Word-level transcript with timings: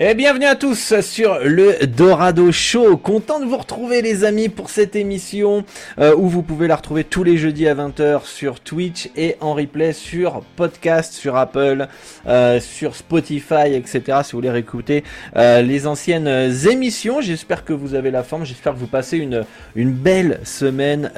Et 0.00 0.14
bienvenue 0.14 0.44
à 0.44 0.54
tous 0.54 1.00
sur 1.00 1.40
le 1.42 1.84
Dorado 1.84 2.52
Show. 2.52 2.96
Content 2.98 3.40
de 3.40 3.46
vous 3.46 3.56
retrouver 3.56 4.00
les 4.00 4.22
amis 4.22 4.48
pour 4.48 4.70
cette 4.70 4.94
émission 4.94 5.64
euh, 5.98 6.14
où 6.14 6.28
vous 6.28 6.42
pouvez 6.42 6.68
la 6.68 6.76
retrouver 6.76 7.02
tous 7.02 7.24
les 7.24 7.36
jeudis 7.36 7.66
à 7.66 7.74
20h 7.74 8.24
sur 8.24 8.60
Twitch 8.60 9.10
et 9.16 9.34
en 9.40 9.54
replay 9.54 9.92
sur 9.92 10.42
podcast, 10.54 11.14
sur 11.14 11.34
Apple, 11.34 11.88
euh, 12.28 12.60
sur 12.60 12.94
Spotify, 12.94 13.74
etc. 13.74 14.20
Si 14.22 14.30
vous 14.30 14.38
voulez 14.38 14.50
réécouter 14.50 15.02
euh, 15.36 15.62
les 15.62 15.88
anciennes 15.88 16.28
émissions. 16.70 17.20
J'espère 17.20 17.64
que 17.64 17.72
vous 17.72 17.94
avez 17.94 18.12
la 18.12 18.22
forme. 18.22 18.46
J'espère 18.46 18.74
que 18.74 18.78
vous 18.78 18.86
passez 18.86 19.18
une, 19.18 19.44
une 19.74 19.90
belle 19.90 20.38
semaine 20.44 21.10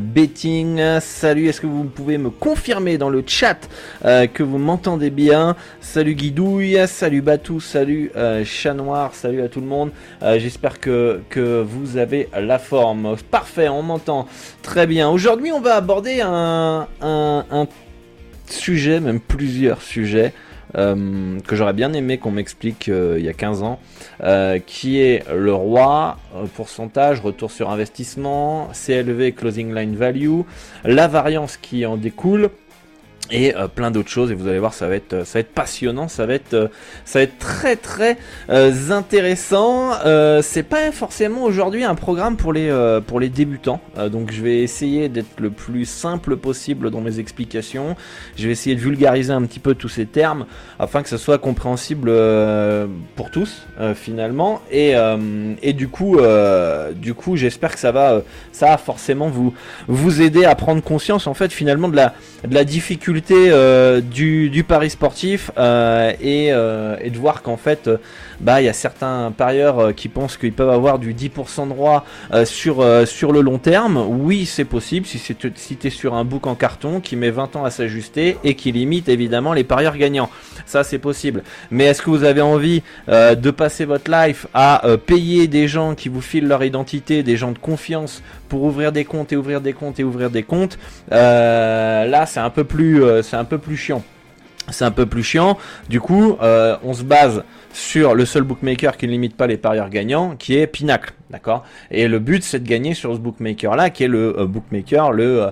betting. 0.00 0.98
Salut, 0.98 1.46
est-ce 1.46 1.60
que 1.60 1.68
vous 1.68 1.84
pouvez 1.84 2.18
me 2.18 2.30
confirmer 2.30 2.98
dans 2.98 3.08
le 3.08 3.22
chat 3.24 3.68
que 4.02 4.42
vous 4.42 4.58
m'entendez 4.58 5.10
bien? 5.10 5.54
Salut 5.80 6.16
Guidouille, 6.16 6.88
salut 6.88 7.20
Batou, 7.20 7.60
salut 7.60 8.10
euh, 8.16 8.44
Chat 8.44 8.74
Noir, 8.74 9.14
salut 9.14 9.42
à 9.42 9.48
tout 9.48 9.60
le 9.60 9.66
monde. 9.66 9.90
Euh, 10.22 10.38
j'espère 10.38 10.80
que, 10.80 11.20
que 11.28 11.60
vous 11.60 11.98
avez 11.98 12.28
la 12.38 12.58
forme. 12.58 13.16
Parfait, 13.30 13.68
on 13.68 13.82
m'entend 13.82 14.26
très 14.62 14.86
bien. 14.86 15.10
Aujourd'hui, 15.10 15.52
on 15.52 15.60
va 15.60 15.74
aborder 15.74 16.20
un, 16.22 16.86
sujet, 18.48 19.00
même 19.00 19.20
plusieurs 19.20 19.82
sujets. 19.82 20.32
Euh, 20.76 21.38
que 21.46 21.54
j'aurais 21.54 21.72
bien 21.72 21.92
aimé 21.92 22.18
qu'on 22.18 22.32
m'explique 22.32 22.88
il 22.88 23.24
y 23.24 23.28
a 23.28 23.32
15 23.32 23.62
ans, 23.62 23.78
qui 24.66 25.00
est 25.00 25.24
le 25.32 25.54
roi, 25.54 26.18
pourcentage, 26.54 27.20
retour 27.20 27.50
sur 27.50 27.70
investissement, 27.70 28.70
CLV, 28.72 29.32
closing 29.32 29.74
line 29.74 29.94
value, 29.94 30.40
la 30.84 31.06
variance 31.06 31.56
qui 31.56 31.86
en 31.86 31.96
découle, 31.96 32.50
et 33.30 33.56
euh, 33.56 33.68
plein 33.68 33.90
d'autres 33.90 34.10
choses 34.10 34.30
et 34.30 34.34
vous 34.34 34.48
allez 34.48 34.58
voir 34.58 34.74
ça 34.74 34.86
va 34.86 34.94
être 34.94 35.12
euh, 35.12 35.24
ça 35.24 35.38
va 35.38 35.40
être 35.40 35.52
passionnant 35.52 36.08
ça 36.08 36.26
va 36.26 36.34
être 36.34 36.54
euh, 36.54 36.68
ça 37.04 37.18
va 37.18 37.22
être 37.24 37.38
très 37.38 37.76
très 37.76 38.18
intéressant. 38.90 39.92
C'est 40.42 40.62
pas 40.62 40.90
forcément 40.92 41.42
aujourd'hui 41.42 41.84
un 41.84 41.94
programme 41.94 42.36
pour 42.36 42.52
les 42.52 42.72
pour 43.06 43.20
les 43.20 43.28
débutants. 43.28 43.80
Donc 44.10 44.32
je 44.32 44.42
vais 44.42 44.60
essayer 44.62 45.08
d'être 45.08 45.40
le 45.40 45.50
plus 45.50 45.84
simple 45.84 46.36
possible 46.36 46.90
dans 46.90 47.00
mes 47.00 47.18
explications. 47.18 47.96
Je 48.36 48.46
vais 48.46 48.52
essayer 48.52 48.76
de 48.76 48.80
vulgariser 48.80 49.32
un 49.32 49.42
petit 49.42 49.58
peu 49.58 49.74
tous 49.74 49.88
ces 49.88 50.06
termes 50.06 50.46
afin 50.78 51.02
que 51.02 51.08
ce 51.08 51.16
soit 51.16 51.38
compréhensible 51.38 52.12
pour 53.14 53.30
tous 53.30 53.66
finalement. 53.94 54.60
Et 54.70 54.94
et 55.62 55.72
du 55.72 55.88
coup 55.88 56.18
du 56.94 57.14
coup 57.14 57.36
j'espère 57.36 57.72
que 57.72 57.80
ça 57.80 57.92
va 57.92 58.22
ça 58.52 58.66
va 58.66 58.78
forcément 58.78 59.28
vous 59.28 59.54
vous 59.88 60.22
aider 60.22 60.44
à 60.44 60.54
prendre 60.54 60.82
conscience 60.82 61.26
en 61.26 61.34
fait 61.34 61.52
finalement 61.52 61.88
de 61.88 61.96
la 61.96 62.14
de 62.46 62.54
la 62.54 62.64
difficulté 62.64 63.15
euh, 63.30 64.00
du, 64.00 64.64
pari 64.66 64.90
sportif 64.90 65.50
euh, 65.58 66.12
et, 66.20 66.52
euh, 66.52 66.96
et, 67.00 67.10
de 67.10 67.18
voir 67.18 67.42
qu'en 67.42 67.56
fait 67.56 67.88
bah 68.40 68.60
il 68.60 68.64
y 68.64 68.68
a 68.68 68.72
certains 68.72 69.32
parieurs 69.36 69.94
qui 69.94 70.08
pensent 70.08 70.36
qu'ils 70.36 70.52
peuvent 70.52 70.70
avoir 70.70 70.98
du 70.98 71.14
10% 71.14 71.64
de 71.64 71.68
droit 71.70 72.04
sur, 72.44 72.84
sur 73.06 73.32
le 73.32 73.40
long 73.40 73.58
terme. 73.58 73.96
Oui, 73.96 74.46
c'est 74.46 74.64
possible 74.64 75.06
si 75.06 75.18
c'est 75.18 75.36
si 75.56 75.76
tu 75.76 75.86
es 75.86 75.90
sur 75.90 76.14
un 76.14 76.24
book 76.24 76.46
en 76.46 76.54
carton 76.54 77.00
qui 77.00 77.16
met 77.16 77.30
20 77.30 77.56
ans 77.56 77.64
à 77.64 77.70
s'ajuster 77.70 78.36
et 78.44 78.54
qui 78.54 78.72
limite 78.72 79.08
évidemment 79.08 79.52
les 79.52 79.64
parieurs 79.64 79.96
gagnants. 79.96 80.30
Ça 80.66 80.84
c'est 80.84 80.98
possible. 80.98 81.42
Mais 81.70 81.84
est-ce 81.84 82.02
que 82.02 82.10
vous 82.10 82.24
avez 82.24 82.42
envie 82.42 82.82
de 83.08 83.50
passer 83.50 83.84
votre 83.84 84.10
life 84.10 84.46
à 84.52 84.82
payer 85.06 85.46
des 85.48 85.68
gens 85.68 85.94
qui 85.94 86.08
vous 86.08 86.20
filent 86.20 86.48
leur 86.48 86.62
identité, 86.64 87.22
des 87.22 87.36
gens 87.36 87.52
de 87.52 87.58
confiance 87.58 88.22
pour 88.48 88.62
ouvrir 88.64 88.92
des 88.92 89.04
comptes 89.04 89.32
et 89.32 89.36
ouvrir 89.36 89.60
des 89.60 89.72
comptes 89.72 90.00
et 90.00 90.04
ouvrir 90.04 90.30
des 90.30 90.42
comptes 90.42 90.78
Là, 91.10 92.26
c'est 92.26 92.40
un 92.40 92.50
peu 92.50 92.64
plus 92.64 93.02
c'est 93.22 93.36
un 93.36 93.44
peu 93.44 93.58
plus 93.58 93.76
chiant. 93.76 94.02
C'est 94.70 94.84
un 94.84 94.90
peu 94.90 95.06
plus 95.06 95.22
chiant. 95.22 95.56
Du 95.88 96.00
coup, 96.00 96.36
on 96.40 96.92
se 96.92 97.04
base 97.04 97.42
sur 97.76 98.14
le 98.14 98.24
seul 98.24 98.42
bookmaker 98.42 98.96
qui 98.96 99.06
ne 99.06 99.12
limite 99.12 99.36
pas 99.36 99.46
les 99.46 99.58
parieurs 99.58 99.90
gagnants, 99.90 100.34
qui 100.36 100.56
est 100.56 100.66
Pinacle, 100.66 101.12
d'accord? 101.30 101.62
Et 101.90 102.08
le 102.08 102.18
but, 102.18 102.42
c'est 102.42 102.60
de 102.60 102.68
gagner 102.68 102.94
sur 102.94 103.14
ce 103.14 103.18
bookmaker-là, 103.18 103.90
qui 103.90 104.04
est 104.04 104.08
le 104.08 104.38
euh, 104.38 104.46
bookmaker, 104.46 105.12
le 105.12 105.42
euh, 105.42 105.50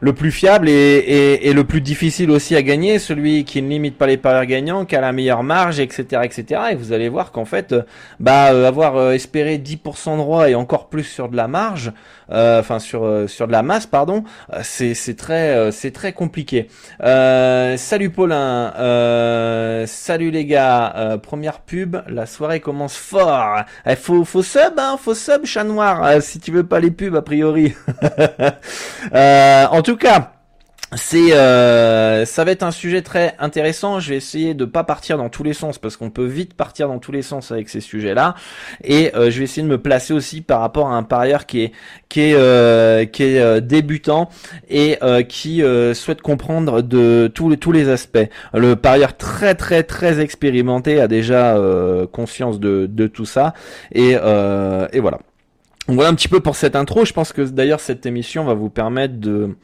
le 0.00 0.12
plus 0.12 0.30
fiable 0.30 0.68
et, 0.68 1.40
et, 1.42 1.52
le 1.52 1.64
plus 1.64 1.80
difficile 1.80 2.30
aussi 2.30 2.54
à 2.56 2.62
gagner, 2.62 2.98
celui 2.98 3.44
qui 3.44 3.62
ne 3.62 3.68
limite 3.68 3.96
pas 3.96 4.06
les 4.06 4.16
parieurs 4.16 4.46
gagnants, 4.46 4.84
qui 4.84 4.96
a 4.96 5.00
la 5.00 5.12
meilleure 5.12 5.42
marge, 5.42 5.80
etc., 5.80 6.22
etc. 6.24 6.60
Et 6.72 6.74
vous 6.74 6.92
allez 6.92 7.08
voir 7.08 7.32
qu'en 7.32 7.44
fait, 7.44 7.72
euh, 7.72 7.82
bah, 8.20 8.44
avoir 8.66 9.12
espéré 9.12 9.58
10% 9.58 10.12
de 10.12 10.16
droit 10.18 10.48
et 10.50 10.54
encore 10.54 10.88
plus 10.88 11.04
sur 11.04 11.28
de 11.28 11.36
la 11.36 11.48
marge, 11.48 11.92
euh, 12.30 12.58
enfin 12.58 12.80
sur 12.80 13.04
euh, 13.04 13.28
sur 13.28 13.46
de 13.46 13.52
la 13.52 13.62
masse 13.62 13.86
pardon, 13.86 14.24
euh, 14.52 14.60
c'est 14.64 14.94
c'est 14.94 15.14
très 15.14 15.70
c'est 15.70 15.92
très 15.92 16.12
compliqué. 16.12 16.68
salut 17.00 18.10
Paulin, 18.10 18.72
salut 19.86 20.30
les 20.30 20.44
gars, 20.44 21.18
première 21.22 21.60
pub, 21.60 21.96
la 22.08 22.26
soirée 22.26 22.60
commence 22.60 22.96
fort. 22.96 23.62
Eh, 23.86 23.96
faut 23.96 24.24
faut 24.24 24.42
sub 24.42 24.78
hein, 24.78 24.96
faut 25.00 25.14
sub 25.14 25.44
chat 25.44 25.64
noir 25.64 26.20
si 26.22 26.40
tu 26.40 26.50
veux 26.50 26.64
pas 26.64 26.80
les 26.80 26.90
pubs 26.90 27.14
a 27.14 27.22
priori. 27.22 27.74
tout 29.86 29.96
cas 29.96 30.32
c'est 30.94 31.32
euh, 31.32 32.24
ça 32.24 32.44
va 32.44 32.52
être 32.52 32.62
un 32.62 32.70
sujet 32.70 33.02
très 33.02 33.34
intéressant. 33.40 33.98
Je 33.98 34.10
vais 34.10 34.16
essayer 34.16 34.54
de 34.54 34.64
pas 34.64 34.84
partir 34.84 35.18
dans 35.18 35.28
tous 35.28 35.42
les 35.42 35.52
sens 35.52 35.78
parce 35.78 35.96
qu'on 35.96 36.10
peut 36.10 36.24
vite 36.24 36.54
partir 36.54 36.86
dans 36.86 36.98
tous 37.00 37.10
les 37.10 37.22
sens 37.22 37.50
avec 37.50 37.68
ces 37.68 37.80
sujets-là. 37.80 38.36
Et 38.84 39.14
euh, 39.16 39.30
je 39.30 39.38
vais 39.38 39.44
essayer 39.44 39.62
de 39.62 39.68
me 39.68 39.78
placer 39.78 40.12
aussi 40.12 40.42
par 40.42 40.60
rapport 40.60 40.88
à 40.88 40.96
un 40.96 41.02
parieur 41.02 41.46
qui 41.46 41.62
est 41.62 41.72
qui 42.08 42.20
est 42.20 42.34
euh, 42.34 43.04
qui 43.04 43.24
est 43.24 43.60
débutant 43.60 44.28
et 44.68 44.98
qui 45.28 45.62
souhaite 45.94 46.22
comprendre 46.22 46.82
de 46.82 47.30
tous 47.34 47.48
les 47.48 47.56
tous 47.56 47.72
les 47.72 47.88
aspects. 47.88 48.28
Le 48.54 48.76
parieur 48.76 49.16
très 49.16 49.54
très 49.54 49.82
très 49.82 50.20
expérimenté 50.20 51.00
a 51.00 51.08
déjà 51.08 51.60
conscience 52.12 52.60
de 52.60 52.86
de 52.88 53.06
tout 53.06 53.26
ça 53.26 53.54
et 53.92 54.12
et 54.12 55.00
voilà. 55.00 55.18
Voilà 55.88 56.10
un 56.10 56.14
petit 56.14 56.28
peu 56.28 56.40
pour 56.40 56.56
cette 56.56 56.74
intro. 56.74 57.04
Je 57.04 57.12
pense 57.12 57.32
que 57.32 57.42
d'ailleurs 57.42 57.80
cette 57.80 58.06
émission 58.06 58.44
va 58.44 58.54
vous 58.54 58.70
permettre 58.70 59.20
de 59.20 59.56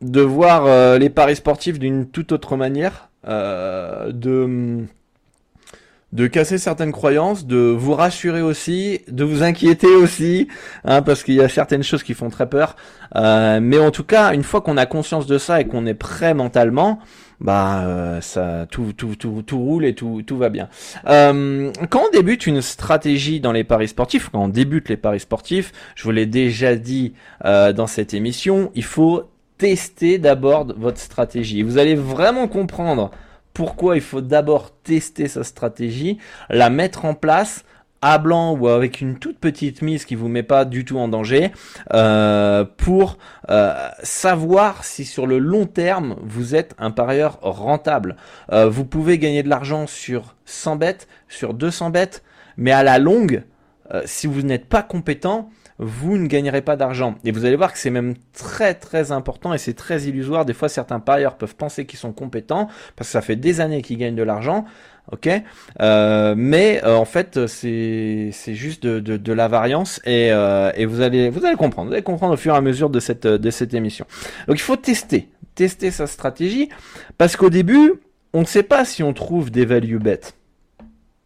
de 0.00 0.20
voir 0.20 0.66
euh, 0.66 0.98
les 0.98 1.10
paris 1.10 1.36
sportifs 1.36 1.78
d'une 1.78 2.06
toute 2.06 2.32
autre 2.32 2.56
manière, 2.56 3.08
euh, 3.26 4.12
de 4.12 4.86
de 6.12 6.28
casser 6.28 6.58
certaines 6.58 6.92
croyances, 6.92 7.44
de 7.44 7.56
vous 7.56 7.92
rassurer 7.92 8.40
aussi, 8.40 9.00
de 9.08 9.24
vous 9.24 9.42
inquiéter 9.42 9.88
aussi, 9.96 10.46
hein, 10.84 11.02
parce 11.02 11.24
qu'il 11.24 11.34
y 11.34 11.40
a 11.40 11.48
certaines 11.48 11.82
choses 11.82 12.04
qui 12.04 12.14
font 12.14 12.30
très 12.30 12.48
peur. 12.48 12.76
Euh, 13.16 13.58
mais 13.60 13.78
en 13.78 13.90
tout 13.90 14.04
cas, 14.04 14.32
une 14.32 14.44
fois 14.44 14.60
qu'on 14.60 14.76
a 14.76 14.86
conscience 14.86 15.26
de 15.26 15.38
ça 15.38 15.60
et 15.60 15.66
qu'on 15.66 15.86
est 15.86 15.94
prêt 15.94 16.32
mentalement, 16.32 17.00
bah 17.40 18.20
ça 18.20 18.66
tout, 18.70 18.92
tout, 18.96 19.16
tout, 19.16 19.42
tout 19.44 19.58
roule 19.58 19.84
et 19.84 19.96
tout, 19.96 20.22
tout 20.24 20.36
va 20.36 20.50
bien. 20.50 20.68
quand 21.04 22.00
on 22.06 22.10
débute 22.12 22.46
une 22.46 22.62
stratégie 22.62 23.40
dans 23.40 23.50
les 23.50 23.64
paris 23.64 23.88
sportifs, 23.88 24.28
quand 24.28 24.44
on 24.44 24.48
débute 24.48 24.88
les 24.88 24.96
paris 24.96 25.18
sportifs, 25.18 25.72
je 25.96 26.04
vous 26.04 26.12
l'ai 26.12 26.26
déjà 26.26 26.76
dit 26.76 27.14
dans 27.42 27.88
cette 27.88 28.14
émission, 28.14 28.70
il 28.76 28.84
faut 28.84 29.33
tester 29.58 30.18
d'abord 30.18 30.66
votre 30.76 30.98
stratégie. 30.98 31.62
Vous 31.62 31.78
allez 31.78 31.94
vraiment 31.94 32.48
comprendre 32.48 33.10
pourquoi 33.52 33.96
il 33.96 34.02
faut 34.02 34.20
d'abord 34.20 34.72
tester 34.82 35.28
sa 35.28 35.44
stratégie, 35.44 36.18
la 36.50 36.70
mettre 36.70 37.04
en 37.04 37.14
place 37.14 37.64
à 38.02 38.18
blanc 38.18 38.54
ou 38.54 38.68
avec 38.68 39.00
une 39.00 39.18
toute 39.18 39.38
petite 39.38 39.80
mise 39.80 40.04
qui 40.04 40.14
vous 40.14 40.28
met 40.28 40.42
pas 40.42 40.66
du 40.66 40.84
tout 40.84 40.98
en 40.98 41.08
danger 41.08 41.52
euh, 41.94 42.66
pour 42.76 43.16
euh, 43.48 43.72
savoir 44.02 44.84
si 44.84 45.06
sur 45.06 45.26
le 45.26 45.38
long 45.38 45.64
terme 45.64 46.16
vous 46.20 46.54
êtes 46.54 46.74
un 46.76 46.90
parieur 46.90 47.38
rentable. 47.40 48.16
Euh, 48.52 48.68
vous 48.68 48.84
pouvez 48.84 49.18
gagner 49.18 49.42
de 49.42 49.48
l'argent 49.48 49.86
sur 49.86 50.34
100 50.44 50.76
bêtes, 50.76 51.08
sur 51.28 51.54
200 51.54 51.88
bêtes, 51.88 52.22
mais 52.58 52.72
à 52.72 52.82
la 52.82 52.98
longue, 52.98 53.42
si 54.06 54.26
vous 54.26 54.42
n'êtes 54.42 54.66
pas 54.66 54.82
compétent, 54.82 55.50
vous 55.78 56.16
ne 56.18 56.26
gagnerez 56.26 56.62
pas 56.62 56.76
d'argent. 56.76 57.16
Et 57.24 57.32
vous 57.32 57.44
allez 57.44 57.56
voir 57.56 57.72
que 57.72 57.78
c'est 57.78 57.90
même 57.90 58.14
très 58.32 58.74
très 58.74 59.12
important 59.12 59.52
et 59.52 59.58
c'est 59.58 59.74
très 59.74 60.02
illusoire. 60.02 60.44
Des 60.44 60.54
fois, 60.54 60.68
certains 60.68 61.00
parieurs 61.00 61.36
peuvent 61.36 61.56
penser 61.56 61.86
qu'ils 61.86 61.98
sont 61.98 62.12
compétents 62.12 62.68
parce 62.96 63.08
que 63.08 63.12
ça 63.12 63.22
fait 63.22 63.36
des 63.36 63.60
années 63.60 63.82
qu'ils 63.82 63.98
gagnent 63.98 64.16
de 64.16 64.22
l'argent. 64.22 64.64
Ok, 65.12 65.28
euh, 65.82 66.34
mais 66.34 66.80
euh, 66.82 66.96
en 66.96 67.04
fait 67.04 67.46
c'est 67.46 68.32
juste 68.54 68.84
de, 68.84 69.00
de, 69.00 69.32
la 69.34 69.48
variance 69.48 70.00
et, 70.06 70.32
euh, 70.32 70.72
et 70.76 70.86
vous 70.86 71.02
allez 71.02 71.28
vous 71.28 71.44
allez 71.44 71.56
comprendre, 71.56 71.88
vous 71.88 71.92
allez 71.92 72.02
comprendre 72.02 72.32
au 72.32 72.38
fur 72.38 72.54
et 72.54 72.56
à 72.56 72.62
mesure 72.62 72.88
de 72.88 73.00
cette 73.00 73.26
de 73.26 73.50
cette 73.50 73.74
émission. 73.74 74.06
Donc 74.48 74.56
il 74.56 74.62
faut 74.62 74.76
tester, 74.76 75.28
tester 75.54 75.90
sa 75.90 76.06
stratégie 76.06 76.70
parce 77.18 77.36
qu'au 77.36 77.50
début 77.50 77.92
on 78.32 78.40
ne 78.40 78.46
sait 78.46 78.62
pas 78.62 78.86
si 78.86 79.02
on 79.02 79.12
trouve 79.12 79.50
des 79.50 79.66
value 79.66 79.98
bets. 79.98 80.32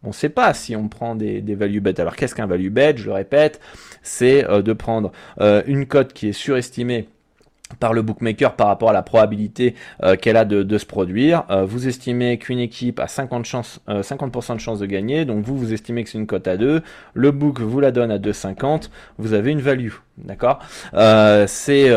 On 0.03 0.09
ne 0.09 0.13
sait 0.13 0.29
pas 0.29 0.53
si 0.53 0.75
on 0.75 0.87
prend 0.87 1.15
des, 1.15 1.41
des 1.41 1.55
value 1.55 1.79
bets. 1.79 1.99
Alors 1.99 2.15
qu'est-ce 2.15 2.35
qu'un 2.35 2.47
value 2.47 2.69
bet? 2.69 2.95
Je 2.97 3.05
le 3.05 3.13
répète, 3.13 3.59
c'est 4.01 4.43
de 4.43 4.73
prendre 4.73 5.11
une 5.39 5.85
cote 5.85 6.13
qui 6.13 6.29
est 6.29 6.33
surestimée 6.33 7.09
par 7.79 7.93
le 7.93 8.01
bookmaker 8.01 8.55
par 8.55 8.67
rapport 8.67 8.89
à 8.89 8.93
la 8.93 9.01
probabilité 9.01 9.75
euh, 10.03 10.15
qu'elle 10.15 10.37
a 10.37 10.45
de, 10.45 10.77
se 10.77 10.85
produire. 10.85 11.43
Euh, 11.49 11.65
vous 11.65 11.87
estimez 11.87 12.37
qu'une 12.37 12.59
équipe 12.59 12.99
a 12.99 13.05
50%, 13.05 13.43
chance, 13.43 13.79
50 14.01 14.35
euh, 14.35 14.55
de 14.55 14.59
chance 14.59 14.79
de 14.79 14.85
gagner, 14.85 15.25
donc 15.25 15.43
vous, 15.43 15.57
vous 15.57 15.73
estimez 15.73 16.03
que 16.03 16.09
c'est 16.09 16.17
une 16.17 16.27
cote 16.27 16.47
à 16.47 16.57
2, 16.57 16.81
le 17.13 17.31
book 17.31 17.59
vous 17.59 17.79
la 17.79 17.91
donne 17.91 18.11
à 18.11 18.17
2,50, 18.17 18.89
vous 19.17 19.33
avez 19.33 19.51
une 19.51 19.61
value. 19.61 19.93
D'accord? 20.17 20.59
C'est 21.47 21.93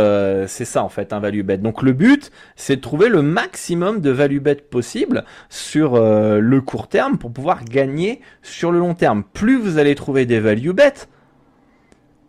c'est 0.46 0.64
ça 0.64 0.84
en 0.84 0.88
fait 0.88 1.12
un 1.12 1.18
value 1.18 1.42
bet. 1.42 1.58
Donc 1.58 1.82
le 1.82 1.92
but, 1.92 2.30
c'est 2.54 2.76
de 2.76 2.80
trouver 2.80 3.08
le 3.08 3.20
maximum 3.20 4.00
de 4.00 4.10
value 4.10 4.38
bet 4.38 4.54
possible 4.54 5.24
sur 5.48 5.98
le 5.98 6.60
court 6.60 6.86
terme 6.86 7.18
pour 7.18 7.32
pouvoir 7.32 7.64
gagner 7.64 8.20
sur 8.42 8.70
le 8.70 8.78
long 8.78 8.94
terme. 8.94 9.24
Plus 9.32 9.56
vous 9.56 9.78
allez 9.78 9.96
trouver 9.96 10.24
des 10.24 10.38
value 10.38 10.70
bets, 10.70 11.08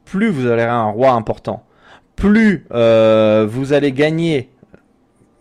plus 0.05 0.29
vous 0.29 0.47
allez 0.47 0.63
avoir 0.63 0.87
un 0.87 0.89
roi 0.89 1.11
important 1.11 1.63
plus 2.15 2.65
euh, 2.71 3.45
vous 3.49 3.73
allez 3.73 3.91
gagner, 3.91 4.49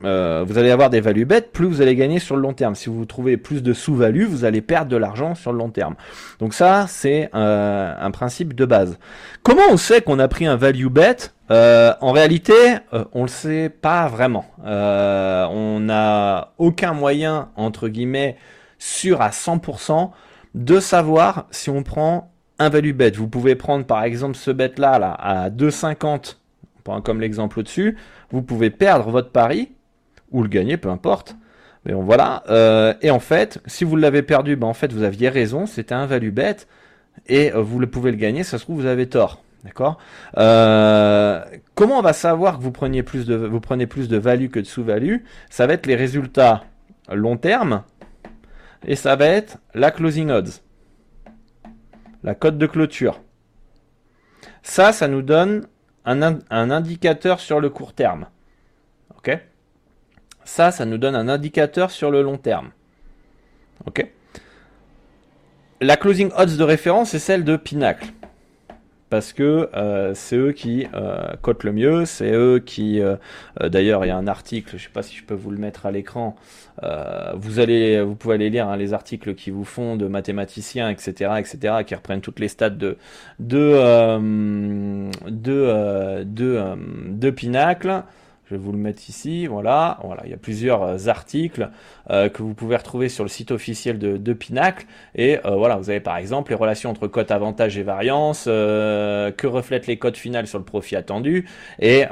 euh, 0.05 0.45
vous 0.47 0.59
allez 0.59 0.71
avoir 0.71 0.91
des 0.91 1.01
values 1.01 1.25
bêtes, 1.25 1.53
plus 1.53 1.67
vous 1.67 1.81
allez 1.81 1.97
gagner 1.97 2.19
sur 2.19 2.37
le 2.37 2.43
long 2.43 2.53
terme. 2.53 2.75
Si 2.75 2.89
vous 2.89 3.05
trouvez 3.05 3.37
plus 3.37 3.63
de 3.63 3.73
sous-value, 3.73 4.25
vous 4.25 4.45
allez 4.45 4.61
perdre 4.61 4.91
de 4.91 4.97
l'argent 4.97 5.35
sur 5.35 5.53
le 5.53 5.59
long 5.59 5.71
terme. 5.71 5.95
Donc 6.39 6.55
ça, 6.55 6.87
c'est 6.89 7.31
euh, 7.35 7.95
un 7.99 8.11
principe 8.11 8.55
de 8.55 8.65
base. 8.65 8.99
Comment 9.43 9.63
on 9.71 9.77
sait 9.77 10.03
qu'on 10.03 10.19
a 10.19 10.29
pris 10.29 10.47
un 10.47 10.57
value 10.57 10.89
bet? 10.89 11.17
En 11.51 12.13
réalité, 12.13 12.55
on 13.13 13.25
le 13.25 13.29
sait 13.29 13.69
pas 13.69 14.09
vraiment. 14.09 14.47
on 14.65 15.81
n'a 15.81 16.55
aucun 16.57 16.95
moyen, 16.95 17.51
entre 17.57 17.89
guillemets, 17.89 18.39
sûr 18.79 19.21
à 19.21 19.29
100% 19.29 20.13
de 20.55 20.81
savoir 20.81 21.47
si 21.51 21.71
on 21.71 21.83
prend 21.83 22.33
un 22.59 22.69
value 22.69 22.93
bet. 22.93 23.13
Vous 23.13 23.29
pouvez 23.29 23.55
prendre 23.55 23.85
par 23.85 24.03
exemple 24.03 24.37
ce 24.37 24.51
bet 24.51 24.73
là, 24.79 24.99
là 24.99 25.13
à 25.13 25.51
2,50 25.51 26.37
comme 27.05 27.21
l'exemple 27.21 27.61
au-dessus, 27.61 27.97
vous 28.31 28.43
pouvez 28.43 28.71
perdre 28.71 29.11
votre 29.11 29.31
pari, 29.31 29.73
ou 30.31 30.43
le 30.43 30.49
gagner, 30.49 30.77
peu 30.77 30.89
importe. 30.89 31.37
Mais 31.85 31.93
bon, 31.93 32.03
voilà. 32.03 32.43
Euh, 32.49 32.95
et 33.03 33.11
en 33.11 33.21
fait, 33.21 33.61
si 33.67 33.85
vous 33.85 33.97
l'avez 33.97 34.23
perdu, 34.23 34.57
ben 34.57 34.67
en 34.67 34.75
fait, 34.75 34.93
vous 34.93 35.03
aviez 35.03 35.29
raison, 35.29 35.67
c'était 35.67 35.95
un 35.95 36.07
value 36.07 36.31
bet, 36.31 36.57
et 37.27 37.53
euh, 37.53 37.61
vous 37.61 37.79
le 37.79 37.87
pouvez 37.87 38.11
le 38.11 38.17
gagner, 38.17 38.45
ça 38.45 38.59
se 38.59 38.65
trouve, 38.65 38.81
vous 38.81 38.87
avez 38.87 39.09
tort. 39.09 39.43
D'accord? 39.65 39.99
Euh, 40.39 41.41
Comment 41.75 41.99
on 41.99 42.03
va 42.03 42.13
savoir 42.13 42.59
que 42.59 42.63
vous, 42.63 42.73
preniez 42.73 43.03
plus 43.03 43.27
de, 43.27 43.35
vous 43.37 43.61
prenez 43.61 43.87
plus 43.87 44.09
de 44.09 44.17
value 44.17 44.49
que 44.49 44.59
de 44.59 44.65
sous-value? 44.65 45.19
Ça 45.51 45.67
va 45.67 45.75
être 45.75 45.87
les 45.87 45.95
résultats 45.95 46.65
long 47.13 47.37
terme, 47.37 47.83
et 48.87 48.97
ça 48.97 49.17
va 49.17 49.27
être 49.27 49.59
la 49.75 49.91
closing 49.91 50.31
odds, 50.31 50.63
la 52.23 52.35
cote 52.35 52.59
de 52.59 52.67
clôture. 52.67 53.21
Ça, 54.63 54.93
ça 54.93 55.09
nous 55.09 55.23
donne 55.23 55.67
un, 56.05 56.71
indicateur 56.71 57.41
sur 57.41 57.61
le 57.61 57.71
court 57.71 57.93
terme. 57.93 58.27
Ok? 59.17 59.39
Ça, 60.45 60.71
ça 60.71 60.85
nous 60.85 60.99
donne 60.99 61.15
un 61.15 61.29
indicateur 61.29 61.91
sur 61.91 62.11
le 62.11 62.23
long 62.23 62.39
terme. 62.39 62.71
Ok? 63.87 64.07
La 65.81 65.97
closing 65.97 66.31
odds 66.37 66.57
de 66.57 66.65
référence 66.65 67.11
c'est 67.11 67.19
celle 67.19 67.45
de 67.45 67.57
Pinacle 67.57 68.07
parce 69.13 69.35
que 69.35 69.69
euh, 69.75 70.15
c'est 70.15 70.37
eux 70.37 70.53
qui 70.53 70.87
euh, 70.95 71.35
cotent 71.43 71.65
le 71.65 71.73
mieux, 71.73 72.07
c'est 72.07 72.33
eux 72.33 72.61
qui, 72.65 72.99
euh, 72.99 73.17
d'ailleurs, 73.61 74.07
il 74.07 74.09
y 74.09 74.11
a 74.11 74.17
un 74.17 74.27
article, 74.27 74.71
je 74.71 74.77
ne 74.77 74.81
sais 74.81 74.89
pas 74.89 75.03
si 75.03 75.15
je 75.15 75.23
peux 75.23 75.35
vous 75.35 75.51
le 75.51 75.59
mettre 75.59 75.85
à 75.85 75.91
l'écran. 75.91 76.35
vous 77.35 77.51
vous 77.51 78.15
pouvez 78.15 78.35
aller 78.35 78.49
lire 78.49 78.69
hein, 78.69 78.79
les 78.79 78.95
articles 78.95 79.35
qui 79.35 79.51
vous 79.51 79.67
font 79.67 79.97
de 79.97 80.07
mathématiciens, 80.07 80.89
etc., 80.89 81.33
etc., 81.39 81.85
qui 81.87 81.95
reprennent 81.95 82.23
toutes 82.23 82.41
les 82.41 82.49
stats 82.49 82.71
de 82.71 82.97
de 83.39 85.11
de, 85.29 86.25
de, 86.25 86.63
de 87.11 87.31
Pinacle. 87.31 88.05
Je 88.53 88.59
vais 88.59 88.63
vous 88.63 88.73
le 88.73 88.79
mettre 88.79 89.09
ici. 89.09 89.47
Voilà, 89.47 89.99
voilà. 90.05 90.21
Il 90.27 90.31
y 90.31 90.35
a 90.35 90.37
plusieurs 90.37 90.83
euh, 90.83 90.99
articles 91.07 91.71
euh, 92.11 92.29
que 92.29 92.43
vous 92.43 92.53
pouvez 92.53 92.77
retrouver 92.77 93.09
sur 93.09 93.25
le 93.25 93.31
site 93.31 93.51
officiel 93.51 93.99
de, 93.99 94.33
Pinacle. 94.35 94.85
Et 95.15 95.39
euh, 95.47 95.57
voilà, 95.57 95.77
vous 95.77 95.89
avez 95.89 96.01
par 96.01 96.19
exemple 96.19 96.51
les 96.51 96.57
relations 96.57 96.91
entre 96.91 97.07
cote 97.07 97.31
avantage 97.31 97.79
et 97.79 97.83
variance, 97.83 98.45
que 98.45 99.47
reflètent 99.47 99.87
les 99.87 99.97
cotes 99.97 100.19
finales 100.19 100.47
sur 100.47 100.59
le 100.59 100.67
profit 100.67 100.97
attendu. 100.97 101.47
Et 101.79 102.05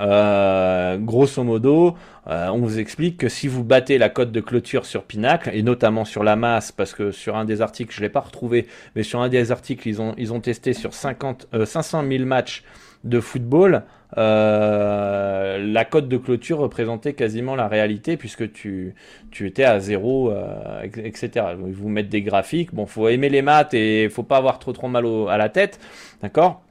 grosso 1.01 1.45
modo, 1.45 1.95
on 2.27 2.59
vous 2.59 2.79
explique 2.79 3.19
que 3.19 3.29
si 3.29 3.47
vous 3.47 3.63
battez 3.63 3.99
la 3.99 4.09
cote 4.09 4.33
de 4.33 4.41
clôture 4.41 4.87
sur 4.87 5.05
Pinacle, 5.05 5.51
et 5.53 5.63
notamment 5.63 6.07
sur 6.07 6.25
la 6.25 6.37
masse, 6.37 6.73
parce 6.73 6.95
que 6.95 7.11
sur 7.11 7.37
un 7.37 7.45
des 7.45 7.61
articles, 7.61 7.93
je 7.93 8.01
ne 8.01 8.07
l'ai 8.07 8.11
pas 8.11 8.21
retrouvé, 8.21 8.67
mais 8.97 9.03
sur 9.03 9.21
un 9.21 9.29
des 9.29 9.53
articles, 9.53 9.87
ils 9.87 10.01
ont, 10.01 10.15
ils 10.17 10.33
ont 10.33 10.41
testé 10.41 10.73
sur 10.73 10.95
50, 10.95 11.49
500 11.65 12.05
000 12.09 12.25
matchs 12.25 12.65
de 13.05 13.21
football, 13.21 13.83
euh, 14.19 15.59
la 15.59 15.85
cote 15.85 16.09
de 16.09 16.17
clôture 16.17 16.59
représentait 16.59 17.15
quasiment 17.15 17.55
la 17.55 17.69
réalité 17.69 18.17
puisque 18.17 18.53
tu, 18.53 18.95
étais 19.41 19.65
à 19.65 19.79
zéro, 19.81 20.31
euh, 20.31 20.83
etc. 20.83 21.47
Ils 21.67 21.73
vous 21.73 21.89
mettent 21.89 22.09
des 22.09 22.23
graphiques. 22.23 22.75
Bon, 22.75 22.87
faut 22.87 23.09
aimer 23.09 23.29
les 23.29 23.43
maths 23.43 23.75
et 23.75 24.09
faut 24.09 24.23
pas 24.23 24.37
avoir 24.37 24.59
trop 24.59 24.73
trop 24.73 24.89
mal 24.89 25.05
à 25.29 25.37
la 25.37 25.49
tête, 25.49 25.81
d'accord? 26.23 26.63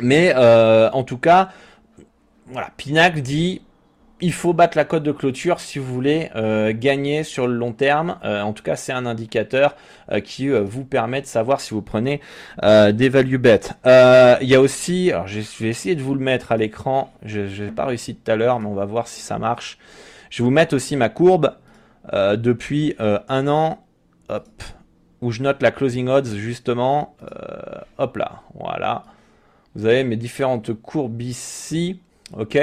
Mais 0.00 0.32
euh, 0.34 0.90
en 0.92 1.04
tout 1.04 1.18
cas, 1.18 1.50
voilà, 2.46 2.70
Pinac 2.76 3.20
dit 3.20 3.60
il 4.20 4.32
faut 4.32 4.52
battre 4.52 4.76
la 4.76 4.84
cote 4.84 5.02
de 5.02 5.12
clôture 5.12 5.60
si 5.60 5.78
vous 5.78 5.92
voulez 5.92 6.30
euh, 6.36 6.72
gagner 6.74 7.24
sur 7.24 7.46
le 7.46 7.54
long 7.54 7.72
terme. 7.72 8.18
Euh, 8.24 8.42
en 8.42 8.52
tout 8.52 8.62
cas, 8.62 8.76
c'est 8.76 8.92
un 8.92 9.06
indicateur 9.06 9.76
euh, 10.10 10.20
qui 10.20 10.48
vous 10.48 10.84
permet 10.84 11.20
de 11.20 11.26
savoir 11.26 11.60
si 11.60 11.74
vous 11.74 11.82
prenez 11.82 12.20
des 12.62 13.08
value 13.08 13.36
bets. 13.36 13.70
Il 13.84 14.48
y 14.48 14.54
a 14.54 14.60
aussi, 14.60 15.10
alors 15.10 15.26
je 15.26 15.40
vais 15.40 15.68
essayer 15.68 15.94
de 15.94 16.02
vous 16.02 16.14
le 16.14 16.20
mettre 16.20 16.52
à 16.52 16.56
l'écran. 16.56 17.12
Je 17.24 17.62
n'ai 17.62 17.70
pas 17.70 17.86
réussi 17.86 18.14
tout 18.14 18.30
à 18.30 18.36
l'heure, 18.36 18.60
mais 18.60 18.66
on 18.66 18.74
va 18.74 18.84
voir 18.84 19.08
si 19.08 19.20
ça 19.20 19.38
marche. 19.38 19.78
Je 20.30 20.42
vais 20.42 20.44
vous 20.44 20.50
mettre 20.50 20.74
aussi 20.74 20.96
ma 20.96 21.08
courbe 21.08 21.54
depuis 22.12 22.94
un 22.98 23.48
an. 23.48 23.84
Hop, 24.28 24.62
où 25.20 25.32
je 25.32 25.42
note 25.42 25.60
la 25.60 25.72
closing 25.72 26.08
odds 26.08 26.36
justement. 26.36 27.16
hop 27.98 28.16
là, 28.16 28.42
voilà. 28.54 29.04
Vous 29.74 29.86
avez 29.86 30.04
mes 30.04 30.16
différentes 30.16 30.72
courbes 30.74 31.22
ici. 31.22 32.00
Ok. 32.36 32.58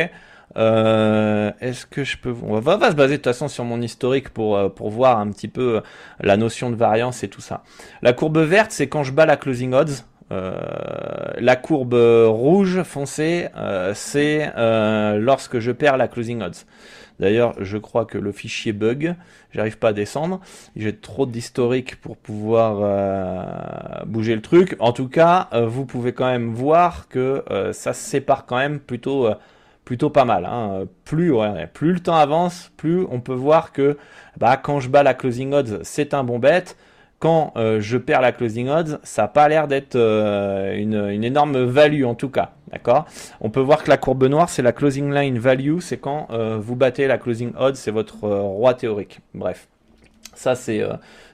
Euh, 0.57 1.51
est-ce 1.61 1.85
que 1.85 2.03
je 2.03 2.17
peux... 2.17 2.33
On 2.43 2.59
va, 2.59 2.89
se 2.89 2.95
baser 2.95 3.13
de 3.13 3.17
toute 3.17 3.25
façon 3.25 3.47
sur 3.47 3.63
mon 3.63 3.81
historique 3.81 4.29
pour, 4.29 4.57
euh, 4.57 4.69
pour 4.69 4.89
voir 4.89 5.19
un 5.19 5.29
petit 5.31 5.47
peu 5.47 5.77
euh, 5.77 5.81
la 6.19 6.35
notion 6.37 6.69
de 6.71 6.75
variance 6.75 7.23
et 7.23 7.27
tout 7.27 7.41
ça. 7.41 7.63
La 8.01 8.13
courbe 8.13 8.39
verte, 8.39 8.71
c'est 8.71 8.87
quand 8.87 9.03
je 9.03 9.11
bats 9.11 9.25
la 9.25 9.37
closing 9.37 9.73
odds. 9.73 10.03
la 10.29 11.55
courbe 11.55 11.93
rouge 11.93 12.83
foncée, 12.83 13.47
c'est 13.93 14.51
lorsque 14.55 15.59
je 15.59 15.71
perds 15.71 15.97
la 15.97 16.07
closing 16.07 16.41
odds. 16.41 16.65
D'ailleurs, 17.19 17.55
je 17.59 17.77
crois 17.77 18.05
que 18.05 18.19
le 18.19 18.31
fichier 18.31 18.73
bug, 18.73 19.15
j'arrive 19.51 19.79
pas 19.79 19.89
à 19.89 19.93
descendre. 19.93 20.39
J'ai 20.75 20.95
trop 20.95 21.25
d'historique 21.25 21.95
pour 22.01 22.17
pouvoir 22.17 24.05
bouger 24.05 24.35
le 24.35 24.41
truc. 24.41 24.75
En 24.79 24.91
tout 24.91 25.07
cas, 25.07 25.47
vous 25.65 25.85
pouvez 25.85 26.13
quand 26.13 26.27
même 26.27 26.53
voir 26.53 27.07
que 27.07 27.43
ça 27.71 27.93
se 27.93 28.03
sépare 28.03 28.45
quand 28.45 28.57
même 28.57 28.79
plutôt 28.79 29.29
plutôt 29.87 30.09
pas 30.09 30.25
mal. 30.25 30.43
Hein. 30.43 30.83
Plus, 31.05 31.31
le 31.31 31.99
temps 32.01 32.17
avance, 32.17 32.73
plus 32.75 33.05
on 33.09 33.21
peut 33.21 33.33
voir 33.33 33.71
que 33.71 33.97
bah, 34.35 34.57
quand 34.57 34.81
je 34.81 34.89
bats 34.89 35.01
la 35.01 35.13
closing 35.13 35.53
odds, 35.53 35.79
c'est 35.83 36.13
un 36.13 36.25
bon 36.25 36.39
bet. 36.39 36.65
Quand 37.19 37.53
euh, 37.55 37.79
je 37.79 37.97
perds 37.97 38.19
la 38.19 38.33
closing 38.33 38.67
odds, 38.67 38.99
ça 39.03 39.21
n'a 39.21 39.27
pas 39.29 39.47
l'air 39.47 39.69
d'être 39.69 39.95
euh, 39.95 40.75
une, 40.75 41.23
énorme 41.23 41.63
value 41.63 42.03
en 42.03 42.15
tout 42.15 42.27
cas. 42.27 42.51
D'accord? 42.69 43.05
On 43.39 43.49
peut 43.49 43.61
voir 43.61 43.81
que 43.81 43.89
la 43.89 43.95
courbe 43.95 44.25
noire, 44.25 44.49
c'est 44.49 44.61
la 44.61 44.73
closing 44.73 45.09
line 45.09 45.39
value, 45.39 45.79
c'est 45.79 45.97
quand 45.97 46.27
euh, 46.31 46.57
vous 46.59 46.75
battez 46.75 47.07
la 47.07 47.17
closing 47.17 47.53
odds, 47.57 47.75
c'est 47.75 47.91
votre 47.91 48.27
roi 48.27 48.73
théorique. 48.73 49.21
Bref. 49.33 49.69
Ça, 50.37 50.55
c'est 50.55 50.83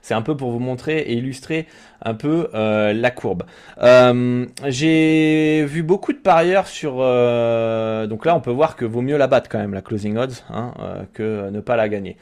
c'est 0.01 0.13
un 0.13 0.21
peu 0.21 0.35
pour 0.35 0.51
vous 0.51 0.59
montrer 0.59 0.99
et 0.99 1.13
illustrer 1.13 1.67
un 2.03 2.13
peu 2.13 2.49
la 2.53 3.11
courbe. 3.11 3.43
Euh, 3.81 4.45
j'ai 4.67 5.65
vu 5.65 5.83
beaucoup 5.83 6.13
de 6.13 6.17
parieurs 6.17 6.67
sur... 6.67 6.93
donc 6.93 8.25
là, 8.25 8.35
on 8.35 8.41
peut 8.41 8.51
voir 8.51 8.75
que 8.75 8.85
vaut 8.85 9.01
mieux 9.01 9.17
la 9.17 9.27
battre 9.27 9.49
quand 9.49 9.59
même, 9.59 9.73
la 9.73 9.81
closing 9.81 10.17
odds, 10.17 10.43
hein, 10.49 10.73
que 11.13 11.49
ne 11.49 11.59
pas 11.59 11.75
la 11.75 11.89
gagner. 11.89 12.17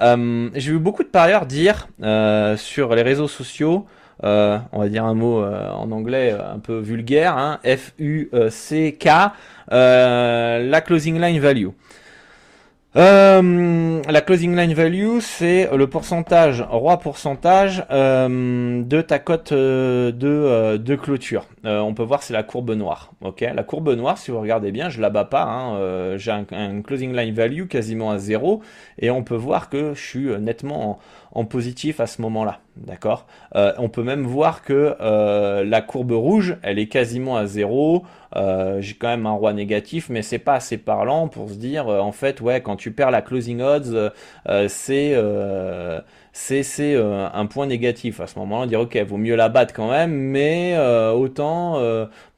j'ai 0.00 0.70
vu 0.72 0.78
beaucoup 0.78 1.02
de 1.02 1.08
parieurs 1.08 1.46
dire 1.46 1.88
sur 2.56 2.94
les 2.94 3.02
réseaux 3.02 3.28
sociaux 3.28 3.86
euh, 4.24 4.58
on 4.72 4.80
va 4.80 4.88
dire 4.88 5.04
un 5.04 5.14
mot 5.14 5.42
euh, 5.42 5.68
en 5.70 5.90
anglais 5.92 6.32
euh, 6.32 6.54
un 6.54 6.58
peu 6.58 6.78
vulgaire, 6.78 7.36
hein, 7.36 7.60
F-U-C-K, 7.64 9.06
la 9.70 10.80
closing 10.80 11.20
line 11.20 11.38
value. 11.38 11.68
La 12.96 14.20
closing 14.22 14.56
line 14.56 14.72
value, 14.72 15.18
c'est 15.20 15.68
le 15.74 15.86
pourcentage, 15.86 16.62
roi 16.62 16.98
pourcentage 16.98 17.84
de 17.88 19.00
ta 19.02 19.18
cote 19.18 19.52
de, 19.52 20.76
de 20.76 20.96
clôture. 20.96 21.46
on 21.64 21.92
peut 21.94 22.02
voir 22.02 22.22
c'est 22.22 22.32
la 22.32 22.42
courbe 22.42 22.70
noire. 22.70 23.12
Ok, 23.20 23.40
la 23.40 23.62
courbe 23.62 23.90
noire, 23.90 24.16
si 24.16 24.30
vous 24.30 24.40
regardez 24.40 24.72
bien, 24.72 24.88
je 24.88 25.00
la 25.00 25.10
bats 25.10 25.24
pas. 25.24 25.42
Hein, 25.42 26.16
J'ai 26.16 26.30
un, 26.30 26.46
un, 26.52 26.80
closing 26.80 27.14
line 27.14 27.34
value 27.34 27.66
quasiment 27.66 28.10
à 28.10 28.18
zéro 28.18 28.62
et 28.98 29.10
on 29.10 29.22
peut 29.22 29.36
voir 29.36 29.68
que 29.68 29.92
je 29.94 30.00
suis 30.00 30.26
nettement 30.40 30.90
en, 30.90 30.98
en 31.32 31.44
positif 31.44 32.00
à 32.00 32.06
ce 32.06 32.22
moment-là. 32.22 32.60
D'accord? 32.76 33.26
Euh, 33.54 33.72
On 33.78 33.88
peut 33.88 34.02
même 34.02 34.24
voir 34.24 34.62
que 34.62 34.96
euh, 35.00 35.64
la 35.64 35.80
courbe 35.80 36.12
rouge, 36.12 36.56
elle 36.62 36.78
est 36.78 36.88
quasiment 36.88 37.36
à 37.36 37.46
zéro. 37.46 38.04
Euh, 38.34 38.80
j'ai 38.80 38.94
quand 38.94 39.08
même 39.08 39.26
un 39.26 39.32
roi 39.32 39.52
négatif, 39.52 40.08
mais 40.10 40.22
c'est 40.22 40.38
pas 40.38 40.54
assez 40.54 40.76
parlant 40.76 41.28
pour 41.28 41.48
se 41.48 41.54
dire, 41.54 41.88
en 41.88 42.12
fait, 42.12 42.40
ouais, 42.40 42.60
quand 42.60 42.76
tu 42.76 42.90
perds 42.92 43.10
la 43.10 43.22
closing 43.22 43.60
odds, 43.60 44.12
c'est 44.68 45.14
c'est 46.32 46.96
un 46.96 47.46
point 47.46 47.66
négatif. 47.66 48.20
À 48.20 48.26
ce 48.26 48.38
moment-là, 48.38 48.66
dire, 48.66 48.80
ok, 48.80 48.96
vaut 49.06 49.16
mieux 49.16 49.36
la 49.36 49.48
battre 49.48 49.72
quand 49.72 49.90
même, 49.90 50.12
mais 50.12 50.76
autant, 51.14 51.80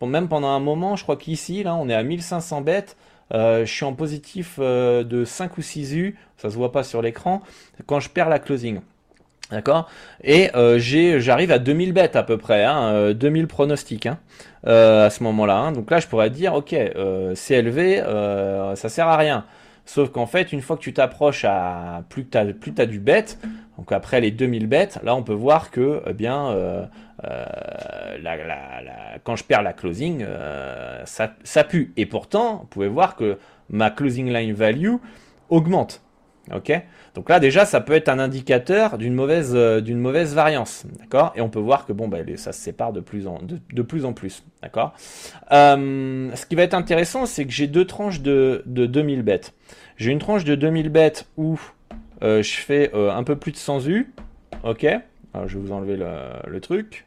même 0.03 0.29
pendant 0.29 0.49
un 0.49 0.61
moment, 0.61 0.97
je 0.97 1.03
crois 1.03 1.17
qu'ici, 1.17 1.63
là, 1.63 1.75
on 1.75 1.89
est 1.89 1.95
à 1.95 2.03
1500 2.03 2.61
bêtes. 2.61 2.97
Je 3.31 3.65
suis 3.65 3.85
en 3.85 3.93
positif 3.95 4.59
de 4.59 5.25
5 5.25 5.59
ou 5.59 5.63
6 5.63 5.95
U, 5.97 6.17
ça 6.37 6.51
se 6.51 6.55
voit 6.55 6.73
pas 6.73 6.83
sur 6.83 7.03
l'écran, 7.03 7.43
quand 7.87 8.01
je 8.01 8.09
perds 8.09 8.29
la 8.29 8.39
closing. 8.39 8.81
D'accord? 9.51 9.89
Et 10.23 10.51
euh, 10.55 10.79
j'arrive 10.79 11.51
à 11.53 11.59
2000 11.59 11.93
bêtes 11.93 12.17
à 12.17 12.23
peu 12.23 12.37
près, 12.37 12.65
hein, 12.65 13.13
2000 13.13 13.45
euh, 13.45 13.47
pronostics 13.47 14.05
hein, 14.05 14.19
euh, 14.67 15.07
à 15.07 15.11
ce 15.11 15.23
moment-là. 15.23 15.57
Hein. 15.57 15.73
Donc 15.73 15.91
là, 15.91 16.01
je 16.01 16.07
pourrais 16.07 16.29
dire, 16.29 16.55
ok, 16.55 16.75
c'est 17.35 17.55
élevé, 17.55 18.03
ça 18.75 18.89
sert 18.89 19.09
à 19.09 19.17
rien. 19.17 19.45
Sauf 19.87 20.11
qu'en 20.11 20.27
fait, 20.27 20.53
une 20.53 20.61
fois 20.61 20.77
que 20.77 20.83
tu 20.83 20.93
t'approches 20.93 21.47
à 21.47 22.03
plus 22.11 22.27
tu 22.27 22.55
plus 22.55 22.75
as 22.77 22.85
du 22.85 23.01
bête, 23.01 23.39
donc 23.79 23.91
après 23.91 24.21
les 24.21 24.31
2000 24.31 24.67
bêtes, 24.67 24.99
là 25.03 25.15
on 25.15 25.23
peut 25.23 25.33
voir 25.33 25.71
que, 25.71 26.03
eh 26.07 26.13
bien, 26.13 26.55
quand 29.25 29.37
je 29.37 29.45
perds 29.45 29.63
la 29.63 29.73
closing, 29.73 30.25
ça, 31.05 31.35
ça 31.45 31.65
pue. 31.65 31.93
Et 31.97 32.07
pourtant, 32.07 32.59
vous 32.59 32.67
pouvez 32.67 32.89
voir 32.89 33.17
que 33.17 33.39
ma 33.71 33.91
closing 33.91 34.33
line 34.33 34.53
value 34.53 34.97
augmente. 35.51 36.03
Ok? 36.55 36.73
Donc 37.15 37.29
là 37.29 37.41
déjà 37.41 37.67
ça 37.67 37.81
peut 37.81 37.93
être 37.93 38.09
un 38.09 38.19
indicateur 38.19 38.97
d'une 38.97 39.15
mauvaise, 39.15 39.53
euh, 39.55 39.83
variance, 40.35 40.87
Et 41.35 41.41
on 41.41 41.49
peut 41.49 41.59
voir 41.59 41.85
que 41.85 41.93
bon 41.93 42.09
bah, 42.09 42.19
ça 42.37 42.53
se 42.53 42.61
sépare 42.61 42.93
de 42.93 43.01
plus 43.01 43.27
en, 43.27 43.41
de, 43.43 43.83
plus, 43.83 44.05
en 44.05 44.13
plus, 44.13 44.45
d'accord? 44.63 44.95
Euh, 45.53 46.31
Ce 46.35 46.47
qui 46.47 46.55
va 46.55 46.63
être 46.63 46.75
intéressant 46.75 47.27
c'est 47.27 47.45
que 47.45 47.53
j'ai 47.53 47.67
deux 47.67 47.87
tranches 47.87 48.21
de, 48.21 48.63
de 48.67 48.87
2000 48.87 49.23
bêtes. 49.23 49.55
J'ai 49.97 50.11
une 50.11 50.21
tranche 50.21 50.45
de 50.45 50.55
2000 50.55 50.89
bêtes 50.89 51.29
où 51.37 51.59
euh, 52.23 52.43
je 52.43 52.57
fais 52.57 52.91
un 52.95 53.25
peu 53.25 53.37
plus 53.37 53.53
de 53.53 53.57
100 53.57 53.87
U, 53.89 54.13
ok? 54.65 54.87
Je 55.47 55.59
vais 55.59 55.61
vous 55.61 55.73
enlever 55.73 55.97
le, 55.97 56.09
le 56.47 56.61
truc. 56.61 57.05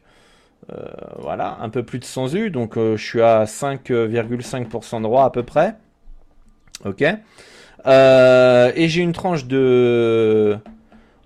Voilà, 1.18 1.58
un 1.60 1.68
peu 1.68 1.82
plus 1.82 1.98
de 1.98 2.04
100 2.04 2.34
U, 2.34 2.50
donc 2.50 2.76
je 2.76 2.96
suis 2.96 3.22
à 3.22 3.44
5,5% 3.44 4.98
de 4.98 5.02
droit 5.02 5.24
à 5.24 5.30
peu 5.30 5.42
près. 5.42 5.76
Ok 6.84 7.04
euh, 7.86 8.72
et 8.74 8.88
j'ai 8.88 9.02
une 9.02 9.12
tranche 9.12 9.46
de, 9.46 10.58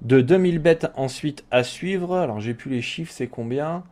de 0.03 0.21
2000 0.21 0.59
bêtes 0.59 0.87
ensuite 0.97 1.45
à 1.51 1.63
suivre. 1.63 2.17
Alors 2.17 2.41
j'ai 2.41 2.55
plus 2.55 2.71
les 2.71 2.83
chiffres, 2.83 3.13
c'est 3.13 3.27
combien? 3.27 3.85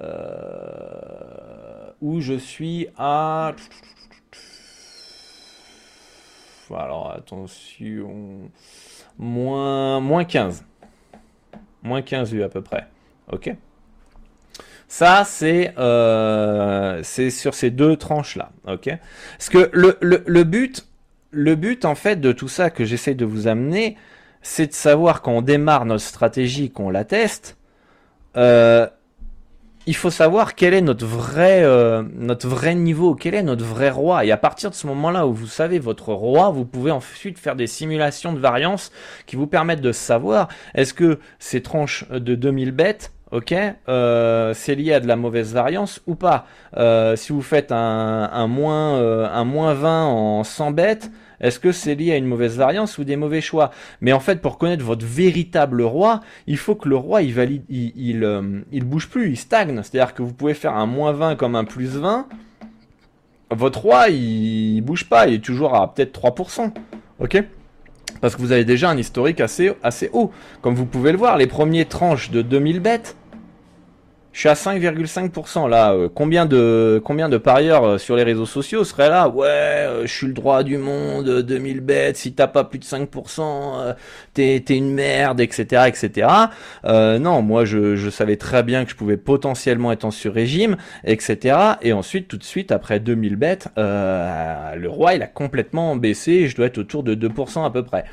Euh, 0.00 1.90
Où 2.00 2.20
je 2.20 2.34
suis 2.34 2.88
à... 2.96 3.52
Alors 6.70 7.12
attention, 7.12 8.50
moins, 9.18 10.00
moins 10.00 10.24
15. 10.24 10.64
Moins 11.82 12.02
15 12.02 12.32
U 12.34 12.42
à 12.42 12.48
peu 12.48 12.60
près. 12.60 12.86
Ok 13.32 13.54
ça, 14.88 15.24
c'est 15.24 15.74
euh, 15.78 17.02
sur 17.02 17.54
ces 17.54 17.70
deux 17.70 17.96
tranches-là. 17.96 18.50
ok? 18.66 18.90
Parce 19.36 19.50
que 19.50 19.70
le, 19.72 19.98
le, 20.00 20.24
le 20.26 20.44
but, 20.44 20.86
le 21.30 21.54
but 21.54 21.84
en 21.84 21.94
fait 21.94 22.16
de 22.16 22.32
tout 22.32 22.48
ça 22.48 22.70
que 22.70 22.84
j'essaie 22.86 23.14
de 23.14 23.26
vous 23.26 23.48
amener, 23.48 23.96
c'est 24.40 24.68
de 24.68 24.72
savoir 24.72 25.20
quand 25.20 25.32
on 25.32 25.42
démarre 25.42 25.84
notre 25.84 26.04
stratégie, 26.04 26.70
qu'on 26.70 26.88
la 26.88 27.04
teste, 27.04 27.58
euh, 28.36 28.86
il 29.86 29.96
faut 29.96 30.10
savoir 30.10 30.54
quel 30.54 30.74
est 30.74 30.82
notre 30.82 31.06
vrai, 31.06 31.62
euh, 31.64 32.02
notre 32.14 32.46
vrai 32.46 32.74
niveau, 32.74 33.14
quel 33.14 33.34
est 33.34 33.42
notre 33.42 33.64
vrai 33.64 33.88
roi. 33.88 34.24
Et 34.24 34.30
à 34.30 34.36
partir 34.36 34.68
de 34.70 34.74
ce 34.74 34.86
moment-là 34.86 35.26
où 35.26 35.32
vous 35.32 35.46
savez 35.46 35.78
votre 35.78 36.12
roi, 36.12 36.50
vous 36.50 36.66
pouvez 36.66 36.90
ensuite 36.90 37.38
faire 37.38 37.56
des 37.56 37.66
simulations 37.66 38.32
de 38.34 38.38
variance 38.38 38.92
qui 39.26 39.36
vous 39.36 39.46
permettent 39.46 39.80
de 39.80 39.92
savoir 39.92 40.48
est-ce 40.74 40.92
que 40.92 41.18
ces 41.38 41.62
tranches 41.62 42.06
de 42.10 42.34
2000 42.34 42.72
bêtes 42.72 43.12
ok, 43.32 43.54
euh, 43.88 44.54
c'est 44.54 44.74
lié 44.74 44.94
à 44.94 45.00
de 45.00 45.06
la 45.06 45.16
mauvaise 45.16 45.52
variance 45.52 46.00
ou 46.06 46.14
pas? 46.14 46.46
Euh, 46.76 47.16
si 47.16 47.32
vous 47.32 47.42
faites 47.42 47.72
un, 47.72 48.46
moins, 48.46 48.96
euh, 48.96 49.28
un 49.30 49.44
moins 49.44 49.74
20 49.74 50.06
en 50.06 50.44
100 50.44 50.70
bêtes, 50.72 51.10
est-ce 51.40 51.60
que 51.60 51.70
c'est 51.70 51.94
lié 51.94 52.12
à 52.12 52.16
une 52.16 52.26
mauvaise 52.26 52.56
variance 52.56 52.98
ou 52.98 53.04
des 53.04 53.16
mauvais 53.16 53.40
choix? 53.40 53.70
Mais 54.00 54.12
en 54.12 54.20
fait, 54.20 54.40
pour 54.40 54.58
connaître 54.58 54.84
votre 54.84 55.06
véritable 55.06 55.82
roi, 55.82 56.20
il 56.46 56.56
faut 56.56 56.74
que 56.74 56.88
le 56.88 56.96
roi, 56.96 57.22
il 57.22 57.32
valide, 57.32 57.64
il, 57.68 57.92
il, 57.96 58.64
il 58.72 58.84
bouge 58.84 59.08
plus, 59.08 59.30
il 59.30 59.36
stagne. 59.36 59.80
C'est-à-dire 59.82 60.14
que 60.14 60.22
vous 60.22 60.32
pouvez 60.32 60.54
faire 60.54 60.74
un 60.74 60.86
moins 60.86 61.12
20 61.12 61.36
comme 61.36 61.54
un 61.54 61.64
plus 61.64 61.96
20. 61.96 62.26
Votre 63.50 63.80
roi, 63.80 64.08
il, 64.08 64.76
il 64.76 64.80
bouge 64.80 65.08
pas, 65.08 65.28
il 65.28 65.34
est 65.34 65.44
toujours 65.44 65.74
à 65.74 65.94
peut-être 65.94 66.20
3%. 66.20 66.72
Ok? 67.20 67.42
Parce 68.20 68.34
que 68.34 68.40
vous 68.40 68.52
avez 68.52 68.64
déjà 68.64 68.90
un 68.90 68.98
historique 68.98 69.40
assez, 69.40 69.72
assez 69.82 70.10
haut. 70.12 70.32
Comme 70.60 70.74
vous 70.74 70.86
pouvez 70.86 71.12
le 71.12 71.18
voir, 71.18 71.36
les 71.36 71.46
premiers 71.46 71.84
tranches 71.84 72.30
de 72.30 72.42
2000 72.42 72.80
bêtes, 72.80 73.16
je 74.38 74.42
suis 74.42 74.48
à 74.48 74.54
5,5% 74.54 75.68
là. 75.68 75.94
Euh, 75.94 76.08
combien 76.14 76.46
de 76.46 77.02
combien 77.04 77.28
de 77.28 77.38
parieurs 77.38 77.84
euh, 77.84 77.98
sur 77.98 78.14
les 78.14 78.22
réseaux 78.22 78.46
sociaux 78.46 78.84
seraient 78.84 79.08
là? 79.08 79.28
Ouais, 79.28 79.48
euh, 79.48 80.02
je 80.06 80.14
suis 80.14 80.28
le 80.28 80.32
droit 80.32 80.62
du 80.62 80.78
monde, 80.78 81.42
2000 81.42 81.80
bêtes. 81.80 82.18
Si 82.18 82.32
t'as 82.34 82.46
pas 82.46 82.62
plus 82.62 82.78
de 82.78 82.84
5%, 82.84 83.96
t'es 84.34 84.62
t'es 84.64 84.76
une 84.76 84.94
merde, 84.94 85.40
etc., 85.40 85.88
etc. 85.88 86.28
non, 86.84 87.42
moi 87.42 87.64
je, 87.64 87.96
je 87.96 88.10
savais 88.10 88.36
très 88.36 88.62
bien 88.62 88.84
que 88.84 88.92
je 88.92 88.94
pouvais 88.94 89.16
potentiellement 89.16 89.90
être 89.90 90.04
en 90.04 90.12
sur-régime, 90.12 90.76
etc. 91.02 91.58
Et 91.82 91.92
ensuite, 91.92 92.28
tout 92.28 92.36
de 92.36 92.44
suite 92.44 92.70
après 92.70 93.00
2000 93.00 93.34
bêtes, 93.34 93.66
le 93.76 94.86
roi 94.86 95.14
il 95.14 95.22
a 95.22 95.26
complètement 95.26 95.96
baissé. 95.96 96.46
Je 96.46 96.54
dois 96.54 96.66
être 96.66 96.78
autour 96.78 97.02
de 97.02 97.16
2% 97.16 97.66
à 97.66 97.70
peu 97.70 97.82
près. 97.82 98.04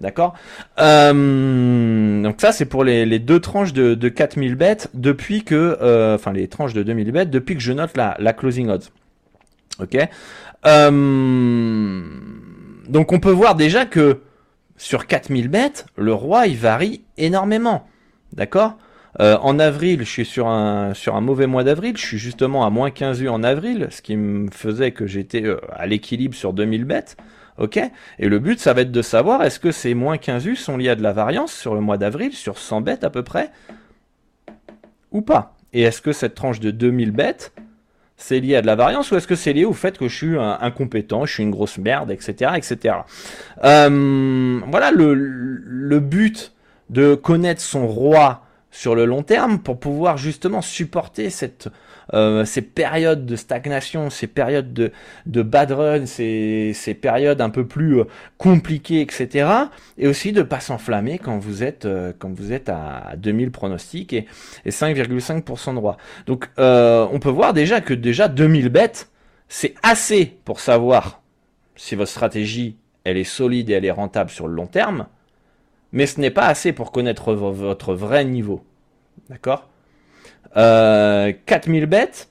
D'accord? 0.00 0.32
Donc 0.78 2.40
ça 2.40 2.52
c'est 2.52 2.64
pour 2.64 2.84
les, 2.84 3.04
les 3.04 3.18
deux 3.18 3.40
tranches 3.40 3.74
de, 3.74 3.94
de 3.94 4.08
4000 4.08 4.54
bêtes 4.54 4.88
depuis 4.94 5.44
que 5.44 5.73
euh, 5.80 6.14
enfin 6.14 6.32
les 6.32 6.48
tranches 6.48 6.74
de 6.74 6.82
2000 6.82 7.12
bêtes 7.12 7.30
depuis 7.30 7.54
que 7.54 7.60
je 7.60 7.72
note 7.72 7.96
la, 7.96 8.32
closing 8.32 8.68
odds. 8.68 8.90
Ok. 9.80 9.96
Euh, 10.66 12.02
donc 12.88 13.12
on 13.12 13.20
peut 13.20 13.30
voir 13.30 13.54
déjà 13.54 13.86
que 13.86 14.20
sur 14.76 15.06
4000 15.06 15.48
bêtes, 15.48 15.86
le 15.96 16.12
roi 16.12 16.46
il 16.46 16.56
varie 16.56 17.04
énormément. 17.16 17.86
D'accord? 18.32 18.76
Euh, 19.20 19.36
en 19.42 19.60
avril, 19.60 20.00
je 20.00 20.10
suis 20.10 20.24
sur 20.24 20.48
un, 20.48 20.92
sur 20.92 21.14
un 21.14 21.20
mauvais 21.20 21.46
mois 21.46 21.62
d'avril, 21.62 21.96
je 21.96 22.04
suis 22.04 22.18
justement 22.18 22.66
à 22.66 22.70
moins 22.70 22.90
15 22.90 23.20
U 23.20 23.28
en 23.28 23.44
avril, 23.44 23.86
ce 23.90 24.02
qui 24.02 24.16
me 24.16 24.50
faisait 24.50 24.90
que 24.90 25.06
j'étais 25.06 25.44
à 25.72 25.86
l'équilibre 25.86 26.34
sur 26.34 26.52
2000 26.52 26.84
bêtes. 26.84 27.16
Ok? 27.58 27.78
Et 28.18 28.28
le 28.28 28.38
but, 28.38 28.58
ça 28.58 28.72
va 28.72 28.80
être 28.80 28.90
de 28.90 29.02
savoir 29.02 29.42
est-ce 29.44 29.60
que 29.60 29.70
ces 29.70 29.94
moins 29.94 30.18
15 30.18 30.46
U 30.46 30.56
sont 30.56 30.76
liés 30.76 30.88
à 30.88 30.96
de 30.96 31.02
la 31.02 31.12
variance 31.12 31.52
sur 31.52 31.74
le 31.74 31.80
mois 31.80 31.98
d'avril, 31.98 32.32
sur 32.32 32.58
100 32.58 32.80
bêtes 32.80 33.04
à 33.04 33.10
peu 33.10 33.22
près, 33.22 33.50
ou 35.12 35.22
pas? 35.22 35.53
Et 35.74 35.82
est-ce 35.82 36.00
que 36.00 36.12
cette 36.12 36.34
tranche 36.34 36.60
de 36.60 36.70
2000 36.70 37.10
bêtes, 37.10 37.52
c'est 38.16 38.38
lié 38.38 38.56
à 38.56 38.62
de 38.62 38.66
la 38.66 38.76
variance 38.76 39.10
ou 39.10 39.16
est-ce 39.16 39.26
que 39.26 39.34
c'est 39.34 39.52
lié 39.52 39.64
au 39.64 39.72
fait 39.72 39.98
que 39.98 40.08
je 40.08 40.16
suis 40.16 40.38
incompétent, 40.38 41.26
je 41.26 41.34
suis 41.34 41.42
une 41.42 41.50
grosse 41.50 41.78
merde, 41.78 42.10
etc. 42.12 42.52
etc. 42.56 42.96
Euh, 43.64 44.60
voilà 44.70 44.92
le, 44.92 45.14
le 45.14 46.00
but 46.00 46.52
de 46.90 47.16
connaître 47.16 47.60
son 47.60 47.88
roi 47.88 48.43
sur 48.74 48.96
le 48.96 49.04
long 49.04 49.22
terme 49.22 49.60
pour 49.60 49.78
pouvoir 49.78 50.16
justement 50.18 50.60
supporter 50.60 51.30
cette, 51.30 51.68
euh, 52.12 52.44
ces 52.44 52.60
périodes 52.60 53.24
de 53.24 53.36
stagnation, 53.36 54.10
ces 54.10 54.26
périodes 54.26 54.72
de, 54.72 54.90
de 55.26 55.42
bad 55.42 55.70
run, 55.70 56.06
ces, 56.06 56.72
ces 56.74 56.94
périodes 56.94 57.40
un 57.40 57.50
peu 57.50 57.68
plus 57.68 58.00
euh, 58.00 58.04
compliquées, 58.36 59.00
etc. 59.00 59.48
Et 59.96 60.08
aussi 60.08 60.32
de 60.32 60.42
pas 60.42 60.58
s'enflammer 60.58 61.20
quand 61.20 61.38
vous 61.38 61.62
êtes 61.62 61.84
euh, 61.84 62.12
quand 62.18 62.34
vous 62.34 62.52
êtes 62.52 62.68
à 62.68 63.14
2000 63.16 63.52
pronostics 63.52 64.12
et, 64.12 64.26
et 64.64 64.70
5,5% 64.70 65.70
de 65.70 65.74
droit. 65.76 65.96
Donc 66.26 66.48
on 66.58 67.18
peut 67.22 67.30
voir 67.30 67.52
déjà 67.52 67.80
que 67.80 67.94
déjà 67.94 68.26
2000 68.26 68.70
bêtes, 68.70 69.08
c'est 69.48 69.74
assez 69.84 70.36
pour 70.44 70.58
savoir 70.58 71.22
si 71.76 71.94
votre 71.94 72.10
stratégie 72.10 72.76
elle 73.04 73.18
est 73.18 73.24
solide 73.24 73.70
et 73.70 73.74
elle 73.74 73.84
est 73.84 73.92
rentable 73.92 74.30
sur 74.30 74.48
le 74.48 74.54
long 74.54 74.66
terme 74.66 75.06
mais 75.94 76.06
ce 76.06 76.20
n'est 76.20 76.30
pas 76.30 76.46
assez 76.46 76.72
pour 76.72 76.92
connaître 76.92 77.32
votre 77.32 77.94
vrai 77.94 78.24
niveau. 78.24 78.64
D'accord? 79.30 79.68
Euh, 80.56 81.32
4000 81.46 81.86
bêtes, 81.86 82.28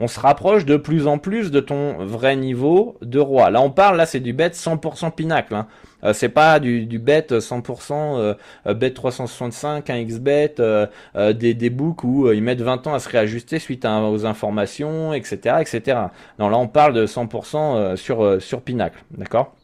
on 0.00 0.08
se 0.08 0.18
rapproche 0.18 0.64
de 0.64 0.76
plus 0.76 1.06
en 1.06 1.18
plus 1.18 1.52
de 1.52 1.60
ton 1.60 2.04
vrai 2.04 2.34
niveau 2.34 2.96
de 3.00 3.20
roi. 3.20 3.50
Là, 3.50 3.60
on 3.60 3.70
parle, 3.70 3.96
là, 3.96 4.06
c'est 4.06 4.18
du 4.18 4.32
bet 4.32 4.50
100% 4.50 5.12
pinacle. 5.12 5.54
Hein. 5.54 5.68
Euh, 6.02 6.12
c'est 6.12 6.28
pas 6.28 6.58
du, 6.58 6.84
du 6.84 6.98
bet 6.98 7.26
100% 7.30 8.36
euh, 8.66 8.74
bet 8.74 8.90
365, 8.90 9.88
un 9.90 10.02
xbet, 10.02 10.56
euh, 10.58 10.86
euh, 11.14 11.32
des, 11.32 11.54
des 11.54 11.70
books 11.70 12.02
où 12.02 12.30
ils 12.32 12.42
mettent 12.42 12.60
20 12.60 12.88
ans 12.88 12.94
à 12.94 12.98
se 12.98 13.08
réajuster 13.08 13.60
suite 13.60 13.84
aux 13.84 14.26
informations, 14.26 15.14
etc., 15.14 15.56
etc. 15.60 15.98
Non, 16.40 16.48
là, 16.48 16.58
on 16.58 16.68
parle 16.68 16.92
de 16.92 17.06
100% 17.06 17.94
sur 17.94 18.42
sur 18.42 18.62
pinacle, 18.62 18.98
d'accord? 19.12 19.54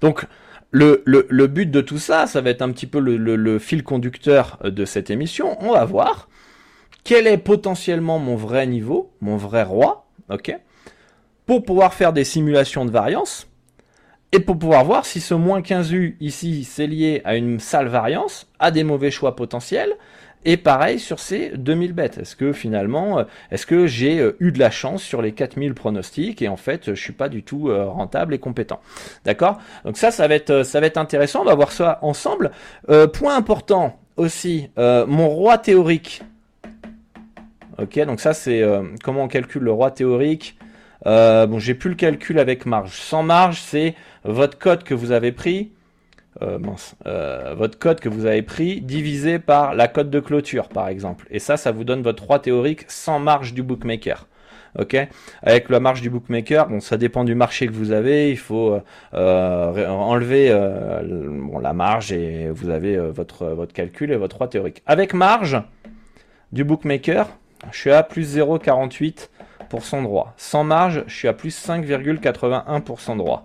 Donc, 0.00 0.26
le, 0.72 1.02
le, 1.06 1.46
but 1.46 1.70
de 1.70 1.80
tout 1.80 1.98
ça, 1.98 2.26
ça 2.26 2.40
va 2.40 2.50
être 2.50 2.62
un 2.62 2.72
petit 2.72 2.86
peu 2.86 2.98
le, 2.98 3.16
le, 3.16 3.58
fil 3.58 3.84
conducteur 3.84 4.58
de 4.64 4.84
cette 4.84 5.10
émission. 5.10 5.56
On 5.60 5.72
va 5.72 5.84
voir 5.84 6.28
quel 7.04 7.26
est 7.26 7.38
potentiellement 7.38 8.18
mon 8.18 8.36
vrai 8.36 8.66
niveau, 8.66 9.12
mon 9.20 9.36
vrai 9.36 9.62
roi, 9.62 10.06
ok, 10.30 10.56
pour 11.46 11.62
pouvoir 11.62 11.92
faire 11.92 12.12
des 12.12 12.24
simulations 12.24 12.86
de 12.86 12.90
variance 12.90 13.48
et 14.32 14.40
pour 14.40 14.58
pouvoir 14.58 14.84
voir 14.84 15.04
si 15.04 15.20
ce 15.20 15.34
moins 15.34 15.60
15U 15.60 16.16
ici, 16.20 16.64
c'est 16.64 16.86
lié 16.86 17.20
à 17.24 17.36
une 17.36 17.60
sale 17.60 17.88
variance, 17.88 18.50
à 18.58 18.70
des 18.70 18.82
mauvais 18.82 19.10
choix 19.10 19.36
potentiels, 19.36 19.94
et 20.44 20.56
pareil 20.56 20.98
sur 20.98 21.18
ces 21.18 21.50
2000 21.50 21.92
bêtes. 21.92 22.18
Est-ce 22.18 22.36
que 22.36 22.52
finalement, 22.52 23.20
euh, 23.20 23.24
est-ce 23.50 23.66
que 23.66 23.86
j'ai 23.86 24.18
euh, 24.18 24.36
eu 24.40 24.52
de 24.52 24.58
la 24.58 24.70
chance 24.70 25.02
sur 25.02 25.22
les 25.22 25.32
4000 25.32 25.74
pronostics 25.74 26.42
et 26.42 26.48
en 26.48 26.56
fait, 26.56 26.94
je 26.94 27.00
suis 27.00 27.12
pas 27.12 27.28
du 27.28 27.42
tout 27.42 27.68
euh, 27.68 27.84
rentable 27.86 28.34
et 28.34 28.38
compétent. 28.38 28.80
D'accord? 29.24 29.58
Donc 29.84 29.96
ça, 29.96 30.10
ça 30.10 30.26
va 30.28 30.34
être, 30.34 30.62
ça 30.64 30.80
va 30.80 30.86
être 30.86 30.98
intéressant. 30.98 31.42
On 31.42 31.44
va 31.44 31.54
voir 31.54 31.72
ça 31.72 31.98
ensemble. 32.02 32.50
point 33.12 33.36
important 33.36 33.98
aussi, 34.16 34.68
mon 34.76 35.28
roi 35.28 35.58
théorique. 35.58 36.22
Ok, 37.78 37.98
donc 38.04 38.20
ça 38.20 38.34
c'est 38.34 38.62
comment 39.02 39.24
on 39.24 39.28
calcule 39.28 39.62
le 39.62 39.72
roi 39.72 39.90
théorique? 39.90 40.58
bon, 41.04 41.58
j'ai 41.58 41.74
plus 41.74 41.90
le 41.90 41.96
calcul 41.96 42.38
avec 42.38 42.66
marge. 42.66 42.92
Sans 43.00 43.22
marge, 43.22 43.60
c'est 43.60 43.94
votre 44.24 44.58
code 44.58 44.82
que 44.84 44.94
vous 44.94 45.12
avez 45.12 45.32
pris 45.32 45.72
euh, 46.42 46.58
euh, 47.06 47.54
votre 47.56 47.78
code 47.78 48.00
que 48.00 48.08
vous 48.08 48.26
avez 48.26 48.42
pris 48.42 48.80
divisé 48.80 49.38
par 49.38 49.74
la 49.74 49.88
cote 49.88 50.10
de 50.10 50.20
clôture, 50.20 50.68
par 50.68 50.88
exemple. 50.88 51.26
Et 51.30 51.38
ça, 51.38 51.56
ça 51.56 51.72
vous 51.72 51.84
donne 51.84 52.02
votre 52.02 52.22
3 52.22 52.40
théorique 52.40 52.84
sans 52.88 53.18
marge 53.18 53.54
du 53.54 53.62
bookmaker. 53.62 54.26
Ok, 54.78 54.96
avec 55.42 55.68
la 55.68 55.80
marge 55.80 56.00
du 56.00 56.08
bookmaker, 56.08 56.66
bon, 56.66 56.80
ça 56.80 56.96
dépend 56.96 57.24
du 57.24 57.34
marché 57.34 57.66
que 57.66 57.72
vous 57.72 57.92
avez. 57.92 58.30
Il 58.30 58.38
faut 58.38 58.80
euh, 59.12 59.86
enlever 59.86 60.48
la 60.48 61.72
marge 61.74 62.10
et 62.10 62.48
vous 62.50 62.70
avez 62.70 62.96
votre 62.96 63.48
votre 63.48 63.74
calcul 63.74 64.10
et 64.12 64.16
votre 64.16 64.36
3 64.36 64.48
théorique. 64.48 64.82
Avec 64.86 65.12
marge 65.12 65.62
du 66.52 66.64
bookmaker, 66.64 67.28
je 67.70 67.78
suis 67.78 67.90
à 67.90 68.02
plus 68.02 68.38
0,48% 68.38 70.02
droit. 70.04 70.32
Sans 70.38 70.64
marge, 70.64 71.04
je 71.06 71.14
suis 71.14 71.28
à 71.28 71.34
plus 71.34 71.54
5,81% 71.54 73.18
droit. 73.18 73.42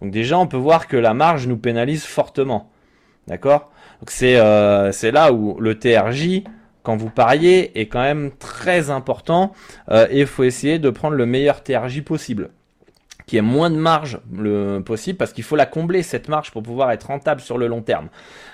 Donc 0.00 0.10
déjà, 0.10 0.38
on 0.38 0.46
peut 0.46 0.56
voir 0.56 0.88
que 0.88 0.96
la 0.96 1.14
marge 1.14 1.46
nous 1.46 1.56
pénalise 1.56 2.04
fortement. 2.04 2.70
D'accord? 3.26 3.70
Donc 4.00 4.10
c'est 4.10 4.36
euh, 4.36 4.92
là 5.02 5.32
où 5.32 5.58
le 5.58 5.78
TRJ, 5.78 6.42
quand 6.82 6.96
vous 6.96 7.10
pariez, 7.10 7.78
est 7.80 7.86
quand 7.86 8.02
même 8.02 8.30
très 8.38 8.90
important 8.90 9.52
euh, 9.90 10.06
et 10.10 10.20
il 10.20 10.26
faut 10.26 10.44
essayer 10.44 10.78
de 10.78 10.90
prendre 10.90 11.16
le 11.16 11.26
meilleur 11.26 11.62
TRJ 11.62 12.02
possible 12.02 12.50
qui 13.26 13.36
est 13.36 13.42
moins 13.42 13.70
de 13.70 13.76
marge 13.76 14.20
le 14.32 14.80
possible 14.80 15.18
parce 15.18 15.32
qu'il 15.32 15.44
faut 15.44 15.56
la 15.56 15.66
combler 15.66 16.02
cette 16.02 16.28
marge 16.28 16.52
pour 16.52 16.62
pouvoir 16.62 16.92
être 16.92 17.08
rentable 17.08 17.40
sur 17.40 17.58
le 17.58 17.66
long 17.66 17.82
terme. 17.82 18.08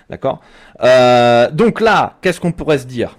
D'accord? 0.08 0.40
Euh, 0.82 1.50
Donc 1.50 1.80
là, 1.80 2.16
qu'est-ce 2.22 2.40
qu'on 2.40 2.52
pourrait 2.52 2.78
se 2.78 2.86
dire? 2.86 3.18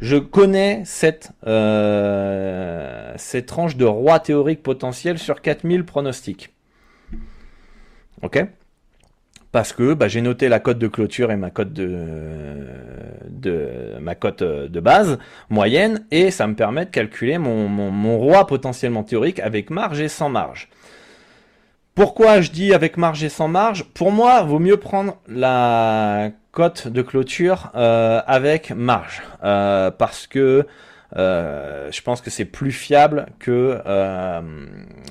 Je 0.00 0.16
connais 0.16 0.82
cette, 0.84 1.32
euh, 1.46 3.12
cette 3.16 3.46
tranche 3.46 3.76
de 3.76 3.84
roi 3.84 4.20
théorique 4.20 4.62
potentiel 4.62 5.18
sur 5.18 5.40
4000 5.42 5.84
pronostics. 5.84 6.54
Ok? 8.22 8.46
Parce 9.50 9.72
que 9.72 9.94
bah, 9.94 10.08
j'ai 10.08 10.20
noté 10.20 10.48
la 10.48 10.60
cote 10.60 10.78
de 10.78 10.88
clôture 10.88 11.32
et 11.32 11.36
ma 11.36 11.50
cote 11.50 11.72
de, 11.72 12.66
cote 14.20 14.42
de 14.42 14.80
base 14.80 15.18
moyenne 15.48 16.04
et 16.10 16.30
ça 16.30 16.46
me 16.46 16.54
permet 16.54 16.84
de 16.84 16.90
calculer 16.90 17.38
mon, 17.38 18.18
roi 18.18 18.46
potentiellement 18.46 19.04
théorique 19.04 19.40
avec 19.40 19.70
marge 19.70 20.00
et 20.00 20.08
sans 20.08 20.28
marge. 20.28 20.68
Pourquoi 21.94 22.40
je 22.40 22.50
dis 22.50 22.74
avec 22.74 22.96
marge 22.96 23.24
et 23.24 23.28
sans 23.28 23.48
marge? 23.48 23.84
Pour 23.84 24.12
moi, 24.12 24.42
vaut 24.42 24.58
mieux 24.58 24.76
prendre 24.76 25.16
la 25.26 26.30
cote 26.58 26.88
de 26.88 27.02
clôture 27.02 27.70
euh, 27.76 28.20
avec 28.26 28.72
marge. 28.72 29.22
Euh, 29.44 29.92
parce 29.92 30.26
que 30.26 30.66
euh, 31.16 31.88
je 31.92 32.02
pense 32.02 32.20
que 32.20 32.30
c'est 32.30 32.44
plus 32.44 32.72
fiable 32.72 33.26
que 33.38 33.78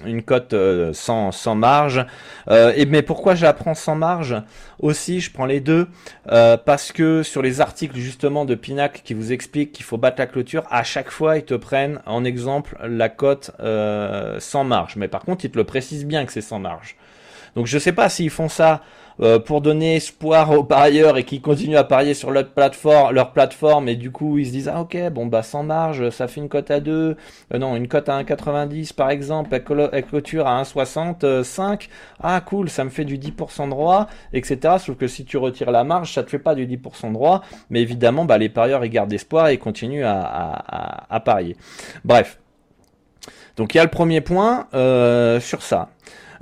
une 0.05 0.23
cote 0.23 0.53
sans, 0.91 1.31
sans 1.31 1.55
marge. 1.55 2.05
et 2.51 2.86
mais 2.86 3.01
pourquoi 3.01 3.33
je 3.36 3.43
la 3.43 3.53
prends 3.53 3.75
sans 3.75 3.95
marge? 3.95 4.36
Aussi, 4.79 5.21
je 5.21 5.31
prends 5.31 5.45
les 5.45 5.62
deux 5.62 5.88
parce 6.25 6.91
que 6.91 7.23
sur 7.23 7.41
les 7.41 7.62
articles 7.62 7.97
justement 7.97 8.43
de 8.43 8.53
Pinac 8.53 9.01
qui 9.05 9.13
vous 9.13 9.31
expliquent 9.31 9.71
qu'il 9.71 9.86
faut 9.86 9.97
battre 9.97 10.19
la 10.19 10.27
clôture, 10.27 10.65
à 10.69 10.83
chaque 10.83 11.10
fois 11.10 11.38
ils 11.38 11.45
te 11.45 11.53
prennent 11.53 12.01
en 12.05 12.25
exemple 12.25 12.77
la 12.83 13.07
cote 13.07 13.51
sans 14.39 14.63
marge. 14.65 14.97
Mais 14.97 15.07
par 15.07 15.21
contre, 15.21 15.45
ils 15.45 15.51
te 15.51 15.57
le 15.57 15.63
précisent 15.63 16.05
bien 16.05 16.25
que 16.25 16.33
c'est 16.33 16.41
sans 16.41 16.60
marge. 16.60 16.97
Donc 17.55 17.67
je 17.67 17.79
sais 17.79 17.93
pas 17.93 18.10
s'ils 18.10 18.29
font 18.29 18.49
ça 18.49 18.81
euh, 19.21 19.39
pour 19.39 19.62
donner 19.62 19.95
espoir 19.95 20.51
aux 20.51 20.63
parieurs 20.63 21.17
et 21.17 21.23
qui 21.23 21.41
continuent 21.41 21.77
à 21.77 21.84
parier 21.84 22.13
sur 22.13 22.32
leur 22.32 22.47
plateforme, 22.49 23.13
leur 23.13 23.32
plateforme 23.32 23.89
et 23.89 23.95
du 23.95 24.12
coup 24.12 24.38
ils 24.38 24.47
se 24.47 24.51
disent 24.51 24.69
ah 24.69 24.82
ok 24.82 25.10
bon 25.12 25.25
bah 25.25 25.43
sans 25.43 25.63
marge 25.63 26.10
ça 26.10 26.27
fait 26.27 26.39
une 26.39 26.49
cote 26.49 26.69
à 26.71 26.80
2 26.80 27.17
euh, 27.53 27.58
non 27.58 27.75
une 27.75 27.88
cote 27.88 28.10
à 28.10 28.21
1,90 28.21 28.93
par 28.93 29.10
exemple 29.10 29.53
avec 29.53 30.08
clôture 30.08 30.47
à 30.47 30.62
1,65 30.62 31.88
ah 32.21 32.41
cool 32.41 32.69
ça 32.69 32.84
me 32.84 32.89
fait 32.89 33.06
du 33.06 33.17
10% 33.17 33.69
droit 33.69 34.08
etc 34.34 34.75
sauf 34.80 34.97
que 34.97 35.08
si 35.08 35.25
tu 35.25 35.38
retires 35.38 35.71
la 35.71 35.84
marge 35.84 36.13
ça 36.13 36.23
te 36.23 36.30
fait 36.30 36.39
pas 36.39 36.56
du 36.56 36.67
10% 36.67 37.12
droit 37.12 37.41
mais 37.69 37.82
évidemment 37.82 38.25
bah 38.25 38.38
les 38.38 38.49
parieurs 38.49 38.86
ils 38.86 38.91
gardent 38.91 39.13
espoir 39.13 39.47
et 39.47 39.58
continuent 39.58 40.06
à, 40.06 41.21
parier 41.25 41.56
bref 42.06 42.39
donc 43.58 43.73
il 43.73 43.77
y 43.77 43.80
a 43.80 43.84
le 43.84 43.89
premier 43.89 44.21
point 44.21 44.67
euh, 44.73 45.39
sur 45.39 45.63
ça. 45.63 45.89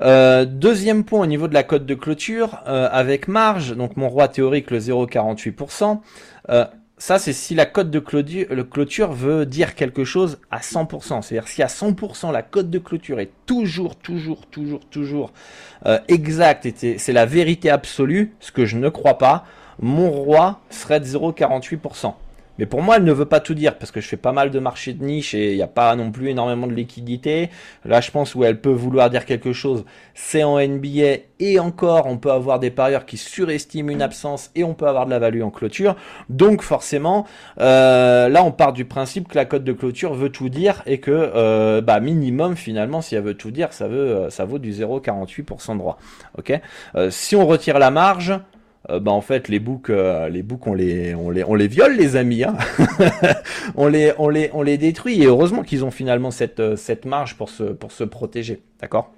Euh, 0.02 0.46
deuxième 0.46 1.04
point 1.04 1.22
au 1.22 1.26
niveau 1.26 1.48
de 1.48 1.54
la 1.54 1.64
cote 1.64 1.86
de 1.86 1.96
clôture, 1.96 2.60
euh, 2.68 2.88
avec 2.92 3.28
marge, 3.28 3.76
donc 3.76 3.98
mon 3.98 4.10
roi 4.10 4.28
théorique 4.28 4.72
le 4.72 4.80
0,48%. 4.80 6.02
Euh, 6.50 6.66
ça, 6.98 7.20
c'est 7.20 7.34
si 7.34 7.56
la 7.56 7.66
cote 7.66 7.90
de 7.90 8.00
clôture, 8.00 9.12
veut 9.12 9.46
dire 9.46 9.76
quelque 9.76 10.06
chose 10.06 10.38
à 10.50 10.60
100%. 10.60 11.22
C'est-à-dire 11.22 11.48
si 11.50 11.62
à 11.62 11.68
100% 11.68 12.32
la 12.32 12.42
cote 12.42 12.70
de 12.70 12.80
clôture 12.80 13.20
est 13.20 13.32
toujours, 13.46 13.98
toujours, 13.98 14.46
toujours, 14.46 14.80
toujours 14.90 15.34
euh, 15.86 16.00
exacte, 16.08 16.68
c'est 16.76 17.14
la 17.14 17.26
vérité 17.26 17.70
absolue, 17.70 18.34
ce 18.40 18.52
que 18.54 18.66
je 18.66 18.78
ne 18.78 18.88
crois 18.88 19.18
pas, 19.18 19.46
mon 19.80 20.10
roi 20.10 20.62
serait 20.70 21.02
de 21.02 21.06
0,48%. 21.06 22.14
Mais 22.58 22.66
pour 22.66 22.82
moi, 22.82 22.98
elle 22.98 23.04
ne 23.04 23.12
veut 23.12 23.26
pas 23.26 23.40
tout 23.40 23.54
dire 23.54 23.78
parce 23.78 23.92
que 23.92 24.02
je 24.02 24.08
fais 24.08 24.18
pas 24.18 24.32
mal 24.32 24.52
de 24.52 24.60
marchés 24.60 24.94
de 24.94 25.04
niche 25.04 25.34
et 25.34 25.52
il 25.52 25.56
n'y 25.56 25.62
a 25.62 25.68
pas 25.68 25.96
non 25.96 26.12
plus 26.12 26.30
énormément 26.30 26.68
de 26.68 26.74
liquidité. 26.74 27.50
Là, 27.84 28.02
je 28.02 28.12
pense 28.12 28.36
où 28.36 28.44
elle 28.44 28.62
peut 28.62 28.72
vouloir 28.72 29.10
dire 29.10 29.26
quelque 29.26 29.54
chose, 29.54 29.86
c'est 30.14 30.44
en 30.44 30.60
NBA 30.60 31.18
et 31.40 31.60
encore, 31.60 32.08
on 32.08 32.18
peut 32.18 32.32
avoir 32.32 32.60
des 32.60 32.72
parieurs 32.72 33.06
qui 33.06 33.18
surestiment 33.18 33.92
une 33.92 34.02
absence 34.02 34.52
et 34.56 34.64
on 34.64 34.74
peut 34.74 34.88
avoir 34.88 35.06
de 35.06 35.12
la 35.12 35.20
value 35.20 35.42
en 35.42 35.50
clôture. 35.50 35.96
Donc 36.30 36.62
forcément, 36.62 37.26
euh, 37.60 38.30
là, 38.30 38.44
on 38.44 38.52
part 38.52 38.74
du 38.74 38.86
principe 38.86 39.28
que 39.28 39.36
la 39.36 39.46
cote 39.46 39.64
de 39.64 39.74
clôture 39.74 40.14
veut 40.14 40.30
tout 40.30 40.50
dire 40.50 40.82
et 40.86 41.00
que 41.00 41.12
euh, 41.12 41.82
bah, 41.82 42.00
minimum 42.00 42.56
finalement, 42.56 43.02
si 43.02 43.16
elle 43.16 43.24
veut 43.24 43.34
tout 43.34 43.52
dire, 43.52 43.74
ça 43.74 43.88
veut 43.88 44.16
euh, 44.16 44.30
ça 44.30 44.46
vaut 44.46 44.60
du 44.60 44.72
0,48% 44.72 45.74
de 45.74 45.78
droit. 45.78 45.98
Ok? 46.38 46.54
si 47.10 47.36
on 47.36 47.46
retire 47.46 47.80
la 47.80 47.92
marge, 47.92 48.34
euh, 48.90 49.00
bah 49.00 49.12
en 49.12 49.22
fait 49.22 49.48
les 49.48 49.60
books 49.60 49.90
euh, 49.90 50.30
les 50.30 50.44
books 50.44 50.68
on 50.68 50.74
les 50.74 51.16
on 51.16 51.30
les 51.30 51.44
on 51.44 51.56
les 51.56 51.68
viole 51.68 51.96
les 51.96 52.16
amis 52.16 52.44
hein. 52.44 52.56
On 53.76 53.88
les 53.88 54.14
on 54.18 54.30
les 54.30 54.50
on 54.54 54.62
les 54.62 54.78
détruit. 54.78 55.22
Et 55.22 55.26
heureusement 55.26 55.64
qu'ils 55.64 55.84
ont 55.84 55.92
finalement 55.92 56.32
cette 56.32 56.60
euh, 56.60 56.76
cette 56.76 57.06
marge 57.06 57.36
pour 57.36 57.50
se 57.50 57.64
pour 57.64 57.92
se 57.92 58.04
protéger. 58.04 58.62
D'accord? 58.82 59.14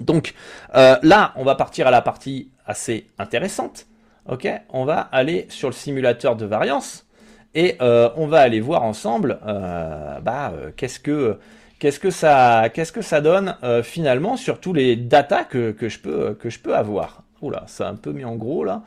Donc 0.00 0.34
là 0.74 1.32
on 1.36 1.44
va 1.44 1.54
partir 1.54 1.86
à 1.86 1.90
la 1.90 2.02
partie 2.02 2.48
assez 2.66 3.06
intéressante. 3.18 3.86
Ok, 4.28 4.48
on 4.70 4.84
va 4.84 5.00
aller 5.00 5.46
sur 5.48 5.68
le 5.68 5.74
simulateur 5.74 6.36
de 6.36 6.46
variance. 6.46 7.06
Et 7.54 7.76
euh, 7.82 8.08
on 8.16 8.26
va 8.26 8.40
aller 8.40 8.60
voir 8.60 8.82
ensemble 8.82 9.38
euh, 9.46 10.20
bah, 10.20 10.52
euh, 10.54 10.70
qu'est-ce 10.76 10.98
que 10.98 11.38
qu'est-ce 11.78 12.00
que 12.00 12.10
ça 12.10 12.70
qu'est-ce 12.72 12.92
que 12.92 13.02
ça 13.02 13.20
donne 13.20 13.56
finalement 13.82 14.36
sur 14.36 14.60
tous 14.60 14.72
les 14.72 14.96
datas 14.96 15.44
que, 15.44 15.72
que, 15.72 15.88
je 15.88 15.98
peux 15.98 16.34
que 16.34 16.48
je 16.48 16.58
peux 16.60 16.74
avoir. 16.74 17.24
Oula, 17.42 17.64
ça 17.66 17.88
a 17.88 17.90
un 17.90 17.96
peu 17.96 18.12
mis 18.12 18.24
en 18.24 18.36
gros 18.36 18.64
là. 18.64 18.82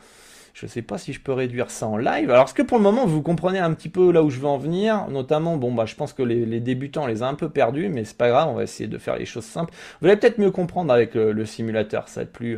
Je 0.53 0.65
ne 0.65 0.71
sais 0.71 0.81
pas 0.81 0.97
si 0.97 1.11
je 1.11 1.19
peux 1.19 1.33
réduire 1.33 1.69
ça 1.69 1.85
en 1.85 1.97
live. 1.97 2.31
Alors, 2.31 2.45
est-ce 2.45 2.53
que 2.53 2.61
pour 2.61 2.77
le 2.77 2.83
moment, 2.83 3.05
vous 3.05 3.21
comprenez 3.21 3.59
un 3.59 3.73
petit 3.73 3.89
peu 3.89 4.13
là 4.13 4.23
où 4.23 4.29
je 4.29 4.39
veux 4.39 4.47
en 4.47 4.57
venir? 4.57 5.09
Notamment, 5.09 5.57
bon, 5.57 5.73
bah, 5.73 5.85
je 5.85 5.95
pense 5.95 6.13
que 6.13 6.23
les, 6.23 6.61
débutants 6.61 7.07
les 7.07 7.23
a 7.23 7.27
un 7.27 7.33
peu 7.33 7.49
perdus, 7.49 7.89
mais 7.89 8.05
c'est 8.05 8.15
pas 8.15 8.29
grave, 8.29 8.47
on 8.47 8.53
va 8.53 8.63
essayer 8.63 8.87
de 8.87 8.97
faire 8.97 9.17
les 9.17 9.25
choses 9.25 9.43
simples. 9.43 9.73
Vous 9.99 10.07
allez 10.07 10.15
peut-être 10.15 10.37
mieux 10.37 10.51
comprendre 10.51 10.93
avec 10.93 11.13
le, 11.15 11.45
simulateur, 11.45 12.07
ça 12.07 12.21
va 12.21 12.23
être 12.23 12.31
plus, 12.31 12.57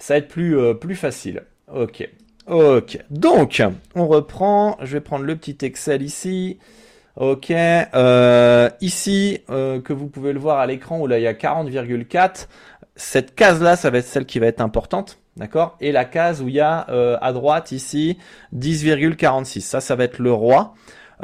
ça 0.00 0.14
va 0.14 0.18
être 0.18 0.26
plus, 0.26 0.58
plus 0.80 0.96
facile. 0.96 1.44
Ok. 1.72 2.08
Ok. 2.48 2.98
Donc, 3.10 3.62
on 3.94 4.06
reprend. 4.06 4.76
Je 4.82 4.94
vais 4.94 5.00
prendre 5.00 5.24
le 5.24 5.36
petit 5.36 5.64
Excel 5.64 6.02
ici. 6.02 6.58
Ok. 7.16 7.50
Euh, 7.50 8.70
ici, 8.80 9.40
euh, 9.50 9.80
que 9.80 9.92
vous 9.92 10.06
pouvez 10.06 10.32
le 10.32 10.38
voir 10.38 10.58
à 10.58 10.66
l'écran 10.66 11.00
où 11.00 11.06
là 11.06 11.18
il 11.18 11.22
y 11.22 11.26
a 11.26 11.34
40,4. 11.34 12.48
Cette 12.96 13.34
case-là, 13.34 13.76
ça 13.76 13.90
va 13.90 13.98
être 13.98 14.06
celle 14.06 14.26
qui 14.26 14.38
va 14.38 14.46
être 14.46 14.60
importante. 14.60 15.17
D'accord? 15.38 15.76
Et 15.80 15.92
la 15.92 16.04
case 16.04 16.42
où 16.42 16.48
il 16.48 16.54
y 16.54 16.60
a 16.60 16.86
euh, 16.90 17.16
à 17.20 17.32
droite 17.32 17.70
ici 17.70 18.18
10,46. 18.54 19.60
Ça, 19.60 19.80
ça 19.80 19.94
va 19.94 20.04
être 20.04 20.18
le 20.18 20.32
roi. 20.32 20.74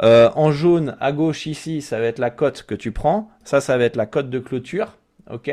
Euh, 0.03 0.29
en 0.35 0.51
jaune, 0.51 0.95
à 0.99 1.11
gauche 1.11 1.45
ici, 1.45 1.81
ça 1.81 1.99
va 1.99 2.05
être 2.05 2.19
la 2.19 2.29
cote 2.29 2.63
que 2.63 2.75
tu 2.75 2.91
prends. 2.91 3.29
Ça, 3.43 3.59
ça 3.59 3.77
va 3.77 3.83
être 3.83 3.97
la 3.97 4.05
cote 4.05 4.29
de 4.29 4.39
clôture. 4.39 4.97
Ok? 5.29 5.51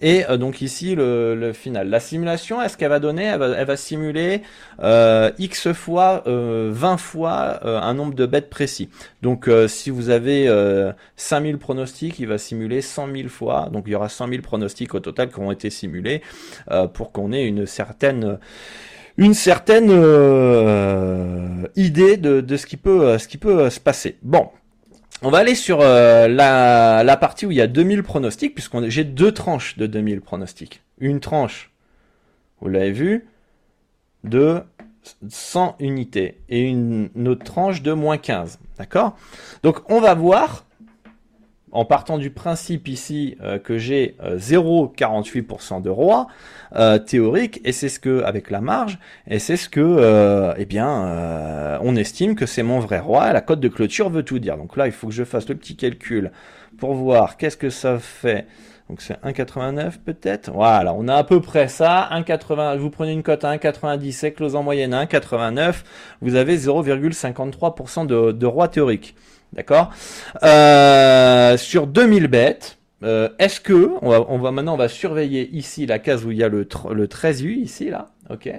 Et 0.00 0.24
euh, 0.28 0.36
donc 0.36 0.60
ici 0.60 0.94
le, 0.94 1.52
final. 1.52 1.88
La 1.88 2.00
simulation, 2.00 2.60
est-ce 2.60 2.76
qu'elle 2.76 2.90
va 2.90 2.98
donner 2.98 3.24
elle 3.24 3.66
va, 3.66 3.76
simuler 3.76 4.42
euh, 4.82 5.30
x 5.38 5.72
fois, 5.72 6.22
20 6.26 6.30
euh, 6.30 6.96
fois 6.96 7.60
un 7.64 7.94
nombre 7.94 8.14
de 8.14 8.26
bêtes 8.26 8.50
précis. 8.50 8.88
Donc 9.22 9.50
si 9.68 9.90
vous 9.90 10.10
avez 10.10 10.50
5000 11.16 11.58
pronostics, 11.58 12.18
il 12.18 12.26
va 12.26 12.38
simuler 12.38 12.82
100 12.82 13.08
000 13.14 13.28
fois. 13.28 13.68
Donc 13.72 13.84
il 13.86 13.92
y 13.92 13.94
aura 13.94 14.08
100 14.08 14.28
000 14.28 14.42
pronostics 14.42 14.94
au 14.94 15.00
total 15.00 15.30
qui 15.30 15.38
ont 15.38 15.52
été 15.52 15.70
simulés 15.70 16.22
pour 16.92 17.12
qu'on 17.12 17.32
ait 17.32 17.46
une 17.46 17.66
certaine 17.66 18.38
une 19.18 19.32
certaine 19.32 19.90
idée 21.74 22.16
de, 22.18 22.40
de, 22.42 22.56
ce 22.56 22.66
qui 22.66 22.76
peut 22.76 23.18
ce 23.18 23.28
qui 23.28 23.38
peut 23.38 23.70
se 23.70 23.80
passer. 23.80 24.16
Bon, 24.22 24.50
on 25.26 25.30
va 25.30 25.38
aller 25.38 25.56
sur 25.56 25.80
euh, 25.80 26.28
la, 26.28 27.16
partie 27.16 27.46
où 27.46 27.50
il 27.50 27.56
y 27.56 27.60
a 27.60 27.66
2000 27.66 28.04
pronostics, 28.04 28.54
puisqu'on 28.54 28.88
j'ai 28.88 29.02
deux 29.02 29.32
tranches 29.32 29.76
de 29.76 29.88
2000 29.88 30.20
pronostics. 30.20 30.82
Une 30.98 31.18
tranche, 31.18 31.72
vous 32.60 32.68
l'avez 32.68 32.92
vu, 32.92 33.26
de 34.22 34.62
100 35.28 35.74
unités 35.80 36.38
et 36.48 36.60
une, 36.60 37.10
une 37.16 37.26
autre 37.26 37.42
tranche 37.42 37.82
de 37.82 37.92
moins 37.92 38.18
15. 38.18 38.60
D'accord? 38.78 39.16
Donc 39.64 39.80
on 39.90 40.00
va 40.00 40.14
voir 40.14 40.64
en 41.76 41.84
partant 41.84 42.16
du 42.16 42.30
principe 42.30 42.88
ici 42.88 43.36
euh, 43.42 43.58
que 43.58 43.76
j'ai 43.76 44.16
0,48% 44.24 45.76
euh, 45.76 45.80
de 45.80 45.90
roi 45.90 46.26
euh, 46.74 46.98
théorique, 46.98 47.60
et 47.64 47.72
c'est 47.72 47.90
ce 47.90 48.00
que, 48.00 48.22
avec 48.22 48.50
la 48.50 48.62
marge, 48.62 48.98
et 49.28 49.38
c'est 49.38 49.58
ce 49.58 49.68
que, 49.68 50.54
eh 50.56 50.64
bien, 50.64 51.78
on 51.82 51.94
estime 51.96 52.34
que 52.34 52.46
c'est 52.46 52.62
mon 52.62 52.80
vrai 52.80 52.98
roi, 52.98 53.32
la 53.32 53.42
cote 53.42 53.60
de 53.60 53.68
clôture 53.68 54.08
veut 54.08 54.22
tout 54.22 54.38
dire. 54.38 54.56
Donc 54.56 54.76
là, 54.76 54.86
il 54.86 54.92
faut 54.92 55.08
que 55.08 55.12
je 55.12 55.24
fasse 55.24 55.48
le 55.48 55.54
petit 55.54 55.76
calcul 55.76 56.32
pour 56.78 56.94
voir 56.94 57.36
qu'est-ce 57.36 57.58
que 57.58 57.70
ça 57.70 57.98
fait. 57.98 58.46
Donc 58.88 59.00
c'est 59.02 59.20
1,89 59.22 59.98
peut-être. 60.04 60.50
Voilà, 60.52 60.94
on 60.94 61.08
a 61.08 61.16
à 61.16 61.24
peu 61.24 61.40
près 61.40 61.68
ça. 61.68 62.08
1,80. 62.12 62.78
Vous 62.78 62.90
prenez 62.90 63.12
une 63.12 63.24
cote 63.24 63.44
à 63.44 63.54
1,90, 63.54 64.32
close 64.32 64.54
en 64.54 64.62
moyenne 64.62 64.94
à 64.94 65.04
1,89. 65.04 65.82
Vous 66.22 66.36
avez 66.36 66.56
0,53% 66.56 68.06
de, 68.06 68.32
de 68.32 68.46
roi 68.46 68.68
théorique. 68.68 69.16
D'accord 69.52 69.90
euh, 70.42 71.56
Sur 71.56 71.86
2000 71.86 72.26
bêtes, 72.26 72.78
euh, 73.02 73.28
est-ce 73.38 73.60
que, 73.60 73.90
on 74.02 74.38
va, 74.38 74.50
maintenant 74.50 74.74
on 74.74 74.78
va 74.78 74.88
surveiller 74.88 75.48
ici 75.54 75.86
la 75.86 75.98
case 75.98 76.24
où 76.24 76.30
il 76.30 76.38
y 76.38 76.42
a 76.42 76.48
le, 76.48 76.66
le 76.90 77.06
13U, 77.06 77.54
ici 77.54 77.90
là, 77.90 78.08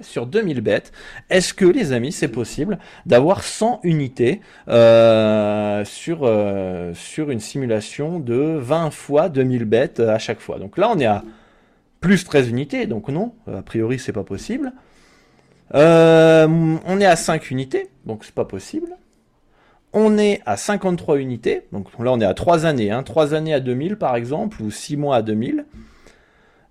sur 0.01 0.27
2000 0.27 0.61
bêtes, 0.61 0.91
est-ce 1.29 1.53
que 1.53 1.65
les 1.65 1.91
amis 1.91 2.11
c'est 2.11 2.27
possible 2.27 2.77
d'avoir 3.05 3.43
100 3.43 3.81
unités 3.83 4.41
euh, 4.69 5.83
sur, 5.85 6.29
sur 6.93 7.31
une 7.31 7.39
simulation 7.39 8.19
de 8.19 8.57
20 8.59 8.91
fois 8.91 9.29
2000 9.29 9.65
bêtes 9.65 9.99
à 9.99 10.19
chaque 10.19 10.39
fois? 10.39 10.59
Donc 10.59 10.77
là 10.77 10.89
on 10.93 10.99
est 10.99 11.05
à 11.05 11.23
plus 11.99 12.23
13 12.23 12.49
unités, 12.49 12.85
donc 12.85 13.09
non, 13.09 13.33
a 13.51 13.61
priori 13.61 13.99
c'est 13.99 14.13
pas 14.13 14.23
possible. 14.23 14.71
On 15.73 16.99
est 17.01 17.05
à 17.05 17.15
5 17.15 17.51
unités, 17.51 17.89
donc 18.05 18.23
c'est 18.23 18.35
pas 18.35 18.45
possible. 18.45 18.95
On 19.93 20.17
est 20.17 20.41
à 20.45 20.57
53 20.57 21.17
unités, 21.17 21.63
donc 21.71 21.87
là 21.99 22.11
on 22.11 22.19
est 22.19 22.25
à 22.25 22.33
3 22.33 22.65
années, 22.65 22.91
hein, 22.91 23.03
3 23.03 23.33
années 23.33 23.53
à 23.53 23.59
2000 23.59 23.95
par 23.95 24.15
exemple, 24.15 24.61
ou 24.61 24.69
6 24.69 24.97
mois 24.97 25.17
à 25.17 25.21
2000. 25.21 25.65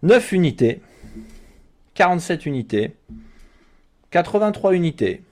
9 0.03 0.33
unités, 0.33 0.83
47 1.95 2.47
unités, 2.47 2.95
83 4.11 4.75
unités, 4.75 5.23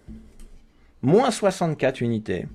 moins 1.03 1.31
64 1.31 2.01
unités, 2.01 2.47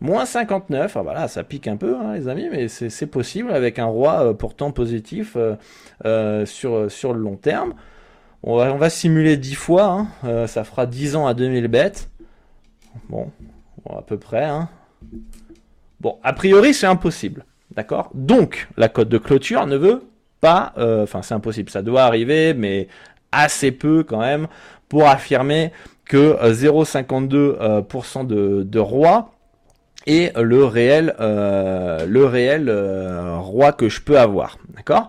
moins 0.00 0.26
59, 0.26 0.96
ah 0.96 1.02
voilà, 1.02 1.28
ça 1.28 1.44
pique 1.44 1.68
un 1.68 1.76
peu 1.76 1.96
hein, 1.96 2.14
les 2.14 2.26
amis, 2.26 2.48
mais 2.50 2.66
c'est 2.68 3.06
possible 3.06 3.52
avec 3.52 3.78
un 3.78 3.86
roi 3.86 4.26
euh, 4.26 4.34
pourtant 4.34 4.72
positif 4.72 5.34
euh, 5.36 5.54
euh, 6.04 6.44
sur, 6.44 7.14
le 7.14 7.20
long 7.20 7.36
terme. 7.36 7.74
On 8.42 8.56
va, 8.56 8.74
on 8.74 8.78
va 8.78 8.90
simuler 8.90 9.36
10 9.36 9.54
fois, 9.54 10.08
hein, 10.24 10.46
ça 10.48 10.64
fera 10.64 10.86
10 10.86 11.14
ans 11.14 11.28
à 11.28 11.34
2000 11.34 11.68
bêtes. 11.68 12.10
Bon, 13.08 13.30
Bon, 13.84 13.98
à 13.98 14.02
peu 14.02 14.18
près. 14.18 14.44
Hein. 14.44 14.68
Bon, 16.00 16.18
a 16.22 16.32
priori, 16.32 16.74
c'est 16.74 16.86
impossible. 16.86 17.44
D'accord? 17.74 18.10
Donc, 18.14 18.68
la 18.76 18.88
cote 18.88 19.08
de 19.08 19.18
clôture 19.18 19.66
ne 19.66 19.76
veut 19.76 20.02
pas. 20.40 20.72
Euh, 20.78 21.04
enfin, 21.04 21.22
c'est 21.22 21.34
impossible. 21.34 21.70
Ça 21.70 21.82
doit 21.82 22.02
arriver, 22.02 22.54
mais 22.54 22.88
assez 23.30 23.72
peu 23.72 24.02
quand 24.02 24.20
même 24.20 24.46
pour 24.88 25.08
affirmer 25.08 25.72
que 26.04 26.36
0,52% 26.52 27.32
euh, 27.32 27.82
euh, 27.92 28.24
de, 28.24 28.62
de 28.62 28.78
roi 28.78 29.32
est 30.06 30.36
le 30.36 30.64
réel, 30.64 31.14
le 31.18 32.24
réel 32.24 32.68
roi 33.38 33.72
que 33.72 33.88
je 33.88 34.00
peux 34.00 34.18
avoir. 34.18 34.58
D'accord? 34.74 35.08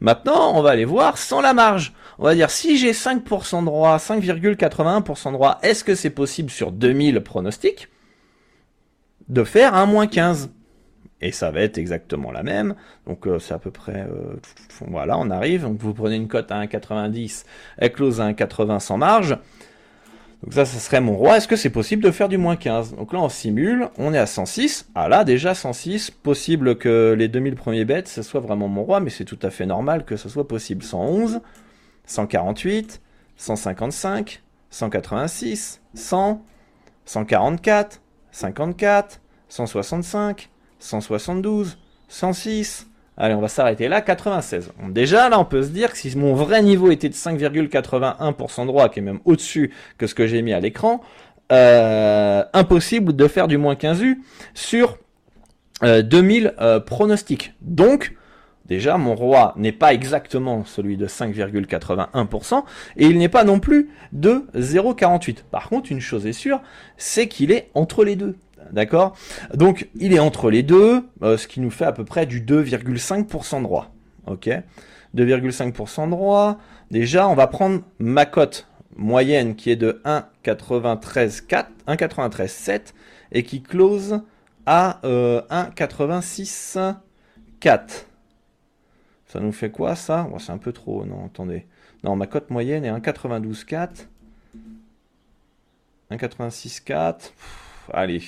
Maintenant, 0.00 0.52
on 0.54 0.60
va 0.60 0.70
aller 0.70 0.84
voir 0.84 1.16
sans 1.16 1.40
la 1.40 1.54
marge. 1.54 1.94
On 2.18 2.24
va 2.24 2.34
dire 2.34 2.50
si 2.50 2.76
j'ai 2.76 2.92
5% 2.92 3.64
de 3.64 3.68
roi, 3.70 3.96
5,81% 3.96 5.32
de 5.32 5.36
roi, 5.36 5.58
est-ce 5.62 5.82
que 5.82 5.94
c'est 5.94 6.10
possible 6.10 6.50
sur 6.50 6.70
2000 6.70 7.22
pronostics? 7.22 7.88
De 9.28 9.44
faire 9.44 9.74
un 9.74 9.86
moins 9.86 10.06
15. 10.06 10.50
Et 11.20 11.32
ça 11.32 11.50
va 11.50 11.60
être 11.60 11.78
exactement 11.78 12.32
la 12.32 12.42
même. 12.42 12.74
Donc 13.06 13.26
euh, 13.26 13.38
c'est 13.38 13.54
à 13.54 13.58
peu 13.58 13.70
près... 13.70 14.06
Euh, 14.08 14.36
voilà, 14.86 15.18
on 15.18 15.30
arrive. 15.30 15.62
Donc 15.62 15.78
vous 15.78 15.94
prenez 15.94 16.16
une 16.16 16.28
cote 16.28 16.50
à 16.50 16.62
1,90, 16.62 17.44
elle 17.78 17.92
close 17.92 18.20
à 18.20 18.30
1,80 18.30 18.80
sans 18.80 18.98
marge. 18.98 19.38
Donc 20.42 20.52
ça, 20.52 20.66
ça 20.66 20.78
serait 20.78 21.00
mon 21.00 21.16
roi. 21.16 21.38
Est-ce 21.38 21.48
que 21.48 21.56
c'est 21.56 21.70
possible 21.70 22.02
de 22.02 22.10
faire 22.10 22.28
du 22.28 22.36
moins 22.36 22.56
15 22.56 22.96
Donc 22.96 23.14
là, 23.14 23.20
on 23.20 23.30
simule. 23.30 23.88
On 23.96 24.12
est 24.12 24.18
à 24.18 24.26
106. 24.26 24.90
Ah 24.94 25.08
là, 25.08 25.24
déjà 25.24 25.54
106. 25.54 26.10
Possible 26.10 26.76
que 26.76 27.14
les 27.16 27.28
2000 27.28 27.54
premiers 27.54 27.86
bêtes, 27.86 28.08
ce 28.08 28.20
soit 28.20 28.40
vraiment 28.40 28.68
mon 28.68 28.84
roi. 28.84 29.00
Mais 29.00 29.08
c'est 29.08 29.24
tout 29.24 29.38
à 29.40 29.48
fait 29.48 29.64
normal 29.64 30.04
que 30.04 30.16
ce 30.16 30.28
soit 30.28 30.46
possible. 30.46 30.82
111, 30.82 31.40
148, 32.04 33.00
155, 33.36 34.42
186, 34.68 35.80
100, 35.94 36.44
144, 37.06 38.02
54, 38.34 39.20
165, 39.48 40.50
172, 40.80 41.78
106. 42.08 42.88
Allez, 43.16 43.34
on 43.34 43.40
va 43.40 43.46
s'arrêter 43.46 43.86
là, 43.86 44.00
96. 44.00 44.72
déjà, 44.88 45.28
là, 45.28 45.38
on 45.38 45.44
peut 45.44 45.62
se 45.62 45.68
dire 45.68 45.92
que 45.92 45.98
si 45.98 46.16
mon 46.18 46.34
vrai 46.34 46.62
niveau 46.62 46.90
était 46.90 47.08
de 47.08 47.14
5,81% 47.14 48.66
droit, 48.66 48.88
qui 48.88 48.98
est 48.98 49.02
même 49.02 49.20
au-dessus 49.24 49.72
que 49.98 50.08
ce 50.08 50.16
que 50.16 50.26
j'ai 50.26 50.42
mis 50.42 50.52
à 50.52 50.58
l'écran, 50.58 51.00
euh, 51.52 52.42
impossible 52.52 53.14
de 53.14 53.28
faire 53.28 53.46
du 53.46 53.56
moins 53.56 53.74
15U 53.74 54.18
sur 54.52 54.98
2000 55.82 56.46
euh, 56.46 56.50
euh, 56.60 56.80
pronostics. 56.80 57.54
Donc, 57.60 58.16
Déjà, 58.66 58.96
mon 58.96 59.14
roi 59.14 59.52
n'est 59.56 59.72
pas 59.72 59.92
exactement 59.92 60.64
celui 60.64 60.96
de 60.96 61.06
5,81% 61.06 62.64
et 62.96 63.06
il 63.06 63.18
n'est 63.18 63.28
pas 63.28 63.44
non 63.44 63.60
plus 63.60 63.90
de 64.12 64.46
0,48. 64.54 65.42
Par 65.50 65.68
contre, 65.68 65.92
une 65.92 66.00
chose 66.00 66.26
est 66.26 66.32
sûre, 66.32 66.62
c'est 66.96 67.28
qu'il 67.28 67.52
est 67.52 67.68
entre 67.74 68.04
les 68.04 68.16
deux. 68.16 68.38
D'accord? 68.72 69.14
Donc, 69.52 69.90
il 69.94 70.14
est 70.14 70.18
entre 70.18 70.50
les 70.50 70.62
deux, 70.62 71.02
euh, 71.22 71.36
ce 71.36 71.46
qui 71.46 71.60
nous 71.60 71.70
fait 71.70 71.84
à 71.84 71.92
peu 71.92 72.06
près 72.06 72.24
du 72.24 72.40
2,5% 72.40 73.60
de 73.60 73.66
roi. 73.66 73.90
Ok? 74.26 74.48
2,5% 75.14 76.08
de. 76.08 76.56
Déjà, 76.90 77.28
on 77.28 77.34
va 77.34 77.46
prendre 77.46 77.82
ma 77.98 78.24
cote 78.24 78.66
moyenne 78.96 79.56
qui 79.56 79.70
est 79.70 79.76
de 79.76 80.00
1,93,4, 80.06 81.66
1,93,7 81.86 82.94
et 83.32 83.42
qui 83.42 83.62
close 83.62 84.22
à 84.64 85.00
euh, 85.04 85.42
1,86,4. 85.50 88.06
Ça 89.34 89.40
nous 89.40 89.50
fait 89.50 89.70
quoi 89.70 89.96
ça? 89.96 90.28
C'est 90.38 90.52
un 90.52 90.58
peu 90.58 90.70
trop, 90.70 91.04
non, 91.04 91.26
attendez. 91.26 91.66
Non, 92.04 92.14
ma 92.14 92.28
cote 92.28 92.50
moyenne 92.50 92.84
est 92.84 92.92
1,92,4. 92.92 94.06
1,86,4. 96.12 97.32
Allez. 97.92 98.22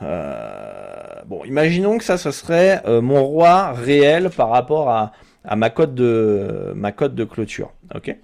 bon, 0.00 1.44
imaginons 1.44 1.98
que 1.98 2.04
ça, 2.04 2.18
ce 2.18 2.32
serait 2.32 2.82
mon 3.00 3.24
roi 3.24 3.70
réel 3.74 4.30
par 4.30 4.48
rapport 4.48 4.90
à, 4.90 5.12
ma 5.54 5.70
cote 5.70 5.94
de, 5.94 6.72
ma 6.74 6.90
cote 6.90 7.14
de 7.14 7.22
clôture. 7.22 7.72
Ok? 7.94 8.16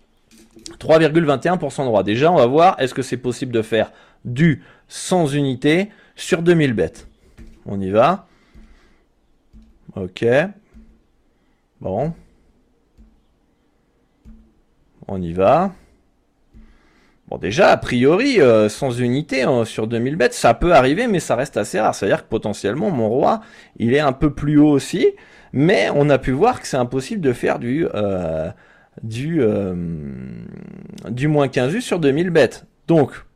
3,21% 0.81 1.83
de 1.83 1.85
droit. 1.85 2.03
Déjà, 2.03 2.33
on 2.33 2.37
va 2.37 2.47
voir, 2.47 2.75
est-ce 2.81 2.93
que 2.93 3.03
c'est 3.03 3.19
possible 3.19 3.53
de 3.53 3.63
faire 3.63 3.93
du 4.25 4.65
100 4.89 5.29
unités 5.29 5.91
sur 6.17 6.43
2000 6.43 6.73
bêtes? 6.73 7.07
On 7.67 7.81
y 7.81 7.91
va. 7.91 8.27
Ok. 9.95 10.27
Bon. 11.85 12.15
On 15.07 15.21
y 15.21 15.35
va. 15.35 15.73
Bon, 17.29 17.37
déjà, 17.37 17.73
a 17.73 17.77
priori, 17.77 18.41
euh, 18.41 18.71
sans 18.71 18.99
unité 18.99 19.43
hein, 19.43 19.67
sur 19.67 19.87
2000 19.87 20.17
bêtes, 20.17 20.33
ça 20.33 20.55
peut 20.55 20.73
arriver, 20.73 21.07
mais 21.09 21.21
ça 21.21 21.37
reste 21.37 21.59
assez 21.59 21.79
rare. 21.79 21.95
C'est-à-dire 21.95 22.23
que 22.23 22.31
potentiellement, 22.31 22.91
mon 22.91 23.11
roi, 23.11 23.43
il 23.77 23.93
est 23.93 24.01
un 24.01 24.15
peu 24.15 24.33
plus 24.33 24.57
haut 24.59 24.71
aussi. 24.71 25.09
Mais 25.53 25.91
on 25.95 26.09
a 26.09 26.17
pu 26.17 26.31
voir 26.31 26.63
que 26.63 26.67
c'est 26.67 26.79
impossible 26.79 27.21
de 27.21 27.35
faire 27.35 27.59
du, 27.59 27.87
euh, 27.95 28.49
du, 29.03 29.43
euh, 29.43 29.75
du 31.11 31.29
moins 31.29 31.49
15 31.49 31.75
U 31.75 31.83
sur 31.83 32.01
2000 32.01 32.31
bêtes. 32.31 32.65
Donc, 32.89 33.27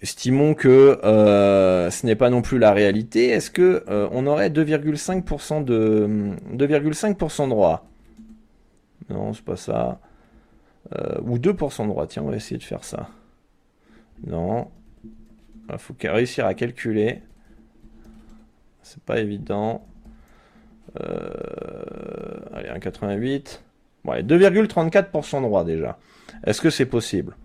estimons 0.00 0.54
que 0.54 1.00
euh, 1.04 1.90
ce 1.90 2.06
n'est 2.06 2.16
pas 2.16 2.30
non 2.30 2.42
plus 2.42 2.58
la 2.58 2.72
réalité. 2.72 3.28
Est-ce 3.28 3.50
que 3.50 3.84
on 3.88 4.26
aurait 4.26 4.50
2,5% 4.50 5.64
de 5.64 6.34
2,5% 6.54 7.44
de 7.44 7.48
droit 7.50 7.86
Non, 9.10 9.32
c'est 9.32 9.44
pas 9.44 9.56
ça. 9.56 10.00
ou 11.22 11.38
2% 11.38 11.82
de 11.82 11.88
droit. 11.88 12.06
Tiens, 12.06 12.22
on 12.22 12.30
va 12.30 12.36
essayer 12.36 12.58
de 12.58 12.64
faire 12.64 12.84
ça. 12.84 13.08
Non. 14.26 14.70
Il 15.70 15.78
faut 15.78 15.94
réussir 16.02 16.46
à 16.46 16.54
calculer. 16.54 17.22
C'est 18.82 19.02
pas 19.02 19.18
évident. 19.18 19.86
Euh, 21.00 22.38
allez, 22.54 22.68
1,88. 22.70 23.60
Bon, 24.04 24.12
2,34% 24.12 25.42
droit 25.42 25.64
déjà. 25.64 25.98
Est-ce 26.44 26.60
que 26.60 26.70
c'est 26.70 26.86
possible? 26.86 27.36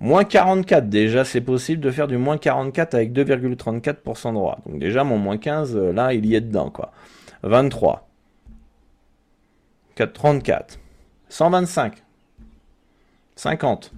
Moins 0.00 0.24
44, 0.24 0.88
déjà 0.88 1.24
c'est 1.24 1.40
possible 1.40 1.80
de 1.80 1.90
faire 1.90 2.06
du 2.06 2.18
moins 2.18 2.38
44 2.38 2.94
avec 2.94 3.12
2,34% 3.12 4.32
droit. 4.32 4.58
Donc 4.66 4.78
déjà 4.78 5.04
mon 5.04 5.18
moins 5.18 5.38
15, 5.38 5.76
euh, 5.76 5.92
là 5.92 6.12
il 6.12 6.24
y 6.26 6.34
est 6.34 6.40
dedans 6.40 6.70
quoi. 6.70 6.92
23. 7.42 8.08
34. 10.06 10.78
125. 11.28 12.02
50. 13.36 13.92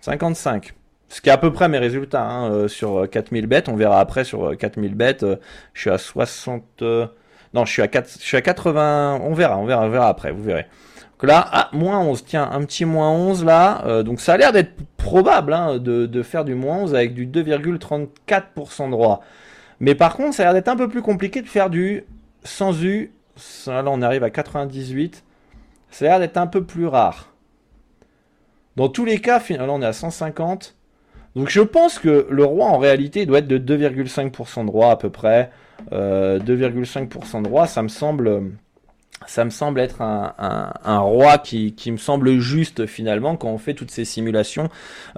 55. 0.00 0.74
Ce 1.08 1.20
qui 1.20 1.28
est 1.28 1.32
à 1.32 1.38
peu 1.38 1.52
près 1.52 1.68
mes 1.68 1.78
résultats 1.78 2.24
hein, 2.24 2.50
euh, 2.50 2.68
sur 2.68 3.08
4000 3.10 3.44
euh, 3.44 3.46
bêtes. 3.46 3.68
On 3.68 3.76
verra 3.76 4.00
après 4.00 4.24
sur 4.24 4.56
4000 4.56 4.92
euh, 4.92 4.94
bêtes. 4.94 5.26
je 5.72 5.80
suis 5.80 5.90
à 5.90 5.98
60. 5.98 6.82
non, 6.82 7.64
je 7.64 7.72
suis 7.72 7.82
à 7.82 7.88
4, 7.88 8.18
je 8.20 8.24
suis 8.24 8.36
à 8.36 8.42
80. 8.42 9.20
On 9.22 9.32
verra, 9.34 9.56
on 9.58 9.66
verra, 9.66 9.84
on 9.84 9.90
verra 9.90 10.08
après. 10.08 10.32
Vous 10.32 10.42
verrez. 10.42 10.66
Donc 11.18 11.30
là, 11.30 11.46
ah, 11.50 11.70
moins 11.72 11.98
11. 12.00 12.24
Tiens, 12.24 12.48
un 12.52 12.64
petit 12.64 12.84
moins 12.84 13.10
11 13.10 13.44
là. 13.44 14.02
donc 14.02 14.20
ça 14.20 14.34
a 14.34 14.36
l'air 14.36 14.52
d'être 14.52 14.72
probable 14.98 15.52
hein, 15.52 15.78
de, 15.78 16.22
faire 16.22 16.44
du 16.44 16.54
moins 16.54 16.78
11 16.78 16.94
avec 16.94 17.14
du 17.14 17.26
2,34% 17.26 18.90
droit. 18.90 19.22
Mais 19.80 19.94
par 19.94 20.16
contre, 20.16 20.34
ça 20.34 20.42
a 20.42 20.46
l'air 20.46 20.54
d'être 20.54 20.68
un 20.68 20.76
peu 20.76 20.88
plus 20.88 21.02
compliqué 21.02 21.42
de 21.42 21.46
faire 21.46 21.70
du 21.70 22.04
sans 22.44 22.82
U. 22.82 23.12
Là, 23.66 23.84
on 23.86 24.02
arrive 24.02 24.24
à 24.24 24.30
98. 24.30 25.24
Ça 25.90 26.04
a 26.04 26.08
l'air 26.08 26.18
d'être 26.20 26.36
un 26.36 26.46
peu 26.46 26.64
plus 26.64 26.86
rare. 26.86 27.32
Dans 28.76 28.88
tous 28.88 29.04
les 29.04 29.20
cas, 29.20 29.42
là, 29.48 29.66
on 29.68 29.80
est 29.80 29.86
à 29.86 29.92
150. 29.92 30.74
Donc 31.34 31.50
je 31.50 31.60
pense 31.60 31.98
que 31.98 32.26
le 32.30 32.44
roi 32.44 32.66
en 32.66 32.78
réalité 32.78 33.26
doit 33.26 33.38
être 33.38 33.48
de 33.48 33.58
2,5% 33.58 34.62
de 34.62 34.66
droit 34.66 34.90
à 34.90 34.96
peu 34.96 35.10
près. 35.10 35.50
2,5% 35.92 37.36
euh, 37.36 37.42
droit, 37.42 37.66
ça 37.66 37.82
me 37.82 37.88
semble, 37.88 38.42
ça 39.26 39.44
me 39.44 39.50
semble 39.50 39.80
être 39.80 40.00
un, 40.02 40.98
roi 40.98 41.38
qui, 41.38 41.74
me 41.86 41.96
semble 41.96 42.38
juste 42.38 42.86
finalement 42.86 43.36
quand 43.36 43.48
on 43.48 43.58
fait 43.58 43.74
toutes 43.74 43.90
ces 43.90 44.04
simulations, 44.04 44.68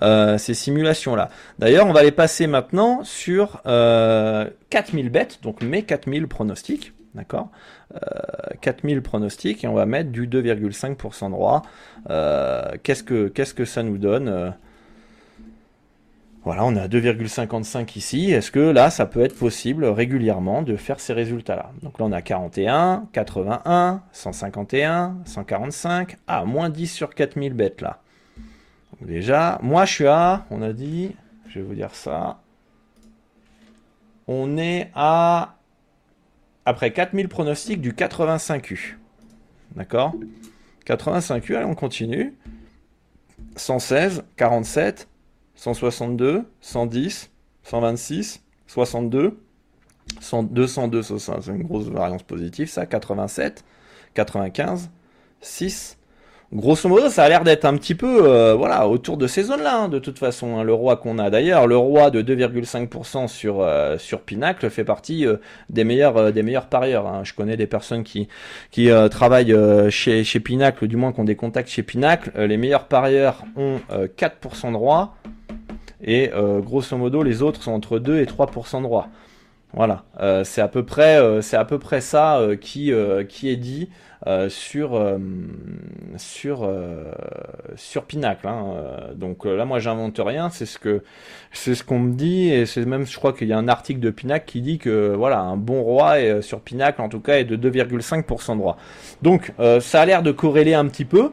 euh, 0.03 0.39
ces 0.39 0.55
simulations 0.55 1.15
là. 1.15 1.31
D'ailleurs, 1.59 1.87
on 1.87 1.93
va 1.93 2.03
les 2.03 2.13
passer 2.13 2.47
maintenant 2.47 3.05
sur 3.05 3.63
4000 3.63 3.67
euh, 3.67 5.11
bêtes, 5.11 5.41
donc 5.43 5.63
mes 5.63 5.83
4000 5.83 6.27
pronostics, 6.29 6.93
d'accord 7.15 7.51
4000 8.61 9.01
pronostics 9.01 9.65
et 9.65 9.69
on 9.69 9.75
va 9.75 9.87
mettre 9.87 10.11
du 10.11 10.29
2,5% 10.29 11.27
de 11.27 11.31
droit. 11.31 11.63
qu'est-ce 12.83 13.03
que 13.03 13.29
qu'est-ce 13.29 13.55
que 13.55 13.65
ça 13.65 13.83
nous 13.83 13.99
donne 13.99 14.55
voilà, 16.45 16.65
on 16.65 16.75
est 16.77 16.81
à 16.81 16.89
2,55 16.89 17.99
ici. 17.99 18.31
Est-ce 18.31 18.51
que 18.51 18.61
là, 18.61 18.91
ça 18.91 19.07
peut 19.07 19.21
être 19.23 19.37
possible 19.37 19.85
régulièrement 19.85 20.63
de 20.63 20.77
faire 20.77 21.01
ces 21.01 21.13
résultats-là? 21.13 21.73
Donc 21.83 21.99
là, 21.99 22.07
on 22.07 22.13
a 22.13 22.23
41, 22.23 23.09
81, 23.13 24.03
151, 24.13 25.19
145. 25.25 26.17
Ah, 26.27 26.45
moins 26.45 26.71
10 26.71 26.87
sur 26.87 27.15
4000 27.15 27.55
bêtes 27.55 27.81
là. 27.81 28.01
déjà, 29.01 29.59
moi 29.63 29.85
je 29.85 29.95
suis 29.95 30.07
à, 30.07 30.47
on 30.51 30.63
a 30.63 30.73
dit, 30.73 31.15
je 31.49 31.59
vais 31.59 31.65
vous 31.65 31.75
dire 31.75 31.95
ça. 31.95 32.41
On 34.27 34.57
est 34.59 34.91
à, 34.95 35.57
après 36.65 36.93
4000 36.93 37.29
pronostics, 37.29 37.81
du 37.81 37.93
85U. 37.93 38.95
D'accord? 39.75 40.15
85U, 40.87 41.57
allez, 41.57 41.67
on 41.67 41.75
continue. 41.75 42.35
116, 43.57 44.25
47, 44.37 45.09
162, 45.59 46.45
110, 46.61 47.31
126, 47.65 48.43
62, 48.69 49.37
202, 50.33 51.03
c'est 51.03 51.47
une 51.49 51.65
grosse 51.65 51.89
variance 51.89 52.23
positive, 52.23 52.71
ça, 52.71 52.87
87, 52.87 53.65
95, 54.15 54.89
6, 55.41 55.99
grosso 56.53 56.89
modo, 56.89 57.09
ça 57.09 57.25
a 57.25 57.29
l'air 57.29 57.43
d'être 57.43 57.65
un 57.65 57.77
petit 57.77 57.97
peu 57.97 58.25
euh, 58.25 58.55
voilà 58.55 58.87
autour 58.87 59.17
de 59.17 59.27
ces 59.27 59.43
zones-là, 59.43 59.81
hein, 59.81 59.89
de 59.89 59.99
toute 59.99 60.21
façon. 60.21 60.59
Hein, 60.59 60.63
le 60.63 60.73
roi 60.73 60.97
qu'on 60.97 61.19
a 61.19 61.29
d'ailleurs, 61.29 61.67
le 61.67 61.77
roi 61.77 62.13
de 62.13 62.23
2,5% 62.23 63.27
sur 63.27 63.61
euh, 63.61 63.99
sur 63.99 64.21
Pinacle 64.21 64.71
fait 64.71 64.85
partie 64.85 65.27
euh, 65.27 65.39
des 65.71 65.83
meilleurs 65.83 66.33
des 66.33 66.45
meilleurs 66.45 66.69
parieurs. 66.69 67.09
Hein. 67.09 67.23
Je 67.25 67.35
connais 67.35 67.57
des 67.57 67.67
personnes 67.67 68.05
qui 68.05 68.29
qui 68.71 68.91
travaillent 69.11 69.57
chez 69.91 70.23
chez 70.23 70.39
Pinacle, 70.39 70.87
du 70.87 70.97
moins 70.97 71.13
qui 71.13 71.19
ont 71.19 71.25
des 71.25 71.37
contacts 71.37 71.69
chez 71.69 71.83
Pinacle. 71.83 72.31
les 72.37 72.57
meilleurs 72.57 72.87
parieurs 72.87 73.45
ont 73.57 73.81
4% 73.91 74.71
de 74.71 74.77
roi 74.77 75.17
et 76.03 76.31
grosso 76.61 76.97
modo 76.97 77.23
les 77.23 77.43
autres 77.43 77.63
sont 77.63 77.73
entre 77.73 77.99
2 77.99 78.21
et 78.21 78.25
3% 78.25 78.83
de 78.83 78.87
roi. 78.87 79.09
Voilà, 79.75 80.05
c'est 80.45 80.61
à 80.61 80.69
peu 80.69 80.85
près 80.85 81.43
c'est 81.43 81.57
à 81.57 81.65
peu 81.65 81.79
près 81.79 82.01
ça 82.01 82.41
qui 82.61 82.93
qui 83.29 83.49
est 83.49 83.57
dit. 83.57 83.89
Euh, 84.27 84.49
sur 84.49 84.97
euh, 84.97 85.17
sur 86.17 86.65
euh, 86.65 87.05
sur 87.77 88.03
Pinacle. 88.03 88.49
Hein. 88.49 88.75
Donc 89.15 89.45
là, 89.45 89.65
moi, 89.65 89.79
j'invente 89.79 90.21
rien. 90.23 90.51
C'est 90.51 90.67
ce 90.67 90.79
que 90.79 91.05
c'est 91.53 91.77
ce 91.77 91.85
qu'on 91.85 92.01
me 92.01 92.13
dit 92.15 92.51
et 92.51 92.67
c'est 92.67 92.85
même, 92.85 93.07
je 93.07 93.17
crois 93.17 93.33
qu'il 93.33 93.47
y 93.47 93.53
a 93.53 93.59
un 93.59 93.69
article 93.69 94.01
de 94.01 94.11
Pinacle 94.11 94.45
qui 94.45 94.61
dit 94.61 94.79
que 94.79 95.15
voilà, 95.15 95.39
un 95.39 95.57
bon 95.57 95.83
roi 95.83 96.21
est, 96.21 96.43
sur 96.43 96.61
Pinacle 96.61 97.01
en 97.01 97.09
tout 97.09 97.21
cas 97.21 97.39
est 97.39 97.45
de 97.45 97.57
2,5% 97.57 98.57
de 98.57 98.63
roi. 98.63 98.77
Donc 99.23 99.53
ça 99.81 100.01
a 100.01 100.07
l'air 100.07 100.23
de 100.23 100.33
corréler 100.33 100.75
un 100.75 100.87
petit 100.87 101.05
peu. 101.05 101.31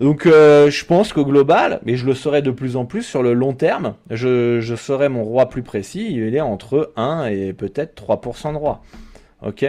Donc 0.00 0.24
je 0.26 0.84
pense 0.84 1.12
qu'au 1.12 1.24
global, 1.24 1.80
mais 1.84 1.96
je 1.96 2.06
le 2.06 2.14
saurai 2.14 2.40
de 2.40 2.50
plus 2.50 2.76
en 2.76 2.84
plus 2.84 3.02
sur 3.02 3.22
le 3.22 3.32
long 3.32 3.52
terme, 3.52 3.94
je, 4.10 4.60
je 4.60 4.74
saurai 4.76 5.08
mon 5.08 5.24
roi 5.24 5.48
plus 5.48 5.62
précis, 5.62 6.12
il 6.12 6.36
est 6.36 6.40
entre 6.40 6.92
1 6.96 7.26
et 7.26 7.52
peut-être 7.52 8.00
3% 8.00 8.52
de 8.52 8.58
roi. 8.58 8.80
Ok? 9.42 9.64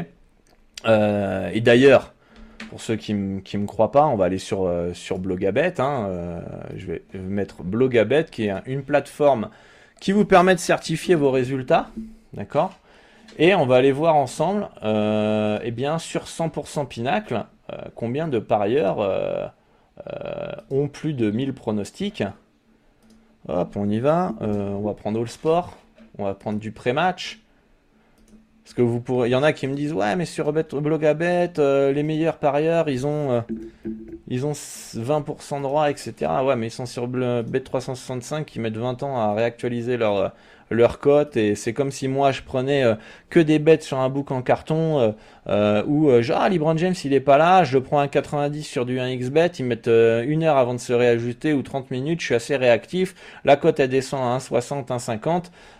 Et 0.86 1.62
d'ailleurs, 1.62 2.14
pour 2.70 2.82
ceux 2.82 2.96
qui 2.96 3.14
ne 3.14 3.40
me 3.40 3.66
croient 3.66 3.92
pas, 3.92 4.06
on 4.06 4.16
va 4.16 4.26
aller 4.26 4.38
sur, 4.38 4.66
euh, 4.66 4.94
sur 4.94 5.18
Blogabet. 5.18 5.80
Hein, 5.80 6.06
euh, 6.08 6.42
je 6.76 6.86
vais 6.86 7.04
mettre 7.14 7.64
Blogabet, 7.64 8.26
qui 8.26 8.48
est 8.48 8.54
une 8.68 8.84
plateforme 8.84 9.50
qui 10.00 10.12
vous 10.12 10.26
permet 10.26 10.54
de 10.54 10.60
certifier 10.60 11.16
vos 11.16 11.32
résultats. 11.32 11.90
D'accord? 12.34 12.78
Et 13.38 13.56
on 13.56 13.66
va 13.66 13.78
aller 13.78 13.92
voir 13.92 14.16
ensemble, 14.16 14.70
euh, 14.84 15.60
eh 15.64 15.72
bien, 15.72 15.98
sur 15.98 16.26
100% 16.26 16.88
Pinacle, 16.88 17.46
combien 17.94 18.28
de 18.28 18.40
parieurs 18.40 18.98
ont 20.70 20.88
plus 20.88 21.14
de 21.14 21.32
1000 21.32 21.54
pronostics. 21.54 22.24
Hop, 23.48 23.76
on 23.76 23.90
y 23.90 24.00
va. 24.00 24.34
on 24.42 24.82
va 24.82 24.94
prendre 24.94 25.20
All 25.20 25.28
Sport. 25.28 25.78
On 26.18 26.26
va 26.26 26.34
prendre 26.34 26.60
du 26.60 26.72
pré-match. 26.72 27.40
Parce 28.70 28.76
que 28.76 28.82
vous 28.84 29.00
pourrez, 29.00 29.30
il 29.30 29.32
y 29.32 29.36
en 29.36 29.42
a 29.42 29.52
qui 29.52 29.66
me 29.66 29.74
disent 29.74 29.94
ouais 29.94 30.16
mais 30.16 30.26
sur 30.26 30.54
Blogabet 30.54 31.54
euh, 31.58 31.92
les 31.92 32.04
meilleurs 32.04 32.38
parieurs 32.38 32.88
ils 32.88 33.08
ont 33.08 33.32
euh, 33.32 33.42
ils 34.28 34.46
ont 34.46 34.52
20% 34.52 35.58
de 35.58 35.64
droit 35.64 35.90
etc. 35.90 36.14
Ouais 36.44 36.56
mais 36.56 36.68
ils 36.68 36.72
sont 36.72 36.86
sur 36.86 37.08
Bet365 37.08 38.46
qui 38.46 38.60
mettent 38.60 38.78
20 38.78 39.02
ans 39.02 39.18
à 39.18 39.34
réactualiser 39.34 39.98
leur 39.98 40.34
leur 40.70 41.00
cote 41.00 41.38
et 41.38 41.56
c'est 41.56 41.74
comme 41.74 41.92
si 41.92 42.08
moi 42.08 42.32
je 42.32 42.42
prenais 42.42 42.84
euh, 42.84 42.96
que 43.30 43.40
des 43.40 43.60
bêtes 43.60 43.84
sur 43.84 43.98
un 44.00 44.10
book 44.10 44.32
en 44.32 44.42
carton 44.42 45.00
euh, 45.00 45.12
euh 45.48 45.84
où 45.88 46.22
genre 46.22 46.40
ah, 46.42 46.50
LeBron 46.50 46.78
James 46.78 46.96
il 47.04 47.14
est 47.14 47.20
pas 47.20 47.38
là, 47.38 47.64
je 47.64 47.78
prends 47.78 48.00
un 48.00 48.08
90 48.08 48.64
sur 48.64 48.86
du 48.86 48.98
1xbet, 48.98 49.52
ils 49.60 49.66
mettent 49.66 49.88
une 49.88 50.44
heure 50.44 50.58
avant 50.58 50.74
de 50.74 50.80
se 50.80 50.94
réajuster 50.94 51.54
ou 51.54 51.62
30 51.62 51.92
minutes, 51.92 52.22
je 52.22 52.26
suis 52.26 52.36
assez 52.36 52.56
réactif, 52.56 53.16
la 53.46 53.56
cote 53.56 53.80
elle 53.80 53.90
descend 53.90 54.22
à 54.22 54.38
1,60, 54.38 54.88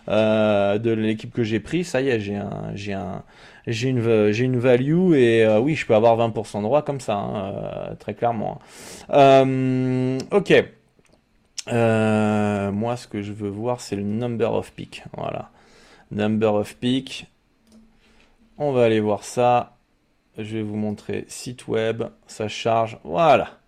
1,50 0.08 0.78
de 0.78 0.90
l'équipe 0.90 1.32
que 1.32 1.44
j'ai 1.44 1.60
pris, 1.60 1.84
ça 1.84 2.00
y 2.00 2.08
est, 2.08 2.20
j'ai 2.20 2.36
un 2.36 2.72
j'ai 2.74 2.94
un 2.94 3.22
j'ai 3.66 3.90
une 3.90 4.32
j'ai 4.32 4.44
une 4.44 4.58
value 4.58 5.14
et 5.14 5.46
oui, 5.60 5.74
je 5.76 5.86
peux 5.86 5.94
avoir 5.94 6.16
20% 6.16 6.58
de 6.58 6.62
droit 6.62 6.82
comme 6.82 7.00
ça 7.00 7.14
hein, 7.14 7.94
très 7.98 8.14
clairement. 8.14 8.58
Hein. 9.12 10.18
OK. 10.32 10.79
Euh, 11.68 12.72
moi, 12.72 12.96
ce 12.96 13.06
que 13.06 13.22
je 13.22 13.32
veux 13.32 13.48
voir, 13.48 13.80
c'est 13.80 13.96
le 13.96 14.02
number 14.02 14.52
of 14.52 14.72
pick. 14.72 15.04
Voilà. 15.16 15.50
Number 16.10 16.54
of 16.54 16.74
pick. 16.76 17.26
On 18.58 18.72
va 18.72 18.84
aller 18.84 19.00
voir 19.00 19.24
ça. 19.24 19.76
Je 20.36 20.56
vais 20.56 20.62
vous 20.62 20.76
montrer 20.76 21.24
site 21.28 21.68
web. 21.68 22.04
Ça 22.26 22.48
charge. 22.48 22.98
Voilà. 23.04 23.58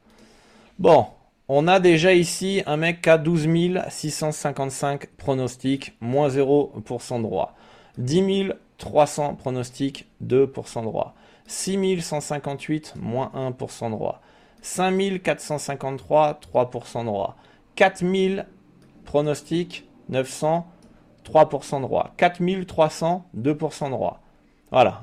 Bon. 0.78 1.06
On 1.48 1.68
a 1.68 1.80
déjà 1.80 2.14
ici 2.14 2.62
un 2.66 2.78
mec 2.78 3.02
qui 3.02 3.10
a 3.10 3.18
12 3.18 3.46
655 3.90 5.08
pronostics, 5.18 5.92
moins 6.00 6.28
0% 6.28 7.20
droit. 7.20 7.54
10 7.98 8.52
300 8.78 9.34
pronostics, 9.34 10.06
2% 10.24 10.82
droit. 10.84 11.14
6158, 11.46 12.94
moins 12.96 13.30
1% 13.34 13.90
droit. 13.90 14.22
5453, 14.62 16.40
3% 16.52 17.04
droit. 17.04 17.36
4000 17.76 18.46
pronostics, 19.04 19.88
900, 20.08 20.66
3% 21.24 21.80
droit. 21.80 22.12
4300, 22.16 23.26
2% 23.36 23.90
droit. 23.90 24.20
Voilà. 24.70 25.02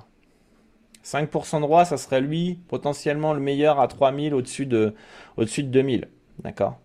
5% 1.03 1.61
droit, 1.61 1.85
ça 1.85 1.97
serait 1.97 2.21
lui 2.21 2.59
potentiellement 2.67 3.33
le 3.33 3.39
meilleur 3.39 3.79
à 3.79 3.87
3000 3.87 4.33
au-dessus 4.33 4.65
de, 4.65 4.93
au-dessus 5.37 5.63
de 5.63 5.69
2000. 5.69 6.07
D'accord? 6.39 6.77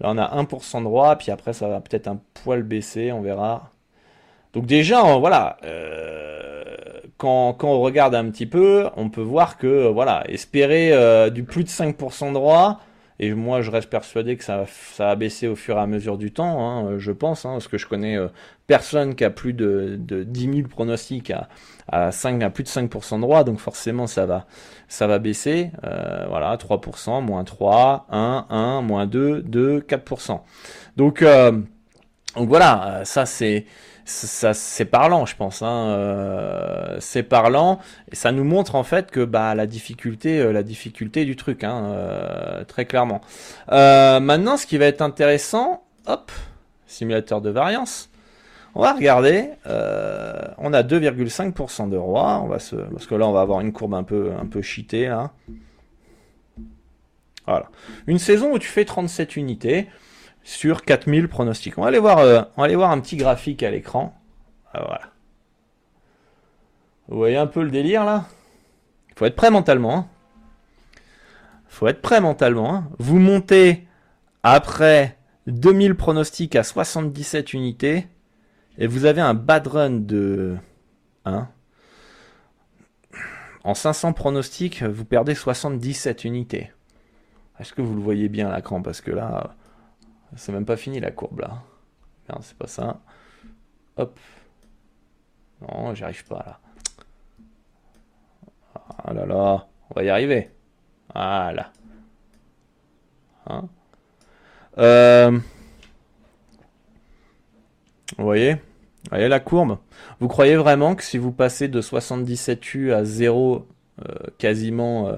Là, 0.00 0.10
on 0.10 0.18
a 0.18 0.42
1% 0.42 0.82
droit, 0.82 1.16
puis 1.16 1.30
après, 1.30 1.52
ça 1.52 1.68
va 1.68 1.80
peut-être 1.80 2.06
un 2.06 2.20
poil 2.44 2.62
baisser, 2.62 3.10
on 3.10 3.20
verra. 3.20 3.72
Donc 4.52 4.66
déjà, 4.66 5.18
voilà, 5.18 5.56
euh, 5.64 6.64
quand, 7.16 7.54
quand, 7.54 7.68
on 7.68 7.80
regarde 7.80 8.14
un 8.14 8.30
petit 8.30 8.46
peu, 8.46 8.88
on 8.96 9.10
peut 9.10 9.22
voir 9.22 9.58
que, 9.58 9.88
voilà, 9.88 10.24
espérer 10.30 10.92
euh, 10.92 11.30
du 11.30 11.42
plus 11.44 11.64
de 11.64 11.68
5% 11.68 12.32
droit, 12.32 12.80
et 13.20 13.34
moi, 13.34 13.62
je 13.62 13.70
reste 13.70 13.90
persuadé 13.90 14.36
que 14.36 14.44
ça, 14.44 14.64
ça 14.94 15.06
va 15.06 15.16
baisser 15.16 15.48
au 15.48 15.56
fur 15.56 15.76
et 15.76 15.80
à 15.80 15.86
mesure 15.88 16.18
du 16.18 16.30
temps, 16.32 16.68
hein, 16.70 16.98
je 16.98 17.10
pense, 17.10 17.44
hein, 17.44 17.52
parce 17.52 17.66
que 17.66 17.76
je 17.76 17.86
connais 17.86 18.16
euh, 18.16 18.28
personne 18.68 19.16
qui 19.16 19.24
a 19.24 19.30
plus 19.30 19.52
de, 19.52 19.96
de 19.98 20.22
10 20.22 20.40
000 20.40 20.68
pronostics 20.68 21.32
à, 21.32 21.48
à, 21.88 22.12
5, 22.12 22.40
à 22.44 22.50
plus 22.50 22.62
de 22.62 22.68
5% 22.68 23.16
de 23.16 23.20
droit, 23.22 23.42
donc 23.42 23.58
forcément, 23.58 24.06
ça 24.06 24.26
va, 24.26 25.18
baisser. 25.18 25.72
Euh, 25.82 26.26
voilà, 26.28 26.56
3%, 26.56 27.20
moins 27.24 27.42
3, 27.42 28.06
1, 28.10 28.46
1, 28.50 28.82
moins 28.82 29.06
2, 29.06 29.42
2, 29.42 29.80
4%. 29.80 30.40
Donc, 30.96 31.22
euh, 31.22 31.50
donc 32.36 32.48
voilà, 32.48 33.00
ça 33.04 33.26
c'est 33.26 33.66
ça 34.08 34.54
c'est 34.54 34.86
parlant, 34.86 35.26
je 35.26 35.36
pense. 35.36 35.62
Hein. 35.62 35.88
Euh, 35.88 36.96
c'est 37.00 37.22
parlant 37.22 37.78
et 38.10 38.16
ça 38.16 38.32
nous 38.32 38.44
montre 38.44 38.74
en 38.74 38.82
fait 38.82 39.10
que 39.10 39.24
bah 39.24 39.54
la 39.54 39.66
difficulté, 39.66 40.40
euh, 40.40 40.52
la 40.52 40.62
difficulté 40.62 41.24
du 41.24 41.36
truc, 41.36 41.62
hein, 41.62 41.84
euh, 41.84 42.64
très 42.64 42.86
clairement. 42.86 43.20
maintenant, 43.68 44.56
ce 44.56 44.66
qui 44.66 44.78
va 44.78 44.86
être 44.86 45.02
intéressant, 45.02 45.82
hop, 46.06 46.32
simulateur 46.86 47.40
de 47.40 47.50
variance. 47.50 48.10
On 48.74 48.82
va 48.82 48.92
regarder. 48.92 49.50
on 49.66 50.72
a 50.72 50.82
2,5% 50.82 51.88
de 51.88 51.96
roi. 51.96 52.40
On 52.42 52.48
va 52.48 52.58
se, 52.58 52.76
parce 52.76 53.06
que 53.06 53.14
là, 53.14 53.26
on 53.26 53.32
va 53.32 53.40
avoir 53.40 53.60
une 53.60 53.72
courbe 53.72 53.94
un 53.94 54.04
peu, 54.04 54.30
un 54.40 54.46
peu 54.46 54.62
cheatée. 54.62 55.12
Voilà. 57.46 57.66
Une 58.06 58.18
saison 58.18 58.52
où 58.52 58.58
tu 58.58 58.68
fais 58.68 58.84
37 58.84 59.36
unités 59.36 59.88
sur 60.48 60.82
4000 60.82 61.28
pronostics. 61.28 61.76
On 61.76 61.82
va 61.82 61.88
aller 61.88 61.98
voir, 61.98 62.18
euh, 62.20 62.40
on 62.56 62.62
va 62.62 62.64
aller 62.64 62.74
voir 62.74 62.90
un 62.90 63.00
petit 63.00 63.16
graphique 63.16 63.62
à 63.62 63.70
l'écran. 63.70 64.18
Ah, 64.72 64.80
voilà. 64.80 65.10
Vous 67.08 67.18
voyez 67.18 67.36
un 67.36 67.46
peu 67.46 67.62
le 67.62 67.70
délire 67.70 68.06
là? 68.06 68.24
Il 69.10 69.14
faut 69.18 69.26
être 69.26 69.36
prêt 69.36 69.50
mentalement. 69.50 69.92
Il 69.92 69.98
hein. 69.98 71.00
faut 71.68 71.86
être 71.86 72.00
prêt 72.00 72.22
mentalement. 72.22 72.74
Hein. 72.74 72.88
Vous 72.98 73.18
montez 73.18 73.86
après 74.42 75.18
2000 75.48 75.94
pronostics 75.96 76.56
à 76.56 76.62
77 76.62 77.52
unités 77.52 78.06
et 78.78 78.86
vous 78.86 79.04
avez 79.04 79.20
un 79.20 79.34
bad 79.34 79.66
run 79.66 79.90
de 79.90 80.56
1. 81.26 81.46
En 83.64 83.74
500 83.74 84.14
pronostics, 84.14 84.82
vous 84.82 85.04
perdez 85.04 85.34
77 85.34 86.24
unités. 86.24 86.72
Est-ce 87.60 87.74
que 87.74 87.82
vous 87.82 87.94
le 87.94 88.00
voyez 88.00 88.30
bien 88.30 88.48
à 88.48 88.56
l'écran? 88.56 88.80
Parce 88.80 89.02
que 89.02 89.10
là, 89.10 89.54
c'est 90.36 90.52
même 90.52 90.66
pas 90.66 90.76
fini 90.76 91.00
la 91.00 91.10
courbe 91.10 91.40
là. 91.40 91.62
Non, 92.28 92.40
c'est 92.42 92.56
pas 92.56 92.66
ça. 92.66 93.00
Hop. 93.96 94.18
Non, 95.60 95.94
j'y 95.94 96.04
arrive 96.04 96.24
pas 96.26 96.44
là. 96.46 96.60
Ah 99.04 99.12
là 99.12 99.26
là, 99.26 99.66
on 99.90 99.94
va 99.94 100.04
y 100.04 100.08
arriver. 100.08 100.50
Voilà. 101.14 101.72
Hein 103.46 103.68
euh, 104.78 105.38
vous 108.16 108.24
voyez? 108.24 108.54
Vous 108.54 109.10
voyez 109.10 109.28
la 109.28 109.40
courbe? 109.40 109.78
Vous 110.20 110.28
croyez 110.28 110.56
vraiment 110.56 110.94
que 110.94 111.02
si 111.02 111.18
vous 111.18 111.32
passez 111.32 111.68
de 111.68 111.80
77 111.80 112.74
U 112.74 112.92
à 112.92 113.04
0 113.04 113.66
euh, 114.06 114.14
quasiment 114.38 115.08
euh, 115.08 115.16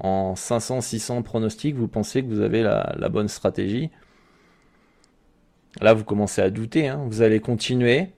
en 0.00 0.34
500-600 0.34 1.22
pronostics, 1.22 1.76
vous 1.76 1.88
pensez 1.88 2.22
que 2.22 2.28
vous 2.28 2.40
avez 2.40 2.62
la 2.62 3.08
bonne 3.10 3.28
stratégie? 3.28 3.90
Là, 5.80 5.94
vous 5.94 6.04
commencez 6.04 6.42
à 6.42 6.50
douter. 6.50 6.88
Hein. 6.88 7.00
Vous 7.06 7.22
allez 7.22 7.40
continuer. 7.40 8.08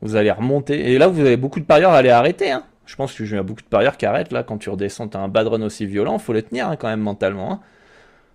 Vous 0.00 0.16
allez 0.16 0.30
remonter. 0.30 0.92
Et 0.92 0.98
là, 0.98 1.08
vous 1.08 1.20
avez 1.20 1.36
beaucoup 1.36 1.60
de 1.60 1.64
parieurs 1.64 1.92
à 1.92 1.98
aller 1.98 2.10
arrêter. 2.10 2.50
Hein. 2.50 2.64
Je 2.86 2.96
pense 2.96 3.14
que 3.14 3.24
j'ai 3.24 3.40
beaucoup 3.42 3.62
de 3.62 3.66
parieurs 3.66 3.96
qui 3.96 4.06
arrêtent. 4.06 4.32
Là, 4.32 4.42
quand 4.42 4.58
tu 4.58 4.68
redescends, 4.68 5.08
tu 5.08 5.16
as 5.16 5.20
un 5.20 5.28
bad 5.28 5.46
run 5.46 5.62
aussi 5.62 5.86
violent. 5.86 6.18
faut 6.18 6.32
le 6.32 6.42
tenir 6.42 6.68
hein, 6.68 6.76
quand 6.76 6.88
même 6.88 7.00
mentalement. 7.00 7.52
Hein. 7.52 7.60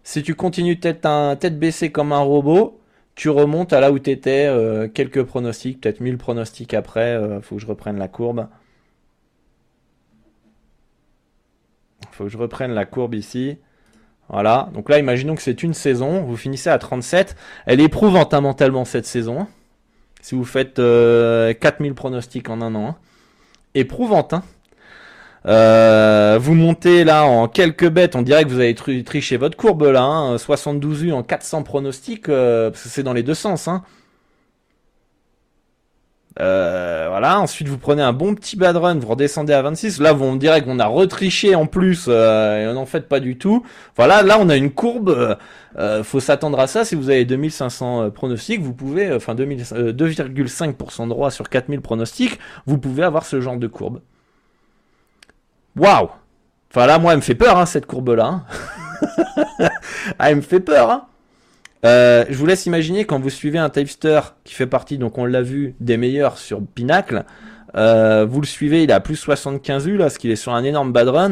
Si 0.04 0.24
tu 0.24 0.34
continues 0.34 0.80
tête, 0.80 1.08
tête 1.40 1.60
baissée 1.60 1.92
comme 1.92 2.12
un 2.12 2.20
robot, 2.20 2.80
tu 3.16 3.30
remontes 3.30 3.74
à 3.74 3.80
là 3.80 3.92
où 3.92 4.00
tu 4.00 4.10
étais. 4.10 4.48
Euh, 4.48 4.88
quelques 4.88 5.24
pronostics, 5.24 5.82
peut-être 5.82 6.00
1000 6.00 6.18
pronostics 6.18 6.74
après. 6.74 7.16
Euh, 7.16 7.42
faut 7.42 7.56
que 7.58 7.62
je 7.62 7.68
reprenne 7.68 7.98
la 7.98 8.08
courbe. 8.08 8.48
Faut 12.12 12.24
que 12.24 12.30
je 12.30 12.38
reprenne 12.38 12.72
la 12.72 12.86
courbe 12.86 13.14
ici. 13.14 13.58
Voilà. 14.30 14.70
Donc 14.74 14.90
là, 14.90 15.00
imaginons 15.00 15.36
que 15.36 15.42
c'est 15.42 15.64
une 15.64 15.74
saison. 15.74 16.22
Vous 16.22 16.38
finissez 16.38 16.70
à 16.70 16.78
37. 16.78 17.36
Elle 17.66 17.82
est 17.82 17.86
éprouvante 17.86 18.34
hein, 18.34 18.42
mentalement 18.42 18.86
cette 18.86 19.06
saison. 19.06 19.42
Hein. 19.42 19.48
Si 20.22 20.36
vous 20.36 20.46
faites 20.46 20.76
4000 20.76 20.82
euh, 20.82 21.94
pronostics 21.96 22.50
en 22.50 22.62
un 22.62 22.76
an. 22.76 22.88
Hein. 22.90 22.96
Éprouvante. 23.74 24.34
Hein. 24.34 24.44
Euh, 25.46 26.38
vous 26.40 26.54
montez 26.54 27.04
là 27.04 27.26
en 27.26 27.48
quelques 27.48 27.90
bêtes. 27.90 28.16
On 28.16 28.22
dirait 28.22 28.44
que 28.44 28.50
vous 28.50 28.60
avez 28.60 28.76
triché 28.76 29.38
votre 29.38 29.58
courbe 29.58 29.84
là. 29.84 30.38
72 30.38 31.04
U 31.04 31.12
en 31.12 31.24
400 31.24 31.64
pronostics. 31.64 32.30
Euh, 32.30 32.70
parce 32.70 32.84
que 32.84 32.90
c'est 32.90 33.04
dans 33.04 33.14
les 33.14 33.24
deux 33.24 33.34
sens. 33.34 33.68
Hein. 33.68 33.84
Euh, 36.40 37.08
voilà, 37.10 37.40
ensuite 37.40 37.68
vous 37.68 37.78
prenez 37.78 38.02
un 38.02 38.14
bon 38.14 38.36
petit 38.36 38.56
bad 38.56 38.78
run, 38.78 38.96
vous 38.96 39.08
redescendez 39.08 39.52
à 39.52 39.62
26. 39.62 40.00
Là, 40.00 40.14
on 40.14 40.36
dirait 40.36 40.64
qu'on 40.64 40.80
a 40.80 40.86
retriché 40.86 41.56
en 41.56 41.66
plus 41.66 42.06
euh, 42.08 42.64
et 42.64 42.68
on 42.68 42.74
n'en 42.74 42.86
fait 42.86 43.08
pas 43.08 43.20
du 43.20 43.38
tout. 43.38 43.66
Voilà, 43.98 44.22
là 44.22 44.38
on 44.40 44.50
a 44.50 44.56
une 44.56 44.72
courbe. 44.72 45.10
Euh, 45.10 45.36
euh 45.78 46.04
faut 46.04 46.20
s'attendre 46.20 46.60
à 46.60 46.68
ça. 46.68 46.86
Si 46.86 46.96
vous 46.96 47.10
avez 47.10 47.26
2500 47.26 48.12
pronostics, 48.12 48.62
vous 48.62 48.74
pouvez, 48.74 49.14
enfin 49.14 49.36
2,5% 49.36 51.04
de 51.04 51.10
droit 51.10 51.32
sur 51.32 51.50
4000 51.50 51.82
pronostics, 51.82 52.40
vous 52.66 52.78
pouvez 52.78 53.04
avoir 53.04 53.26
ce 53.26 53.42
genre 53.42 53.58
de 53.58 53.68
courbe. 53.68 54.02
Waouh 55.76 56.10
Enfin 56.72 56.86
là, 56.86 57.00
moi, 57.00 57.14
elle 57.14 57.18
me 57.18 57.24
fait 57.24 57.36
peur 57.36 57.58
hein, 57.58 57.66
cette 57.66 57.88
courbe-là. 57.88 58.44
Hein. 59.60 59.70
elle 60.20 60.38
me 60.38 60.42
fait 60.42 60.60
peur. 60.60 60.92
Hein. 60.92 61.09
Euh, 61.86 62.26
je 62.30 62.38
vous 62.38 62.46
laisse 62.46 62.66
imaginer 62.66 63.06
quand 63.06 63.20
vous 63.20 63.30
suivez 63.30 63.58
un 63.58 63.70
tipster 63.70 64.20
qui 64.44 64.54
fait 64.54 64.68
partie, 64.68 64.98
donc 64.98 65.18
on 65.18 65.26
l'a 65.26 65.42
vu, 65.42 65.76
des 65.80 65.98
meilleurs 65.98 66.38
sur 66.38 66.62
Pinacle. 66.62 67.24
Euh, 67.76 68.26
vous 68.26 68.42
le 68.42 68.48
suivez, 68.48 68.84
il 68.84 68.92
a 68.92 69.00
plus 69.00 69.16
75 69.16 69.88
U 69.88 69.98
là, 69.98 70.06
parce 70.06 70.18
qu'il 70.18 70.32
est 70.32 70.36
sur 70.36 70.54
un 70.54 70.64
énorme 70.64 70.92
bad 70.92 71.08
run. 71.08 71.32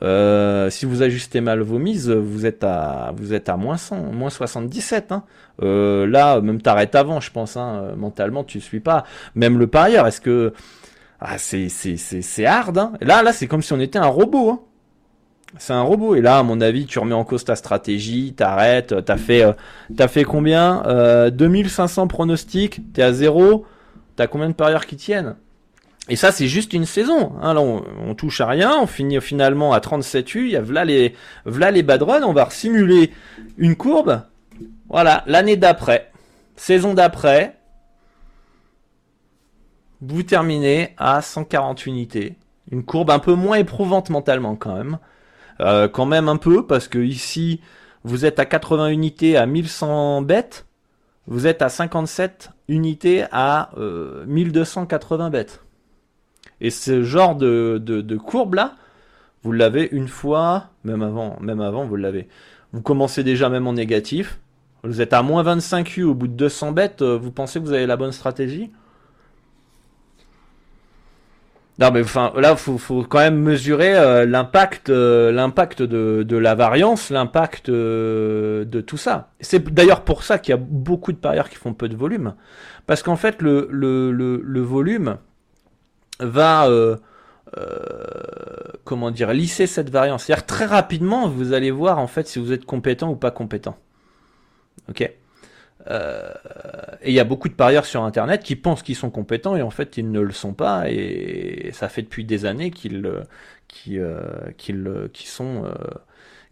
Euh, 0.00 0.70
si 0.70 0.86
vous 0.86 1.02
ajustez 1.02 1.40
mal 1.40 1.60
vos 1.60 1.78
mises, 1.78 2.10
vous 2.10 2.46
êtes 2.46 2.62
à 2.62 3.12
vous 3.16 3.34
êtes 3.34 3.48
à 3.48 3.56
moins 3.56 3.76
100, 3.76 3.96
moins 4.12 4.30
77. 4.30 5.12
Hein. 5.12 5.24
Là, 5.60 6.40
même 6.40 6.60
t'arrêtes 6.60 6.94
avant, 6.94 7.20
je 7.20 7.30
pense. 7.32 7.56
Hein. 7.56 7.94
Mentalement, 7.96 8.44
tu 8.44 8.60
suis 8.60 8.80
pas. 8.80 9.04
Même 9.34 9.58
le 9.58 9.66
parieur, 9.66 10.06
est-ce 10.06 10.20
que 10.20 10.52
ah 11.20 11.36
c'est 11.38 11.68
c'est 11.68 11.96
c'est 11.96 12.22
c'est 12.22 12.46
hard. 12.46 12.78
Hein. 12.78 12.92
Là 13.00 13.22
là, 13.22 13.32
c'est 13.32 13.48
comme 13.48 13.62
si 13.62 13.72
on 13.72 13.80
était 13.80 13.98
un 13.98 14.06
robot. 14.06 14.50
Hein. 14.50 14.60
C'est 15.56 15.72
un 15.72 15.82
robot. 15.82 16.14
Et 16.14 16.20
là, 16.20 16.38
à 16.38 16.42
mon 16.42 16.60
avis, 16.60 16.86
tu 16.86 16.98
remets 16.98 17.14
en 17.14 17.24
cause 17.24 17.44
ta 17.44 17.56
stratégie, 17.56 18.34
t'arrêtes, 18.34 19.04
t'as 19.04 19.16
fait, 19.16 19.42
euh, 19.42 20.08
fait 20.08 20.24
combien 20.24 20.84
euh, 20.86 21.30
2500 21.30 22.06
pronostics, 22.06 22.80
t'es 22.92 23.02
à 23.02 23.12
zéro, 23.12 23.64
t'as 24.16 24.26
combien 24.26 24.48
de 24.48 24.54
parieurs 24.54 24.86
qui 24.86 24.96
tiennent? 24.96 25.36
Et 26.10 26.16
ça, 26.16 26.32
c'est 26.32 26.48
juste 26.48 26.72
une 26.72 26.86
saison. 26.86 27.32
Hein. 27.40 27.54
Là, 27.54 27.60
on, 27.60 28.14
touche 28.14 28.40
à 28.40 28.46
rien, 28.46 28.76
on 28.80 28.86
finit 28.86 29.20
finalement 29.20 29.72
à 29.72 29.80
37 29.80 30.34
U, 30.34 30.44
il 30.46 30.50
y 30.52 30.56
a 30.56 30.62
voilà 30.62 30.84
les, 30.84 31.14
voilà 31.44 31.70
les 31.70 31.82
bad 31.82 32.02
runs, 32.02 32.22
on 32.22 32.32
va 32.32 32.48
simuler 32.50 33.12
une 33.58 33.76
courbe. 33.76 34.22
Voilà, 34.88 35.22
l'année 35.26 35.56
d'après, 35.56 36.10
saison 36.56 36.94
d'après, 36.94 37.56
vous 40.00 40.22
terminez 40.22 40.94
à 40.96 41.20
140 41.20 41.84
unités. 41.86 42.36
Une 42.70 42.84
courbe 42.84 43.10
un 43.10 43.18
peu 43.18 43.34
moins 43.34 43.56
éprouvante 43.58 44.10
mentalement 44.10 44.56
quand 44.56 44.74
même. 44.74 44.98
Euh, 45.60 45.88
quand 45.88 46.06
même 46.06 46.28
un 46.28 46.36
peu, 46.36 46.66
parce 46.66 46.88
que 46.88 46.98
ici, 46.98 47.60
vous 48.04 48.24
êtes 48.24 48.38
à 48.38 48.46
80 48.46 48.88
unités 48.88 49.36
à 49.36 49.46
1100 49.46 50.22
bêtes. 50.22 50.66
Vous 51.26 51.46
êtes 51.46 51.62
à 51.62 51.68
57 51.68 52.50
unités 52.68 53.24
à 53.32 53.70
1280 54.26 55.26
euh, 55.26 55.30
bêtes. 55.30 55.62
Et 56.60 56.70
ce 56.70 57.02
genre 57.02 57.34
de, 57.36 57.78
de, 57.84 58.16
courbe 58.16 58.54
là, 58.54 58.74
vous 59.42 59.52
l'avez 59.52 59.88
une 59.92 60.08
fois, 60.08 60.70
même 60.84 61.02
avant, 61.02 61.38
même 61.40 61.60
avant, 61.60 61.84
vous 61.84 61.96
l'avez. 61.96 62.28
Vous 62.72 62.82
commencez 62.82 63.22
déjà 63.22 63.48
même 63.48 63.66
en 63.66 63.74
négatif. 63.74 64.40
Vous 64.84 65.00
êtes 65.00 65.12
à 65.12 65.22
moins 65.22 65.42
25 65.42 65.96
U 65.96 66.04
au 66.04 66.14
bout 66.14 66.28
de 66.28 66.32
200 66.32 66.72
bêtes. 66.72 67.02
Euh, 67.02 67.16
vous 67.16 67.30
pensez 67.30 67.60
que 67.60 67.64
vous 67.64 67.72
avez 67.72 67.86
la 67.86 67.96
bonne 67.96 68.12
stratégie? 68.12 68.70
Non 71.78 71.92
mais 71.92 72.02
enfin 72.02 72.32
là 72.36 72.56
faut 72.56 72.76
faut 72.76 73.04
quand 73.04 73.18
même 73.18 73.38
mesurer 73.38 73.96
euh, 73.96 74.26
l'impact 74.26 74.90
euh, 74.90 75.30
l'impact 75.30 75.82
de, 75.82 76.24
de 76.24 76.36
la 76.36 76.54
variance, 76.54 77.10
l'impact 77.10 77.68
euh, 77.68 78.64
de 78.64 78.80
tout 78.80 78.96
ça. 78.96 79.30
C'est 79.40 79.62
d'ailleurs 79.72 80.02
pour 80.02 80.24
ça 80.24 80.38
qu'il 80.38 80.50
y 80.52 80.54
a 80.54 80.60
beaucoup 80.60 81.12
de 81.12 81.18
parieurs 81.18 81.48
qui 81.48 81.56
font 81.56 81.74
peu 81.74 81.88
de 81.88 81.96
volume 81.96 82.34
parce 82.86 83.02
qu'en 83.02 83.16
fait 83.16 83.40
le 83.42 83.68
le, 83.70 84.10
le, 84.10 84.40
le 84.44 84.60
volume 84.60 85.18
va 86.20 86.68
comment 88.84 89.10
dire 89.10 89.32
lisser 89.32 89.66
cette 89.66 89.90
variance. 89.90 90.24
C'est-à-dire 90.24 90.46
très 90.46 90.66
rapidement 90.66 91.28
vous 91.28 91.52
allez 91.52 91.70
voir 91.70 91.98
en 91.98 92.08
fait 92.08 92.26
si 92.26 92.38
vous 92.40 92.52
êtes 92.52 92.64
compétent 92.64 93.10
ou 93.10 93.16
pas 93.16 93.30
compétent. 93.30 93.76
OK? 94.88 95.08
Euh, 95.90 96.32
et 97.02 97.10
il 97.10 97.14
y 97.14 97.20
a 97.20 97.24
beaucoup 97.24 97.48
de 97.48 97.54
parieurs 97.54 97.86
sur 97.86 98.02
Internet 98.02 98.42
qui 98.42 98.56
pensent 98.56 98.82
qu'ils 98.82 98.96
sont 98.96 99.10
compétents 99.10 99.56
et 99.56 99.62
en 99.62 99.70
fait 99.70 99.96
ils 99.96 100.10
ne 100.10 100.20
le 100.20 100.32
sont 100.32 100.52
pas. 100.52 100.90
Et 100.90 101.70
ça 101.72 101.88
fait 101.88 102.02
depuis 102.02 102.24
des 102.24 102.44
années 102.44 102.70
qu'ils 102.70 103.06
euh, 103.06 103.22
qui, 103.68 103.98
euh, 103.98 104.18
qui 105.12 105.26
sont 105.26 105.64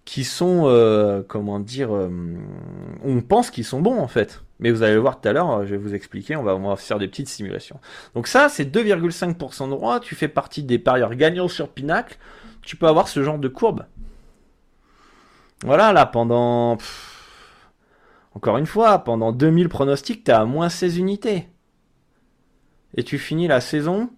qui 0.05 0.24
sont 0.24 1.24
comment 1.28 1.61
dire 1.61 1.91
on 1.91 3.20
pense 3.20 3.51
qu'ils 3.51 3.64
sont 3.64 3.80
bons 3.80 3.99
en 3.99 4.09
fait. 4.09 4.43
Mais 4.59 4.70
vous 4.70 4.82
allez 4.82 4.95
le 4.95 5.01
voir 5.01 5.20
tout 5.20 5.28
à 5.28 5.32
l'heure, 5.34 5.66
je 5.66 5.72
vais 5.72 5.76
vous 5.76 5.95
expliquer, 5.95 6.34
on 6.34 6.43
va, 6.43 6.57
on 6.57 6.66
va 6.70 6.76
faire 6.76 6.99
des 6.99 7.09
petites 7.09 7.28
simulations. 7.28 7.78
Donc 8.14 8.26
ça, 8.26 8.49
c'est 8.49 8.64
2,5% 8.64 9.66
de 9.66 9.70
droit, 9.70 10.01
tu 10.01 10.14
fais 10.14 10.28
partie 10.28 10.62
des 10.62 10.78
parieurs 10.78 11.14
gagnants 11.14 11.49
sur 11.49 11.68
Pinacle, 11.68 12.16
tu 12.62 12.76
peux 12.76 12.87
avoir 12.87 13.09
ce 13.09 13.22
genre 13.22 13.39
de 13.39 13.49
courbe. 13.49 13.84
Voilà, 15.62 15.93
là, 15.93 16.07
pendant... 16.07 16.78
Encore 18.37 18.59
une 18.59 18.66
fois, 18.66 18.99
pendant 18.99 19.32
2000 19.32 19.70
pronostics, 19.70 20.22
t'es 20.22 20.32
à 20.32 20.45
moins 20.45 20.68
16 20.68 20.99
unités. 20.99 21.49
Et 22.95 23.03
tu 23.03 23.16
finis 23.16 23.49
la 23.49 23.62
saison 23.62 24.11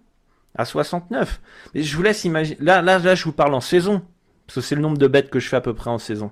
à 0.55 0.65
69. 0.65 1.39
Mais 1.73 1.83
je 1.83 1.95
vous 1.95 2.03
laisse 2.03 2.25
imaginer. 2.25 2.57
Là, 2.59 2.81
là, 2.81 2.99
là, 2.99 3.15
je 3.15 3.23
vous 3.23 3.31
parle 3.31 3.53
en 3.53 3.61
saison. 3.61 4.01
Parce 4.45 4.55
que 4.55 4.61
c'est 4.61 4.75
le 4.75 4.81
nombre 4.81 4.97
de 4.97 5.07
bêtes 5.07 5.29
que 5.29 5.39
je 5.39 5.47
fais 5.47 5.55
à 5.55 5.61
peu 5.61 5.73
près 5.73 5.89
en 5.89 5.99
saison. 5.99 6.31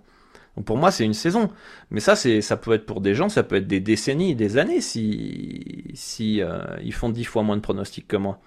Donc 0.58 0.66
pour 0.66 0.76
moi, 0.76 0.92
c'est 0.92 1.06
une 1.06 1.14
saison. 1.14 1.50
Mais 1.90 2.02
ça, 2.02 2.18
c'est, 2.18 2.42
ça 2.42 2.58
peut 2.58 2.74
être 2.74 2.86
pour 2.86 3.00
des 3.00 3.16
gens, 3.16 3.30
ça 3.30 3.44
peut 3.44 3.56
être 3.56 3.68
des 3.68 3.80
décennies, 3.80 4.36
des 4.36 4.58
années 4.58 4.82
si, 4.82 5.86
si 5.94 6.42
euh, 6.42 6.60
ils 6.84 6.94
font 6.94 7.08
10 7.08 7.24
fois 7.24 7.44
moins 7.44 7.56
de 7.56 7.62
pronostics 7.62 8.08
que 8.08 8.18
moi. 8.18 8.42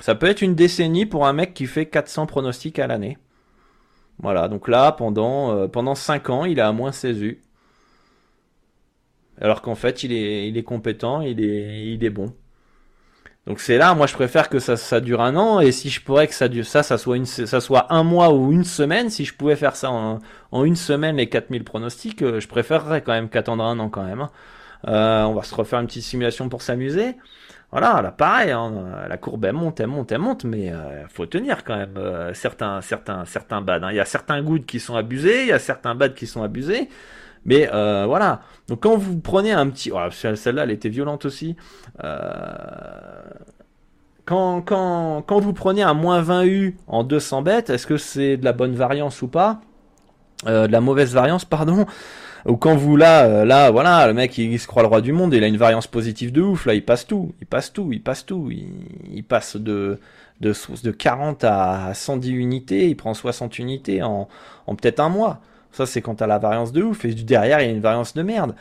Ça 0.00 0.14
peut 0.14 0.26
être 0.26 0.42
une 0.42 0.54
décennie 0.54 1.06
pour 1.06 1.26
un 1.26 1.32
mec 1.32 1.54
qui 1.54 1.64
fait 1.64 1.86
400 1.86 2.26
pronostics 2.26 2.78
à 2.78 2.86
l'année. 2.86 3.16
Voilà, 4.18 4.48
donc 4.48 4.68
là, 4.68 4.92
pendant, 4.92 5.56
euh, 5.56 5.68
pendant 5.68 5.94
5 5.94 6.28
ans, 6.28 6.44
il 6.44 6.58
est 6.58 6.62
à 6.62 6.72
moins 6.72 6.92
16 6.92 7.22
U. 7.22 7.40
Alors 9.40 9.62
qu'en 9.62 9.74
fait, 9.74 10.02
il 10.02 10.12
est, 10.12 10.48
il 10.48 10.56
est 10.56 10.62
compétent, 10.62 11.20
il 11.20 11.40
est, 11.40 11.86
il 11.92 12.04
est 12.04 12.10
bon. 12.10 12.32
Donc 13.46 13.60
c'est 13.60 13.78
là, 13.78 13.94
moi 13.94 14.08
je 14.08 14.14
préfère 14.14 14.48
que 14.48 14.58
ça, 14.58 14.76
ça 14.76 15.00
dure 15.00 15.20
un 15.20 15.36
an 15.36 15.60
et 15.60 15.70
si 15.70 15.88
je 15.88 16.00
pourrais 16.02 16.26
que 16.26 16.34
ça 16.34 16.48
dure 16.48 16.66
ça, 16.66 16.82
ça 16.82 16.98
soit 16.98 17.16
une, 17.16 17.26
ça 17.26 17.60
soit 17.60 17.92
un 17.94 18.02
mois 18.02 18.32
ou 18.34 18.50
une 18.50 18.64
semaine, 18.64 19.08
si 19.08 19.24
je 19.24 19.34
pouvais 19.34 19.54
faire 19.54 19.76
ça 19.76 19.88
en, 19.92 20.18
en 20.50 20.64
une 20.64 20.74
semaine 20.74 21.16
les 21.16 21.28
4000 21.28 21.62
pronostics, 21.62 22.22
euh, 22.22 22.40
je 22.40 22.48
préférerais 22.48 23.02
quand 23.02 23.12
même 23.12 23.28
qu'attendre 23.28 23.62
un 23.62 23.78
an 23.78 23.88
quand 23.88 24.02
même. 24.02 24.22
Hein. 24.22 24.30
Euh, 24.88 25.22
on 25.24 25.34
va 25.34 25.42
se 25.42 25.54
refaire 25.54 25.80
une 25.80 25.86
petite 25.86 26.02
simulation 26.02 26.48
pour 26.48 26.62
s'amuser. 26.62 27.16
Voilà, 27.72 28.00
là 28.02 28.12
pareil, 28.12 28.52
hein, 28.52 29.06
la 29.08 29.16
courbe 29.16 29.44
elle 29.44 29.52
monte, 29.52 29.80
elle 29.80 29.88
monte, 29.88 30.12
elle 30.12 30.18
monte, 30.18 30.44
mais 30.44 30.72
euh, 30.72 31.06
faut 31.08 31.26
tenir 31.26 31.64
quand 31.64 31.76
même 31.76 31.96
euh, 31.98 32.32
certains, 32.34 32.80
certains, 32.80 33.24
certains 33.24 33.60
bads. 33.60 33.80
Hein. 33.82 33.90
Il 33.90 33.96
y 33.96 34.00
a 34.00 34.04
certains 34.04 34.40
goods 34.42 34.64
qui 34.66 34.78
sont 34.80 34.96
abusés, 34.96 35.42
il 35.42 35.48
y 35.48 35.52
a 35.52 35.58
certains 35.58 35.94
bads 35.94 36.10
qui 36.10 36.26
sont 36.26 36.42
abusés. 36.42 36.88
Mais 37.46 37.70
euh, 37.72 38.04
voilà. 38.06 38.42
Donc 38.68 38.80
quand 38.80 38.96
vous 38.96 39.18
prenez 39.18 39.52
un 39.52 39.68
petit... 39.70 39.90
Oh, 39.94 39.98
celle-là, 40.10 40.64
elle 40.64 40.72
était 40.72 40.90
violente 40.90 41.24
aussi. 41.24 41.56
Euh, 42.04 42.18
quand, 44.26 44.60
quand, 44.60 45.22
quand 45.22 45.38
vous 45.38 45.52
prenez 45.52 45.82
un 45.82 45.94
moins 45.94 46.20
20 46.20 46.44
U 46.44 46.76
en 46.88 47.04
200 47.04 47.42
bêtes, 47.42 47.70
est-ce 47.70 47.86
que 47.86 47.96
c'est 47.96 48.36
de 48.36 48.44
la 48.44 48.52
bonne 48.52 48.74
variance 48.74 49.22
ou 49.22 49.28
pas? 49.28 49.60
Euh, 50.46 50.66
De 50.66 50.72
la 50.72 50.80
mauvaise 50.80 51.14
variance, 51.14 51.44
pardon 51.46 51.86
ou 52.44 52.56
quand 52.56 52.76
vous 52.76 52.96
là, 52.96 53.44
là, 53.44 53.72
voilà, 53.72 54.06
le 54.06 54.14
mec 54.14 54.38
il, 54.38 54.56
se 54.60 54.68
croit 54.68 54.82
le 54.82 54.88
roi 54.88 55.00
du 55.00 55.12
monde, 55.12 55.34
il 55.34 55.42
a 55.42 55.48
une 55.48 55.56
variance 55.56 55.88
positive 55.88 56.30
de 56.30 56.42
ouf, 56.42 56.66
là 56.66 56.74
il 56.74 56.84
passe 56.84 57.04
tout, 57.04 57.34
il 57.40 57.46
passe 57.48 57.72
tout, 57.72 57.90
il 57.92 58.00
passe 58.00 58.24
tout, 58.24 58.52
il, 58.52 59.24
passe 59.24 59.56
de, 59.56 59.98
de, 60.40 60.54
de 60.84 60.90
40 60.92 61.42
à 61.42 61.92
110 61.92 62.30
unités, 62.30 62.88
il 62.88 62.94
prend 62.94 63.14
60 63.14 63.58
unités 63.58 64.04
en, 64.04 64.28
en 64.68 64.74
peut-être 64.76 65.00
un 65.00 65.08
mois. 65.08 65.40
Ça, 65.76 65.84
c'est 65.84 66.00
quand 66.00 66.14
t'as 66.14 66.26
la 66.26 66.38
variance 66.38 66.72
de 66.72 66.82
ouf. 66.82 67.04
Et 67.04 67.12
derrière, 67.12 67.60
il 67.60 67.66
y 67.66 67.68
a 67.68 67.70
une 67.70 67.82
variance 67.82 68.14
de 68.14 68.22
merde. 68.22 68.54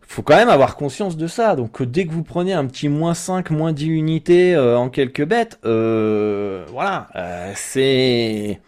Faut 0.00 0.22
quand 0.22 0.36
même 0.36 0.48
avoir 0.48 0.76
conscience 0.76 1.18
de 1.18 1.26
ça. 1.26 1.54
Donc, 1.54 1.82
dès 1.82 2.06
que 2.06 2.12
vous 2.12 2.22
prenez 2.22 2.54
un 2.54 2.64
petit 2.64 2.88
moins 2.88 3.12
5, 3.12 3.50
moins 3.50 3.74
10 3.74 3.88
unités 3.88 4.54
euh, 4.54 4.78
en 4.78 4.88
quelques 4.88 5.24
bêtes, 5.26 5.58
euh, 5.66 6.64
voilà, 6.70 7.08
euh, 7.14 7.52
c'est... 7.54 8.58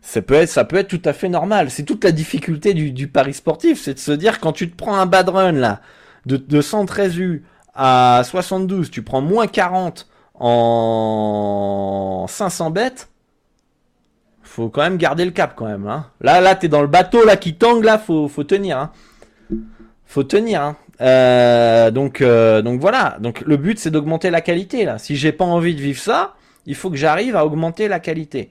Ça 0.00 0.22
peut, 0.22 0.34
être, 0.34 0.48
ça 0.48 0.64
peut 0.64 0.76
être 0.76 0.88
tout 0.88 1.02
à 1.04 1.12
fait 1.12 1.28
normal. 1.28 1.70
C'est 1.70 1.84
toute 1.84 2.02
la 2.02 2.12
difficulté 2.12 2.72
du, 2.72 2.90
du 2.90 3.06
pari 3.06 3.34
sportif, 3.34 3.82
c'est 3.82 3.94
de 3.94 3.98
se 3.98 4.12
dire 4.12 4.40
quand 4.40 4.52
tu 4.52 4.70
te 4.70 4.74
prends 4.74 4.96
un 4.96 5.04
bad 5.06 5.28
run 5.28 5.52
là, 5.52 5.82
de, 6.24 6.38
de 6.38 6.60
113 6.62 7.18
U 7.18 7.44
à 7.74 8.22
72, 8.24 8.90
tu 8.90 9.02
prends 9.02 9.20
moins 9.20 9.46
40 9.46 10.08
en 10.34 12.24
500 12.26 12.70
bêtes, 12.70 13.10
faut 14.50 14.68
quand 14.68 14.82
même 14.82 14.96
garder 14.96 15.24
le 15.24 15.30
cap 15.30 15.52
quand 15.54 15.66
même. 15.66 15.86
Hein. 15.86 16.06
Là, 16.20 16.40
là, 16.40 16.56
t'es 16.56 16.66
dans 16.66 16.82
le 16.82 16.88
bateau 16.88 17.24
là 17.24 17.36
qui 17.36 17.54
tangue 17.54 17.84
là, 17.84 17.98
faut, 17.98 18.26
faut 18.26 18.42
tenir. 18.42 18.78
Hein. 18.78 18.90
Faut 20.06 20.24
tenir. 20.24 20.60
Hein. 20.60 20.76
Euh, 21.00 21.92
donc, 21.92 22.20
euh, 22.20 22.60
donc 22.60 22.80
voilà. 22.80 23.16
Donc 23.20 23.42
le 23.46 23.56
but 23.56 23.78
c'est 23.78 23.90
d'augmenter 23.90 24.28
la 24.30 24.40
qualité 24.40 24.84
là. 24.84 24.98
Si 24.98 25.14
j'ai 25.14 25.30
pas 25.30 25.44
envie 25.44 25.76
de 25.76 25.80
vivre 25.80 26.00
ça, 26.00 26.34
il 26.66 26.74
faut 26.74 26.90
que 26.90 26.96
j'arrive 26.96 27.36
à 27.36 27.46
augmenter 27.46 27.86
la 27.86 28.00
qualité, 28.00 28.50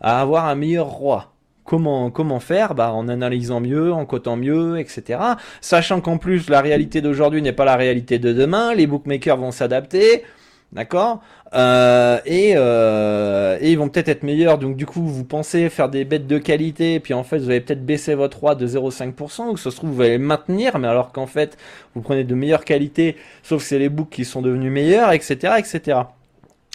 à 0.00 0.20
avoir 0.20 0.46
un 0.46 0.54
meilleur 0.54 0.86
roi. 0.86 1.32
Comment, 1.64 2.10
comment 2.10 2.40
faire? 2.40 2.76
Bah, 2.76 2.92
En 2.92 3.08
analysant 3.08 3.60
mieux, 3.60 3.92
en 3.92 4.06
cotant 4.06 4.36
mieux, 4.36 4.78
etc. 4.78 5.18
Sachant 5.60 6.00
qu'en 6.00 6.16
plus, 6.16 6.48
la 6.48 6.60
réalité 6.60 7.00
d'aujourd'hui 7.00 7.42
n'est 7.42 7.52
pas 7.52 7.64
la 7.64 7.76
réalité 7.76 8.20
de 8.20 8.32
demain, 8.32 8.72
les 8.74 8.86
bookmakers 8.86 9.36
vont 9.36 9.50
s'adapter. 9.50 10.24
D'accord? 10.72 11.20
Euh, 11.52 12.20
et, 12.26 12.52
euh, 12.54 13.58
et, 13.60 13.72
ils 13.72 13.78
vont 13.78 13.88
peut-être 13.88 14.08
être 14.08 14.22
meilleurs. 14.22 14.58
Donc 14.58 14.76
du 14.76 14.86
coup, 14.86 15.02
vous 15.02 15.24
pensez 15.24 15.68
faire 15.68 15.88
des 15.88 16.04
bêtes 16.04 16.28
de 16.28 16.38
qualité, 16.38 17.00
puis 17.00 17.12
en 17.12 17.24
fait, 17.24 17.38
vous 17.38 17.50
allez 17.50 17.60
peut-être 17.60 17.84
baisser 17.84 18.14
votre 18.14 18.38
roi 18.38 18.54
de 18.54 18.66
0,5%, 18.66 19.48
ou 19.50 19.56
ça 19.56 19.72
se 19.72 19.76
trouve, 19.76 19.90
vous 19.90 20.02
allez 20.02 20.18
maintenir, 20.18 20.78
mais 20.78 20.86
alors 20.86 21.10
qu'en 21.10 21.26
fait, 21.26 21.58
vous 21.94 22.02
prenez 22.02 22.22
de 22.22 22.34
meilleures 22.36 22.64
qualités, 22.64 23.16
sauf 23.42 23.62
que 23.62 23.68
c'est 23.68 23.80
les 23.80 23.88
books 23.88 24.10
qui 24.10 24.24
sont 24.24 24.42
devenus 24.42 24.70
meilleurs, 24.70 25.10
etc., 25.10 25.54
etc. 25.58 26.02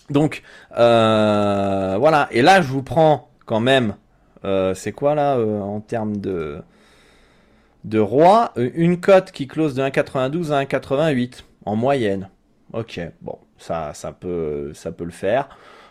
Donc 0.09 0.43
euh, 0.77 1.95
voilà. 1.97 2.27
Et 2.31 2.41
là, 2.41 2.61
je 2.61 2.67
vous 2.67 2.83
prends 2.83 3.29
quand 3.45 3.61
même. 3.61 3.95
Euh, 4.43 4.73
c'est 4.75 4.91
quoi 4.91 5.15
là 5.15 5.37
euh, 5.37 5.61
en 5.61 5.79
termes 5.79 6.17
de 6.17 6.61
de 7.85 7.99
roi? 7.99 8.51
Une 8.57 8.99
cote 8.99 9.31
qui 9.31 9.47
close 9.47 9.73
de 9.75 9.83
1,92 9.83 10.51
à 10.51 10.63
1,88 10.63 11.43
en 11.65 11.75
moyenne. 11.75 12.29
Ok, 12.73 12.99
bon 13.21 13.37
ça, 13.57 13.93
ça, 13.93 14.11
peut, 14.11 14.71
ça 14.73 14.91
peut 14.91 15.05
le 15.05 15.11
faire. 15.11 15.49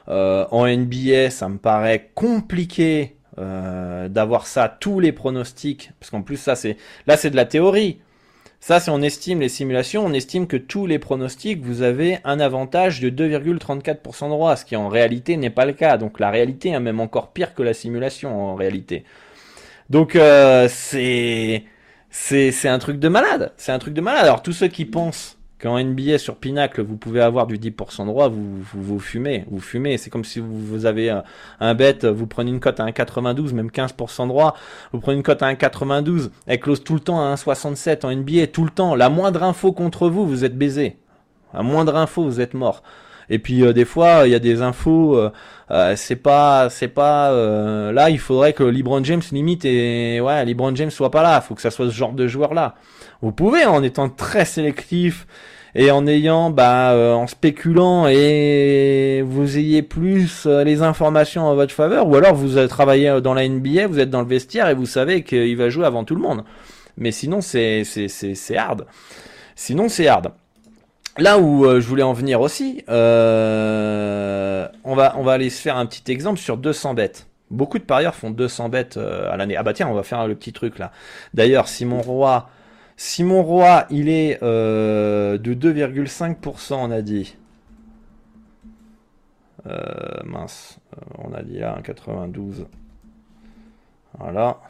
Euh, 0.08 0.46
en 0.50 0.66
NBA, 0.66 1.30
ça 1.30 1.48
me 1.48 1.58
paraît 1.58 2.10
compliqué 2.14 3.16
euh, 3.38 4.08
d'avoir 4.08 4.46
ça 4.46 4.68
tous 4.68 5.00
les 5.00 5.12
pronostics, 5.12 5.90
parce 5.98 6.10
qu'en 6.10 6.22
plus 6.22 6.36
ça 6.36 6.54
c'est 6.54 6.76
là 7.06 7.16
c'est 7.16 7.30
de 7.30 7.36
la 7.36 7.46
théorie. 7.46 7.98
Ça, 8.60 8.80
si 8.80 8.88
on 8.88 9.02
estime 9.02 9.40
les 9.40 9.50
simulations, 9.50 10.06
on 10.06 10.14
estime 10.14 10.46
que 10.46 10.56
tous 10.56 10.86
les 10.86 10.98
pronostics, 10.98 11.60
vous 11.62 11.82
avez 11.82 12.20
un 12.24 12.40
avantage 12.40 13.00
de 13.00 13.10
2,34% 13.10 14.24
de 14.24 14.28
droit, 14.30 14.56
ce 14.56 14.64
qui 14.64 14.74
en 14.74 14.88
réalité 14.88 15.36
n'est 15.36 15.50
pas 15.50 15.66
le 15.66 15.74
cas. 15.74 15.98
Donc 15.98 16.18
la 16.18 16.30
réalité 16.30 16.70
est 16.70 16.80
même 16.80 17.00
encore 17.00 17.32
pire 17.32 17.52
que 17.54 17.62
la 17.62 17.74
simulation 17.74 18.52
en 18.52 18.54
réalité. 18.54 19.04
Donc 19.90 20.16
euh, 20.16 20.66
c'est 20.70 21.64
c'est 22.08 22.68
un 22.68 22.78
truc 22.78 22.98
de 23.00 23.08
malade. 23.08 23.52
C'est 23.56 23.72
un 23.72 23.78
truc 23.78 23.92
de 23.92 24.00
malade. 24.00 24.24
Alors 24.24 24.42
tous 24.42 24.52
ceux 24.52 24.68
qui 24.68 24.84
pensent 24.86 25.38
qu'en 25.60 25.82
NBA 25.82 26.18
sur 26.18 26.36
Pinacle 26.36 26.82
vous 26.82 26.96
pouvez 26.96 27.20
avoir 27.20 27.46
du 27.46 27.58
10% 27.58 28.02
de 28.02 28.06
droit, 28.06 28.28
vous, 28.28 28.62
vous, 28.72 28.98
fumez, 28.98 29.44
vous 29.50 29.60
fumez. 29.60 29.96
C'est 29.98 30.10
comme 30.10 30.24
si 30.24 30.40
vous, 30.40 30.86
avez 30.86 31.20
un, 31.60 31.74
bet, 31.74 32.06
vous 32.06 32.26
prenez 32.26 32.50
une 32.50 32.60
cote 32.60 32.80
à 32.80 32.86
1,92, 32.86 33.52
même 33.52 33.68
15% 33.68 34.24
de 34.24 34.28
droit, 34.28 34.56
vous 34.92 35.00
prenez 35.00 35.16
une 35.16 35.22
cote 35.22 35.42
à 35.42 35.52
1,92, 35.52 36.30
elle 36.46 36.60
close 36.60 36.82
tout 36.82 36.94
le 36.94 37.00
temps 37.00 37.20
à 37.20 37.34
1,67 37.34 38.04
en 38.04 38.14
NBA, 38.14 38.48
tout 38.48 38.64
le 38.64 38.70
temps. 38.70 38.94
La 38.94 39.08
moindre 39.08 39.42
info 39.42 39.72
contre 39.72 40.08
vous, 40.08 40.26
vous 40.26 40.44
êtes 40.44 40.56
baisé. 40.56 40.98
La 41.52 41.62
moindre 41.62 41.96
info, 41.96 42.24
vous 42.24 42.40
êtes 42.40 42.54
mort. 42.54 42.82
Et 43.30 43.38
puis 43.38 43.62
euh, 43.62 43.72
des 43.72 43.84
fois, 43.84 44.22
il 44.26 44.32
y 44.32 44.34
a 44.34 44.38
des 44.38 44.62
infos, 44.62 45.16
euh, 45.16 45.30
euh, 45.70 45.94
c'est 45.96 46.16
pas, 46.16 46.68
c'est 46.70 46.88
pas 46.88 47.30
là. 47.92 48.10
Il 48.10 48.18
faudrait 48.18 48.52
que 48.52 48.62
LeBron 48.62 49.02
James 49.04 49.22
limite 49.32 49.64
et 49.64 50.20
ouais, 50.20 50.44
LeBron 50.44 50.74
James 50.76 50.90
soit 50.90 51.10
pas 51.10 51.22
là. 51.22 51.40
Faut 51.40 51.54
que 51.54 51.62
ça 51.62 51.70
soit 51.70 51.86
ce 51.86 51.92
genre 51.92 52.12
de 52.12 52.26
joueur 52.26 52.54
là. 52.54 52.74
Vous 53.24 53.32
pouvez 53.32 53.64
en 53.64 53.82
étant 53.82 54.10
très 54.10 54.44
sélectif 54.44 55.26
et 55.74 55.90
en 55.90 56.06
ayant, 56.06 56.50
bah, 56.50 56.92
euh, 56.92 57.14
en 57.14 57.26
spéculant 57.26 58.06
et 58.06 59.24
vous 59.26 59.56
ayez 59.56 59.80
plus 59.80 60.44
euh, 60.44 60.62
les 60.62 60.82
informations 60.82 61.46
en 61.46 61.54
votre 61.54 61.72
faveur, 61.72 62.06
ou 62.06 62.16
alors 62.16 62.34
vous 62.34 62.66
travaillez 62.66 63.22
dans 63.22 63.32
la 63.32 63.48
NBA, 63.48 63.86
vous 63.86 63.98
êtes 63.98 64.10
dans 64.10 64.20
le 64.20 64.26
vestiaire 64.26 64.68
et 64.68 64.74
vous 64.74 64.84
savez 64.84 65.22
qu'il 65.22 65.56
va 65.56 65.70
jouer 65.70 65.86
avant 65.86 66.04
tout 66.04 66.14
le 66.14 66.20
monde. 66.20 66.44
Mais 66.98 67.12
sinon, 67.12 67.40
c'est 67.40 67.84
c'est 67.84 68.08
c'est 68.08 68.56
hard. 68.58 68.84
Sinon, 69.56 69.88
c'est 69.88 70.06
hard. 70.06 70.32
Là 71.16 71.38
où 71.38 71.64
euh, 71.64 71.80
je 71.80 71.88
voulais 71.88 72.02
en 72.02 72.12
venir 72.12 72.42
aussi, 72.42 72.84
on 72.88 72.92
va 74.84 75.14
on 75.16 75.22
va 75.22 75.32
aller 75.32 75.48
se 75.48 75.62
faire 75.62 75.78
un 75.78 75.86
petit 75.86 76.12
exemple 76.12 76.40
sur 76.40 76.58
200 76.58 76.92
bêtes. 76.92 77.26
Beaucoup 77.50 77.78
de 77.78 77.84
parieurs 77.84 78.14
font 78.14 78.30
200 78.30 78.68
bêtes 78.68 78.98
à 78.98 79.34
l'année. 79.38 79.56
Ah 79.56 79.62
bah 79.62 79.72
tiens, 79.72 79.88
on 79.88 79.94
va 79.94 80.02
faire 80.02 80.26
le 80.26 80.34
petit 80.34 80.52
truc 80.52 80.78
là. 80.78 80.92
D'ailleurs, 81.32 81.68
si 81.68 81.86
mon 81.86 82.02
roi 82.94 83.04
si 83.04 83.24
mon 83.24 83.42
roi, 83.42 83.86
il 83.90 84.08
est 84.08 84.38
euh, 84.42 85.38
de 85.38 85.54
2,5%, 85.54 86.74
on 86.74 86.90
a 86.90 87.02
dit. 87.02 87.36
Euh, 89.66 90.22
mince, 90.24 90.78
euh, 90.96 91.00
on 91.18 91.32
a 91.32 91.42
dit 91.42 91.58
là, 91.58 91.78
92. 91.82 92.66
Voilà. 94.18 94.60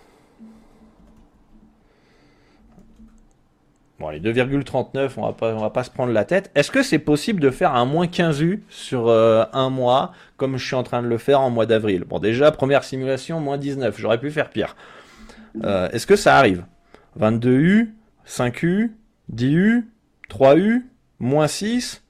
Bon, 4.01 4.09
les 4.09 4.21
2,39, 4.21 5.13
on 5.17 5.27
va 5.27 5.33
pas, 5.33 5.53
va 5.53 5.71
pas 5.71 5.85
se 5.85 5.91
prendre 5.91 6.13
la 6.13 6.25
tête. 6.25 6.51
Est-ce 6.55 6.71
que 6.71 6.83
c'est 6.83 6.99
possible 6.99 7.41
de 7.41 7.51
faire 7.51 7.75
un 7.75 7.85
moins 7.85 8.07
15 8.07 8.41
U 8.41 8.65
sur 8.69 9.09
un 9.09 9.71
mois, 9.71 10.13
comme 10.37 10.57
je 10.57 10.67
suis 10.67 10.75
en 10.75 10.83
train 10.83 11.03
de 11.03 11.07
le 11.07 11.19
faire 11.19 11.41
en 11.41 11.51
mois 11.51 11.67
d'avril? 11.67 12.05
Bon, 12.05 12.19
déjà, 12.19 12.51
première 12.51 12.83
simulation, 12.83 13.39
moins 13.39 13.59
19. 13.59 13.97
J'aurais 13.99 14.19
pu 14.19 14.31
faire 14.31 14.51
pire. 14.51 14.75
Est-ce 15.63 16.07
que 16.07 16.17
ça 16.17 16.37
arrive? 16.37 16.65
22 17.17 17.51
U, 17.51 17.95
5U, 18.27 18.93
10U, 19.33 19.85
3U, 20.31 20.83
moins 21.19 21.49
6. 21.49 22.03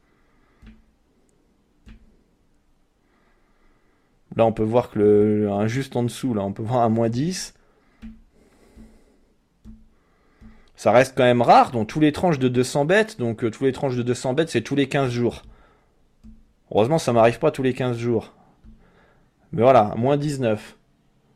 Là, 4.36 4.44
on 4.46 4.52
peut 4.52 4.64
voir 4.64 4.90
que 4.90 4.98
le, 4.98 5.68
juste 5.68 5.94
en 5.96 6.02
dessous, 6.02 6.34
là, 6.34 6.42
on 6.42 6.52
peut 6.52 6.62
voir 6.62 6.82
un 6.82 6.88
moins 6.88 7.08
10. 7.08 7.54
Ça 10.76 10.90
reste 10.92 11.16
quand 11.16 11.22
même 11.22 11.40
rare, 11.40 11.70
donc 11.70 11.88
tous 11.88 12.00
les 12.00 12.12
tranches 12.12 12.38
de 12.38 12.48
200 12.48 12.84
bêtes, 12.84 13.18
donc 13.18 13.44
euh, 13.44 13.50
tous 13.50 13.64
les 13.64 13.72
tranches 13.72 13.96
de 13.96 14.02
200 14.02 14.34
bêtes, 14.34 14.50
c'est 14.50 14.60
tous 14.60 14.74
les 14.74 14.88
15 14.88 15.10
jours. 15.10 15.42
Heureusement, 16.70 16.98
ça 16.98 17.12
m'arrive 17.12 17.38
pas 17.38 17.52
tous 17.52 17.62
les 17.62 17.74
15 17.74 17.96
jours. 17.96 18.32
Mais 19.52 19.62
voilà, 19.62 19.94
moins 19.96 20.16
19. 20.16 20.76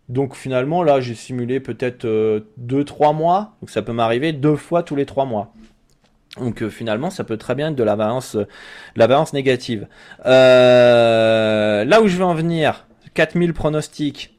Donc 0.09 0.35
finalement, 0.35 0.83
là, 0.83 1.01
j'ai 1.01 1.15
simulé 1.15 1.61
peut-être 1.61 2.07
2-3 2.07 2.07
euh, 2.07 3.13
mois. 3.13 3.57
Donc 3.61 3.71
ça 3.71 3.83
peut 3.83 3.93
m'arriver 3.93 4.33
deux 4.33 4.57
fois 4.57 4.83
tous 4.83 4.97
les 4.97 5.07
3 5.07 5.27
mois. 5.27 5.53
Donc 6.39 6.63
euh, 6.63 6.71
finalement, 6.71 7.11
ça 7.11 7.25
peut 7.25 7.37
très 7.37 7.55
bien 7.55 7.71
être 7.71 7.77
de 7.77 7.85
la 7.85 7.97
variance, 7.97 8.37
euh, 8.37 9.25
négative. 9.35 9.87
là 10.25 12.01
où 12.03 12.09
je 12.09 12.17
veux 12.17 12.25
en 12.25 12.35
venir, 12.35 12.87
4000 13.15 13.53
pronostics. 13.53 14.35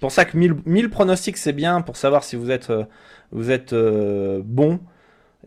Pour 0.00 0.12
ça 0.12 0.24
que 0.24 0.36
1000, 0.36 0.90
pronostics, 0.90 1.36
c'est 1.36 1.52
bien 1.52 1.80
pour 1.80 1.96
savoir 1.96 2.22
si 2.22 2.36
vous 2.36 2.52
êtes, 2.52 2.72
vous 3.32 3.50
êtes 3.50 3.74
bon 3.74 4.78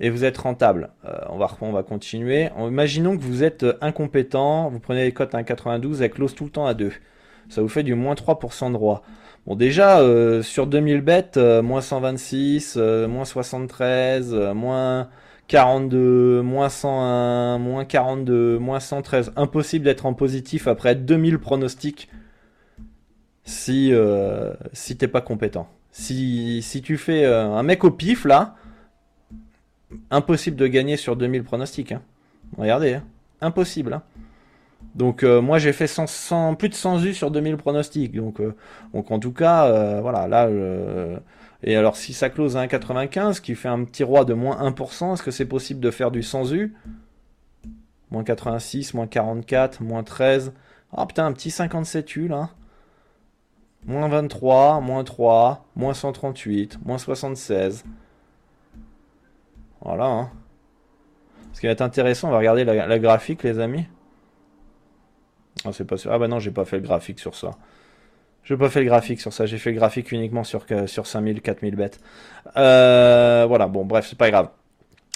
et 0.01 0.09
vous 0.09 0.26
êtes 0.26 0.38
rentable. 0.38 0.89
on, 1.30 1.38
va, 1.38 1.49
on 1.61 1.72
va 1.72 1.84
continuer. 1.84 2.49
Imaginons 2.59 3.15
que 3.15 3.22
vous 3.22 3.45
êtes 3.45 3.65
incompétent, 3.80 4.69
vous 4.69 4.82
prenez 4.82 5.05
les 5.05 5.13
cotes 5.13 5.34
à 5.34 5.41
1,92, 5.41 6.01
elle 6.01 6.09
close 6.09 6.36
tout 6.36 6.43
le 6.43 6.49
temps 6.49 6.65
à 6.65 6.74
2. 6.74 6.91
Ça 7.47 7.61
vous 7.61 7.69
fait 7.69 7.84
du 7.84 7.95
moins 7.95 8.13
3% 8.13 8.67
de 8.67 8.74
droit. 8.74 9.03
Bon, 9.47 9.55
déjà, 9.55 9.99
euh, 10.01 10.43
sur 10.43 10.67
2000 10.67 11.01
bêtes, 11.01 11.37
euh, 11.37 11.63
moins 11.63 11.81
126, 11.81 12.75
euh, 12.77 13.07
moins 13.07 13.25
73, 13.25 14.33
moins 14.53 15.09
42, 15.47 16.41
moins 16.41 16.69
101, 16.69 17.57
moins 17.57 17.83
42, 17.85 18.59
moins 18.59 18.79
113. 18.79 19.33
Impossible 19.35 19.85
d'être 19.85 20.05
en 20.05 20.13
positif 20.13 20.67
après 20.67 20.95
2000 20.95 21.39
pronostics 21.39 22.09
si, 23.43 23.91
si 24.73 24.97
t'es 24.97 25.07
pas 25.07 25.21
compétent. 25.21 25.67
Si, 25.91 26.61
si 26.61 26.81
tu 26.81 26.97
fais 26.97 27.25
un 27.25 27.63
mec 27.63 27.83
au 27.83 27.91
pif, 27.91 28.23
là, 28.25 28.55
impossible 30.09 30.55
de 30.55 30.67
gagner 30.67 30.95
sur 30.95 31.15
2000 31.15 31.43
pronostics. 31.43 31.91
Hein. 31.91 32.01
Regardez, 32.57 32.93
hein. 32.95 33.03
impossible. 33.41 33.93
Hein. 33.93 34.03
Donc 34.95 35.23
euh, 35.23 35.41
moi 35.41 35.57
j'ai 35.57 35.71
fait 35.73 35.87
100, 35.87 36.55
plus 36.55 36.69
de 36.69 36.73
100 36.73 37.05
U 37.05 37.13
sur 37.13 37.31
2000 37.31 37.57
pronostics. 37.57 38.13
Donc, 38.15 38.39
euh, 38.39 38.55
donc 38.93 39.11
en 39.11 39.19
tout 39.19 39.31
cas, 39.31 39.65
euh, 39.67 40.01
voilà, 40.01 40.27
là... 40.27 40.49
et 41.63 41.75
alors 41.75 41.95
si 41.95 42.13
ça 42.13 42.29
close 42.29 42.57
à 42.57 42.65
1,95, 42.65 43.41
qui 43.41 43.55
fait 43.55 43.69
un 43.69 43.83
petit 43.83 44.03
roi 44.03 44.25
de 44.25 44.33
moins 44.33 44.69
1%, 44.69 45.13
est-ce 45.13 45.23
que 45.23 45.31
c'est 45.31 45.45
possible 45.45 45.79
de 45.79 45.91
faire 45.91 46.11
du 46.11 46.23
100 46.23 46.53
U 46.53 46.75
Moins 48.11 48.23
86, 48.25 48.93
moins 48.93 49.07
44, 49.07 49.81
moins 49.81 50.03
13. 50.03 50.53
Ah 50.93 51.05
putain, 51.05 51.25
un 51.25 51.31
petit 51.31 51.51
57 51.51 52.15
U 52.17 52.27
là. 52.27 52.49
Moins 53.85 54.09
23, 54.09 54.81
moins 54.81 55.03
3, 55.03 55.65
moins 55.75 55.93
138, 55.93 56.79
moins 56.85 56.97
76. 56.97 57.85
Voilà. 59.81 60.05
Hein. 60.05 60.29
Ce 61.53 61.61
qui 61.61 61.67
va 61.67 61.71
être 61.71 61.81
intéressant, 61.81 62.27
on 62.27 62.31
va 62.31 62.37
regarder 62.37 62.65
la 62.65 62.99
graphique 62.99 63.43
les 63.43 63.59
amis. 63.59 63.85
Ah, 65.66 65.70
c'est 65.74 65.86
pas 65.86 65.97
sûr. 65.97 66.12
Ah 66.12 66.20
bah 66.20 66.28
non, 66.28 66.39
j'ai 66.39 66.51
pas 66.51 66.66
fait 66.66 66.78
le 66.78 66.84
graphique 66.84 67.20
sur 67.20 67.36
ça. 67.36 67.51
J'ai 68.43 68.57
pas 68.57 68.70
fait 68.70 68.80
le 68.80 68.88
graphique 68.88 69.22
sur 69.22 69.32
ça, 69.32 69.45
j'ai 69.45 69.57
fait 69.57 69.72
le 69.72 69.78
graphique 69.78 70.12
uniquement 70.12 70.43
sur, 70.43 70.66
sur 70.88 71.05
5000, 71.05 71.41
4000 71.41 71.76
bêtes. 71.76 71.99
Euh, 72.57 73.45
voilà, 73.47 73.68
bon, 73.68 73.86
bref, 73.86 74.07
c'est 74.09 74.18
pas 74.18 74.32
grave. 74.32 74.49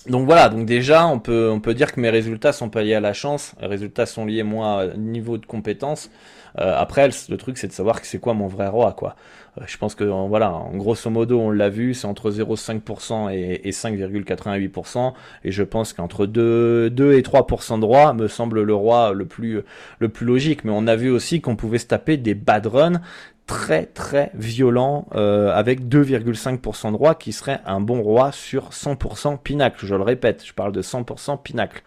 Donc 0.08 0.26
voilà, 0.28 0.50
donc 0.50 0.68
déjà, 0.68 1.08
on 1.08 1.20
peut, 1.20 1.50
on 1.52 1.60
peut 1.60 1.74
dire 1.74 1.92
que 1.92 2.00
mes 2.00 2.12
résultats 2.12 2.54
sont 2.54 2.70
pas 2.70 2.84
liés 2.84 2.94
à 2.94 3.00
la 3.00 3.14
chance. 3.14 3.56
Les 3.60 3.68
résultats 3.68 4.06
sont 4.06 4.26
liés, 4.26 4.44
moi, 4.44 4.86
au 4.94 4.98
niveau 4.98 5.40
de 5.40 5.46
compétence. 5.48 6.12
Euh, 6.60 6.76
après, 6.78 7.10
le 7.30 7.38
truc, 7.38 7.58
c'est 7.58 7.68
de 7.68 7.74
savoir 7.74 8.02
que 8.02 8.08
c'est 8.08 8.20
quoi 8.20 8.34
mon 8.34 8.48
vrai 8.48 8.68
roi, 8.68 8.94
quoi. 8.94 9.16
Euh, 9.60 9.64
je 9.68 9.78
pense 9.78 9.96
que, 9.96 10.04
voilà, 10.04 10.52
en 10.52 10.76
grosso 10.76 11.10
modo, 11.10 11.40
on 11.40 11.52
l'a 11.52 11.70
vu, 11.70 11.94
c'est 11.94 12.08
entre 12.08 12.32
0,5% 12.32 13.34
et, 13.34 13.68
et 13.68 13.72
5,88%. 13.72 15.14
Et 15.44 15.52
je 15.52 15.64
pense 15.64 15.94
qu'entre 15.94 16.26
2, 16.26 16.90
2 16.90 17.14
et 17.14 17.22
3% 17.22 17.80
de 17.80 17.86
roi 17.86 18.14
me 18.14 18.28
semble 18.28 18.62
le 18.62 18.76
roi 18.76 19.14
le 19.14 19.26
plus, 19.26 19.62
le 20.00 20.10
plus 20.10 20.26
logique. 20.26 20.64
Mais 20.64 20.72
on 20.74 20.88
a 20.88 20.96
vu 20.96 21.10
aussi 21.10 21.42
qu'on 21.42 21.56
pouvait 21.56 21.78
se 21.78 21.88
taper 21.88 22.18
des 22.18 22.36
bad 22.36 22.68
runs 22.68 23.02
très 23.48 23.86
très 23.86 24.32
violent 24.34 25.08
euh, 25.14 25.54
avec 25.54 25.88
2,5% 25.88 26.92
de 26.92 26.98
roi 26.98 27.14
qui 27.14 27.32
serait 27.32 27.60
un 27.66 27.80
bon 27.80 28.02
roi 28.02 28.32
sur 28.32 28.70
100% 28.70 29.38
pinacle. 29.38 29.86
Je 29.86 29.94
le 29.94 30.02
répète, 30.02 30.44
je 30.44 30.54
parle 30.54 30.72
de 30.72 30.82
100% 30.82 31.42
pinacle. 31.44 31.84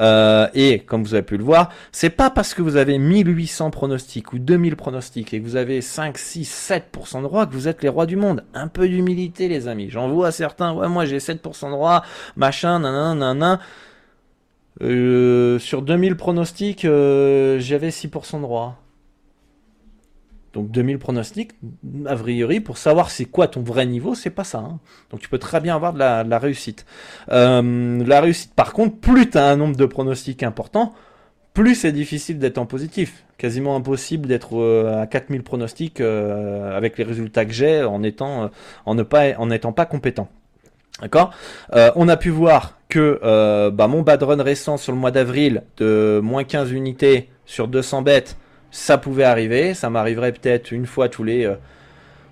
Euh, 0.00 0.48
et 0.54 0.80
comme 0.80 1.02
vous 1.04 1.14
avez 1.14 1.22
pu 1.22 1.36
le 1.36 1.44
voir, 1.44 1.70
c'est 1.92 2.10
pas 2.10 2.30
parce 2.30 2.54
que 2.54 2.62
vous 2.62 2.76
avez 2.76 2.98
1800 2.98 3.70
pronostics 3.70 4.32
ou 4.32 4.38
2000 4.38 4.76
pronostics 4.76 5.34
et 5.34 5.40
que 5.40 5.44
vous 5.44 5.56
avez 5.56 5.80
5, 5.82 6.16
6, 6.16 6.70
7% 6.94 7.22
de 7.22 7.26
roi 7.26 7.46
que 7.46 7.52
vous 7.52 7.68
êtes 7.68 7.82
les 7.82 7.88
rois 7.88 8.06
du 8.06 8.16
monde. 8.16 8.44
Un 8.54 8.68
peu 8.68 8.88
d'humilité 8.88 9.48
les 9.48 9.68
amis. 9.68 9.90
J'en 9.90 10.08
vois 10.08 10.32
certains, 10.32 10.72
ouais 10.72 10.88
moi 10.88 11.04
j'ai 11.04 11.18
7% 11.18 11.70
de 11.70 11.74
roi, 11.74 12.02
machin, 12.36 12.78
nanana, 12.78 13.14
nanana. 13.14 13.60
Euh, 14.82 15.58
sur 15.58 15.82
2000 15.82 16.16
pronostics, 16.16 16.84
euh, 16.84 17.58
j'avais 17.60 17.90
6% 17.90 18.40
de 18.40 18.44
roi. 18.44 18.76
Donc 20.56 20.70
2000 20.70 20.98
pronostics, 20.98 21.50
a 22.06 22.16
priori, 22.16 22.60
pour 22.60 22.78
savoir 22.78 23.10
c'est 23.10 23.26
quoi 23.26 23.46
ton 23.46 23.60
vrai 23.60 23.84
niveau, 23.84 24.14
c'est 24.14 24.30
pas 24.30 24.42
ça. 24.42 24.60
Hein. 24.60 24.78
Donc 25.10 25.20
tu 25.20 25.28
peux 25.28 25.36
très 25.36 25.60
bien 25.60 25.76
avoir 25.76 25.92
de 25.92 25.98
la, 25.98 26.38
réussite. 26.38 26.86
Euh, 27.30 28.02
la 28.02 28.22
réussite, 28.22 28.54
par 28.54 28.72
contre, 28.72 28.96
plus 28.96 29.28
tu 29.28 29.36
as 29.36 29.44
un 29.44 29.56
nombre 29.56 29.76
de 29.76 29.84
pronostics 29.84 30.42
important, 30.42 30.94
plus 31.52 31.74
c'est 31.74 31.92
difficile 31.92 32.38
d'être 32.38 32.56
en 32.56 32.64
positif. 32.64 33.26
Quasiment 33.36 33.76
impossible 33.76 34.26
d'être 34.26 34.56
euh, 34.56 35.02
à 35.02 35.06
4000 35.06 35.42
pronostics 35.42 36.00
euh, 36.00 36.74
avec 36.74 36.96
les 36.96 37.04
résultats 37.04 37.44
que 37.44 37.52
j'ai 37.52 37.82
en 37.84 38.02
étant, 38.02 38.50
en 38.86 38.94
ne 38.94 39.02
pas, 39.02 39.36
en 39.36 39.48
n'étant 39.48 39.74
pas 39.74 39.84
compétent. 39.84 40.28
D'accord? 41.02 41.34
On 41.74 42.08
a 42.08 42.16
pu 42.16 42.30
voir 42.30 42.78
que 42.88 43.20
bah, 43.68 43.88
mon 43.88 44.00
bad 44.00 44.22
run 44.22 44.42
récent 44.42 44.78
sur 44.78 44.92
le 44.92 44.98
mois 44.98 45.10
d'avril 45.10 45.64
de 45.76 46.18
moins 46.24 46.44
15 46.44 46.72
unités 46.72 47.28
sur 47.44 47.68
200 47.68 48.00
bêtes, 48.00 48.38
ça 48.76 48.98
pouvait 48.98 49.24
arriver. 49.24 49.74
Ça 49.74 49.90
m'arriverait 49.90 50.32
peut-être 50.32 50.72
une 50.72 50.86
fois 50.86 51.08
tous 51.08 51.24
les 51.24 51.50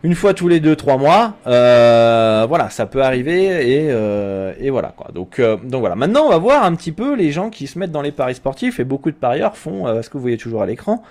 une 0.04 0.14
fois 0.14 0.34
tous 0.34 0.48
les 0.48 0.60
2-3 0.60 0.98
mois. 0.98 1.34
Euh, 1.46 2.44
voilà, 2.46 2.68
ça 2.68 2.86
peut 2.86 3.02
arriver 3.02 3.46
et, 3.72 3.88
euh, 3.90 4.52
et 4.60 4.70
voilà 4.70 4.92
quoi. 4.94 5.10
Donc, 5.12 5.38
euh, 5.40 5.56
donc 5.56 5.80
voilà. 5.80 5.96
Maintenant, 5.96 6.26
on 6.26 6.28
va 6.28 6.38
voir 6.38 6.62
un 6.62 6.74
petit 6.74 6.92
peu 6.92 7.16
les 7.16 7.32
gens 7.32 7.48
qui 7.48 7.66
se 7.66 7.78
mettent 7.78 7.90
dans 7.90 8.02
les 8.02 8.12
paris 8.12 8.34
sportifs 8.34 8.78
et 8.78 8.84
beaucoup 8.84 9.10
de 9.10 9.16
parieurs 9.16 9.56
font, 9.56 9.86
ce 10.02 10.08
que 10.08 10.18
vous 10.18 10.22
voyez 10.22 10.36
toujours 10.36 10.62
à 10.62 10.66
l'écran, 10.66 11.02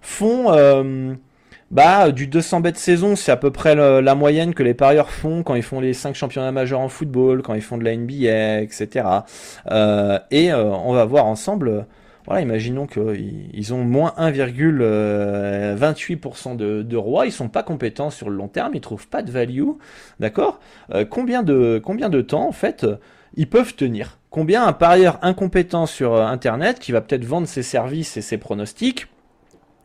font 0.00 0.50
bah 1.70 2.10
du 2.10 2.26
200 2.26 2.60
bêtes 2.60 2.78
saison, 2.78 3.14
c'est 3.14 3.30
à 3.30 3.36
peu 3.36 3.52
près 3.52 3.76
la 3.76 4.14
moyenne 4.16 4.54
que 4.54 4.64
les 4.64 4.74
parieurs 4.74 5.10
font 5.10 5.44
quand 5.44 5.54
ils 5.54 5.62
font 5.62 5.78
les 5.78 5.92
5 5.92 6.16
championnats 6.16 6.50
majeurs 6.50 6.80
en 6.80 6.88
football, 6.88 7.42
quand 7.42 7.54
ils 7.54 7.62
font 7.62 7.78
de 7.78 7.84
la 7.84 7.94
NBA, 7.94 8.62
etc. 8.62 9.06
et 10.30 10.52
on 10.52 10.92
va 10.94 11.04
voir 11.04 11.26
ensemble 11.26 11.86
voilà, 12.30 12.42
imaginons 12.42 12.86
qu'ils 12.86 13.74
ont 13.74 13.82
moins 13.82 14.14
1,28% 14.16 14.78
euh, 14.80 16.54
de, 16.54 16.82
de 16.82 16.96
rois, 16.96 17.26
ils 17.26 17.32
sont 17.32 17.48
pas 17.48 17.64
compétents 17.64 18.10
sur 18.10 18.30
le 18.30 18.36
long 18.36 18.46
terme, 18.46 18.76
ils 18.76 18.80
trouvent 18.80 19.08
pas 19.08 19.22
de 19.22 19.32
value, 19.32 19.64
d'accord? 20.20 20.60
Euh, 20.94 21.04
combien, 21.04 21.42
de, 21.42 21.82
combien 21.84 22.08
de 22.08 22.20
temps, 22.20 22.46
en 22.46 22.52
fait, 22.52 22.86
ils 23.34 23.48
peuvent 23.48 23.74
tenir? 23.74 24.18
Combien 24.30 24.64
un 24.64 24.72
parieur 24.72 25.18
incompétent 25.22 25.86
sur 25.86 26.14
euh, 26.14 26.24
Internet, 26.24 26.78
qui 26.78 26.92
va 26.92 27.00
peut-être 27.00 27.24
vendre 27.24 27.48
ses 27.48 27.64
services 27.64 28.16
et 28.16 28.22
ses 28.22 28.38
pronostics, 28.38 29.08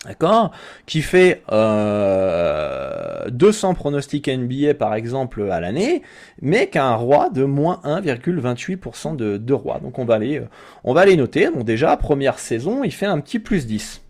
D'accord 0.05 0.51
Qui 0.85 1.01
fait 1.01 1.41
euh, 1.51 3.27
200 3.29 3.73
pronostics 3.73 4.27
NBA 4.27 4.75
par 4.75 4.93
exemple 4.93 5.49
à 5.49 5.59
l'année, 5.59 6.03
mais 6.41 6.69
qui 6.69 6.77
a 6.77 6.85
un 6.85 6.95
roi 6.95 7.29
de 7.29 7.43
moins 7.43 7.81
1,28% 7.83 9.15
de, 9.15 9.53
roi. 9.53 9.79
Donc 9.79 9.97
on 9.97 10.05
va, 10.05 10.19
les, 10.19 10.41
on 10.83 10.93
va 10.93 11.05
les 11.05 11.15
noter. 11.15 11.49
Bon 11.49 11.63
déjà, 11.63 11.97
première 11.97 12.37
saison, 12.37 12.83
il 12.83 12.91
fait 12.91 13.07
un 13.07 13.19
petit 13.19 13.39
plus 13.39 13.65
10. 13.65 14.01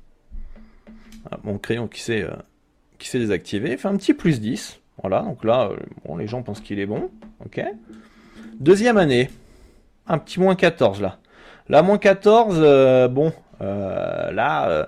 Ah, 1.32 1.38
mon 1.44 1.58
crayon 1.58 1.88
qui 1.88 2.02
s'est 2.02 2.24
euh, 2.24 2.36
qui 3.00 3.08
s'est 3.08 3.20
désactivé, 3.20 3.72
il 3.72 3.78
fait 3.78 3.88
un 3.88 3.96
petit 3.96 4.14
plus 4.14 4.42
10. 4.42 4.80
Voilà, 5.02 5.22
donc 5.22 5.44
là, 5.44 5.70
euh, 5.72 5.78
bon, 6.06 6.18
les 6.18 6.28
gens 6.28 6.44
pensent 6.44 6.62
qu'il 6.62 6.80
est 6.80 6.86
bon. 6.86 7.10
Ok. 7.46 7.62
Deuxième 8.60 8.98
année, 8.98 9.30
un 10.08 10.18
petit 10.18 10.40
moins 10.40 10.56
14 10.56 11.02
là. 11.02 11.20
Là, 11.68 11.82
moins 11.82 11.98
14, 11.98 12.58
euh, 12.60 13.08
bon, 13.08 13.32
là 13.60 14.88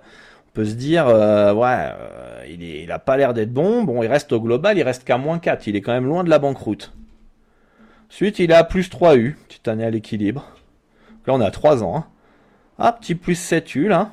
se 0.65 0.73
dire, 0.73 1.07
euh, 1.07 1.53
ouais, 1.53 1.91
euh, 1.99 2.45
il, 2.49 2.63
est, 2.63 2.89
a 2.89 2.99
pas 2.99 3.17
l'air 3.17 3.33
d'être 3.33 3.53
bon. 3.53 3.83
Bon, 3.83 4.03
il 4.03 4.07
reste 4.07 4.31
au 4.31 4.41
global, 4.41 4.77
il 4.77 4.83
reste 4.83 5.03
qu'à 5.03 5.17
moins 5.17 5.39
4. 5.39 5.67
Il 5.67 5.75
est 5.75 5.81
quand 5.81 5.93
même 5.93 6.05
loin 6.05 6.23
de 6.23 6.29
la 6.29 6.39
banqueroute. 6.39 6.93
Ensuite, 8.09 8.39
il 8.39 8.53
à 8.53 8.63
plus 8.63 8.89
3 8.89 9.17
U, 9.17 9.37
petite 9.47 9.67
année 9.67 9.83
à 9.83 9.89
l'équilibre. 9.89 10.51
Là, 11.25 11.33
on 11.33 11.41
est 11.41 11.45
à 11.45 11.51
3 11.51 11.83
ans. 11.83 11.97
Hein. 11.97 12.05
Ah, 12.79 12.91
petit 12.93 13.15
plus 13.15 13.35
7 13.35 13.75
U, 13.75 13.87
là. 13.87 14.11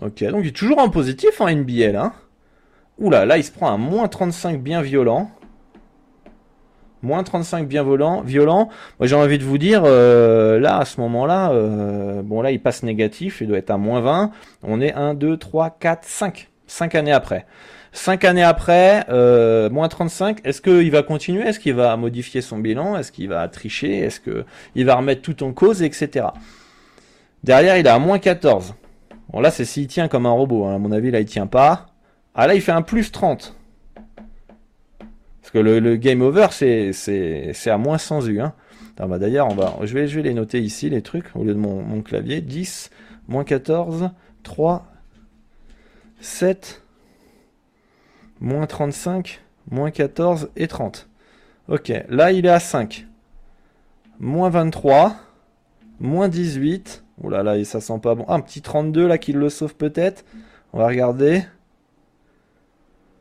Ok, 0.00 0.24
donc 0.24 0.40
il 0.42 0.48
est 0.48 0.56
toujours 0.56 0.78
en 0.78 0.88
positif 0.88 1.40
en 1.40 1.48
NBL. 1.48 1.96
Hein. 1.96 2.12
Oula, 2.98 3.24
là, 3.24 3.38
il 3.38 3.44
se 3.44 3.52
prend 3.52 3.70
un 3.70 3.78
moins 3.78 4.08
35 4.08 4.60
bien 4.62 4.82
violent. 4.82 5.30
Moins 7.02 7.22
35 7.22 7.66
bien 7.66 7.82
violent. 7.82 8.22
violent. 8.22 8.68
Moi 8.98 9.06
j'ai 9.06 9.16
envie 9.16 9.38
de 9.38 9.44
vous 9.44 9.58
dire, 9.58 9.82
euh, 9.84 10.60
là 10.60 10.78
à 10.78 10.84
ce 10.84 11.00
moment-là, 11.00 11.50
euh, 11.50 12.22
bon 12.22 12.42
là 12.42 12.52
il 12.52 12.60
passe 12.60 12.82
négatif, 12.82 13.40
il 13.40 13.48
doit 13.48 13.58
être 13.58 13.70
à 13.70 13.78
moins 13.78 14.00
20. 14.00 14.30
On 14.62 14.80
est 14.80 14.92
1, 14.92 15.14
2, 15.14 15.36
3, 15.36 15.76
4, 15.80 16.04
5. 16.04 16.48
5 16.66 16.94
années 16.94 17.12
après. 17.12 17.44
5 17.92 18.24
années 18.24 18.42
après, 18.42 19.04
euh, 19.10 19.68
moins 19.68 19.88
35, 19.88 20.38
est-ce 20.44 20.62
qu'il 20.62 20.90
va 20.90 21.02
continuer? 21.02 21.42
Est-ce 21.42 21.60
qu'il 21.60 21.74
va 21.74 21.94
modifier 21.96 22.40
son 22.40 22.58
bilan? 22.58 22.96
Est-ce 22.96 23.12
qu'il 23.12 23.28
va 23.28 23.46
tricher? 23.48 23.98
Est-ce 23.98 24.20
qu'il 24.20 24.86
va 24.86 24.94
remettre 24.94 25.20
tout 25.20 25.42
en 25.42 25.52
cause, 25.52 25.82
etc. 25.82 26.26
Derrière, 27.44 27.76
il 27.76 27.86
est 27.86 27.90
à 27.90 27.98
moins 27.98 28.18
14. 28.18 28.74
Bon 29.32 29.40
là 29.40 29.50
c'est 29.50 29.64
s'il 29.64 29.86
tient 29.86 30.08
comme 30.08 30.26
un 30.26 30.30
robot, 30.30 30.66
hein. 30.66 30.74
à 30.74 30.78
mon 30.78 30.92
avis 30.92 31.10
là 31.10 31.20
il 31.20 31.26
tient 31.26 31.46
pas. 31.46 31.86
Ah 32.34 32.46
là 32.46 32.54
il 32.54 32.60
fait 32.60 32.72
un 32.72 32.82
plus 32.82 33.12
30 33.12 33.56
que 35.52 35.58
le, 35.58 35.96
game 35.96 36.22
over, 36.22 36.48
c'est 36.50 37.70
à 37.70 37.78
moins 37.78 37.98
100 37.98 38.26
U. 38.28 38.40
Hein. 38.40 38.54
Bah, 38.96 39.18
d'ailleurs, 39.18 39.48
on 39.50 39.54
va, 39.54 39.76
je, 39.82 39.94
vais, 39.94 40.06
je 40.06 40.16
vais 40.16 40.22
les 40.22 40.34
noter 40.34 40.60
ici, 40.60 40.88
les 40.88 41.02
trucs, 41.02 41.34
au 41.34 41.44
lieu 41.44 41.54
de 41.54 41.58
mon, 41.58 42.02
clavier. 42.02 42.40
10, 42.40 42.90
moins 43.28 43.44
14, 43.44 44.10
3, 44.42 44.86
7, 46.20 46.82
moins 48.40 48.66
35, 48.66 49.40
moins 49.70 49.90
14 49.90 50.50
et 50.56 50.68
30. 50.68 51.08
Ok, 51.68 51.92
là 52.08 52.32
il 52.32 52.46
est 52.46 52.50
à 52.50 52.60
5. 52.60 53.06
Moins 54.20 54.50
23, 54.50 55.14
moins 56.00 56.28
18. 56.28 57.04
Oh 57.22 57.28
là 57.28 57.42
là, 57.42 57.62
ça 57.64 57.80
sent 57.80 57.98
pas 58.02 58.14
bon. 58.14 58.24
un 58.28 58.40
petit 58.40 58.62
32 58.62 59.06
là 59.06 59.18
qui 59.18 59.32
le 59.32 59.48
sauve 59.48 59.74
peut-être. 59.74 60.24
On 60.72 60.78
va 60.78 60.88
regarder. 60.88 61.42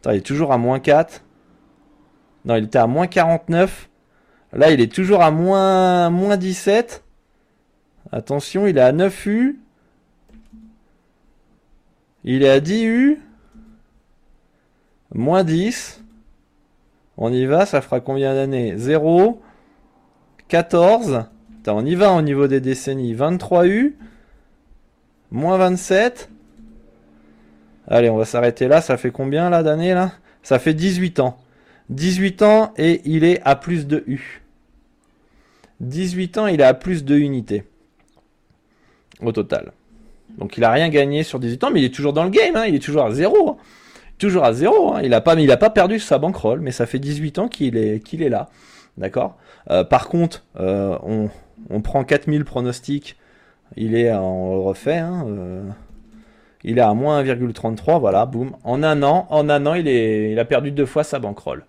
il 0.05 0.11
est 0.11 0.25
toujours 0.25 0.51
à 0.51 0.57
moins 0.57 0.79
4. 0.79 1.23
Non, 2.45 2.55
il 2.55 2.65
était 2.65 2.79
à 2.79 2.87
moins 2.87 3.07
49. 3.07 3.89
Là, 4.53 4.71
il 4.71 4.81
est 4.81 4.91
toujours 4.91 5.21
à 5.21 5.31
moins, 5.31 6.09
moins 6.09 6.37
17. 6.37 7.03
Attention, 8.11 8.67
il 8.67 8.77
est 8.77 8.81
à 8.81 8.91
9 8.91 9.25
U. 9.27 9.59
Il 12.23 12.43
est 12.43 12.49
à 12.49 12.59
10 12.59 12.83
U. 12.83 13.19
Moins 15.13 15.43
10. 15.43 16.03
On 17.17 17.31
y 17.31 17.45
va, 17.45 17.65
ça 17.65 17.81
fera 17.81 17.99
combien 17.99 18.33
d'années? 18.33 18.73
0. 18.77 19.41
14. 20.47 21.25
on 21.67 21.85
y 21.85 21.95
va 21.95 22.11
au 22.11 22.21
niveau 22.21 22.47
des 22.47 22.59
décennies. 22.59 23.13
23 23.13 23.67
U. 23.67 23.97
Moins 25.31 25.57
27. 25.57 26.29
Allez, 27.87 28.09
on 28.09 28.17
va 28.17 28.25
s'arrêter 28.25 28.67
là. 28.67 28.81
Ça 28.81 28.97
fait 28.97 29.11
combien 29.11 29.49
là 29.49 29.63
d'années 29.63 29.93
là? 29.93 30.11
Ça 30.43 30.59
fait 30.59 30.73
18 30.73 31.19
ans. 31.19 31.37
18 31.89 32.41
ans 32.41 32.73
et 32.77 33.01
il 33.05 33.23
est 33.23 33.41
à 33.43 33.55
plus 33.55 33.87
de 33.87 34.03
U. 34.07 34.41
18 35.79 36.37
ans, 36.37 36.47
il 36.47 36.61
est 36.61 36.65
à 36.65 36.73
plus 36.73 37.03
de 37.03 37.15
unités. 37.15 37.63
Au 39.21 39.31
total. 39.31 39.71
Donc 40.37 40.57
il 40.57 40.63
a 40.63 40.71
rien 40.71 40.89
gagné 40.89 41.23
sur 41.23 41.39
18 41.39 41.63
ans, 41.63 41.71
mais 41.71 41.81
il 41.81 41.85
est 41.85 41.93
toujours 41.93 42.13
dans 42.13 42.23
le 42.23 42.29
game, 42.29 42.55
hein. 42.55 42.65
il 42.67 42.75
est 42.75 42.79
toujours 42.79 43.03
à 43.03 43.11
0. 43.11 43.49
Hein. 43.49 43.57
Toujours 44.17 44.43
à 44.43 44.53
0. 44.53 44.93
Hein. 44.93 45.01
Il 45.03 45.09
n'a 45.09 45.21
pas, 45.21 45.35
pas 45.57 45.69
perdu 45.69 45.99
sa 45.99 46.17
bankroll, 46.17 46.61
mais 46.61 46.71
ça 46.71 46.85
fait 46.85 46.99
18 46.99 47.39
ans 47.39 47.47
qu'il 47.47 47.77
est, 47.77 47.99
qu'il 47.99 48.21
est 48.21 48.29
là. 48.29 48.49
D'accord? 48.97 49.37
Euh, 49.69 49.83
Par 49.83 50.09
contre, 50.09 50.43
euh, 50.59 50.97
on, 51.03 51.29
on, 51.69 51.81
prend 51.81 52.03
4000 52.03 52.45
pronostics, 52.45 53.17
il 53.75 53.95
est 53.95 54.11
en 54.11 54.61
refait. 54.63 54.97
Hein, 54.97 55.25
euh, 55.27 55.63
il 56.63 56.77
est 56.77 56.81
à 56.81 56.93
moins 56.93 57.23
1,33, 57.23 57.99
voilà, 57.99 58.25
boum. 58.25 58.55
En 58.63 58.83
un 58.83 59.01
an, 59.03 59.27
en 59.29 59.49
un 59.49 59.65
an, 59.65 59.73
il, 59.73 59.87
est, 59.87 60.31
il 60.31 60.39
a 60.39 60.45
perdu 60.45 60.71
deux 60.71 60.85
fois 60.85 61.03
sa 61.03 61.19
bankroll. 61.19 61.65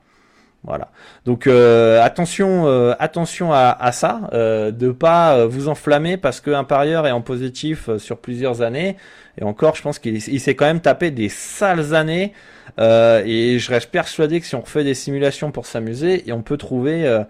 Voilà. 0.65 0.93
Donc 1.25 1.49
euh, 1.49 2.01
attention, 2.03 2.67
euh, 2.67 2.95
attention 3.01 3.53
à, 3.53 3.71
à 3.71 3.91
ça, 3.91 4.31
euh, 4.33 4.71
de 4.71 4.93
pas 4.93 5.45
vous 5.47 5.69
enflammer 5.69 6.17
parce 6.17 6.41
qu'un 6.41 6.63
parieur 6.63 7.07
est 7.07 7.11
en 7.11 7.21
positif 7.21 7.91
sur 7.99 8.19
plusieurs 8.19 8.63
années. 8.63 8.97
Et 9.41 9.45
encore, 9.45 9.75
je 9.75 9.83
pense 9.83 9.99
qu'il 9.99 10.21
s'est 10.21 10.55
quand 10.55 10.67
même 10.67 10.81
tapé 10.81 11.11
des 11.11 11.29
sales 11.29 11.95
années. 11.95 12.33
et 12.79 13.59
je 13.59 13.71
reste 13.71 13.91
persuadé 13.91 14.41
que 14.41 14.47
si 14.47 14.55
on 14.55 14.61
refait 14.61 14.85
des 14.85 14.95
simulations 14.95 15.51
pour 15.51 15.67
s'amuser, 15.67 16.29
et 16.29 16.33
on 16.33 16.43
peut 16.43 16.59
trouver 16.59 17.25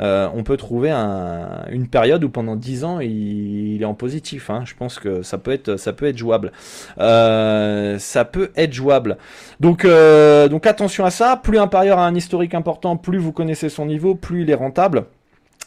euh, 0.00 0.28
on 0.34 0.42
peut 0.42 0.56
trouver 0.56 0.90
une 0.90 1.88
période 1.88 2.22
où 2.24 2.28
pendant 2.28 2.56
10 2.56 2.84
ans 2.84 3.00
il, 3.00 3.80
est 3.80 3.84
en 3.84 3.94
positif. 3.94 4.50
Hein. 4.50 4.62
Je 4.64 4.74
pense 4.74 4.98
que 4.98 5.22
ça 5.22 5.38
peut 5.38 5.52
être, 5.52 5.76
ça 5.76 5.92
peut 5.92 6.06
être 6.06 6.18
jouable. 6.18 6.52
Euh, 6.98 7.98
ça 7.98 8.24
peut 8.24 8.50
être 8.56 8.72
jouable. 8.72 9.16
Donc, 9.60 9.84
euh, 9.84 10.48
donc 10.48 10.66
attention 10.66 11.04
à 11.04 11.10
ça. 11.10 11.36
Plus 11.36 11.58
un 11.58 11.68
parieur 11.68 11.98
a 11.98 12.06
un 12.06 12.14
historique 12.14 12.54
important, 12.54 12.96
plus 12.96 13.18
vous 13.18 13.32
connaissez 13.32 13.68
son 13.68 13.86
niveau, 13.86 14.14
plus 14.14 14.42
il 14.42 14.50
est 14.50 14.54
rentable. 14.54 15.04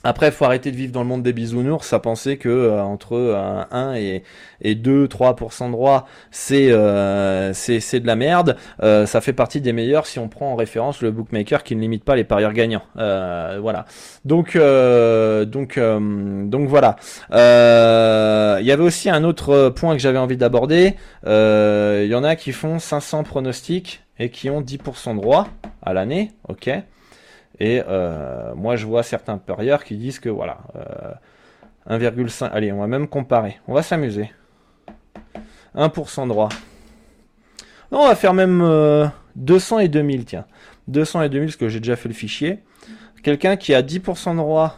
Après, 0.03 0.31
faut 0.31 0.45
arrêter 0.45 0.71
de 0.71 0.75
vivre 0.75 0.91
dans 0.91 1.01
le 1.01 1.07
monde 1.07 1.23
des 1.23 1.33
bisounours, 1.33 1.93
à 1.93 1.99
penser 1.99 2.37
que 2.37 2.49
euh, 2.49 2.81
entre 2.81 3.67
1 3.71 3.95
et, 3.95 4.23
et 4.61 4.75
2, 4.75 5.07
3% 5.07 5.67
de 5.67 5.71
droit, 5.71 6.07
c'est 6.31 6.71
euh, 6.71 7.53
c'est 7.53 7.99
de 7.99 8.07
la 8.07 8.15
merde. 8.15 8.57
Euh, 8.81 9.05
ça 9.05 9.21
fait 9.21 9.33
partie 9.33 9.61
des 9.61 9.73
meilleurs 9.73 10.05
si 10.05 10.19
on 10.19 10.27
prend 10.27 10.51
en 10.51 10.55
référence 10.55 11.01
le 11.01 11.11
bookmaker 11.11 11.63
qui 11.63 11.75
ne 11.75 11.81
limite 11.81 12.03
pas 12.03 12.15
les 12.15 12.23
parieurs 12.23 12.53
gagnants. 12.53 12.83
Euh, 12.97 13.59
voilà. 13.61 13.85
Donc 14.25 14.55
donc 14.55 15.79
donc 15.79 16.67
voilà. 16.67 16.95
Il 17.31 18.65
y 18.65 18.71
avait 18.71 18.83
aussi 18.83 19.09
un 19.09 19.23
autre 19.23 19.69
point 19.69 19.93
que 19.93 20.01
j'avais 20.01 20.19
envie 20.19 20.37
d'aborder. 20.37 20.95
Il 21.25 22.07
y 22.07 22.15
en 22.15 22.23
a 22.23 22.35
qui 22.35 22.51
font 22.51 22.79
500 22.79 23.23
pronostics 23.23 24.03
et 24.19 24.29
qui 24.29 24.49
ont 24.49 24.61
10% 24.61 25.15
de 25.15 25.21
droit 25.21 25.47
à 25.81 25.93
l'année. 25.93 26.31
Ok. 26.47 26.69
Et 27.61 27.83
euh, 27.87 28.55
moi, 28.55 28.75
je 28.75 28.87
vois 28.87 29.03
certains 29.03 29.37
parieurs 29.37 29.83
qui 29.83 29.95
disent 29.95 30.19
que 30.19 30.29
voilà, 30.29 30.57
1,5. 31.87 32.45
Euh, 32.45 32.49
allez, 32.51 32.71
on 32.71 32.79
va 32.79 32.87
même 32.87 33.07
comparer. 33.07 33.59
On 33.67 33.75
va 33.75 33.83
s'amuser. 33.83 34.31
1% 35.75 36.27
droit. 36.27 36.49
Non, 37.91 37.99
on 37.99 38.07
va 38.07 38.15
faire 38.15 38.33
même 38.33 38.67
200 39.35 39.77
euh, 39.77 39.79
et 39.81 39.89
2000, 39.89 40.25
tiens. 40.25 40.45
200 40.87 41.21
et 41.21 41.29
2000, 41.29 41.49
parce 41.49 41.55
que 41.55 41.69
j'ai 41.69 41.79
déjà 41.79 41.95
fait 41.95 42.09
le 42.09 42.15
fichier. 42.15 42.63
quelqu'un 43.21 43.55
qui 43.57 43.75
a 43.75 43.83
10% 43.83 44.37
de 44.37 44.41
roi 44.41 44.77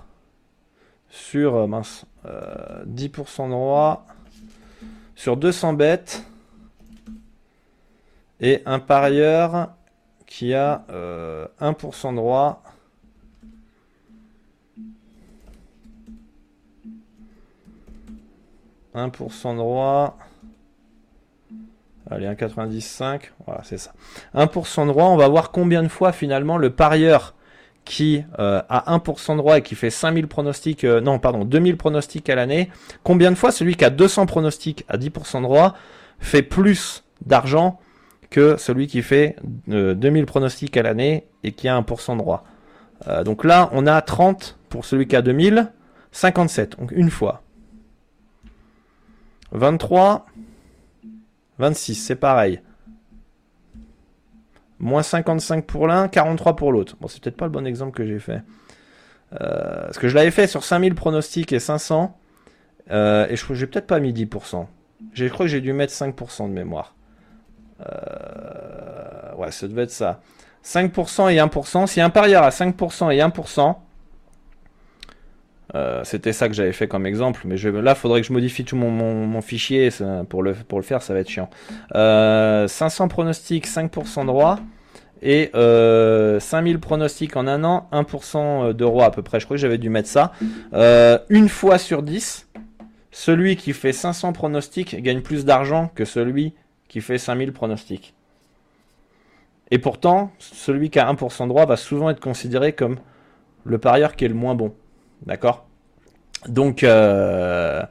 sur 1.09 1.65
mince, 1.69 2.05
10% 2.25 3.47
de 3.47 3.53
roi 3.53 4.05
sur 5.15 5.37
200 5.37 5.71
bêtes 5.71 6.25
et 8.41 8.61
un 8.65 8.79
parieur 8.79 9.69
qui 10.25 10.53
a 10.53 10.83
1% 11.61 12.15
de 12.15 12.19
1% 18.95 19.55
de 19.55 19.61
roi. 19.61 20.17
Allez, 22.09 22.27
1,95. 22.27 23.21
Voilà, 23.45 23.61
c'est 23.63 23.77
ça. 23.77 23.93
1% 24.35 24.87
de 24.87 24.91
roi, 24.91 25.05
on 25.05 25.17
va 25.17 25.27
voir 25.27 25.51
combien 25.51 25.83
de 25.83 25.87
fois 25.87 26.11
finalement 26.11 26.57
le 26.57 26.69
parieur 26.69 27.33
qui 27.85 28.23
euh, 28.39 28.61
a 28.69 28.97
1% 28.97 29.35
de 29.35 29.41
roi 29.41 29.57
et 29.57 29.61
qui 29.61 29.75
fait 29.75 29.89
5000 29.89 30.27
pronostics, 30.27 30.83
euh, 30.83 31.01
non, 31.01 31.19
pardon, 31.19 31.43
2000 31.43 31.77
pronostics 31.77 32.29
à 32.29 32.35
l'année, 32.35 32.69
combien 33.03 33.29
de 33.31 33.35
fois 33.35 33.51
celui 33.51 33.75
qui 33.75 33.83
a 33.83 33.89
200 33.89 34.25
pronostics 34.25 34.85
à 34.87 34.97
10% 34.97 35.41
de 35.41 35.47
roi 35.47 35.75
fait 36.19 36.43
plus 36.43 37.03
d'argent 37.25 37.79
que 38.29 38.57
celui 38.57 38.87
qui 38.87 39.01
fait 39.01 39.35
2000 39.67 40.23
euh, 40.23 40.25
pronostics 40.25 40.75
à 40.77 40.83
l'année 40.83 41.27
et 41.43 41.51
qui 41.51 41.67
a 41.67 41.79
1% 41.79 42.17
de 42.17 42.21
roi. 42.21 42.43
donc 43.25 43.43
là, 43.43 43.69
on 43.73 43.85
a 43.85 44.01
30 44.01 44.57
pour 44.69 44.85
celui 44.85 45.07
qui 45.07 45.15
a 45.15 45.21
2000, 45.21 45.71
57, 46.11 46.79
donc 46.79 46.91
une 46.91 47.09
fois. 47.09 47.42
23, 49.53 50.25
26, 51.59 51.95
c'est 51.95 52.15
pareil. 52.15 52.61
Moins 54.79 55.03
55 55.03 55.65
pour 55.65 55.87
l'un, 55.87 56.07
43 56.07 56.55
pour 56.55 56.71
l'autre. 56.71 56.97
Bon, 56.99 57.07
c'est 57.07 57.21
peut-être 57.21 57.37
pas 57.37 57.45
le 57.45 57.51
bon 57.51 57.65
exemple 57.65 57.95
que 57.95 58.05
j'ai 58.05 58.19
fait. 58.19 58.41
Euh, 59.39 59.85
parce 59.85 59.97
que 59.97 60.07
je 60.07 60.15
l'avais 60.15 60.31
fait 60.31 60.47
sur 60.47 60.63
5000 60.63 60.95
pronostics 60.95 61.53
et 61.53 61.59
500. 61.59 62.17
Euh, 62.91 63.27
et 63.29 63.35
je 63.35 63.53
j'ai 63.53 63.67
peut-être 63.67 63.87
pas 63.87 63.99
mis 63.99 64.11
10%. 64.11 64.65
Je 65.13 65.25
crois 65.27 65.45
que 65.45 65.51
j'ai 65.51 65.61
dû 65.61 65.71
mettre 65.73 65.93
5% 65.93 66.49
de 66.49 66.53
mémoire. 66.53 66.95
Euh, 67.81 69.35
ouais, 69.35 69.51
ça 69.51 69.67
devait 69.67 69.83
être 69.83 69.91
ça. 69.91 70.21
5% 70.65 71.31
et 71.31 71.37
1%. 71.37 71.87
Si 71.87 72.01
un 72.01 72.09
parieur 72.09 72.43
a 72.43 72.49
5% 72.49 73.11
et 73.11 73.19
1%, 73.19 73.75
euh, 75.75 76.01
c'était 76.03 76.33
ça 76.33 76.47
que 76.47 76.53
j'avais 76.53 76.71
fait 76.71 76.87
comme 76.87 77.05
exemple, 77.05 77.41
mais 77.45 77.55
là, 77.57 77.95
faudrait 77.95 78.21
que 78.21 78.27
je 78.27 78.33
modifie 78.33 78.63
tout 78.63 78.75
mon, 78.75 79.41
fichier 79.41 79.89
pour, 80.29 80.43
le, 80.43 80.53
faire, 80.81 81.01
ça 81.01 81.13
va 81.13 81.19
être 81.19 81.29
chiant. 81.29 81.49
500 81.93 81.95
euh, 81.95 83.07
pronostics, 83.07 83.67
5% 83.67 84.25
de 84.25 84.29
roi, 84.29 84.59
et 85.21 85.49
5000 85.53 85.55
euh, 85.55 86.39
pronostics 86.79 87.35
en 87.35 87.47
un 87.47 87.63
an, 87.63 87.87
1% 87.91 88.73
de 88.73 88.85
roi 88.85 89.05
à 89.05 89.11
peu 89.11 89.23
près. 89.23 89.39
Je 89.39 89.45
crois 89.45 89.55
que 89.55 89.61
j'avais 89.61 89.77
dû 89.77 89.89
mettre 89.89 90.09
ça. 90.09 90.31
une 91.29 91.49
fois 91.49 91.77
sur 91.77 92.03
10, 92.03 92.47
celui 93.11 93.55
qui 93.55 93.73
fait 93.73 93.93
500 93.93 94.33
pronostics 94.33 95.01
gagne 95.01 95.21
plus 95.21 95.45
d'argent 95.45 95.91
que 95.95 96.05
celui 96.05 96.53
qui 96.87 97.01
fait 97.01 97.17
5000 97.17 97.51
pronostics. 97.51 98.13
Et 99.71 99.79
pourtant, 99.79 100.31
celui 100.37 100.91
qui 100.91 100.99
a 100.99 101.11
1% 101.11 101.47
de 101.47 101.51
roi 101.51 101.65
va 101.65 101.77
souvent 101.77 102.11
être 102.11 102.19
considéré 102.19 102.73
comme 102.73 102.97
le 103.63 103.79
parieur 103.79 104.15
qui 104.15 104.25
est 104.25 104.27
le 104.27 104.35
moins 104.35 104.53
bon. 104.53 104.75
D'accord? 105.25 105.65
Donc, 106.47 106.83
euh, 106.83 107.81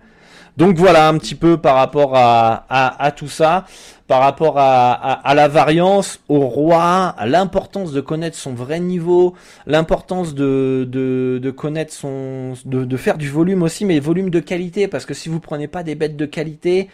donc 0.56 0.76
voilà 0.76 1.08
un 1.08 1.16
petit 1.18 1.34
peu 1.34 1.56
par 1.56 1.76
rapport 1.76 2.12
à, 2.14 3.12
tout 3.16 3.28
ça, 3.28 3.64
par 4.06 4.20
rapport 4.20 4.58
à, 4.58 5.32
la 5.34 5.48
variance, 5.48 6.20
au 6.28 6.40
roi, 6.40 7.14
à 7.16 7.26
l'importance 7.26 7.92
de 7.92 8.00
connaître 8.00 8.36
son 8.36 8.52
vrai 8.52 8.80
niveau, 8.80 9.34
l'importance 9.66 10.34
de, 10.34 11.54
connaître 11.56 11.92
son, 11.92 12.54
de, 12.66 12.84
de 12.84 12.96
faire 12.96 13.16
du 13.16 13.30
volume 13.30 13.62
aussi, 13.62 13.84
mais 13.86 13.98
volume 13.98 14.28
de 14.28 14.40
qualité, 14.40 14.88
parce 14.88 15.06
que 15.06 15.14
si 15.14 15.30
vous 15.30 15.40
prenez 15.40 15.68
pas 15.68 15.82
des 15.82 15.94
bêtes 15.94 16.16
de 16.16 16.26
qualité, 16.26 16.88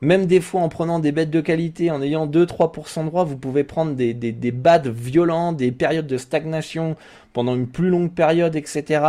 même 0.00 0.26
des 0.26 0.40
fois 0.40 0.60
en 0.60 0.68
prenant 0.68 0.98
des 0.98 1.12
bêtes 1.12 1.30
de 1.30 1.40
qualité, 1.40 1.90
en 1.90 2.02
ayant 2.02 2.26
2-3% 2.26 3.04
de 3.04 3.08
droit, 3.08 3.24
vous 3.24 3.36
pouvez 3.36 3.64
prendre 3.64 3.94
des, 3.94 4.14
des, 4.14 4.32
des 4.32 4.52
bads 4.52 4.90
violents, 4.90 5.52
des 5.52 5.72
périodes 5.72 6.06
de 6.06 6.18
stagnation 6.18 6.96
pendant 7.32 7.54
une 7.54 7.66
plus 7.66 7.90
longue 7.90 8.12
période, 8.12 8.56
etc. 8.56 9.02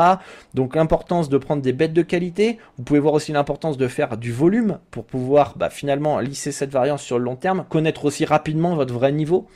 Donc 0.53 0.75
l'importance 0.75 1.29
de 1.29 1.37
prendre 1.37 1.61
des 1.61 1.71
bêtes 1.71 1.93
de 1.93 2.01
qualité. 2.01 2.57
Vous 2.77 2.83
pouvez 2.83 2.99
voir 2.99 3.13
aussi 3.13 3.31
l'importance 3.31 3.77
de 3.77 3.87
faire 3.87 4.17
du 4.17 4.33
volume 4.33 4.79
pour 4.91 5.05
pouvoir 5.05 5.53
bah, 5.57 5.69
finalement 5.69 6.19
lisser 6.19 6.51
cette 6.51 6.71
variance 6.71 7.01
sur 7.01 7.19
le 7.19 7.23
long 7.23 7.37
terme, 7.37 7.65
connaître 7.69 8.03
aussi 8.03 8.25
rapidement 8.25 8.75
votre 8.75 8.93
vrai 8.93 9.13
niveau. 9.13 9.47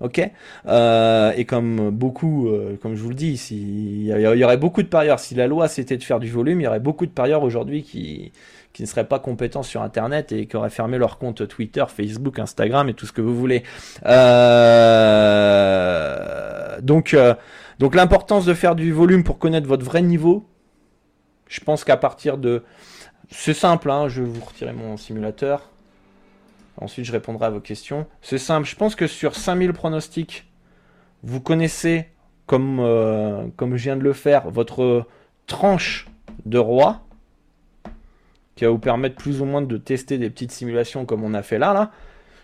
Ok? 0.00 0.20
Euh, 0.66 1.32
Et 1.36 1.44
comme 1.44 1.90
beaucoup, 1.90 2.48
euh, 2.48 2.76
comme 2.80 2.94
je 2.94 3.02
vous 3.02 3.08
le 3.08 3.14
dis, 3.14 3.34
il 3.50 4.02
y, 4.04 4.10
y, 4.10 4.44
aurait 4.44 4.58
beaucoup 4.58 4.82
de 4.82 4.88
parieurs. 4.88 5.18
Si 5.18 5.34
la 5.34 5.46
loi 5.46 5.66
c'était 5.66 5.96
de 5.96 6.04
faire 6.04 6.20
du 6.20 6.28
volume, 6.30 6.60
il 6.60 6.64
y 6.64 6.66
aurait 6.66 6.80
beaucoup 6.80 7.06
de 7.06 7.10
parieurs 7.10 7.42
aujourd'hui 7.42 7.82
qui 7.82 8.32
qui 8.78 8.84
ne 8.84 8.86
seraient 8.86 9.08
pas 9.08 9.18
compétents 9.18 9.64
sur 9.64 9.82
Internet 9.82 10.30
et 10.30 10.46
qui 10.46 10.54
auraient 10.56 10.70
fermé 10.70 10.98
leur 10.98 11.18
compte 11.18 11.48
Twitter, 11.48 11.84
Facebook, 11.88 12.38
Instagram 12.38 12.88
et 12.88 12.94
tout 12.94 13.06
ce 13.06 13.12
que 13.12 13.20
vous 13.20 13.34
voulez. 13.34 13.64
Euh, 14.06 14.70
donc, 16.80 17.12
euh, 17.12 17.34
donc 17.80 17.96
l'importance 17.96 18.44
de 18.44 18.54
faire 18.54 18.76
du 18.76 18.92
volume 18.92 19.24
pour 19.24 19.40
connaître 19.40 19.66
votre 19.66 19.84
vrai 19.84 20.00
niveau. 20.00 20.48
Je 21.48 21.58
pense 21.58 21.82
qu'à 21.82 21.96
partir 21.96 22.38
de, 22.38 22.62
c'est 23.30 23.52
simple. 23.52 23.90
Hein, 23.90 24.06
je 24.06 24.22
vais 24.22 24.28
vous 24.28 24.44
retirer 24.44 24.72
mon 24.72 24.96
simulateur. 24.96 25.72
Ensuite, 26.80 27.04
je 27.04 27.10
répondrai 27.10 27.46
à 27.46 27.50
vos 27.50 27.58
questions. 27.58 28.06
C'est 28.22 28.38
simple. 28.38 28.68
Je 28.68 28.76
pense 28.76 28.94
que 28.94 29.08
sur 29.08 29.34
5000 29.34 29.72
pronostics, 29.72 30.48
vous 31.24 31.40
connaissez, 31.40 32.06
comme, 32.46 32.78
euh, 32.78 33.48
comme 33.56 33.76
je 33.76 33.82
viens 33.82 33.96
de 33.96 34.04
le 34.04 34.12
faire, 34.12 34.48
votre 34.52 35.04
tranche 35.48 36.06
de 36.46 36.58
roi 36.58 37.07
qui 38.58 38.64
va 38.64 38.72
vous 38.72 38.78
permettre 38.78 39.14
plus 39.14 39.40
ou 39.40 39.44
moins 39.44 39.62
de 39.62 39.76
tester 39.76 40.18
des 40.18 40.30
petites 40.30 40.50
simulations 40.50 41.04
comme 41.04 41.22
on 41.22 41.32
a 41.32 41.42
fait 41.42 41.58
là. 41.58 41.72
là. 41.72 41.92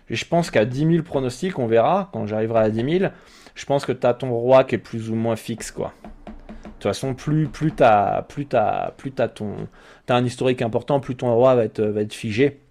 Et 0.09 0.15
je 0.15 0.25
pense 0.25 0.49
qu'à 0.49 0.63
10 0.63 0.87
000 0.87 1.03
pronostics, 1.03 1.59
on 1.59 1.67
verra 1.67 2.09
quand 2.13 2.25
j'arriverai 2.25 2.59
à 2.61 2.69
10 2.69 2.99
000. 2.99 3.11
Je 3.53 3.65
pense 3.65 3.85
que 3.85 3.91
tu 3.91 4.07
as 4.07 4.13
ton 4.13 4.31
roi 4.31 4.63
qui 4.63 4.75
est 4.75 4.79
plus 4.79 5.09
ou 5.09 5.15
moins 5.15 5.35
fixe, 5.35 5.71
quoi. 5.71 5.93
De 6.05 6.69
toute 6.79 6.83
façon, 6.83 7.15
plus, 7.15 7.47
plus 7.47 7.73
tu 7.73 7.83
as, 7.83 8.25
plus 8.29 8.47
as, 8.53 8.93
plus 8.95 9.11
un 10.07 10.25
historique 10.25 10.61
important, 10.61 11.01
plus 11.01 11.17
ton 11.17 11.33
roi 11.35 11.53
va 11.55 11.65
être, 11.65 11.81
va 11.81 11.99
être 11.99 12.13
figé. 12.13 12.61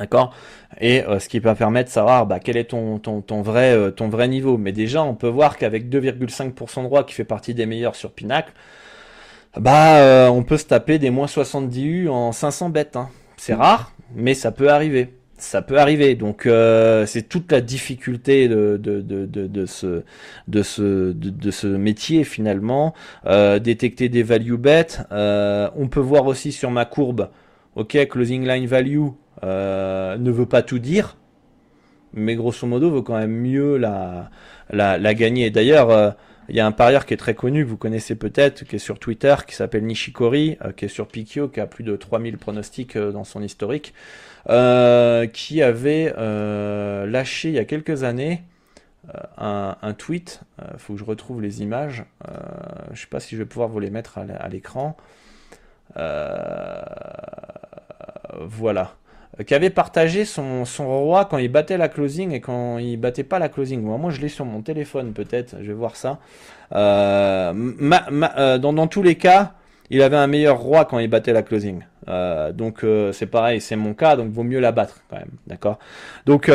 D'accord? 0.00 0.34
Et 0.80 1.04
euh, 1.04 1.20
ce 1.20 1.28
qui 1.28 1.38
va 1.38 1.54
permettre 1.54 1.90
de 1.90 1.92
savoir 1.92 2.26
bah, 2.26 2.40
quel 2.40 2.56
est 2.56 2.70
ton, 2.70 2.98
ton, 2.98 3.20
ton, 3.20 3.42
vrai, 3.42 3.76
euh, 3.76 3.92
ton 3.92 4.08
vrai 4.08 4.26
niveau. 4.26 4.58
Mais 4.58 4.72
déjà, 4.72 5.04
on 5.04 5.14
peut 5.14 5.28
voir 5.28 5.56
qu'avec 5.56 5.88
2,5% 5.88 6.82
de 6.82 6.88
roi 6.88 7.04
qui 7.04 7.14
fait 7.14 7.24
partie 7.24 7.54
des 7.54 7.66
meilleurs 7.66 7.94
sur 7.94 8.10
Pinacle, 8.10 8.52
bah 9.58 9.98
euh, 9.98 10.28
on 10.28 10.42
peut 10.42 10.56
se 10.56 10.64
taper 10.64 10.98
des 10.98 11.10
moins 11.10 11.26
70 11.26 11.84
U 11.84 12.08
en 12.08 12.32
500 12.32 12.70
bêtes. 12.70 12.96
Hein. 12.96 13.08
C'est 13.36 13.54
rare, 13.54 13.92
mais 14.14 14.34
ça 14.34 14.50
peut 14.50 14.70
arriver. 14.70 15.14
Ça 15.36 15.60
peut 15.60 15.78
arriver. 15.78 16.14
Donc 16.14 16.46
euh, 16.46 17.04
c'est 17.04 17.22
toute 17.22 17.52
la 17.52 17.60
difficulté 17.60 18.48
de, 18.48 18.78
de, 18.82 19.00
de, 19.00 19.26
de, 19.26 19.66
ce, 19.66 20.04
de, 20.48 20.62
ce, 20.62 21.12
de, 21.12 21.50
ce 21.50 21.66
métier 21.66 22.24
finalement. 22.24 22.94
Euh, 23.26 23.58
détecter 23.58 24.08
des 24.08 24.22
value 24.22 24.54
bets. 24.54 24.98
on 25.10 25.88
peut 25.90 26.00
voir 26.00 26.26
aussi 26.26 26.52
sur 26.52 26.70
ma 26.70 26.84
courbe, 26.86 27.28
ok, 27.76 28.06
closing 28.08 28.46
line 28.46 28.66
value 28.66 29.08
ne 29.42 30.30
veut 30.30 30.46
pas 30.46 30.62
tout 30.62 30.78
dire. 30.78 31.16
Mais 32.14 32.36
grosso 32.36 32.66
modo, 32.66 32.90
vaut 32.90 33.02
quand 33.02 33.18
même 33.18 33.32
mieux 33.32 33.76
la, 33.78 34.30
la, 34.70 34.98
la 34.98 35.14
gagner. 35.14 35.50
D'ailleurs, 35.50 36.14
il 36.52 36.56
y 36.56 36.60
a 36.60 36.66
un 36.66 36.72
parieur 36.72 37.06
qui 37.06 37.14
est 37.14 37.16
très 37.16 37.34
connu, 37.34 37.64
que 37.64 37.70
vous 37.70 37.78
connaissez 37.78 38.14
peut-être, 38.14 38.64
qui 38.64 38.76
est 38.76 38.78
sur 38.78 38.98
Twitter, 38.98 39.34
qui 39.46 39.54
s'appelle 39.54 39.86
Nishikori, 39.86 40.58
euh, 40.62 40.72
qui 40.72 40.84
est 40.84 40.88
sur 40.88 41.08
Pikio, 41.08 41.48
qui 41.48 41.60
a 41.60 41.66
plus 41.66 41.82
de 41.82 41.96
3000 41.96 42.36
pronostics 42.36 42.94
euh, 42.96 43.10
dans 43.10 43.24
son 43.24 43.42
historique, 43.42 43.94
euh, 44.50 45.26
qui 45.26 45.62
avait 45.62 46.12
lâché 47.06 47.48
il 47.48 47.54
y 47.54 47.58
a 47.58 47.64
quelques 47.64 48.04
années 48.04 48.42
un, 49.38 49.94
tweet. 49.96 50.42
Il 50.74 50.78
faut 50.78 50.92
que 50.92 50.98
je 50.98 51.04
retrouve 51.04 51.40
les 51.40 51.62
images. 51.62 52.04
je 52.88 52.90
ne 52.90 52.96
sais 52.96 53.06
pas 53.06 53.18
si 53.18 53.34
je 53.34 53.42
vais 53.42 53.48
pouvoir 53.48 53.70
vous 53.70 53.80
les 53.80 53.90
mettre 53.90 54.18
à 54.18 54.48
l'écran. 54.48 54.96
voilà. 58.40 58.94
Euh, 59.40 59.44
qui 59.44 59.54
avait 59.54 59.70
partagé 59.70 60.24
son, 60.24 60.64
son 60.64 60.86
roi 60.86 61.24
quand 61.24 61.38
il 61.38 61.48
battait 61.48 61.78
la 61.78 61.88
closing 61.88 62.32
et 62.32 62.40
quand 62.40 62.78
il 62.78 62.96
battait 62.98 63.24
pas 63.24 63.38
la 63.38 63.48
closing. 63.48 63.80
Moi, 63.80 63.96
moi 63.96 64.10
je 64.10 64.20
l'ai 64.20 64.28
sur 64.28 64.44
mon 64.44 64.60
téléphone 64.60 65.12
peut-être, 65.12 65.56
je 65.60 65.68
vais 65.68 65.72
voir 65.72 65.96
ça. 65.96 66.18
Euh, 66.72 67.52
euh, 67.80 68.58
dans, 68.58 68.72
dans, 68.74 68.86
tous 68.86 69.02
les 69.02 69.14
cas, 69.14 69.54
il 69.88 70.02
avait 70.02 70.16
un 70.16 70.26
meilleur 70.26 70.58
roi 70.58 70.84
quand 70.84 70.98
il 70.98 71.08
battait 71.08 71.32
la 71.32 71.42
closing. 71.42 71.82
donc 72.52 72.84
c'est 73.12 73.26
pareil, 73.26 73.60
c'est 73.60 73.76
mon 73.76 73.94
cas, 73.94 74.16
donc 74.16 74.30
vaut 74.30 74.42
mieux 74.42 74.60
la 74.60 74.72
battre 74.72 75.02
quand 75.08 75.16
même, 75.16 75.30
d'accord? 75.46 75.78
Donc, 76.26 76.50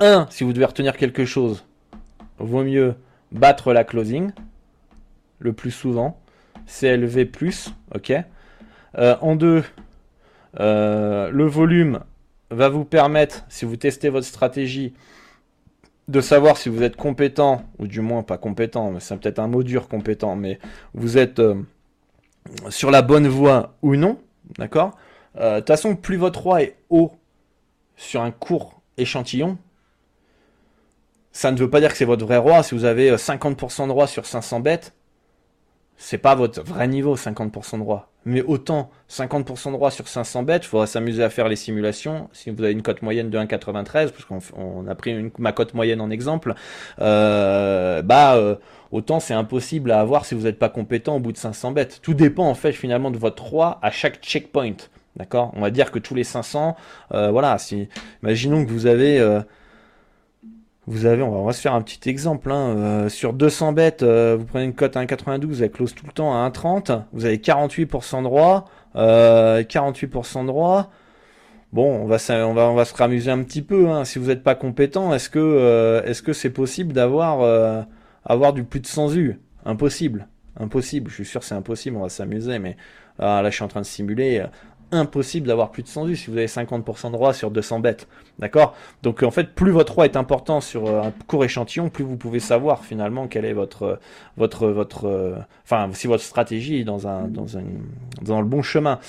un, 0.00 0.26
si 0.30 0.44
vous 0.44 0.52
devez 0.52 0.66
retenir 0.66 0.96
quelque 0.96 1.24
chose, 1.24 1.64
vaut 2.38 2.62
mieux 2.62 2.94
battre 3.32 3.72
la 3.72 3.84
closing 3.84 4.32
le 5.38 5.52
plus 5.52 5.70
souvent, 5.70 6.20
CLV+, 6.66 7.26
ok? 7.94 8.12
En 8.98 9.36
deux, 9.36 9.62
euh, 10.60 11.30
le 11.30 11.44
volume 11.46 12.00
va 12.50 12.68
vous 12.68 12.84
permettre, 12.84 13.44
si 13.48 13.64
vous 13.64 13.76
testez 13.76 14.08
votre 14.08 14.26
stratégie, 14.26 14.94
de 16.08 16.20
savoir 16.20 16.56
si 16.56 16.68
vous 16.68 16.82
êtes 16.82 16.96
compétent, 16.96 17.64
ou 17.78 17.86
du 17.86 18.00
moins 18.00 18.22
pas 18.22 18.38
compétent, 18.38 18.92
mais 18.92 19.00
c'est 19.00 19.16
peut-être 19.16 19.40
un 19.40 19.48
mot 19.48 19.62
dur 19.62 19.88
compétent, 19.88 20.36
mais 20.36 20.58
vous 20.94 21.18
êtes 21.18 21.40
euh, 21.40 21.56
sur 22.68 22.90
la 22.90 23.02
bonne 23.02 23.26
voie 23.26 23.74
ou 23.82 23.96
non, 23.96 24.18
d'accord? 24.58 24.96
De 25.34 25.58
toute 25.58 25.66
façon, 25.66 25.96
plus 25.96 26.16
votre 26.16 26.40
roi 26.40 26.62
est 26.62 26.76
haut 26.88 27.12
sur 27.96 28.22
un 28.22 28.30
court 28.30 28.80
échantillon, 28.96 29.58
ça 31.36 31.52
ne 31.52 31.58
veut 31.58 31.68
pas 31.68 31.80
dire 31.80 31.90
que 31.90 31.98
c'est 31.98 32.06
votre 32.06 32.24
vrai 32.24 32.38
roi. 32.38 32.62
Si 32.62 32.74
vous 32.74 32.86
avez 32.86 33.14
50% 33.14 33.88
de 33.88 33.92
roi 33.92 34.06
sur 34.06 34.24
500 34.24 34.60
bêtes, 34.60 34.94
c'est 35.96 36.18
pas 36.18 36.34
votre 36.34 36.62
vrai 36.62 36.88
niveau, 36.88 37.16
50% 37.16 37.78
de 37.78 37.82
roi. 37.82 38.10
Mais 38.24 38.42
autant 38.42 38.90
50% 39.08 39.70
de 39.70 39.76
roi 39.76 39.90
sur 39.90 40.08
500 40.08 40.42
bêtes, 40.42 40.64
il 40.64 40.68
faudra 40.68 40.86
s'amuser 40.86 41.22
à 41.22 41.30
faire 41.30 41.48
les 41.48 41.56
simulations. 41.56 42.28
Si 42.32 42.50
vous 42.50 42.62
avez 42.62 42.72
une 42.72 42.82
cote 42.82 43.02
moyenne 43.02 43.30
de 43.30 43.38
1,93, 43.38 44.10
parce 44.10 44.24
qu'on 44.24 44.86
a 44.88 44.94
pris 44.94 45.12
une, 45.12 45.30
ma 45.38 45.52
cote 45.52 45.74
moyenne 45.74 46.00
en 46.00 46.10
exemple, 46.10 46.54
euh, 47.00 48.02
bah 48.02 48.34
euh, 48.34 48.56
autant 48.90 49.20
c'est 49.20 49.34
impossible 49.34 49.92
à 49.92 50.00
avoir 50.00 50.24
si 50.24 50.34
vous 50.34 50.42
n'êtes 50.42 50.58
pas 50.58 50.68
compétent 50.68 51.16
au 51.16 51.20
bout 51.20 51.32
de 51.32 51.38
500 51.38 51.70
bêtes. 51.70 52.00
Tout 52.02 52.14
dépend 52.14 52.48
en 52.48 52.54
fait 52.54 52.72
finalement 52.72 53.10
de 53.10 53.18
votre 53.18 53.44
roi 53.44 53.78
à 53.80 53.90
chaque 53.90 54.20
checkpoint. 54.20 54.76
D'accord? 55.14 55.52
On 55.54 55.60
va 55.60 55.70
dire 55.70 55.92
que 55.92 55.98
tous 55.98 56.14
les 56.14 56.24
500, 56.24 56.76
euh, 57.12 57.30
voilà, 57.30 57.56
si, 57.58 57.88
imaginons 58.22 58.66
que 58.66 58.70
vous 58.70 58.86
avez 58.86 59.18
vous 60.88 61.04
avez, 61.04 61.22
on 61.22 61.44
va, 61.44 61.52
se 61.52 61.60
faire 61.60 61.74
un 61.74 61.82
petit 61.82 62.08
exemple. 62.08 62.50
Hein. 62.52 62.76
Euh, 62.76 63.08
sur 63.08 63.32
200 63.32 63.72
bêtes, 63.72 64.02
euh, 64.02 64.36
vous 64.38 64.44
prenez 64.44 64.64
une 64.64 64.74
cote 64.74 64.96
à 64.96 65.04
1,92, 65.04 65.62
elle 65.62 65.70
close 65.70 65.94
tout 65.94 66.06
le 66.06 66.12
temps 66.12 66.32
à 66.32 66.48
1,30. 66.48 67.02
Vous 67.12 67.24
avez 67.24 67.38
48% 67.38 68.18
de 68.18 68.22
droit. 68.22 68.70
48% 68.94 70.42
de 70.42 70.46
droit. 70.46 70.90
Bon, 71.72 72.02
on 72.02 72.06
va, 72.06 72.16
on 72.46 72.54
va, 72.54 72.70
on 72.70 72.74
va 72.74 72.84
se 72.84 72.94
ramuser 72.94 73.30
un 73.30 73.42
petit 73.42 73.62
peu. 73.62 73.90
Hein. 73.90 74.04
Si 74.04 74.18
vous 74.18 74.28
n'êtes 74.28 74.44
pas 74.44 74.54
compétent, 74.54 75.12
est-ce 75.12 75.28
que, 75.28 75.40
euh, 75.40 76.02
est-ce 76.04 76.22
que 76.22 76.32
c'est 76.32 76.50
possible 76.50 76.92
d'avoir, 76.92 77.86
avoir 78.24 78.52
du 78.52 78.62
plus 78.62 78.80
de 78.80 78.86
100 78.86 79.16
U 79.16 79.40
Impossible. 79.64 80.28
Impossible. 80.58 81.10
Je 81.10 81.16
suis 81.16 81.24
sûr 81.24 81.42
c'est 81.42 81.56
impossible. 81.56 81.96
On 81.96 82.02
va 82.02 82.08
s'amuser, 82.08 82.60
mais 82.60 82.76
là, 83.18 83.42
je 83.50 83.54
suis 83.54 83.64
en 83.64 83.68
train 83.68 83.80
de 83.80 83.86
simuler 83.86 84.44
impossible 84.92 85.46
d'avoir 85.46 85.70
plus 85.70 85.82
de 85.82 85.88
100 85.88 86.04
vues 86.04 86.16
si 86.16 86.30
vous 86.30 86.36
avez 86.36 86.46
50% 86.46 87.10
de 87.10 87.16
roi 87.16 87.32
sur 87.32 87.50
200 87.50 87.80
bêtes. 87.80 88.06
D'accord? 88.38 88.74
Donc 89.02 89.22
en 89.22 89.30
fait, 89.30 89.54
plus 89.54 89.70
votre 89.70 89.94
roi 89.94 90.04
est 90.04 90.16
important 90.16 90.60
sur 90.60 90.86
euh, 90.86 91.02
un 91.02 91.12
court 91.26 91.44
échantillon, 91.44 91.88
plus 91.88 92.04
vous 92.04 92.16
pouvez 92.16 92.38
savoir 92.38 92.84
finalement 92.84 93.26
quelle 93.26 93.44
est 93.44 93.52
votre 93.52 93.82
euh, 93.82 93.96
votre 94.36 94.68
votre 94.68 95.06
euh, 95.06 95.36
enfin 95.64 95.88
si 95.92 96.06
votre 96.06 96.22
stratégie 96.22 96.84
dans 96.84 97.06
un 97.08 97.26
le 97.26 98.44
bon 98.44 98.62
chemin. 98.62 99.00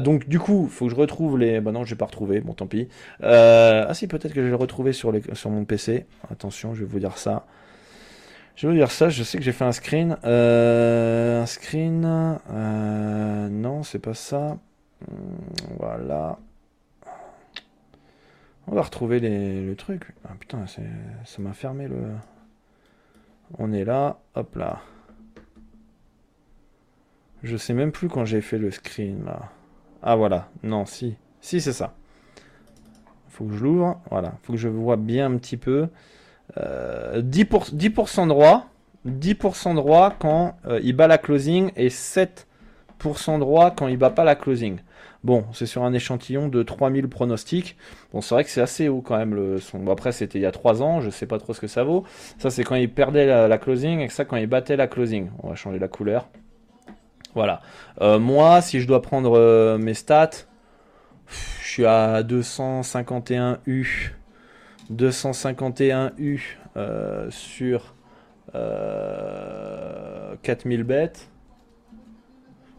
donc 0.00 0.28
du 0.28 0.38
coup, 0.38 0.68
faut 0.70 0.86
que 0.86 0.90
je 0.90 0.96
retrouve 0.96 1.38
les 1.38 1.60
bah 1.60 1.72
non, 1.72 1.84
j'ai 1.84 1.96
pas 1.96 2.06
retrouvé, 2.06 2.40
bon 2.40 2.54
tant 2.54 2.66
pis. 2.66 2.88
ah 3.22 3.92
si, 3.92 4.06
peut-être 4.06 4.32
que 4.32 4.40
je 4.40 4.46
vais 4.46 4.50
le 4.50 4.56
retrouver 4.56 4.92
sur 4.92 5.12
les 5.12 5.22
sur 5.34 5.50
mon 5.50 5.64
PC. 5.64 6.06
Attention, 6.30 6.74
je 6.74 6.80
vais 6.80 6.86
vous 6.86 7.00
dire 7.00 7.18
ça. 7.18 7.46
Je 8.54 8.66
vais 8.66 8.74
vous 8.74 8.78
dire 8.78 8.90
ça, 8.90 9.08
je 9.08 9.22
sais 9.22 9.38
que 9.38 9.44
j'ai 9.44 9.52
fait 9.52 9.64
un 9.64 9.72
screen. 9.72 10.16
un 10.22 11.46
screen. 11.46 12.38
non, 13.50 13.82
c'est 13.82 13.98
pas 13.98 14.14
ça. 14.14 14.56
Hmm, 15.08 15.76
voilà. 15.78 16.38
On 18.66 18.74
va 18.74 18.82
retrouver 18.82 19.20
les, 19.20 19.64
le 19.64 19.74
truc. 19.76 20.12
Ah 20.24 20.34
putain, 20.38 20.66
ça 20.66 20.82
m'a 21.38 21.52
fermé 21.52 21.88
le... 21.88 22.14
On 23.58 23.72
est 23.72 23.84
là, 23.84 24.20
hop 24.34 24.54
là. 24.56 24.80
Je 27.42 27.56
sais 27.56 27.74
même 27.74 27.92
plus 27.92 28.08
quand 28.08 28.24
j'ai 28.24 28.40
fait 28.40 28.58
le 28.58 28.70
screen 28.70 29.24
là. 29.24 29.50
Ah 30.02 30.16
voilà, 30.16 30.48
non, 30.62 30.84
si. 30.84 31.16
Si, 31.40 31.60
c'est 31.60 31.72
ça. 31.72 31.94
Faut 33.28 33.44
que 33.44 33.54
je 33.54 33.62
l'ouvre. 33.62 34.00
Voilà, 34.10 34.34
faut 34.42 34.52
que 34.52 34.58
je 34.58 34.68
vois 34.68 34.96
bien 34.96 35.32
un 35.32 35.36
petit 35.38 35.56
peu. 35.56 35.88
10%, 36.56 36.58
euh, 36.58 37.22
10 37.22 38.26
droit. 38.28 38.66
10% 39.06 39.74
droit 39.74 40.14
quand 40.18 40.56
euh, 40.66 40.80
il 40.82 40.94
bat 40.94 41.08
la 41.08 41.18
closing 41.18 41.72
et 41.76 41.88
7% 41.88 43.38
droit 43.38 43.72
quand 43.72 43.88
il 43.88 43.96
bat 43.96 44.10
pas 44.10 44.24
la 44.24 44.36
closing. 44.36 44.78
Bon, 45.24 45.44
c'est 45.52 45.66
sur 45.66 45.84
un 45.84 45.92
échantillon 45.92 46.48
de 46.48 46.64
3000 46.64 47.08
pronostics. 47.08 47.76
Bon, 48.12 48.20
c'est 48.20 48.34
vrai 48.34 48.42
que 48.42 48.50
c'est 48.50 48.60
assez 48.60 48.88
haut 48.88 49.02
quand 49.02 49.16
même. 49.16 49.34
Le 49.34 49.60
son. 49.60 49.86
après, 49.88 50.10
c'était 50.10 50.40
il 50.40 50.42
y 50.42 50.46
a 50.46 50.50
3 50.50 50.82
ans, 50.82 51.00
je 51.00 51.10
sais 51.10 51.26
pas 51.26 51.38
trop 51.38 51.54
ce 51.54 51.60
que 51.60 51.68
ça 51.68 51.84
vaut. 51.84 52.04
Ça, 52.38 52.50
c'est 52.50 52.64
quand 52.64 52.74
il 52.74 52.90
perdait 52.90 53.26
la, 53.26 53.58
closing 53.58 54.00
et 54.00 54.08
ça, 54.08 54.24
quand 54.24 54.36
il 54.36 54.48
battait 54.48 54.76
la 54.76 54.88
closing. 54.88 55.30
On 55.42 55.50
va 55.50 55.54
changer 55.54 55.78
la 55.78 55.86
couleur. 55.86 56.28
Voilà. 57.34 57.60
Euh, 58.00 58.18
moi, 58.18 58.60
si 58.62 58.80
je 58.80 58.88
dois 58.88 59.00
prendre 59.00 59.38
euh, 59.38 59.78
mes 59.78 59.94
stats, 59.94 60.30
je 61.62 61.68
suis 61.68 61.86
à 61.86 62.24
251 62.24 63.60
U. 63.66 64.16
251 64.90 66.12
U 66.18 66.58
euh, 66.76 67.30
sur 67.30 67.94
4000 70.42 70.82
bêtes. 70.82 71.28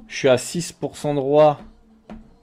Je 0.07 0.17
suis 0.17 0.29
à 0.29 0.35
6% 0.35 1.15
de 1.15 1.19
roi 1.19 1.59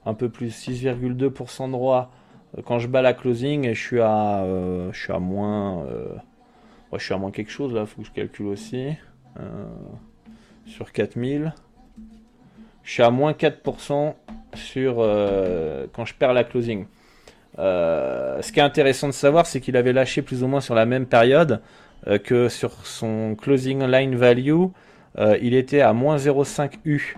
un 0.06 0.14
peu 0.14 0.28
plus 0.28 0.48
6,2% 0.48 1.66
de 1.66 1.72
droit. 1.72 2.10
Euh, 2.56 2.62
quand 2.64 2.78
je 2.78 2.88
bats 2.88 3.02
la 3.02 3.12
closing 3.12 3.66
et 3.66 3.74
je 3.74 3.80
suis 3.80 4.00
à 4.00 4.42
euh, 4.42 4.92
je 4.92 5.00
suis 5.00 5.12
à 5.12 5.18
moins 5.18 5.84
euh, 5.84 6.14
je 6.96 7.04
suis 7.04 7.14
à 7.14 7.18
moins 7.18 7.30
quelque 7.30 7.50
chose 7.50 7.72
là 7.72 7.86
faut 7.86 8.02
que 8.02 8.08
je 8.08 8.12
calcule 8.12 8.46
aussi. 8.46 8.88
Sur 10.66 10.92
4000 10.92 11.54
je 12.82 12.90
suis 12.90 13.02
à 13.02 13.10
moins 13.10 13.32
4% 13.32 14.14
sur 14.54 14.96
quand 15.92 16.04
je 16.04 16.14
perds 16.14 16.32
la 16.32 16.44
closing. 16.44 16.86
Ce 17.56 18.52
qui 18.52 18.58
est 18.58 18.62
intéressant 18.62 19.06
de 19.06 19.12
savoir 19.12 19.46
c'est 19.46 19.60
qu'il 19.60 19.76
avait 19.76 19.92
lâché 19.92 20.22
plus 20.22 20.42
ou 20.42 20.48
moins 20.48 20.60
sur 20.60 20.74
la 20.74 20.84
même 20.84 21.06
période 21.06 21.62
que 22.24 22.48
sur 22.48 22.72
son 22.86 23.36
closing 23.36 23.84
line 23.86 24.16
value 24.16 24.66
il 25.40 25.54
était 25.54 25.80
à 25.80 25.92
moins 25.92 26.16
0,5 26.16 26.72
U 26.84 27.16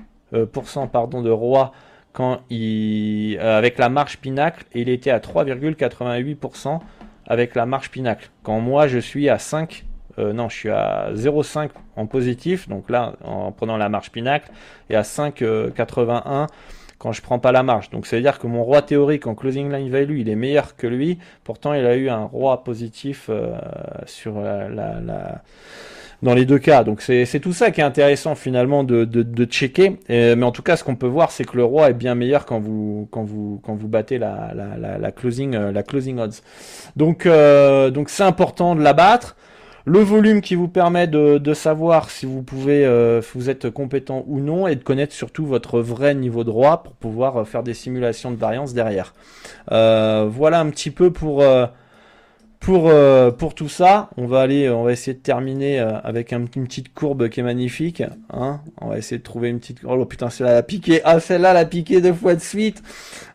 pardon 0.93 1.23
de 1.23 1.31
roi 1.31 1.73
quand 2.13 2.41
il, 2.51 3.39
euh, 3.39 3.59
avec 3.59 3.79
la 3.79 3.89
marche 3.89 4.19
Pinacle, 4.19 4.65
il 4.75 4.89
était 4.89 5.11
à 5.11 5.19
3,88% 5.19 6.81
avec 7.27 7.55
la 7.55 7.67
marche 7.67 7.91
Pinacle. 7.91 8.31
Quand 8.43 8.61
moi 8.61 8.87
je 8.87 8.99
suis 8.99 9.29
à 9.29 9.39
5, 9.39 9.85
euh, 10.19 10.33
non, 10.33 10.49
je 10.49 10.57
suis 10.57 10.71
à 10.71 11.11
0,5 11.15 11.71
en 11.97 12.07
positif, 12.07 12.69
donc 12.69 12.91
là 12.91 13.15
en 13.25 13.53
prenant 13.53 13.77
la 13.77 13.89
marche 13.89 14.11
Pinacle, 14.11 14.51
et 14.91 14.97
à 14.97 15.03
5,81 15.03 16.49
quand 16.99 17.13
je 17.13 17.23
prends 17.23 17.41
pas 17.41 17.51
la 17.51 17.63
marche. 17.65 17.91
Donc 17.91 18.07
ça 18.07 18.17
veut 18.17 18.23
dire 18.23 18.39
que 18.39 18.47
mon 18.47 18.63
roi 18.63 18.83
théorique 18.83 19.27
en 19.27 19.35
closing 19.35 19.73
line 19.73 19.91
value, 19.91 20.19
il 20.19 20.29
est 20.29 20.37
meilleur 20.37 20.77
que 20.77 20.87
lui. 20.87 21.19
Pourtant, 21.43 21.75
il 21.75 21.85
a 21.85 21.97
eu 21.97 22.09
un 22.09 22.25
roi 22.25 22.63
positif 22.63 23.27
euh, 23.29 23.57
sur 24.07 24.41
la, 24.41 24.69
la 24.69 25.43
dans 26.23 26.35
les 26.35 26.45
deux 26.45 26.59
cas. 26.59 26.85
Donc 26.85 27.03
c'est 27.03 27.41
tout 27.41 27.53
ça 27.53 27.71
qui 27.71 27.81
est 27.81 27.85
intéressant 27.85 28.35
finalement 28.35 28.85
de, 28.85 29.05
de, 29.05 29.45
checker. 29.45 29.99
mais 30.09 30.43
en 30.43 30.53
tout 30.53 30.63
cas, 30.63 30.77
ce 30.77 30.85
qu'on 30.85 30.97
peut 30.97 31.07
voir, 31.07 31.31
c'est 31.31 31.45
que 31.45 31.57
le 31.57 31.65
roi 31.65 31.91
est 31.91 31.95
bien 31.95 32.15
meilleur 32.15 32.47
quand 32.47 32.61
vous 32.61 33.09
quand 33.11 33.25
vous 33.25 33.61
quand 33.65 33.75
vous 33.75 33.89
battez 33.89 34.19
la, 34.19 34.53
la, 34.55 34.99
la, 34.99 35.13
closing 35.13 35.55
euh, 35.55 35.73
la 35.73 35.83
closing 35.83 36.19
odds. 36.19 36.43
Donc 36.97 37.27
euh, 37.27 37.91
donc 37.91 38.09
c'est 38.09 38.23
important 38.23 38.75
de 38.75 38.83
la 38.83 38.93
battre. 38.93 39.37
Le 39.85 39.99
volume 39.99 40.43
qui 40.43 40.55
vous 40.55 40.69
permet 40.69 41.09
de, 41.09 41.39
de 41.39 41.55
savoir 41.55 42.09
si 42.09 42.25
vous 42.25 42.43
pouvez, 42.43 42.87
euh, 42.87 43.21
vous 43.35 43.51
êtes 43.51 43.69
compétent 43.69 44.23
ou 44.29 44.39
non, 44.39 44.69
et 44.69 44.77
de 44.77 44.85
connaître 44.85 45.13
surtout 45.13 45.45
votre 45.45 45.81
vrai 45.81 46.15
niveau 46.15 46.45
de 46.45 46.51
roi 46.51 46.85
pour 46.85 46.93
pouvoir 46.93 47.49
faire 47.49 47.65
des 47.65 47.75
simulations 47.75 48.31
de 48.31 48.37
variance 48.37 48.75
derrière. 48.75 49.13
voilà 49.69 50.61
un 50.61 50.71
petit 50.71 50.93
peu 50.93 51.11
pour 51.11 51.43
pour, 52.63 52.89
euh, 52.89 53.33
pour 53.33 53.57
tout 53.57 53.69
ça, 53.69 54.09
on 54.17 54.27
va 54.27 54.41
aller, 54.41 54.71
on 54.71 54.85
va 54.85 54.93
essayer 54.93 55.15
de 55.15 55.23
terminer 55.23 55.81
euh, 55.81 55.99
avec 56.05 56.31
une 56.31 56.49
petite 56.49 56.95
courbe 56.95 57.29
qui 57.29 57.41
est 57.41 57.43
magnifique. 57.43 58.05
Hein 58.31 58.61
on 58.81 58.91
va 58.91 58.99
essayer 58.99 59.19
de 59.19 59.25
trouver 59.25 59.49
une 59.49 59.59
petite. 59.59 59.81
Oh 59.85 60.05
putain, 60.07 60.31
celle-là 60.31 60.55
la 60.55 60.63
piqué. 60.63 61.01
Ah 61.05 61.19
celle-là 61.19 61.55
la 61.55 61.65
piqué 61.65 62.01
deux 62.01 62.15
fois 62.15 62.37
de 62.37 62.41
suite. 62.41 62.81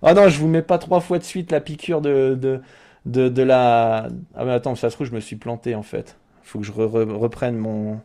Oh 0.01 0.13
non, 0.13 0.29
je 0.29 0.39
vous 0.39 0.47
mets 0.47 0.61
pas 0.61 0.77
trois 0.77 1.01
fois 1.01 1.19
de 1.19 1.25
suite 1.25 1.51
la 1.51 1.59
piqûre 1.59 1.99
de 1.99 2.37
de 2.39 2.61
de, 3.05 3.27
de 3.27 3.43
la. 3.43 4.07
Ah 4.33 4.45
mais 4.45 4.51
attends, 4.53 4.75
ça 4.75 4.89
se 4.89 4.95
trouve 4.95 5.07
je 5.07 5.13
me 5.13 5.19
suis 5.19 5.35
planté 5.35 5.75
en 5.75 5.83
fait. 5.83 6.15
Faut 6.43 6.59
que 6.59 6.65
je 6.65 6.71
reprenne 6.71 7.57
mon. 7.57 7.99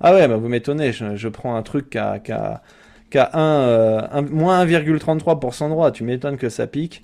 Ah 0.00 0.14
ouais, 0.14 0.28
bah 0.28 0.36
vous 0.36 0.48
m'étonnez. 0.48 0.92
Je, 0.92 1.28
prends 1.28 1.56
un 1.56 1.62
truc 1.62 1.90
qui 1.90 1.98
a, 1.98 2.20
qui 2.20 2.30
a, 2.30 2.62
a 3.14 3.38
1, 3.38 3.40
euh, 3.40 4.22
moins 4.30 4.64
1,33% 4.64 5.64
de 5.64 5.70
droit. 5.70 5.90
Tu 5.90 6.04
m'étonnes 6.04 6.36
que 6.36 6.48
ça 6.48 6.68
pique. 6.68 7.02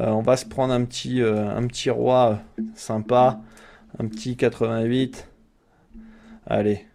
Euh, 0.00 0.08
on 0.10 0.22
va 0.22 0.36
se 0.36 0.44
prendre 0.46 0.72
un 0.72 0.84
petit, 0.84 1.22
euh, 1.22 1.48
un 1.48 1.66
petit 1.66 1.90
roi 1.90 2.38
sympa. 2.74 3.40
Un 3.98 4.06
petit 4.06 4.36
88. 4.36 5.28
Allez. 6.46 6.86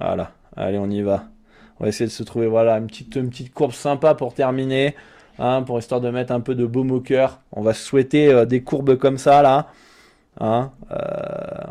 Voilà. 0.00 0.32
Allez, 0.56 0.78
on 0.78 0.90
y 0.90 1.02
va. 1.02 1.24
On 1.78 1.84
va 1.84 1.88
essayer 1.88 2.06
de 2.06 2.12
se 2.12 2.22
trouver 2.22 2.46
voilà 2.46 2.78
une 2.78 2.86
petite, 2.86 3.14
une 3.16 3.28
petite 3.28 3.52
courbe 3.52 3.72
sympa 3.72 4.14
pour 4.14 4.34
terminer. 4.34 4.94
Hein, 5.38 5.62
pour 5.62 5.78
histoire 5.78 6.00
de 6.00 6.08
mettre 6.08 6.32
un 6.32 6.40
peu 6.40 6.54
de 6.54 6.64
baume 6.64 6.90
au 6.92 7.00
cœur. 7.00 7.40
On 7.52 7.60
va 7.60 7.74
souhaiter 7.74 8.32
euh, 8.32 8.46
des 8.46 8.62
courbes 8.62 8.96
comme 8.96 9.18
ça 9.18 9.42
là. 9.42 9.68
Hein, 10.40 10.70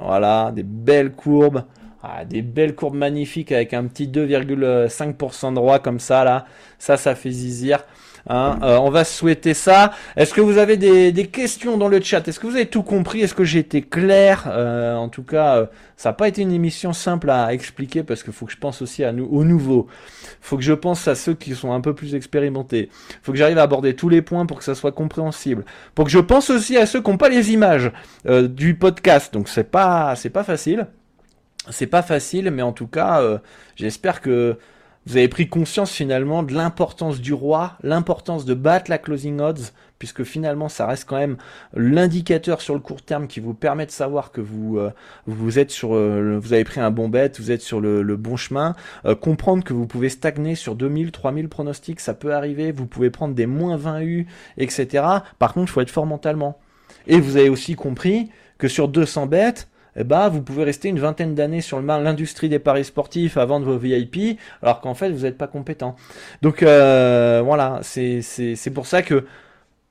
voilà, 0.01 0.51
des 0.53 0.63
belles 0.63 1.11
courbes. 1.11 1.63
Ah, 2.07 2.23
des 2.23 2.43
belles 2.43 2.75
courbes 2.75 2.95
magnifiques 2.95 3.51
avec 3.51 3.73
un 3.73 3.85
petit 3.85 4.07
2,5% 4.07 5.49
de 5.49 5.55
droit 5.55 5.79
comme 5.79 5.99
ça 5.99 6.23
là. 6.23 6.45
Ça, 6.77 6.97
ça 6.97 7.15
fait 7.15 7.31
zizir. 7.31 7.83
Hein. 8.27 8.59
Euh, 8.61 8.77
on 8.77 8.89
va 8.91 9.03
souhaiter 9.03 9.55
ça. 9.55 9.91
Est-ce 10.15 10.33
que 10.33 10.41
vous 10.41 10.57
avez 10.59 10.77
des, 10.77 11.27
questions 11.27 11.77
dans 11.77 11.87
le 11.87 11.99
chat? 12.01 12.27
Est-ce 12.27 12.39
que 12.39 12.45
vous 12.45 12.55
avez 12.55 12.67
tout 12.67 12.83
compris? 12.83 13.21
Est-ce 13.21 13.33
que 13.33 13.43
j'ai 13.43 13.59
été 13.59 13.81
clair? 13.81 14.45
Euh, 14.47 14.95
En 14.95 15.09
tout 15.09 15.23
cas, 15.23 15.57
euh, 15.57 15.65
ça 15.97 16.09
n'a 16.09 16.13
pas 16.13 16.27
été 16.27 16.43
une 16.43 16.51
émission 16.51 16.93
simple 16.93 17.29
à 17.31 17.53
expliquer 17.53 18.03
parce 18.03 18.21
qu'il 18.21 18.33
faut 18.33 18.45
que 18.45 18.51
je 18.51 18.57
pense 18.57 18.83
aussi 18.83 19.03
à 19.03 19.11
nous, 19.11 19.25
aux 19.25 19.43
nouveaux. 19.43 19.87
faut 20.41 20.57
que 20.57 20.63
je 20.63 20.73
pense 20.73 21.07
à 21.07 21.15
ceux 21.15 21.33
qui 21.33 21.55
sont 21.55 21.73
un 21.73 21.81
peu 21.81 21.95
plus 21.95 22.13
expérimentés. 22.13 22.89
faut 23.23 23.31
que 23.31 23.37
j'arrive 23.37 23.57
à 23.57 23.63
aborder 23.63 23.95
tous 23.95 24.09
les 24.09 24.21
points 24.21 24.45
pour 24.45 24.59
que 24.59 24.63
ça 24.63 24.75
soit 24.75 24.91
compréhensible. 24.91 25.65
Pour 25.95 26.05
que 26.05 26.11
je 26.11 26.19
pense 26.19 26.51
aussi 26.51 26.77
à 26.77 26.85
ceux 26.85 27.01
qui 27.01 27.09
n'ont 27.09 27.17
pas 27.17 27.29
les 27.29 27.51
images 27.51 27.91
du 28.25 28.75
podcast. 28.75 29.33
Donc 29.33 29.49
c'est 29.49 29.71
pas 29.71 30.15
c'est 30.15 30.29
pas 30.29 30.43
facile. 30.43 30.87
C'est 31.69 31.87
pas 31.87 32.01
facile, 32.01 32.51
mais 32.51 32.61
en 32.61 32.73
tout 32.73 32.87
cas, 32.87 33.39
j'espère 33.75 34.21
que 34.21 34.57
vous 35.07 35.17
avez 35.17 35.27
pris 35.27 35.47
conscience 35.47 35.91
finalement 35.91 36.41
de 36.41 36.53
l'importance 36.53 37.21
du 37.21 37.31
roi, 37.31 37.73
l'importance 37.83 38.43
de 38.43 38.55
battre 38.55 38.89
la 38.89 38.97
closing 38.97 39.39
odds, 39.39 39.71
puisque 39.99 40.23
finalement 40.23 40.67
ça 40.67 40.87
reste 40.87 41.05
quand 41.07 41.17
même 41.17 41.37
l'indicateur 41.75 42.59
sur 42.59 42.73
le 42.73 42.79
court 42.79 43.03
terme 43.03 43.27
qui 43.27 43.39
vous 43.39 43.53
permet 43.53 43.85
de 43.85 43.91
savoir 43.91 44.31
que 44.31 44.41
vous 44.41 44.79
euh, 44.79 44.91
vous 45.27 45.59
êtes 45.59 45.69
sur 45.69 45.95
euh, 45.95 46.39
vous 46.41 46.53
avez 46.53 46.63
pris 46.63 46.81
un 46.81 46.89
bon 46.89 47.07
bet, 47.07 47.31
vous 47.37 47.51
êtes 47.51 47.61
sur 47.61 47.79
le, 47.79 48.03
bon 48.15 48.35
chemin, 48.35 48.75
euh, 49.05 49.13
comprendre 49.13 49.63
que 49.63 49.73
vous 49.73 49.85
pouvez 49.85 50.09
stagner 50.09 50.55
sur 50.55 50.73
2000, 50.73 51.11
3000 51.11 51.49
pronostics, 51.49 51.99
ça 51.99 52.15
peut 52.15 52.33
arriver, 52.33 52.71
vous 52.71 52.87
pouvez 52.87 53.11
prendre 53.11 53.35
des 53.35 53.45
moins 53.45 53.77
20 53.77 54.01
U, 54.01 54.27
etc. 54.57 55.03
Par 55.37 55.53
contre, 55.53 55.69
il 55.69 55.73
faut 55.73 55.81
être 55.81 55.91
fort 55.91 56.07
mentalement. 56.07 56.57
Et 57.05 57.19
vous 57.19 57.37
avez 57.37 57.49
aussi 57.49 57.75
compris 57.75 58.31
que 58.57 58.67
sur 58.67 58.87
200 58.87 59.27
bêtes, 59.27 59.67
ben, 60.03 60.29
vous 60.29 60.41
pouvez 60.41 60.63
rester 60.63 60.89
une 60.89 60.99
vingtaine 60.99 61.35
d'années 61.35 61.61
sur 61.61 61.81
l'industrie 61.81 62.49
des 62.49 62.59
paris 62.59 62.83
sportifs 62.83 63.37
à 63.37 63.45
vendre 63.45 63.65
vos 63.65 63.77
VIP, 63.77 64.39
alors 64.61 64.81
qu'en 64.81 64.93
fait, 64.93 65.09
vous 65.11 65.23
n'êtes 65.23 65.37
pas 65.37 65.47
compétent. 65.47 65.95
Donc 66.41 66.63
euh, 66.63 67.41
voilà, 67.43 67.79
c'est 67.81 68.73
pour 68.73 68.87
ça 68.87 69.01
que 69.01 69.25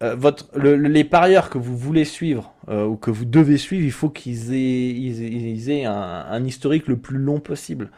euh, 0.03 0.15
votre, 0.15 0.59
les 0.59 1.05
parieurs 1.05 1.49
que 1.51 1.59
vous 1.59 1.77
voulez 1.77 2.05
suivre 2.05 2.53
euh, 2.69 2.85
ou 2.85 2.97
que 2.97 3.11
vous 3.11 3.25
devez 3.25 3.57
suivre, 3.57 3.85
il 3.85 3.93
faut 3.93 4.11
qu'ils 4.11 4.53
aient, 4.53 4.91
ils 4.91 5.71
aient, 5.71 5.85
un 5.85 6.45
historique 6.45 6.89
le 6.89 6.97
plus 6.97 7.19
long 7.19 7.41
possible 7.41 7.91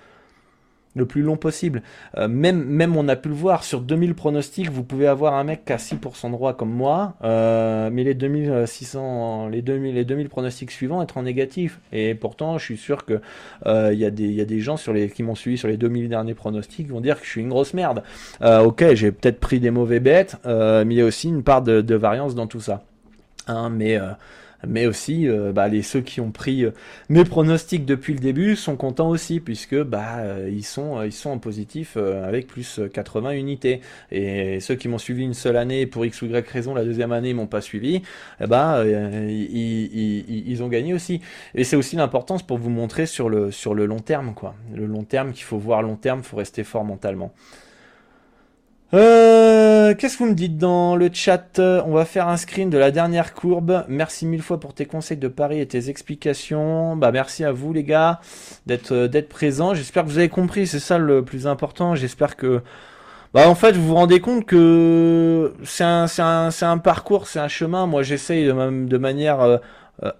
le 0.97 1.07
plus 1.07 1.22
long 1.22 1.36
possible. 1.36 1.82
Euh, 2.16 2.26
même, 2.26 2.64
même 2.64 2.97
on 2.97 3.07
a 3.07 3.14
pu 3.14 3.28
le 3.28 3.34
voir 3.34 3.62
sur 3.62 3.80
2000 3.80 4.14
pronostics, 4.14 4.70
vous 4.70 4.82
pouvez 4.82 5.07
avoir 5.07 5.34
un 5.34 5.44
mec 5.44 5.64
qui 5.64 5.72
a 5.72 5.76
6% 5.76 6.26
de 6.26 6.32
droit 6.32 6.55
comme 6.55 6.72
moi, 6.72 7.14
euh, 7.22 7.90
mais 7.92 8.03
les 8.03 8.14
2600, 8.14 9.49
les 9.49 9.62
2000, 9.62 9.94
les 9.94 10.05
2000 10.05 10.28
pronostics 10.28 10.70
suivants 10.70 11.03
être 11.03 11.18
en 11.18 11.22
négatif. 11.22 11.78
Et 11.92 12.14
pourtant, 12.14 12.59
je 12.59 12.64
suis 12.64 12.78
sûr 12.78 13.05
que 13.05 13.20
euh, 13.66 13.90
il 13.92 13.99
y, 13.99 14.05
a 14.05 14.11
des, 14.11 14.28
y 14.28 14.40
a 14.40 14.47
des 14.47 14.61
gens 14.61 14.76
sur 14.76 14.92
les, 14.92 15.11
qui 15.11 15.22
m'ont 15.22 15.34
suivi 15.34 15.59
sur 15.59 15.68
les 15.68 15.76
2000 15.76 16.09
derniers 16.09 16.34
pronostics 16.34 16.88
vont 16.88 17.01
dire 17.01 17.20
que 17.20 17.26
je 17.26 17.30
suis 17.30 17.40
une 17.42 17.51
grosse 17.51 17.74
merde. 17.74 18.03
ok, 18.42 18.94
j'ai 18.94 19.12
peut-être 19.12 19.38
pris 19.38 19.61
des 19.61 19.70
mauvais 19.70 20.01
bêtes, 20.01 20.36
mais 20.44 20.94
il 20.94 20.99
y 20.99 21.03
a 21.03 21.05
aussi 21.05 21.28
une 21.28 21.42
part 21.42 21.62
de, 21.62 21.82
de 21.82 21.94
variance 21.94 22.34
dans 22.34 22.47
tout 22.47 22.61
ça. 22.61 22.82
Hein, 23.47 23.70
mais 23.70 23.99
mais 24.67 24.87
aussi 24.87 25.29
euh, 25.29 25.53
bah, 25.53 25.69
les 25.69 25.83
ceux 25.83 26.01
qui 26.01 26.21
ont 26.21 26.31
pris 26.31 26.64
euh, 26.64 26.71
mes 27.09 27.25
pronostics 27.25 27.85
depuis 27.85 28.12
le 28.12 28.19
début 28.19 28.57
sont 28.57 28.77
contents 28.77 29.09
aussi 29.09 29.41
puisque 29.41 29.81
bah 29.83 30.19
euh, 30.19 30.51
ils 30.53 30.64
sont 30.64 31.03
ils 31.03 31.12
sont 31.12 31.31
en 31.31 31.39
positif 31.39 31.97
avec 31.97 32.47
plus 32.47 32.81
80 32.93 33.31
unités. 33.33 33.81
Et 34.11 34.61
ceux 34.61 34.75
qui 34.75 34.89
m'ont 34.89 34.99
suivi 34.99 35.23
une 35.23 35.35
seule 35.35 35.57
année 35.57 35.87
pour 35.87 36.05
x 36.05 36.23
ou 36.23 36.27
y 36.27 36.49
raison 36.49 36.75
la 36.75 36.85
deuxième 36.85 37.12
année 37.12 37.35
m'ont 37.35 37.47
pas 37.47 37.61
suivi 37.61 38.03
bah 38.41 38.85
ils, 38.87 40.62
ont 40.62 40.69
gagné 40.69 40.95
aussi. 40.95 41.21
Et 41.55 41.64
c'est 41.64 41.77
aussi 41.77 41.97
l'importance 41.97 42.43
pour 42.43 42.59
vous 42.59 42.71
montrer 42.71 43.07
sur 43.07 43.29
le 43.29 43.51
sur 43.51 43.75
le 43.75 43.87
long 43.87 44.01
terme 44.01 44.35
quoi. 44.35 44.55
Le 44.75 44.87
long 44.87 45.05
terme 45.05 45.33
qu'il 45.33 45.45
faut 45.45 45.59
voir 45.59 45.83
long 45.83 45.97
terme 45.97 46.23
faut 46.23 46.37
rester 46.37 46.64
fort 46.64 46.85
mentalement 46.85 47.33
euh, 48.95 49.95
Qu'est-ce 49.95 50.16
que 50.16 50.22
vous 50.22 50.30
me 50.30 50.34
dites 50.34 50.59
dans 50.59 50.95
le 50.95 51.11
chat? 51.12 51.59
On 51.59 51.93
va 51.93 52.05
faire 52.05 52.28
un 52.28 52.37
screen 52.37 52.70
de 52.70 52.78
la 52.78 52.93
dernière 52.93 53.34
courbe. 53.34 53.84
Merci 53.89 54.26
mille 54.26 54.43
fois 54.43 54.61
pour 54.61 54.74
tes 54.74 54.87
conseils 54.87 55.16
de 55.16 55.28
paris 55.28 55.61
et 55.61 55.66
tes 55.66 55.91
explications. 55.91 56.97
Bah 56.97 57.11
merci 57.11 57.45
à 57.45 57.51
vous 57.51 57.72
les 57.72 57.82
gars 57.82 58.20
d'être 58.66 58.93
euh, 58.93 59.09
d'être 59.09 59.28
présents. 59.28 59.74
J'espère 59.74 60.05
que 60.05 60.09
vous 60.09 60.18
avez 60.18 60.28
compris. 60.28 60.68
C'est 60.68 60.78
ça 60.78 60.99
le 60.99 61.24
plus 61.24 61.49
important. 61.49 61.97
J'espère 61.97 62.37
que 62.37 62.62
bah 63.34 63.49
en 63.49 63.57
fait 63.57 63.72
vous 63.72 63.89
vous 63.89 63.95
rendez 63.95 64.20
compte 64.20 64.47
que 64.47 65.55
c'est 65.64 65.84
un 65.84 66.07
c'est 66.07 66.22
un 66.22 66.53
c'est 66.53 66.66
un 66.66 66.78
parcours, 66.78 67.26
c'est 67.26 67.41
un 67.41 67.49
chemin. 67.49 67.87
Moi 67.87 68.03
j'essaye 68.05 68.47
de, 68.47 68.99
manière 68.99 69.41
euh, 69.41 69.59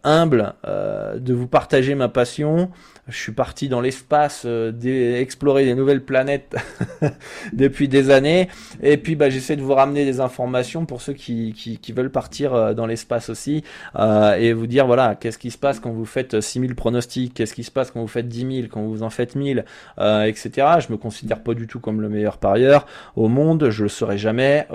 humble 0.03 0.55
de 0.65 1.35
vous 1.35 1.47
partager 1.47 1.95
ma 1.95 2.09
passion. 2.09 2.71
Je 3.09 3.17
suis 3.17 3.33
parti 3.33 3.69
dans 3.69 3.81
l'espace, 3.81 4.43
euh, 4.47 4.73
explorer 5.21 5.65
des 5.65 5.75
nouvelles 5.75 6.03
planètes 6.03 6.57
depuis 7.53 7.87
des 7.87 8.11
années. 8.11 8.49
Et 8.83 8.97
puis 8.97 9.15
bah, 9.15 9.31
j'essaie 9.31 9.55
de 9.55 9.63
vous 9.63 9.75
ramener 9.75 10.05
des 10.05 10.19
informations 10.19 10.87
pour 10.87 11.01
ceux 11.01 11.13
qui, 11.13 11.53
qui, 11.53 11.79
qui 11.79 11.93
veulent 11.93 12.11
partir 12.11 12.75
dans 12.75 12.87
l'espace 12.87 13.31
aussi. 13.31 13.63
et 13.97 14.53
vous 14.53 14.67
dire 14.67 14.87
voilà, 14.87 15.15
qu'est-ce 15.15 15.39
qui 15.39 15.53
se 15.53 15.59
passe 15.59 15.79
quand 15.79 15.93
vous 15.93 16.05
faites 16.05 16.41
6000 16.41 16.75
pronostics, 16.75 17.33
qu'est-ce 17.33 17.55
qui 17.55 17.63
se 17.63 17.71
passe 17.71 17.93
quand 17.93 18.01
vous 18.01 18.09
faites 18.09 18.29
10 18.29 18.41
000, 18.41 18.69
quand 18.71 18.83
vous 18.83 19.05
en 19.05 19.11
faites 19.11 19.37
1000, 19.37 19.65
etc. 19.99 20.51
Je 20.81 20.91
me 20.91 20.97
considère 20.97 21.43
pas 21.43 21.55
du 21.55 21.69
tout 21.69 21.79
comme 21.79 22.01
le 22.01 22.09
meilleur 22.09 22.39
parieur 22.39 22.87
au 23.15 23.29
monde, 23.29 23.71
je 23.71 23.85
le 23.85 23.89
serai 23.89 24.19
jamais. 24.19 24.67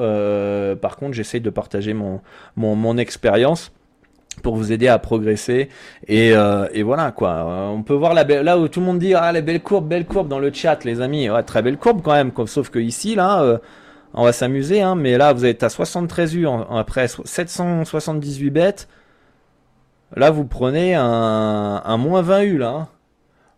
par 0.82 0.96
contre, 0.96 1.14
j'essaie 1.14 1.42
de 1.42 1.50
partager 1.50 1.94
mon, 1.94 2.22
mon, 2.56 2.76
mon 2.76 2.98
expérience 2.98 3.74
pour 4.42 4.56
vous 4.56 4.72
aider 4.72 4.88
à 4.88 5.00
progresser. 5.00 5.70
Et, 6.08 6.34
euh, 6.34 6.68
et 6.74 6.84
voilà 6.84 7.12
quoi. 7.12 7.30
Euh, 7.30 7.68
on 7.68 7.84
peut 7.84 7.94
voir 7.94 8.14
la 8.14 8.24
belle 8.24 8.44
là 8.44 8.58
où 8.58 8.68
tout 8.68 8.80
le 8.80 8.86
monde 8.86 9.00
dit 9.00 9.14
ah 9.14 9.32
les 9.32 9.42
belles 9.42 9.62
courbes 9.62 9.88
belles 9.88 10.06
courbes 10.06 10.28
dans 10.28 10.40
le 10.40 10.52
chat 10.52 10.84
les 10.84 11.02
amis. 11.02 11.30
Ouais, 11.30 11.44
très 11.44 11.62
belle 11.62 11.78
courbe 11.78 12.02
quand 12.04 12.14
même 12.14 12.32
sauf 12.46 12.70
que 12.70 12.80
ici 12.80 13.16
là 13.16 13.42
euh, 13.42 13.58
on 14.14 14.26
va 14.26 14.34
s'amuser 14.34 14.82
hein, 14.82 14.96
mais 14.96 15.18
là 15.18 15.34
vous 15.34 15.46
êtes 15.46 15.64
à 15.64 15.70
73 15.70 16.36
U 16.36 16.48
après 16.72 17.08
778 17.08 18.50
bêtes. 18.50 18.88
Là 20.16 20.32
vous 20.32 20.46
prenez 20.46 20.96
un, 20.96 21.82
un 21.86 21.98
moins 21.98 22.22
20 22.22 22.42
U 22.42 22.58
là 22.58 22.70
hein. 22.70 22.88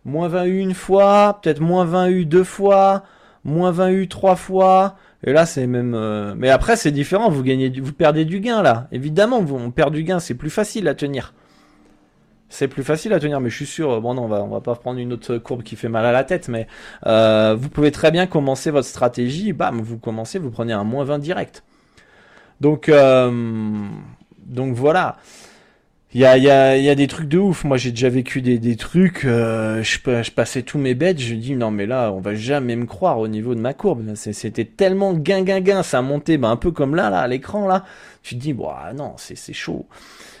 moins 0.04 0.28
20 0.28 0.44
U 0.44 0.58
une 0.58 0.74
fois 0.74 1.40
peut-être 1.42 1.60
moins 1.60 1.84
20 1.84 2.08
U 2.08 2.26
deux 2.26 2.44
fois 2.44 3.02
moins 3.44 3.70
20 3.70 3.90
U 3.90 4.08
trois 4.08 4.36
fois 4.36 4.96
et 5.24 5.32
là, 5.32 5.46
c'est 5.46 5.66
même. 5.66 5.94
Euh, 5.94 6.34
mais 6.36 6.50
après, 6.50 6.76
c'est 6.76 6.90
différent. 6.90 7.30
Vous 7.30 7.42
gagnez, 7.42 7.72
vous 7.80 7.92
perdez 7.92 8.24
du 8.24 8.40
gain 8.40 8.62
là. 8.62 8.88
Évidemment, 8.92 9.38
on 9.38 9.70
perd 9.70 9.92
du 9.92 10.04
gain. 10.04 10.20
C'est 10.20 10.34
plus 10.34 10.50
facile 10.50 10.86
à 10.86 10.94
tenir. 10.94 11.32
C'est 12.50 12.68
plus 12.68 12.84
facile 12.84 13.12
à 13.14 13.18
tenir, 13.18 13.40
mais 13.40 13.48
je 13.48 13.56
suis 13.56 13.66
sûr. 13.66 14.00
Bon, 14.02 14.14
non, 14.14 14.24
on 14.24 14.28
va, 14.28 14.44
va 14.44 14.60
pas 14.60 14.74
prendre 14.74 15.00
une 15.00 15.14
autre 15.14 15.38
courbe 15.38 15.62
qui 15.62 15.76
fait 15.76 15.88
mal 15.88 16.04
à 16.04 16.12
la 16.12 16.24
tête, 16.24 16.48
mais 16.48 16.68
euh, 17.06 17.56
vous 17.58 17.70
pouvez 17.70 17.90
très 17.90 18.10
bien 18.10 18.26
commencer 18.26 18.70
votre 18.70 18.86
stratégie. 18.86 19.52
Bam, 19.52 19.80
vous 19.80 19.98
commencez, 19.98 20.38
vous 20.38 20.50
prenez 20.50 20.74
un 20.74 20.84
moins 20.84 21.04
20 21.04 21.18
direct. 21.18 21.64
Donc, 22.60 22.88
euh, 22.88 23.30
donc 24.46 24.74
voilà. 24.74 25.16
Il 26.14 26.20
y 26.20 26.24
a, 26.24 26.38
y, 26.38 26.48
a, 26.48 26.76
y 26.76 26.88
a 26.88 26.94
des 26.94 27.08
trucs 27.08 27.26
de 27.28 27.38
ouf. 27.38 27.64
Moi, 27.64 27.76
j'ai 27.76 27.90
déjà 27.90 28.08
vécu 28.08 28.40
des, 28.40 28.60
des 28.60 28.76
trucs. 28.76 29.24
Euh, 29.24 29.82
je, 29.82 29.98
je 30.22 30.30
passais 30.30 30.62
tous 30.62 30.78
mes 30.78 30.94
bêtes. 30.94 31.18
Je 31.18 31.34
dis 31.34 31.56
non, 31.56 31.72
mais 31.72 31.86
là, 31.86 32.12
on 32.12 32.20
va 32.20 32.36
jamais 32.36 32.76
me 32.76 32.86
croire 32.86 33.18
au 33.18 33.26
niveau 33.26 33.56
de 33.56 33.60
ma 33.60 33.74
courbe. 33.74 34.14
C'était 34.14 34.64
tellement 34.64 35.12
gain, 35.12 35.42
gain, 35.42 35.60
gain. 35.60 35.82
Ça 35.82 36.02
monté, 36.02 36.38
ben, 36.38 36.50
un 36.50 36.56
peu 36.56 36.70
comme 36.70 36.94
là, 36.94 37.10
là, 37.10 37.18
à 37.18 37.26
l'écran, 37.26 37.66
là. 37.66 37.84
Tu 38.22 38.36
te 38.36 38.40
dis, 38.40 38.52
bon, 38.52 38.70
non, 38.94 39.14
c'est 39.16 39.52
chaud. 39.52 39.86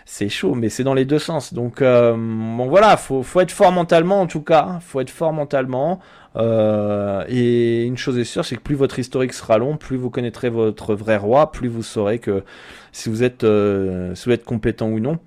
C'est 0.06 0.28
chaud, 0.28 0.54
mais 0.54 0.68
c'est 0.68 0.84
dans 0.84 0.94
les 0.94 1.04
deux 1.06 1.18
sens. 1.18 1.52
Donc, 1.52 1.82
euh, 1.82 2.12
bon, 2.12 2.68
voilà, 2.68 2.96
faut, 2.96 3.24
faut 3.24 3.40
être 3.40 3.50
fort 3.50 3.72
mentalement, 3.72 4.20
en 4.20 4.26
tout 4.28 4.42
cas. 4.42 4.78
Faut 4.80 5.00
être 5.00 5.10
fort 5.10 5.32
mentalement. 5.32 5.98
Euh, 6.36 7.24
et 7.28 7.84
une 7.84 7.96
chose 7.96 8.16
est 8.18 8.24
sûre, 8.24 8.44
c'est 8.44 8.56
que 8.56 8.60
plus 8.62 8.76
votre 8.76 9.00
historique 9.00 9.32
sera 9.32 9.58
long, 9.58 9.76
plus 9.76 9.96
vous 9.96 10.10
connaîtrez 10.10 10.50
votre 10.50 10.94
vrai 10.94 11.16
roi, 11.16 11.50
plus 11.52 11.68
vous 11.68 11.82
saurez 11.82 12.20
que 12.20 12.44
si 12.92 13.08
vous 13.08 13.24
êtes, 13.24 13.42
euh, 13.44 14.14
si 14.14 14.26
vous 14.26 14.32
êtes 14.32 14.44
compétent 14.44 14.88
ou 14.88 15.00
non. 15.00 15.18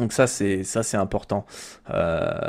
Donc 0.00 0.12
ça 0.14 0.26
c'est 0.26 0.64
ça 0.64 0.82
c'est 0.82 0.96
important. 0.96 1.44
Euh, 1.90 2.40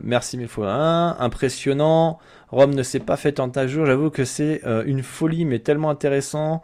merci 0.00 0.38
mille 0.38 0.48
fois. 0.48 0.72
Un, 0.72 1.18
impressionnant. 1.18 2.18
Rome 2.50 2.74
ne 2.74 2.82
s'est 2.82 3.00
pas 3.00 3.16
fait 3.16 3.40
en 3.40 3.48
ta 3.48 3.66
jour. 3.66 3.84
J'avoue 3.84 4.10
que 4.10 4.24
c'est 4.24 4.60
euh, 4.64 4.84
une 4.86 5.02
folie, 5.02 5.44
mais 5.44 5.58
tellement 5.58 5.90
intéressant. 5.90 6.62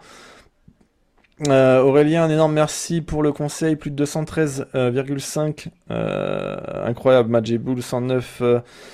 Euh, 1.49 1.81
Aurélien, 1.81 2.25
un 2.25 2.31
énorme 2.31 2.53
merci 2.53 3.01
pour 3.01 3.23
le 3.25 3.33
conseil. 3.33 3.75
Plus 3.75 3.91
de 3.91 4.05
213,5. 4.05 5.69
incroyable. 6.85 7.31
Magic 7.31 7.61
Bull 7.61 7.83
109, 7.83 8.43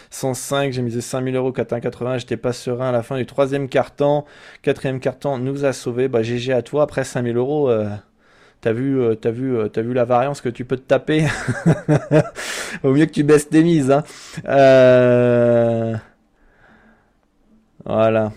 105. 0.09 0.73
J'ai 0.73 0.83
misé 0.83 1.03
5000 1.03 1.37
euros, 1.37 1.53
4,80. 1.53 2.21
J'étais 2.21 2.37
pas 2.39 2.55
serein 2.55 2.89
à 2.89 2.93
la 2.93 3.03
fin 3.03 3.19
du 3.19 3.27
troisième 3.27 3.69
carton. 3.69 4.25
Quatrième 4.63 5.01
carton 5.01 5.37
nous 5.37 5.67
a 5.67 5.75
sauvé. 5.75 6.09
Bah, 6.09 6.23
GG 6.23 6.53
à 6.55 6.63
toi. 6.63 6.85
Après 6.85 7.05
5000 7.05 7.37
euros. 7.37 7.71
T'as 8.65 8.73
vu, 8.73 8.99
euh, 8.99 9.15
t'as 9.15 9.31
vu, 9.31 9.55
euh, 9.55 9.69
t'as 9.69 9.83
vu 9.83 9.93
la 9.93 10.07
variance 10.07 10.41
que 10.41 10.49
tu 10.49 10.65
peux 10.65 10.79
te 10.79 10.89
taper. 10.89 11.27
Au 12.83 12.93
mieux 12.93 13.05
que 13.05 13.11
tu 13.11 13.23
baisses 13.23 13.51
tes 13.51 13.63
mises. 13.63 13.91
Hein. 13.91 14.03
Euh, 14.49 15.95
voilà. 17.85 18.33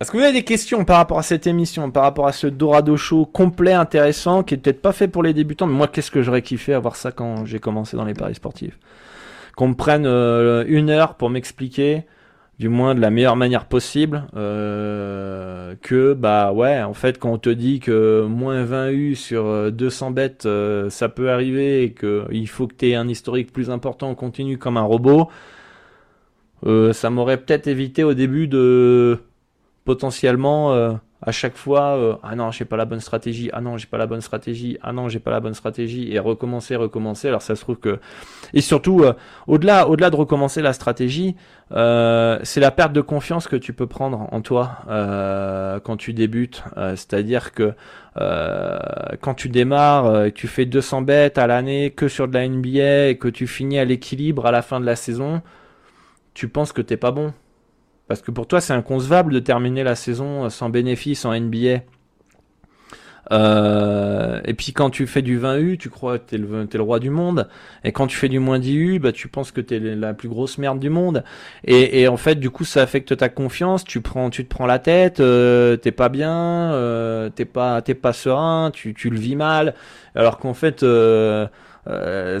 Est-ce 0.00 0.10
que 0.10 0.16
vous 0.16 0.22
avez 0.22 0.32
des 0.32 0.44
questions 0.44 0.86
par 0.86 0.96
rapport 0.96 1.18
à 1.18 1.22
cette 1.22 1.46
émission, 1.46 1.90
par 1.90 2.04
rapport 2.04 2.26
à 2.26 2.32
ce 2.32 2.46
Dorado 2.46 2.96
Show 2.96 3.26
complet, 3.26 3.74
intéressant, 3.74 4.42
qui 4.42 4.54
est 4.54 4.56
peut-être 4.56 4.80
pas 4.80 4.92
fait 4.92 5.08
pour 5.08 5.22
les 5.22 5.34
débutants, 5.34 5.66
mais 5.66 5.74
moi, 5.74 5.88
qu'est-ce 5.88 6.10
que 6.10 6.22
j'aurais 6.22 6.40
kiffé 6.40 6.72
avoir 6.72 6.96
ça 6.96 7.12
quand 7.12 7.44
j'ai 7.44 7.58
commencé 7.58 7.98
dans 7.98 8.06
les 8.06 8.14
paris 8.14 8.36
sportifs? 8.36 8.78
Qu'on 9.56 9.68
me 9.68 9.74
prenne 9.74 10.06
une 10.06 10.88
heure 10.88 11.16
pour 11.16 11.28
m'expliquer 11.28 12.06
du 12.62 12.68
moins 12.68 12.94
de 12.94 13.00
la 13.00 13.10
meilleure 13.10 13.34
manière 13.34 13.64
possible, 13.64 14.28
euh, 14.36 15.74
que 15.82 16.12
bah 16.12 16.52
ouais, 16.52 16.80
en 16.80 16.94
fait 16.94 17.18
quand 17.18 17.32
on 17.32 17.38
te 17.38 17.50
dit 17.50 17.80
que 17.80 18.24
moins 18.24 18.62
20 18.62 18.90
U 18.92 19.14
sur 19.16 19.72
200 19.72 20.06
euh, 20.06 20.10
bêtes, 20.12 20.46
euh, 20.46 20.88
ça 20.88 21.08
peut 21.08 21.32
arriver 21.32 21.82
et 21.82 21.92
qu'il 21.92 22.48
faut 22.48 22.68
que 22.68 22.74
tu 22.76 22.90
aies 22.90 22.94
un 22.94 23.08
historique 23.08 23.52
plus 23.52 23.68
important 23.68 24.14
continu 24.14 24.58
comme 24.58 24.76
un 24.76 24.82
robot, 24.82 25.28
ça 26.92 27.10
m'aurait 27.10 27.38
peut-être 27.38 27.66
évité 27.66 28.04
au 28.04 28.14
début 28.14 28.46
de 28.46 29.18
potentiellement 29.84 31.00
à 31.24 31.30
chaque 31.30 31.56
fois, 31.56 31.96
euh, 31.96 32.16
ah 32.24 32.34
non, 32.34 32.50
j'ai 32.50 32.64
pas 32.64 32.76
la 32.76 32.84
bonne 32.84 33.00
stratégie, 33.00 33.48
ah 33.52 33.60
non, 33.60 33.78
j'ai 33.78 33.86
pas 33.86 33.96
la 33.96 34.06
bonne 34.06 34.20
stratégie, 34.20 34.76
ah 34.82 34.92
non, 34.92 35.08
j'ai 35.08 35.20
pas 35.20 35.30
la 35.30 35.38
bonne 35.38 35.54
stratégie, 35.54 36.12
et 36.12 36.18
recommencer, 36.18 36.74
recommencer. 36.74 37.28
Alors 37.28 37.42
ça 37.42 37.54
se 37.54 37.60
trouve 37.60 37.76
que, 37.76 38.00
et 38.54 38.60
surtout, 38.60 39.04
euh, 39.04 39.12
au-delà, 39.46 39.88
au-delà 39.88 40.10
de 40.10 40.16
recommencer 40.16 40.62
la 40.62 40.72
stratégie, 40.72 41.36
euh, 41.70 42.40
c'est 42.42 42.58
la 42.58 42.72
perte 42.72 42.92
de 42.92 43.00
confiance 43.00 43.46
que 43.46 43.54
tu 43.54 43.72
peux 43.72 43.86
prendre 43.86 44.28
en 44.32 44.40
toi 44.40 44.78
quand 45.84 45.96
tu 45.96 46.12
débutes. 46.12 46.64
C'est-à-dire 46.76 47.52
que 47.52 47.72
quand 48.16 49.34
tu 49.34 49.48
démarres, 49.48 50.32
tu 50.34 50.48
fais 50.48 50.66
200 50.66 51.02
bêtes 51.02 51.38
à 51.38 51.46
l'année 51.46 51.90
que 51.90 52.08
sur 52.08 52.26
de 52.26 52.34
la 52.34 52.46
NBA 52.48 53.08
et 53.08 53.16
que 53.18 53.28
tu 53.28 53.46
finis 53.46 53.78
à 53.78 53.84
l'équilibre 53.84 54.46
à 54.46 54.50
la 54.50 54.60
fin 54.62 54.80
de 54.80 54.86
la 54.86 54.96
saison, 54.96 55.40
tu 56.34 56.48
penses 56.48 56.72
que 56.72 56.82
t'es 56.82 56.96
pas 56.96 57.12
bon 57.12 57.32
parce 58.12 58.20
que 58.20 58.30
pour 58.30 58.46
toi, 58.46 58.60
c'est 58.60 58.74
inconcevable 58.74 59.32
de 59.32 59.38
terminer 59.38 59.84
la 59.84 59.94
saison 59.94 60.50
sans 60.50 60.68
bénéfice 60.68 61.24
en 61.24 61.32
NBA. 61.34 61.80
Euh, 63.32 64.42
et 64.44 64.52
puis 64.52 64.74
quand 64.74 64.90
tu 64.90 65.06
fais 65.06 65.22
du 65.22 65.40
20U, 65.40 65.78
tu 65.78 65.88
crois 65.88 66.18
que 66.18 66.24
t'es 66.28 66.36
le, 66.36 66.68
es 66.70 66.76
le 66.76 66.82
roi 66.82 66.98
du 66.98 67.08
monde. 67.08 67.48
Et 67.84 67.92
quand 67.92 68.06
tu 68.06 68.18
fais 68.18 68.28
du 68.28 68.38
moins 68.38 68.58
10U, 68.58 68.98
bah, 68.98 69.12
tu 69.12 69.28
penses 69.28 69.50
que 69.50 69.62
t'es 69.62 69.78
la 69.78 70.12
plus 70.12 70.28
grosse 70.28 70.58
merde 70.58 70.78
du 70.78 70.90
monde. 70.90 71.24
Et, 71.64 72.06
en 72.06 72.18
fait, 72.18 72.34
du 72.34 72.50
coup, 72.50 72.66
ça 72.66 72.82
affecte 72.82 73.16
ta 73.16 73.30
confiance. 73.30 73.82
Tu 73.82 74.02
prends, 74.02 74.28
tu 74.28 74.44
te 74.44 74.50
prends 74.50 74.66
la 74.66 74.78
tête. 74.78 75.20
Euh, 75.20 75.78
t'es 75.78 75.92
pas 75.92 76.10
bien. 76.10 76.72
Euh, 76.74 77.30
t'es 77.30 77.46
pas, 77.46 77.80
t'es 77.80 77.94
pas 77.94 78.12
serein. 78.12 78.70
Tu, 78.74 78.92
le 79.08 79.18
vis 79.18 79.36
mal. 79.36 79.74
Alors 80.14 80.36
qu'en 80.36 80.52
fait, 80.52 80.82
euh, 80.82 81.46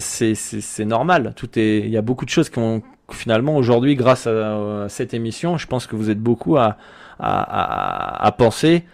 c'est 0.00 0.84
normal. 0.84 1.34
Il 1.56 1.88
y 1.88 1.96
a 1.96 2.02
beaucoup 2.02 2.26
de 2.26 2.30
choses 2.30 2.50
qui 2.50 2.58
ont 2.58 2.82
finalement 3.14 3.56
aujourd'hui, 3.56 3.96
grâce 3.96 4.26
à, 4.26 4.86
cette 4.88 5.14
émission, 5.14 5.56
je 5.56 5.66
pense 5.66 5.86
que 5.86 5.96
vous 5.96 6.10
êtes 6.10 6.20
beaucoup 6.20 6.56
à, 6.56 6.76
penser. 8.38 8.84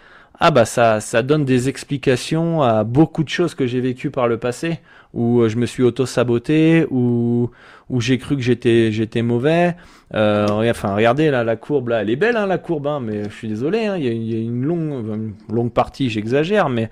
Ah 0.41 0.51
bah 0.51 0.63
ça, 0.63 1.01
ça 1.01 1.21
donne 1.21 1.43
des 1.43 1.67
explications 1.67 2.61
à 2.61 2.85
beaucoup 2.85 3.25
de 3.25 3.29
choses 3.29 3.55
que 3.55 3.67
j'ai 3.67 3.81
vécues 3.81 4.09
par 4.09 4.29
le 4.29 4.37
passé, 4.37 4.79
où 5.13 5.41
euh, 5.41 5.49
je 5.49 5.57
me 5.57 5.65
suis 5.65 5.83
auto-saboté, 5.83 6.85
où, 6.89 7.49
où 7.89 7.99
j'ai 7.99 8.17
cru 8.17 8.37
que 8.37 8.41
j'étais, 8.41 8.89
j'étais 8.93 9.21
mauvais. 9.21 9.75
Euh, 10.13 10.47
enfin, 10.69 10.95
regardez 10.95 11.29
là, 11.29 11.43
la 11.43 11.57
courbe 11.57 11.89
là, 11.89 12.03
elle 12.03 12.09
est 12.09 12.15
belle 12.15 12.37
hein, 12.37 12.45
la 12.45 12.57
courbe, 12.57 12.87
hein, 12.87 13.01
mais 13.01 13.25
je 13.25 13.35
suis 13.35 13.49
désolé, 13.49 13.85
hein, 13.85 13.97
il, 13.97 14.05
y 14.05 14.35
a, 14.35 14.39
une 14.39 14.63
longue, 14.63 15.33
longue 15.51 15.73
partie, 15.73 16.09
j'exagère, 16.09 16.69
mais 16.69 16.89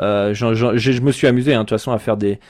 euh, 0.00 0.34
je 0.34 1.00
me 1.00 1.12
suis 1.12 1.28
amusé 1.28 1.54
hein, 1.54 1.58
de 1.58 1.62
toute 1.62 1.70
façon 1.70 1.92
à 1.92 1.98
faire 1.98 2.16
des, 2.16 2.40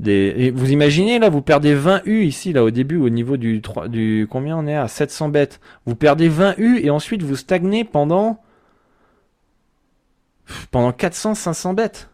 vous 0.00 0.72
imaginez 0.72 1.18
là, 1.18 1.28
vous 1.28 1.42
perdez 1.42 1.74
20 1.74 2.02
U 2.06 2.24
ici 2.24 2.52
là 2.52 2.64
au 2.64 2.70
début 2.70 2.96
au 2.96 3.08
niveau 3.08 3.36
du 3.36 3.60
3, 3.60 3.88
du 3.88 4.26
combien 4.30 4.56
on 4.56 4.66
est 4.66 4.76
à? 4.76 4.88
700 4.88 5.28
bêtes. 5.28 5.60
Vous 5.86 5.94
perdez 5.94 6.28
20 6.28 6.54
U 6.58 6.80
et 6.82 6.90
ensuite 6.90 7.22
vous 7.22 7.36
stagnez 7.36 7.84
pendant 7.84 8.42
pendant 10.70 10.92
400 10.92 11.34
500 11.34 11.74
bêtes. 11.74 12.10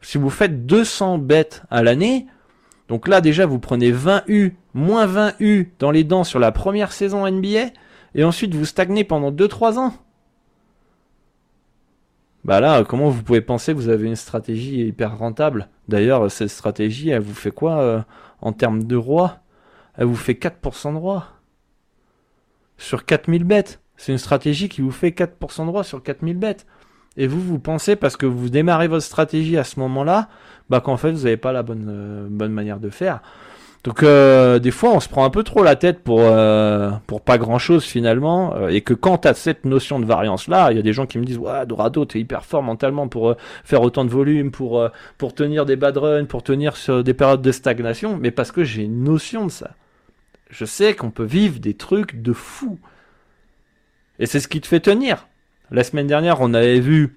Si 0.00 0.18
vous 0.18 0.30
faites 0.30 0.66
200 0.66 1.18
bêtes 1.18 1.62
à 1.70 1.82
l'année, 1.82 2.26
donc 2.88 3.08
là 3.08 3.20
déjà 3.20 3.46
vous 3.46 3.58
prenez 3.58 3.90
20 3.90 4.24
U 4.28 4.54
moins 4.74 5.06
20 5.06 5.34
U 5.40 5.72
dans 5.78 5.90
les 5.90 6.04
dents 6.04 6.24
sur 6.24 6.38
la 6.38 6.52
première 6.52 6.92
saison 6.92 7.28
NBA 7.28 7.70
et 8.14 8.24
ensuite 8.24 8.54
vous 8.54 8.66
stagnez 8.66 9.04
pendant 9.04 9.30
2 9.30 9.48
3 9.48 9.78
ans. 9.78 9.94
Bah 12.44 12.60
là, 12.60 12.84
comment 12.84 13.08
vous 13.08 13.22
pouvez 13.22 13.40
penser 13.40 13.72
que 13.72 13.78
vous 13.78 13.88
avez 13.88 14.06
une 14.06 14.16
stratégie 14.16 14.86
hyper 14.86 15.16
rentable? 15.16 15.68
D'ailleurs, 15.88 16.30
cette 16.30 16.48
stratégie, 16.48 17.10
elle 17.10 17.22
vous 17.22 17.34
fait 17.34 17.50
quoi 17.50 17.78
euh, 17.78 18.00
en 18.40 18.52
termes 18.52 18.84
de 18.84 18.96
roi 18.96 19.38
Elle 19.96 20.06
vous 20.06 20.16
fait 20.16 20.34
4% 20.34 20.92
de 20.94 20.98
roi. 20.98 21.26
Sur 22.76 23.04
4000 23.04 23.44
bêtes. 23.44 23.80
C'est 23.96 24.12
une 24.12 24.18
stratégie 24.18 24.68
qui 24.68 24.80
vous 24.80 24.90
fait 24.90 25.10
4% 25.10 25.66
de 25.66 25.70
roi 25.70 25.84
sur 25.84 26.02
4000 26.02 26.36
bêtes. 26.36 26.66
Et 27.16 27.26
vous, 27.26 27.40
vous 27.40 27.60
pensez, 27.60 27.94
parce 27.94 28.16
que 28.16 28.26
vous 28.26 28.48
démarrez 28.48 28.88
votre 28.88 29.04
stratégie 29.04 29.56
à 29.56 29.64
ce 29.64 29.78
moment-là, 29.80 30.28
bah 30.68 30.80
qu'en 30.80 30.96
fait, 30.96 31.12
vous 31.12 31.24
n'avez 31.24 31.36
pas 31.36 31.52
la 31.52 31.62
bonne, 31.62 31.86
euh, 31.88 32.26
bonne 32.28 32.52
manière 32.52 32.80
de 32.80 32.90
faire. 32.90 33.22
Donc 33.84 34.02
euh, 34.02 34.58
des 34.58 34.70
fois 34.70 34.92
on 34.92 35.00
se 35.00 35.10
prend 35.10 35.26
un 35.26 35.30
peu 35.30 35.42
trop 35.42 35.62
la 35.62 35.76
tête 35.76 36.02
pour 36.02 36.20
euh, 36.22 36.90
pour 37.06 37.20
pas 37.20 37.36
grand 37.36 37.58
chose 37.58 37.84
finalement 37.84 38.56
euh, 38.56 38.68
et 38.68 38.80
que 38.80 38.94
quand 38.94 39.18
tu 39.18 39.28
as 39.28 39.34
cette 39.34 39.66
notion 39.66 40.00
de 40.00 40.06
variance 40.06 40.48
là, 40.48 40.72
il 40.72 40.76
y 40.76 40.80
a 40.80 40.82
des 40.82 40.94
gens 40.94 41.04
qui 41.04 41.18
me 41.18 41.24
disent 41.24 41.36
"Ouais, 41.36 41.66
Dorado, 41.66 42.06
tu 42.06 42.16
es 42.16 42.22
hyper 42.22 42.46
fort 42.46 42.62
mentalement 42.62 43.08
pour 43.08 43.36
faire 43.62 43.82
autant 43.82 44.06
de 44.06 44.10
volume, 44.10 44.50
pour 44.50 44.88
pour 45.18 45.34
tenir 45.34 45.66
des 45.66 45.76
bad 45.76 45.98
runs, 45.98 46.24
pour 46.24 46.42
tenir 46.42 46.76
sur 46.78 47.04
des 47.04 47.12
périodes 47.12 47.42
de 47.42 47.52
stagnation", 47.52 48.16
mais 48.18 48.30
parce 48.30 48.52
que 48.52 48.64
j'ai 48.64 48.84
une 48.84 49.04
notion 49.04 49.44
de 49.44 49.50
ça. 49.50 49.72
Je 50.48 50.64
sais 50.64 50.94
qu'on 50.94 51.10
peut 51.10 51.24
vivre 51.24 51.60
des 51.60 51.74
trucs 51.74 52.22
de 52.22 52.32
fou. 52.32 52.78
Et 54.18 54.26
c'est 54.26 54.40
ce 54.40 54.48
qui 54.48 54.60
te 54.60 54.66
fait 54.66 54.80
tenir. 54.80 55.26
La 55.70 55.84
semaine 55.84 56.06
dernière, 56.06 56.40
on 56.40 56.54
avait 56.54 56.80
vu 56.80 57.16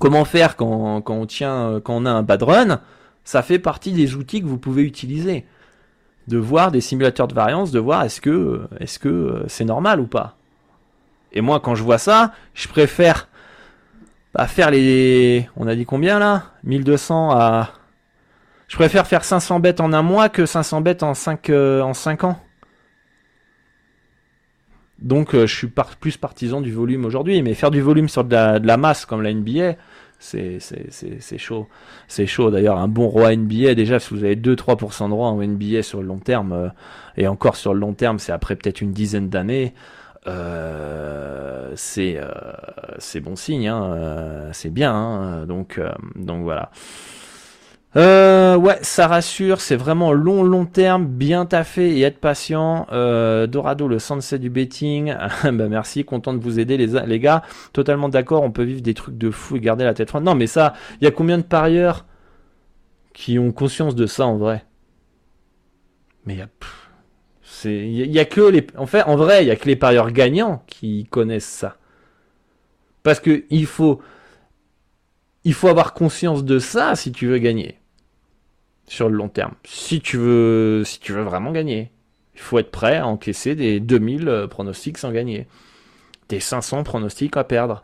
comment 0.00 0.24
faire 0.24 0.56
quand, 0.56 1.00
quand 1.02 1.14
on 1.14 1.26
tient 1.26 1.80
quand 1.84 1.94
on 1.94 2.06
a 2.06 2.10
un 2.10 2.22
bad 2.24 2.42
run, 2.42 2.80
ça 3.22 3.42
fait 3.42 3.60
partie 3.60 3.92
des 3.92 4.16
outils 4.16 4.40
que 4.40 4.46
vous 4.46 4.58
pouvez 4.58 4.82
utiliser 4.82 5.44
de 6.28 6.38
voir 6.38 6.70
des 6.70 6.80
simulateurs 6.80 7.28
de 7.28 7.34
variance, 7.34 7.70
de 7.72 7.80
voir 7.80 8.04
est-ce 8.04 8.20
que 8.20 8.62
est-ce 8.80 8.98
que 8.98 9.08
euh, 9.08 9.44
c'est 9.48 9.64
normal 9.64 10.00
ou 10.00 10.06
pas. 10.06 10.36
Et 11.32 11.40
moi, 11.40 11.60
quand 11.60 11.74
je 11.74 11.82
vois 11.82 11.98
ça, 11.98 12.32
je 12.54 12.68
préfère 12.68 13.28
bah, 14.34 14.46
faire 14.46 14.70
les, 14.70 15.48
on 15.56 15.66
a 15.66 15.74
dit 15.74 15.84
combien 15.84 16.18
là? 16.18 16.44
1200 16.64 17.30
à, 17.32 17.70
je 18.72 18.76
préfère 18.76 19.06
faire 19.06 19.22
500 19.22 19.60
bêtes 19.60 19.80
en 19.80 19.92
un 19.92 20.00
mois 20.00 20.30
que 20.30 20.46
500 20.46 20.80
bêtes 20.80 21.02
en 21.02 21.12
5 21.12 21.50
euh, 21.50 21.82
en 21.82 21.92
5 21.92 22.24
ans. 22.24 22.38
Donc, 24.98 25.34
euh, 25.34 25.46
je 25.46 25.54
suis 25.54 25.70
plus 26.00 26.16
partisan 26.16 26.62
du 26.62 26.72
volume 26.72 27.04
aujourd'hui, 27.04 27.42
mais 27.42 27.52
faire 27.52 27.70
du 27.70 27.82
volume 27.82 28.08
sur 28.08 28.24
de 28.24 28.32
la, 28.32 28.58
de 28.60 28.66
la 28.66 28.78
masse 28.78 29.04
comme 29.04 29.20
la 29.20 29.34
NBA, 29.34 29.74
c'est 30.22 31.38
chaud. 31.38 31.68
C'est 32.08 32.26
chaud. 32.26 32.50
D'ailleurs, 32.50 32.78
un 32.78 32.88
bon 32.88 33.08
roi 33.08 33.34
NBA, 33.34 33.74
déjà, 33.74 33.98
si 33.98 34.14
vous 34.14 34.24
avez 34.24 34.36
2-3% 34.36 35.08
de 35.08 35.14
roi 35.14 35.28
en 35.28 35.42
NBA 35.42 35.82
sur 35.82 36.00
le 36.00 36.06
long 36.06 36.18
terme, 36.18 36.52
euh, 36.52 36.68
et 37.16 37.26
encore 37.26 37.56
sur 37.56 37.74
le 37.74 37.80
long 37.80 37.92
terme, 37.92 38.18
c'est 38.18 38.32
après 38.32 38.56
peut-être 38.56 38.80
une 38.80 38.92
dizaine 38.92 39.28
d'années, 39.28 39.74
euh, 40.28 41.72
c'est 41.74 42.16
euh, 42.16 42.30
c'est 42.98 43.20
bon 43.20 43.34
signe, 43.34 43.66
hein, 43.66 44.50
c'est 44.52 44.70
bien. 44.70 44.94
Hein, 44.94 45.46
donc, 45.46 45.80
donc 46.14 46.44
voilà. 46.44 46.70
Euh, 47.94 48.56
ouais, 48.56 48.78
ça 48.80 49.06
rassure, 49.06 49.60
c'est 49.60 49.76
vraiment 49.76 50.12
long, 50.12 50.42
long 50.42 50.64
terme, 50.64 51.06
bien 51.06 51.44
taffé 51.44 51.98
et 51.98 52.02
être 52.02 52.18
patient. 52.18 52.86
Euh, 52.90 53.46
Dorado, 53.46 53.86
le 53.86 53.98
sensei 53.98 54.38
du 54.38 54.48
betting. 54.48 55.14
bah 55.44 55.68
merci, 55.68 56.04
content 56.04 56.32
de 56.32 56.42
vous 56.42 56.58
aider 56.58 56.76
les, 56.78 56.86
les 57.06 57.20
gars. 57.20 57.42
Totalement 57.72 58.08
d'accord, 58.08 58.42
on 58.42 58.50
peut 58.50 58.62
vivre 58.62 58.80
des 58.80 58.94
trucs 58.94 59.18
de 59.18 59.30
fou 59.30 59.56
et 59.56 59.60
garder 59.60 59.84
la 59.84 59.92
tête 59.94 60.08
froide. 60.08 60.24
Non, 60.24 60.34
mais 60.34 60.46
ça, 60.46 60.72
il 61.00 61.04
y 61.04 61.06
a 61.06 61.10
combien 61.10 61.36
de 61.36 61.42
parieurs 61.42 62.06
qui 63.12 63.38
ont 63.38 63.52
conscience 63.52 63.94
de 63.94 64.06
ça 64.06 64.26
en 64.26 64.38
vrai? 64.38 64.64
Mais 66.24 66.34
il 66.34 66.38
y 66.38 66.42
a... 66.42 66.48
Il 67.64 68.10
y 68.10 68.18
a 68.18 68.24
que 68.24 68.40
les, 68.40 68.66
en 68.76 68.86
fait, 68.86 69.02
en 69.02 69.14
vrai, 69.14 69.44
il 69.44 69.48
y 69.48 69.50
a 69.52 69.56
que 69.56 69.68
les 69.68 69.76
parieurs 69.76 70.10
gagnants 70.10 70.64
qui 70.66 71.04
connaissent 71.04 71.44
ça. 71.44 71.76
Parce 73.04 73.20
que 73.20 73.44
il 73.50 73.66
faut, 73.66 74.00
il 75.44 75.54
faut 75.54 75.68
avoir 75.68 75.94
conscience 75.94 76.44
de 76.44 76.58
ça 76.58 76.96
si 76.96 77.12
tu 77.12 77.26
veux 77.28 77.38
gagner 77.38 77.81
sur 78.92 79.08
le 79.08 79.16
long 79.16 79.30
terme. 79.30 79.54
Si 79.64 80.02
tu 80.02 80.18
veux, 80.18 80.82
si 80.84 81.00
tu 81.00 81.12
veux 81.12 81.22
vraiment 81.22 81.50
gagner, 81.50 81.90
il 82.34 82.40
faut 82.40 82.58
être 82.58 82.70
prêt 82.70 82.98
à 82.98 83.06
encaisser 83.06 83.54
des 83.54 83.80
2000 83.80 84.28
euh, 84.28 84.46
pronostics 84.46 84.98
sans 84.98 85.10
gagner, 85.10 85.46
des 86.28 86.40
500 86.40 86.82
pronostics 86.82 87.34
à 87.38 87.44
perdre. 87.44 87.82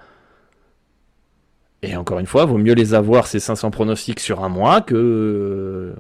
Et 1.83 1.97
encore 1.97 2.19
une 2.19 2.27
fois, 2.27 2.45
vaut 2.45 2.59
mieux 2.59 2.75
les 2.75 2.93
avoir 2.93 3.27
ces 3.27 3.41
500 3.41 3.71
pronostics 3.71 4.21
sur 4.21 4.45
un 4.45 4.51
mois 4.51 4.83
que 4.83 5.95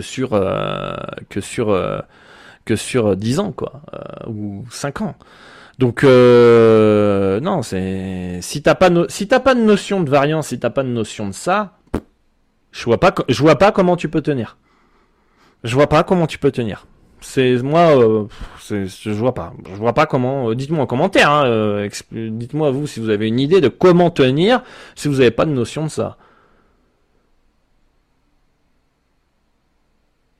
sur 0.00 0.34
euh, 0.34 0.94
que 1.28 1.40
sur 1.40 1.70
euh, 1.70 1.98
que 2.66 2.76
sur 2.76 3.16
10 3.16 3.40
ans 3.40 3.50
quoi 3.50 3.82
ou 4.28 4.64
5 4.70 5.00
ans. 5.00 5.16
Donc 5.80 6.04
non, 6.04 7.62
c'est 7.62 8.38
si 8.42 8.62
t'as 8.62 8.74
pas 8.76 8.90
si 9.08 9.26
t'as 9.26 9.40
pas 9.40 9.56
de 9.56 9.60
notion 9.60 10.02
de 10.04 10.10
variance, 10.10 10.48
si 10.48 10.60
t'as 10.60 10.70
pas 10.70 10.84
de 10.84 10.88
notion 10.88 11.26
de 11.26 11.32
ça, 11.32 11.77
je 12.72 12.84
vois 12.84 12.98
pas, 12.98 13.14
je 13.28 13.40
vois 13.40 13.56
pas 13.56 13.72
comment 13.72 13.96
tu 13.96 14.08
peux 14.08 14.20
tenir. 14.20 14.56
Je 15.64 15.74
vois 15.74 15.88
pas 15.88 16.04
comment 16.04 16.26
tu 16.26 16.38
peux 16.38 16.50
tenir. 16.50 16.86
C'est 17.20 17.62
moi, 17.62 17.98
euh, 17.98 18.26
je 18.70 19.10
vois 19.10 19.34
pas. 19.34 19.52
Je 19.68 19.74
vois 19.74 19.92
pas 19.92 20.06
comment. 20.06 20.50
Euh, 20.50 20.54
dites-moi 20.54 20.82
en 20.82 20.86
commentaire. 20.86 21.30
Hein, 21.30 21.46
euh, 21.46 21.88
dites-moi 22.12 22.70
vous 22.70 22.86
si 22.86 23.00
vous 23.00 23.10
avez 23.10 23.26
une 23.26 23.40
idée 23.40 23.60
de 23.60 23.68
comment 23.68 24.10
tenir 24.10 24.62
si 24.94 25.08
vous 25.08 25.14
n'avez 25.14 25.30
pas 25.32 25.44
de 25.44 25.50
notion 25.50 25.84
de 25.84 25.90
ça. 25.90 26.16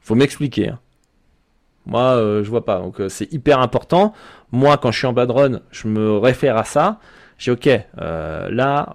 Faut 0.01 0.15
m'expliquer. 0.15 0.69
Hein. 0.69 0.79
Moi, 1.87 2.17
je 2.43 2.49
vois 2.49 2.65
pas. 2.65 2.79
Donc 2.79 3.01
c'est 3.09 3.33
hyper 3.33 3.61
important. 3.61 4.13
Moi, 4.53 4.77
quand 4.77 4.93
je 4.93 4.99
suis 4.99 5.07
en 5.07 5.13
bad 5.13 5.31
run, 5.31 5.61
je 5.71 5.89
me 5.89 6.17
réfère 6.19 6.57
à 6.57 6.65
ça. 6.65 7.01
J'ai 7.39 7.53
ok, 7.53 7.71
là, 7.97 8.95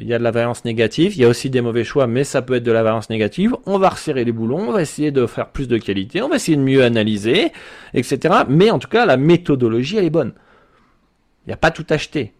il 0.00 0.06
y 0.06 0.12
a 0.12 0.18
de 0.18 0.24
la 0.24 0.32
variance 0.32 0.64
négative, 0.64 1.14
il 1.14 1.22
y 1.22 1.24
a 1.24 1.28
aussi 1.28 1.48
des 1.48 1.60
mauvais 1.60 1.84
choix, 1.84 2.08
mais 2.08 2.24
ça 2.24 2.42
peut 2.42 2.54
être 2.54 2.64
de 2.64 2.72
la 2.72 2.82
variance 2.82 3.08
négative. 3.08 3.56
On 3.66 3.78
va 3.78 3.90
resserrer 3.90 4.24
les 4.24 4.32
boulons, 4.32 4.68
on 4.68 4.72
va 4.72 4.82
essayer 4.82 5.12
de 5.12 5.26
faire 5.26 5.50
plus 5.50 5.68
de 5.68 5.78
qualité, 5.78 6.22
on 6.22 6.28
va 6.28 6.36
essayer 6.36 6.56
de 6.56 6.62
mieux 6.62 6.82
analyser, 6.82 7.52
etc. 7.94 8.34
Mais 8.48 8.70
en 8.70 8.80
tout 8.80 8.88
cas, 8.88 9.06
la 9.06 9.16
méthodologie, 9.16 9.96
elle 9.96 10.06
est 10.06 10.10
bonne. 10.10 10.32
Il 11.46 11.50
n'y 11.50 11.54
a 11.54 11.56
pas 11.56 11.70
tout 11.70 11.86
acheté. 11.88 12.32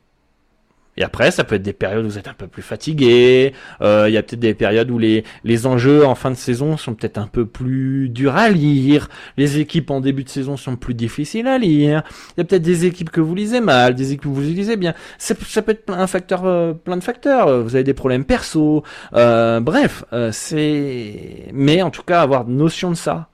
Et 0.97 1.03
après, 1.03 1.31
ça 1.31 1.45
peut 1.45 1.57
être 1.57 1.63
des 1.63 1.73
périodes 1.73 2.05
où 2.05 2.09
vous 2.09 2.19
êtes 2.19 2.29
un 2.29 2.35
peu 2.35 2.47
plus 2.47 2.63
fatigué. 2.63 3.53
Euh, 3.83 4.07
il 4.09 4.15
y 4.15 4.17
a 4.17 4.23
peut-être 4.23 4.41
des 4.41 4.55
périodes 4.55 4.91
où 4.91 4.99
les, 4.99 5.25
les 5.45 5.67
enjeux 5.67 6.07
en 6.07 6.15
fin 6.15 6.31
de 6.31 6.37
saison 6.37 6.77
sont 6.77 6.95
peut-être 6.95 7.19
un 7.19 7.27
peu 7.27 7.45
plus 7.45 8.09
durs 8.09 8.37
à 8.37 8.49
lire. 8.49 9.09
Les 9.37 9.59
équipes 9.59 9.91
en 9.91 10.01
début 10.01 10.25
de 10.25 10.29
saison 10.29 10.57
sont 10.57 10.77
plus 10.77 10.95
difficiles 10.95 11.47
à 11.47 11.59
lire. 11.59 12.03
Il 12.37 12.41
y 12.41 12.41
a 12.41 12.45
peut-être 12.45 12.63
des 12.63 12.87
équipes 12.87 13.11
que 13.11 13.21
vous 13.21 13.35
lisez 13.35 13.61
mal, 13.61 13.95
des 13.95 14.13
équipes 14.13 14.23
que 14.23 14.29
vous 14.29 14.41
lisez 14.41 14.77
bien. 14.77 14.95
Ça, 15.19 15.35
peut 15.35 15.73
être 15.73 15.91
un 15.91 16.07
facteur, 16.07 16.45
euh, 16.45 16.73
plein 16.73 16.97
de 16.97 17.03
facteurs. 17.03 17.63
Vous 17.63 17.75
avez 17.75 17.85
des 17.85 17.95
problèmes 17.95 18.25
perso. 18.25 18.83
Euh, 19.15 19.61
bref, 19.61 20.05
euh, 20.13 20.31
c'est. 20.33 21.49
Mais 21.53 21.83
en 21.83 21.91
tout 21.91 22.03
cas, 22.03 22.23
avoir 22.23 22.47
notion 22.47 22.91
de 22.91 22.97
ça, 22.97 23.29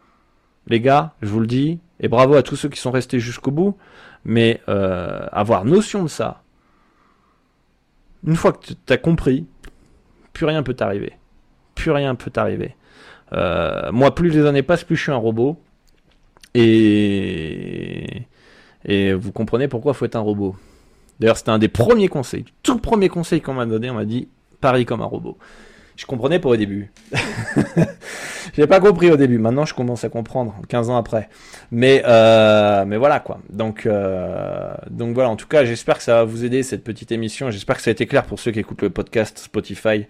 les 0.67 0.81
gars, 0.81 1.15
je 1.23 1.29
vous 1.29 1.41
le 1.41 1.47
dis, 1.47 1.79
et 2.01 2.09
bravo 2.09 2.35
à 2.35 2.43
tous 2.43 2.57
ceux 2.57 2.69
qui 2.69 2.81
sont 2.81 2.91
restés 2.91 3.21
jusqu'au 3.21 3.51
bout. 3.51 3.77
Mais 4.25 4.61
avoir 4.67 5.65
notion 5.65 6.05
de 6.05 6.09
ça 6.09 6.41
une 8.27 8.36
fois 8.36 8.53
que 8.53 8.66
tu 8.66 8.93
as 8.93 8.99
compris, 8.99 9.47
plus 10.32 10.47
rien 10.47 10.62
peut 10.62 10.74
t'arriver. 10.74 11.12
Plus 11.74 11.90
rien 11.90 12.15
peut 12.15 12.31
t'arriver. 12.31 12.77
Euh, 13.32 13.90
moi, 13.93 14.15
plus 14.15 14.31
les 14.31 14.47
années 14.47 14.62
passent, 14.62 14.85
plus 14.85 14.97
je 14.97 15.03
suis 15.03 15.12
un 15.12 15.16
robot. 15.16 15.61
Et, 16.55 18.23
et 18.85 19.12
vous 19.15 19.32
comprenez 19.32 19.69
pourquoi 19.69 19.93
il 19.93 19.94
faut 19.94 20.05
être 20.05 20.16
un 20.16 20.20
robot. 20.20 20.57
D'ailleurs, 21.19 21.36
c'était 21.36 21.51
un 21.51 21.59
des 21.59 21.69
premiers 21.69 22.09
conseils, 22.09 22.44
tout 22.62 22.78
premier 22.78 23.09
conseil 23.09 23.40
qu'on 23.40 23.55
m'a 23.55 23.66
donné. 23.66 23.90
On 23.90 23.94
m'a 23.94 24.05
dit, 24.05 24.28
parie 24.61 24.85
comme 24.85 25.01
un 25.01 25.07
robot. 25.07 25.39
Je 25.97 26.06
comprenais 26.06 26.39
pas 26.39 26.48
au 26.48 26.56
début. 26.56 26.90
J'ai 28.55 28.66
pas 28.66 28.81
compris 28.81 29.10
au 29.10 29.16
début. 29.16 29.39
Maintenant, 29.39 29.64
je 29.64 29.73
commence 29.73 30.05
à 30.05 30.09
comprendre, 30.09 30.55
15 30.69 30.90
ans 30.90 30.97
après. 30.97 31.28
Mais, 31.70 32.02
euh, 32.06 32.85
mais 32.86 32.98
voilà 32.98 33.20
quoi. 33.20 33.39
Donc, 33.48 33.86
euh, 33.86 34.74
donc 34.90 35.14
voilà. 35.14 35.31
En 35.31 35.36
tout 35.36 35.47
cas, 35.47 35.64
j'espère 35.64 35.97
que 35.97 36.02
ça 36.02 36.16
va 36.16 36.24
vous 36.24 36.44
aider 36.44 36.62
cette 36.62 36.85
petite 36.85 37.12
émission. 37.12 37.51
J'espère 37.51 37.77
que 37.77 37.82
ça 37.82 37.90
a 37.90 37.93
été 37.93 38.06
clair 38.06 38.24
pour 38.24 38.39
ceux 38.39 38.51
qui 38.51 38.60
écoutent 38.60 38.82
le 38.82 38.90
podcast 38.90 39.39
Spotify, 39.39 40.06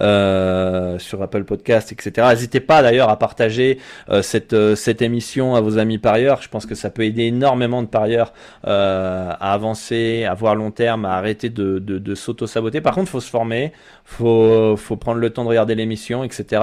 euh, 0.00 0.98
sur 0.98 1.20
Apple 1.22 1.44
Podcast, 1.44 1.90
etc. 1.90 2.28
N'hésitez 2.30 2.60
pas 2.60 2.82
d'ailleurs 2.82 3.08
à 3.08 3.18
partager 3.18 3.78
cette 4.22 4.74
cette 4.76 5.02
émission 5.02 5.56
à 5.56 5.60
vos 5.60 5.78
amis 5.78 5.98
parieurs. 5.98 6.42
Je 6.42 6.48
pense 6.48 6.66
que 6.66 6.74
ça 6.74 6.90
peut 6.90 7.04
aider 7.04 7.24
énormément 7.24 7.82
de 7.82 7.88
parieurs 7.88 8.32
à 8.64 9.52
avancer, 9.52 10.24
à 10.24 10.34
voir 10.34 10.54
long 10.54 10.70
terme, 10.70 11.04
à 11.04 11.14
arrêter 11.14 11.48
de, 11.48 11.78
de, 11.78 11.98
de 11.98 12.14
s'auto 12.14 12.46
saboter. 12.46 12.80
Par 12.80 12.94
contre, 12.94 13.10
faut 13.10 13.20
se 13.20 13.30
former, 13.30 13.72
faut 14.04 14.76
faut 14.76 14.96
prendre 14.96 15.19
le 15.20 15.30
temps 15.30 15.44
de 15.44 15.48
regarder 15.48 15.74
l'émission, 15.74 16.24
etc. 16.24 16.62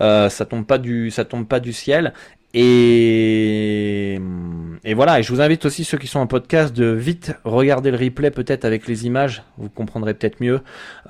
Euh, 0.00 0.28
ça 0.28 0.44
tombe 0.46 0.64
pas 0.66 0.78
du 0.78 1.10
ça 1.10 1.24
tombe 1.24 1.46
pas 1.46 1.60
du 1.60 1.72
ciel 1.72 2.12
et, 2.54 4.18
et 4.84 4.94
voilà, 4.94 5.18
et 5.18 5.22
je 5.22 5.32
vous 5.32 5.40
invite 5.40 5.64
aussi 5.66 5.84
ceux 5.84 5.98
qui 5.98 6.06
sont 6.06 6.18
en 6.20 6.26
podcast 6.26 6.74
de 6.74 6.86
vite 6.86 7.32
regarder 7.44 7.90
le 7.90 7.96
replay 7.96 8.30
peut-être 8.30 8.64
avec 8.64 8.86
les 8.86 9.06
images, 9.06 9.42
vous 9.56 9.68
comprendrez 9.68 10.14
peut-être 10.14 10.40
mieux, 10.40 10.60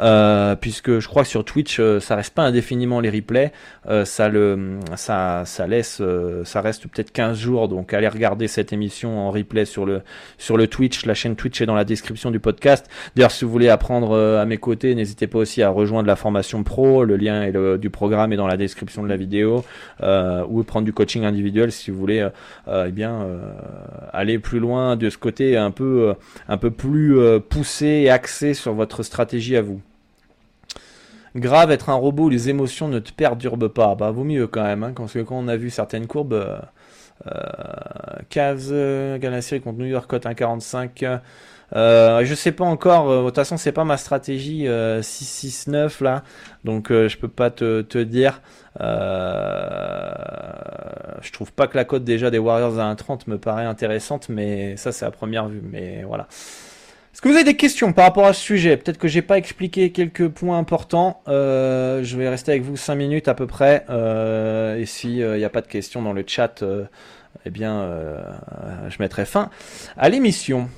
euh, 0.01 0.57
puisque 0.57 0.99
je 0.99 1.09
crois 1.09 1.23
que 1.23 1.29
sur 1.29 1.45
Twitch 1.45 1.79
euh, 1.81 2.01
ça 2.01 2.17
reste 2.17 2.35
pas 2.35 2.43
indéfiniment 2.43 3.01
les 3.01 3.11
replays, 3.11 3.53
euh, 3.89 4.05
ça 4.05 4.29
le 4.29 4.79
ça 4.97 5.43
ça 5.45 5.67
laisse 5.67 5.99
euh, 6.01 6.45
ça 6.45 6.61
reste 6.61 6.87
peut-être 6.89 7.13
15 7.13 7.39
jours, 7.39 7.69
donc 7.69 7.93
allez 7.93 8.09
regarder 8.09 8.49
cette 8.49 8.73
émission 8.73 9.19
en 9.19 9.31
replay 9.31 9.65
sur 9.65 9.87
le 9.87 10.03
sur 10.39 10.57
le 10.57 10.67
Twitch, 10.67 11.05
la 11.07 11.15
chaîne 11.15 11.37
Twitch 11.37 11.61
est 11.61 11.67
dans 11.67 11.75
la 11.75 11.85
description 11.85 12.31
du 12.31 12.41
podcast. 12.41 12.87
D'ailleurs 13.17 13.33
si 13.33 13.45
vous 13.45 13.51
voulez 13.51 13.69
apprendre 13.69 14.13
euh, 14.13 14.41
à 14.41 14.45
mes 14.45 14.59
côtés, 14.59 14.95
n'hésitez 14.95 15.27
pas 15.27 15.39
aussi 15.39 15.63
à 15.63 15.71
rejoindre 15.71 16.07
la 16.07 16.17
formation 16.17 16.63
pro, 16.65 17.05
le 17.05 17.17
lien 17.17 17.51
du 17.79 17.91
programme 17.91 18.33
est 18.33 18.37
dans 18.37 18.47
la 18.47 18.57
description 18.57 19.03
de 19.03 19.09
la 19.09 19.17
vidéo, 19.17 19.65
ou 20.03 20.63
prendre 20.65 20.85
du 20.85 20.93
coaching 20.93 21.25
individuel 21.25 21.73
si 21.73 21.91
vous 21.91 21.99
voulez 21.99 22.29
euh, 22.69 22.87
eh 22.89 22.93
bien 22.93 23.23
euh, 23.23 23.39
aller 24.13 24.39
plus 24.39 24.59
loin 24.59 24.97
de 24.97 25.11
ce 25.11 25.19
côté 25.19 25.57
un 25.57 25.71
peu 25.71 26.09
euh, 26.11 26.15
un 26.49 26.57
peu 26.57 26.71
plus 26.71 27.19
poussé 27.49 27.87
et 27.87 28.11
axé 28.11 28.55
sur 28.55 28.75
votre 28.75 29.03
stratégie 29.03 29.57
à 29.57 29.63
vous. 29.63 29.81
Grave, 31.37 31.71
être 31.71 31.91
un 31.91 31.95
robot 31.95 32.29
les 32.29 32.49
émotions 32.49 32.89
ne 32.89 32.99
te 32.99 33.13
perturbent 33.13 33.69
pas. 33.69 33.95
Bah, 33.95 34.11
vaut 34.11 34.25
mieux 34.25 34.47
quand 34.47 34.65
même, 34.65 34.83
hein, 34.83 34.93
parce 34.97 35.13
que 35.13 35.21
quand 35.21 35.37
on 35.37 35.49
a 35.49 35.57
vu 35.57 35.71
certaines 35.71 36.07
courbes, 36.07 36.35
euh, 36.35 36.59
Cavs, 38.29 38.73
contre 39.63 39.79
New 39.79 39.87
York, 39.87 40.09
cote 40.09 40.25
1,45. 40.25 41.21
Euh, 41.77 42.25
je 42.25 42.35
sais 42.35 42.53
pas 42.53 42.65
encore. 42.65 43.09
De 43.11 43.27
toute 43.27 43.35
façon, 43.35 43.57
c'est 43.57 43.73
pas 43.73 43.85
ma 43.85 43.99
stratégie 43.99 44.67
6-6-9 44.67 46.03
là, 46.03 46.25
donc 46.65 46.89
je 46.91 47.17
peux 47.19 47.29
pas 47.29 47.51
te, 47.51 47.83
te 47.83 47.99
dire. 47.99 48.41
Euh, 48.81 50.13
je 51.21 51.33
trouve 51.33 51.53
pas 51.53 51.67
que 51.67 51.77
la 51.77 51.85
cote 51.85 52.05
déjà 52.05 52.31
des 52.31 52.39
Warriors 52.39 52.79
à 52.79 52.95
1,30 52.95 53.23
me 53.27 53.39
paraît 53.39 53.65
intéressante, 53.65 54.29
mais 54.29 54.77
ça 54.77 54.93
c'est 54.93 55.05
à 55.05 55.11
première 55.11 55.49
vue. 55.49 55.63
Mais 55.63 56.05
voilà. 56.07 56.29
Est-ce 56.31 57.23
que 57.23 57.29
vous 57.29 57.35
avez 57.35 57.45
des 57.45 57.57
questions 57.57 57.93
par 57.93 58.05
rapport 58.05 58.27
à 58.27 58.33
ce 58.33 58.41
sujet? 58.41 58.77
Peut-être 58.77 58.99
que 58.99 59.09
j'ai 59.09 59.23
pas 59.23 59.39
expliqué 59.39 59.91
quelques 59.91 60.29
points 60.29 60.59
importants. 60.59 61.21
Euh, 61.27 62.05
je 62.05 62.17
vais 62.17 62.29
rester 62.29 62.53
avec 62.53 62.63
vous 62.63 62.77
5 62.77 62.95
minutes 62.95 63.27
à 63.27 63.35
peu 63.35 63.49
près. 63.49 63.85
Euh, 63.91 64.77
et 64.77 64.87
s'il 64.87 65.27
n'y 65.27 65.45
a 65.45 65.51
pas 65.51 65.63
de 65.63 65.67
questions 65.67 66.01
dans 66.03 66.13
le 66.13 66.23
chat, 66.25 66.63
eh 67.45 67.51
bien, 67.51 67.91
je 68.89 68.97
mettrai 69.01 69.25
fin 69.25 69.51
à 69.97 70.09
l'émission. 70.09 70.69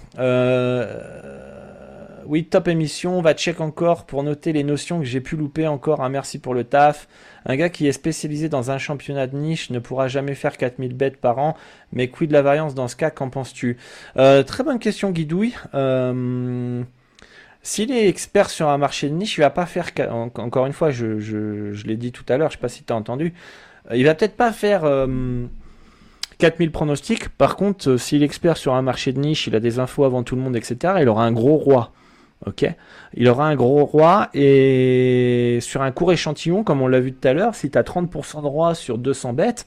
Oui, 2.26 2.44
top 2.44 2.68
émission. 2.68 3.18
On 3.18 3.22
va 3.22 3.34
check 3.34 3.60
encore 3.60 4.04
pour 4.04 4.22
noter 4.22 4.52
les 4.52 4.64
notions 4.64 5.00
que 5.00 5.04
j'ai 5.04 5.20
pu 5.20 5.36
louper 5.36 5.66
encore. 5.66 6.02
Un 6.02 6.08
merci 6.08 6.38
pour 6.38 6.54
le 6.54 6.64
taf. 6.64 7.08
Un 7.46 7.56
gars 7.56 7.68
qui 7.68 7.86
est 7.86 7.92
spécialisé 7.92 8.48
dans 8.48 8.70
un 8.70 8.78
championnat 8.78 9.26
de 9.26 9.36
niche 9.36 9.70
ne 9.70 9.78
pourra 9.78 10.08
jamais 10.08 10.34
faire 10.34 10.56
4000 10.56 10.94
bêtes 10.94 11.16
par 11.16 11.38
an, 11.38 11.56
mais 11.92 12.08
quid 12.08 12.28
de 12.28 12.34
la 12.34 12.42
variance 12.42 12.74
dans 12.74 12.88
ce 12.88 12.96
cas, 12.96 13.10
qu'en 13.10 13.30
penses-tu? 13.30 13.78
Euh, 14.16 14.42
Très 14.42 14.62
bonne 14.62 14.78
question 14.78 15.10
Guidouille. 15.10 15.54
Euh, 15.74 16.82
S'il 17.62 17.92
est 17.92 18.08
expert 18.08 18.50
sur 18.50 18.68
un 18.68 18.78
marché 18.78 19.08
de 19.08 19.14
niche, 19.14 19.38
il 19.38 19.40
va 19.40 19.50
pas 19.50 19.66
faire, 19.66 19.90
encore 20.10 20.66
une 20.66 20.72
fois, 20.72 20.90
je, 20.90 21.86
l'ai 21.86 21.96
dit 21.96 22.12
tout 22.12 22.24
à 22.28 22.36
l'heure, 22.36 22.50
je 22.50 22.56
sais 22.56 22.60
pas 22.60 22.68
si 22.68 22.84
tu 22.84 22.92
as 22.92 22.96
entendu, 22.96 23.32
euh, 23.90 23.96
il 23.96 24.04
va 24.04 24.14
peut-être 24.14 24.36
pas 24.36 24.52
faire... 24.52 24.84
Euh, 24.84 25.46
4000 26.38 26.72
pronostics. 26.72 27.28
Par 27.28 27.54
contre, 27.54 27.98
s'il 27.98 28.22
est 28.22 28.24
expert 28.24 28.56
sur 28.56 28.74
un 28.74 28.80
marché 28.80 29.12
de 29.12 29.20
niche, 29.20 29.46
il 29.46 29.54
a 29.54 29.60
des 29.60 29.78
infos 29.78 30.04
avant 30.04 30.22
tout 30.22 30.36
le 30.36 30.40
monde, 30.40 30.56
etc., 30.56 30.94
il 31.00 31.08
aura 31.08 31.24
un 31.24 31.32
gros 31.32 31.58
roi. 31.58 31.92
Ok, 32.46 32.64
il 33.14 33.28
aura 33.28 33.46
un 33.48 33.54
gros 33.54 33.84
roi 33.84 34.30
et 34.32 35.58
sur 35.60 35.82
un 35.82 35.90
court 35.90 36.10
échantillon, 36.10 36.64
comme 36.64 36.80
on 36.80 36.88
l'a 36.88 37.00
vu 37.00 37.12
tout 37.12 37.28
à 37.28 37.34
l'heure, 37.34 37.54
si 37.54 37.70
tu 37.70 37.76
as 37.76 37.82
30% 37.82 38.40
de 38.40 38.46
roi 38.46 38.74
sur 38.74 38.96
200 38.96 39.34
bêtes, 39.34 39.66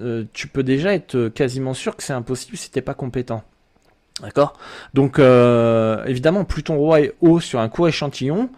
euh, 0.00 0.24
tu 0.32 0.46
peux 0.46 0.62
déjà 0.62 0.94
être 0.94 1.28
quasiment 1.28 1.74
sûr 1.74 1.96
que 1.96 2.04
c'est 2.04 2.12
impossible 2.12 2.56
si 2.56 2.70
t'es 2.70 2.80
pas 2.80 2.94
compétent. 2.94 3.42
D'accord? 4.22 4.56
Donc 4.94 5.18
euh, 5.18 6.04
évidemment, 6.04 6.44
plus 6.44 6.62
ton 6.62 6.76
roi 6.76 7.00
est 7.00 7.14
haut 7.20 7.40
sur 7.40 7.58
un 7.58 7.68
court 7.68 7.88
échantillon, 7.88 8.50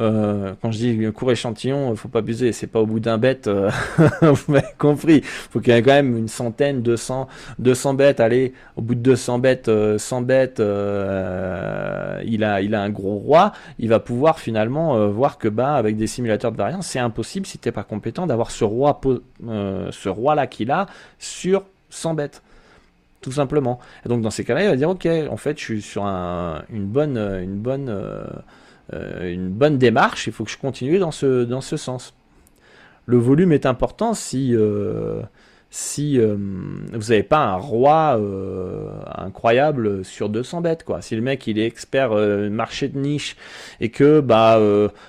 euh, 0.00 0.54
quand 0.62 0.70
je 0.70 0.78
dis 0.78 1.12
court 1.12 1.32
échantillon, 1.32 1.94
faut 1.96 2.08
pas 2.08 2.20
abuser, 2.20 2.52
c'est 2.52 2.66
pas 2.66 2.80
au 2.80 2.86
bout 2.86 3.00
d'un 3.00 3.18
bête, 3.18 3.46
euh, 3.46 3.70
vous 4.22 4.52
m'avez 4.52 4.66
compris. 4.78 5.20
Faut 5.22 5.60
qu'il 5.60 5.74
y 5.74 5.76
ait 5.76 5.82
quand 5.82 5.92
même 5.92 6.16
une 6.16 6.28
centaine, 6.28 6.82
200, 6.82 7.28
200 7.58 7.94
bêtes. 7.94 8.20
Allez, 8.20 8.54
au 8.76 8.82
bout 8.82 8.94
de 8.94 9.00
200 9.00 9.38
bêtes, 9.38 9.70
100 9.98 10.22
bêtes, 10.22 10.60
euh, 10.60 12.20
il 12.24 12.42
a, 12.44 12.62
il 12.62 12.74
a 12.74 12.82
un 12.82 12.90
gros 12.90 13.16
roi. 13.16 13.52
Il 13.78 13.88
va 13.88 14.00
pouvoir 14.00 14.38
finalement 14.38 14.96
euh, 14.96 15.08
voir 15.08 15.38
que 15.38 15.48
bah 15.48 15.74
avec 15.74 15.96
des 15.96 16.06
simulateurs 16.06 16.52
de 16.52 16.56
variance, 16.56 16.86
c'est 16.86 16.98
impossible 16.98 17.46
si 17.46 17.58
t'es 17.58 17.72
pas 17.72 17.84
compétent 17.84 18.26
d'avoir 18.26 18.50
ce 18.50 18.64
roi, 18.64 19.00
ce 19.42 20.08
roi 20.08 20.34
là 20.34 20.46
qu'il 20.46 20.70
a 20.70 20.86
sur 21.18 21.64
100 21.90 22.14
bêtes 22.14 22.42
tout 23.22 23.32
simplement. 23.32 23.78
Et 24.04 24.08
donc 24.08 24.20
dans 24.20 24.30
ces 24.30 24.44
cas-là, 24.44 24.64
il 24.64 24.68
va 24.68 24.76
dire 24.76 24.90
ok, 24.90 25.08
en 25.30 25.36
fait, 25.36 25.58
je 25.58 25.64
suis 25.64 25.82
sur 25.82 26.04
un, 26.04 26.64
une 26.70 26.86
bonne, 26.86 27.16
une 27.16 27.56
bonne 27.56 27.88
euh, 27.88 28.24
une 28.90 29.48
bonne 29.48 29.78
démarche, 29.78 30.26
il 30.26 30.32
faut 30.32 30.44
que 30.44 30.50
je 30.50 30.58
continue 30.58 30.98
dans 30.98 31.12
ce, 31.12 31.44
dans 31.44 31.60
ce 31.60 31.76
sens. 31.76 32.14
Le 33.06 33.16
volume 33.16 33.52
est 33.52 33.66
important 33.66 34.14
si, 34.14 34.54
euh, 34.54 35.22
si 35.70 36.20
euh, 36.20 36.36
vous 36.92 37.10
n'avez 37.10 37.24
pas 37.24 37.38
un 37.38 37.56
roi 37.56 38.20
incroyable 39.16 40.04
sur 40.04 40.28
200 40.28 40.60
bêtes. 40.60 40.84
Quoi. 40.84 41.02
Si 41.02 41.16
le 41.16 41.22
mec 41.22 41.46
il 41.48 41.58
est 41.58 41.66
expert 41.66 42.12
marché 42.50 42.88
de 42.88 42.98
niche 42.98 43.36
et 43.80 43.88
que 43.90 44.20
bah 44.20 44.60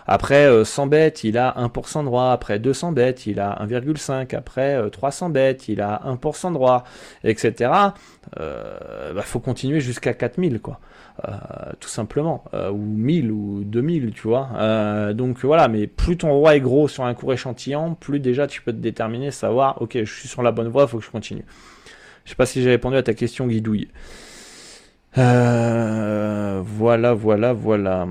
après 0.07 0.65
100 0.65 0.87
bêtes 0.87 1.23
il 1.23 1.37
a 1.37 1.53
1% 1.57 2.03
de 2.03 2.09
roi, 2.09 2.31
après 2.31 2.57
200 2.57 2.93
bêtes 2.93 3.27
il 3.27 3.39
a 3.39 3.63
1,5, 3.63 4.35
après 4.35 4.89
300 4.89 5.29
bêtes 5.29 5.67
il 5.67 5.81
a 5.81 6.01
1% 6.07 6.53
de 6.53 7.29
etc. 7.29 7.71
bah 8.35 9.21
faut 9.21 9.39
continuer 9.39 9.81
jusqu'à 9.81 10.13
4000 10.13 10.61
quoi. 10.61 10.79
Tout 11.79 11.89
simplement, 11.89 12.43
ou 12.53 12.77
1000 12.77 13.31
ou 13.31 13.63
2000, 13.63 14.11
tu 14.13 14.27
vois. 14.27 15.13
donc 15.13 15.43
voilà, 15.43 15.67
mais 15.67 15.87
plus 15.87 16.17
ton 16.17 16.31
roi 16.31 16.55
est 16.55 16.59
gros 16.59 16.87
sur 16.87 17.05
un 17.05 17.13
court 17.13 17.33
échantillon, 17.33 17.95
plus 17.95 18.19
déjà 18.19 18.47
tu 18.47 18.61
peux 18.61 18.71
te 18.71 18.77
déterminer, 18.77 19.31
savoir, 19.31 19.81
ok, 19.81 19.97
je 20.03 20.11
suis 20.13 20.27
sur 20.27 20.43
la 20.43 20.51
bonne 20.51 20.67
voie, 20.67 20.87
faut 20.87 20.99
que 20.99 21.05
je 21.05 21.11
continue. 21.11 21.45
Je 22.25 22.29
sais 22.29 22.35
pas 22.35 22.45
si 22.45 22.61
j'ai 22.61 22.69
répondu 22.69 22.95
à 22.97 23.03
ta 23.03 23.13
question, 23.13 23.47
Guidouille. 23.47 23.89
voilà, 25.15 26.63
voilà, 27.13 27.53
voilà. 27.53 28.07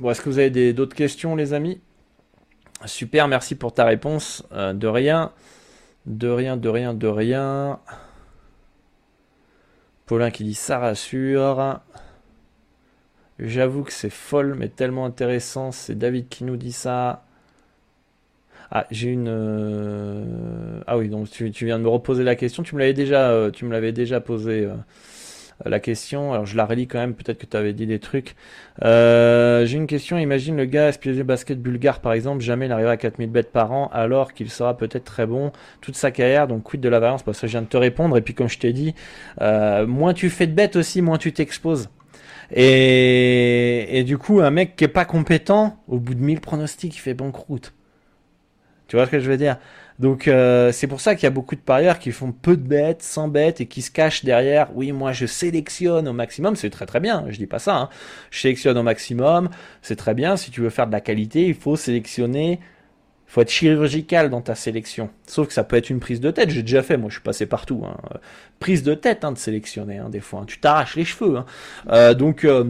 Bon, 0.00 0.10
est-ce 0.10 0.20
que 0.20 0.28
vous 0.28 0.38
avez 0.38 0.72
d'autres 0.72 0.96
questions, 0.96 1.36
les 1.36 1.52
amis? 1.54 1.80
Super, 2.84 3.28
merci 3.28 3.54
pour 3.54 3.72
ta 3.72 3.84
réponse. 3.84 4.44
de 4.52 4.86
rien. 4.86 5.32
De 6.06 6.28
rien, 6.28 6.56
de 6.58 6.68
rien, 6.68 6.92
de 6.92 7.06
rien. 7.06 7.78
Paulin 10.06 10.30
qui 10.30 10.44
dit 10.44 10.54
ça 10.54 10.78
rassure. 10.78 11.80
J'avoue 13.38 13.82
que 13.82 13.92
c'est 13.92 14.10
folle, 14.10 14.54
mais 14.54 14.68
tellement 14.68 15.06
intéressant. 15.06 15.72
C'est 15.72 15.96
David 15.96 16.28
qui 16.28 16.44
nous 16.44 16.56
dit 16.56 16.72
ça. 16.72 17.24
Ah, 18.70 18.86
j'ai 18.90 19.10
une. 19.10 19.28
Euh, 19.28 20.80
ah 20.86 20.98
oui, 20.98 21.08
donc 21.08 21.30
tu, 21.30 21.50
viens 21.64 21.78
de 21.78 21.84
me 21.84 21.88
reposer 21.88 22.24
la 22.24 22.36
question. 22.36 22.62
Tu 22.62 22.74
me 22.74 22.80
l'avais 22.80 22.94
déjà, 22.94 23.30
euh, 23.30 23.50
tu 23.50 23.64
me 23.64 23.72
l'avais 23.72 23.92
déjà 23.92 24.20
posé. 24.20 24.64
Euh, 24.64 24.74
la 25.64 25.80
question. 25.80 26.32
Alors 26.32 26.46
je 26.46 26.56
la 26.56 26.64
relis 26.64 26.86
quand 26.86 26.98
même, 26.98 27.14
peut-être 27.14 27.38
que 27.38 27.46
tu 27.46 27.56
avais 27.56 27.72
dit 27.72 27.86
des 27.86 27.98
trucs. 27.98 28.34
Euh, 28.82 29.64
j'ai 29.66 29.76
une 29.76 29.86
question, 29.86 30.18
imagine 30.18 30.56
le 30.56 30.64
gars 30.64 30.90
le 31.04 31.22
basket 31.22 31.60
bulgare 31.60 32.00
par 32.00 32.12
exemple, 32.12 32.42
jamais 32.42 32.66
il 32.66 32.70
n'arrivera 32.70 32.92
à 32.92 32.96
4000 32.96 33.30
bêtes 33.30 33.52
par 33.52 33.72
an 33.72 33.88
alors 33.92 34.32
qu'il 34.32 34.50
sera 34.50 34.76
peut-être 34.76 35.04
très 35.04 35.26
bon 35.26 35.52
toute 35.80 35.96
sa 35.96 36.10
carrière, 36.10 36.48
donc 36.48 36.62
quid 36.64 36.80
de 36.80 36.88
la 36.88 37.00
variance? 37.00 37.22
Parce 37.22 37.40
que 37.40 37.46
je 37.46 37.52
viens 37.52 37.62
de 37.62 37.66
te 37.66 37.76
répondre, 37.76 38.16
et 38.16 38.22
puis 38.22 38.34
comme 38.34 38.48
je 38.48 38.58
t'ai 38.58 38.72
dit, 38.72 38.94
euh, 39.40 39.86
moins 39.86 40.14
tu 40.14 40.30
fais 40.30 40.46
de 40.46 40.52
bêtes 40.52 40.76
aussi, 40.76 41.02
moins 41.02 41.18
tu 41.18 41.32
t'exposes. 41.32 41.88
Et, 42.52 43.98
et, 43.98 44.04
du 44.04 44.18
coup, 44.18 44.40
un 44.40 44.50
mec 44.50 44.76
qui 44.76 44.84
est 44.84 44.88
pas 44.88 45.06
compétent, 45.06 45.78
au 45.88 45.98
bout 45.98 46.14
de 46.14 46.20
1000 46.20 46.40
pronostics, 46.40 46.94
il 46.94 47.00
fait 47.00 47.14
banqueroute. 47.14 47.72
Tu 48.86 48.96
vois 48.96 49.06
ce 49.06 49.10
que 49.10 49.18
je 49.18 49.30
veux 49.30 49.36
dire? 49.38 49.56
Donc 50.00 50.26
euh, 50.26 50.72
c'est 50.72 50.88
pour 50.88 51.00
ça 51.00 51.14
qu'il 51.14 51.24
y 51.24 51.26
a 51.26 51.30
beaucoup 51.30 51.54
de 51.54 51.60
parieurs 51.60 51.98
qui 52.00 52.10
font 52.10 52.32
peu 52.32 52.56
de 52.56 52.66
bêtes, 52.66 53.02
sans 53.02 53.28
bêtes 53.28 53.60
et 53.60 53.66
qui 53.66 53.80
se 53.80 53.92
cachent 53.92 54.24
derrière. 54.24 54.68
Oui, 54.74 54.90
moi 54.90 55.12
je 55.12 55.26
sélectionne 55.26 56.08
au 56.08 56.12
maximum, 56.12 56.56
c'est 56.56 56.70
très 56.70 56.86
très 56.86 57.00
bien. 57.00 57.24
Je 57.28 57.38
dis 57.38 57.46
pas 57.46 57.60
ça. 57.60 57.76
Hein. 57.76 57.88
Je 58.30 58.40
sélectionne 58.40 58.76
au 58.76 58.82
maximum, 58.82 59.50
c'est 59.82 59.96
très 59.96 60.14
bien. 60.14 60.36
Si 60.36 60.50
tu 60.50 60.62
veux 60.62 60.70
faire 60.70 60.88
de 60.88 60.92
la 60.92 61.00
qualité, 61.00 61.46
il 61.46 61.54
faut 61.54 61.76
sélectionner. 61.76 62.58
Il 63.28 63.32
faut 63.34 63.40
être 63.40 63.50
chirurgical 63.50 64.30
dans 64.30 64.42
ta 64.42 64.54
sélection. 64.54 65.10
Sauf 65.26 65.48
que 65.48 65.52
ça 65.52 65.64
peut 65.64 65.76
être 65.76 65.90
une 65.90 66.00
prise 66.00 66.20
de 66.20 66.30
tête. 66.30 66.50
J'ai 66.50 66.62
déjà 66.62 66.82
fait, 66.82 66.96
moi 66.96 67.08
je 67.08 67.14
suis 67.14 67.22
passé 67.22 67.46
partout. 67.46 67.84
Hein. 67.86 67.96
Prise 68.60 68.82
de 68.82 68.94
tête 68.94 69.24
hein, 69.24 69.32
de 69.32 69.38
sélectionner 69.38 70.00
des 70.08 70.20
fois. 70.20 70.44
Tu 70.46 70.58
t'arraches 70.58 70.96
les 70.96 71.04
cheveux. 71.04 71.38
Euh, 71.90 72.14
donc 72.14 72.44
euh, 72.44 72.64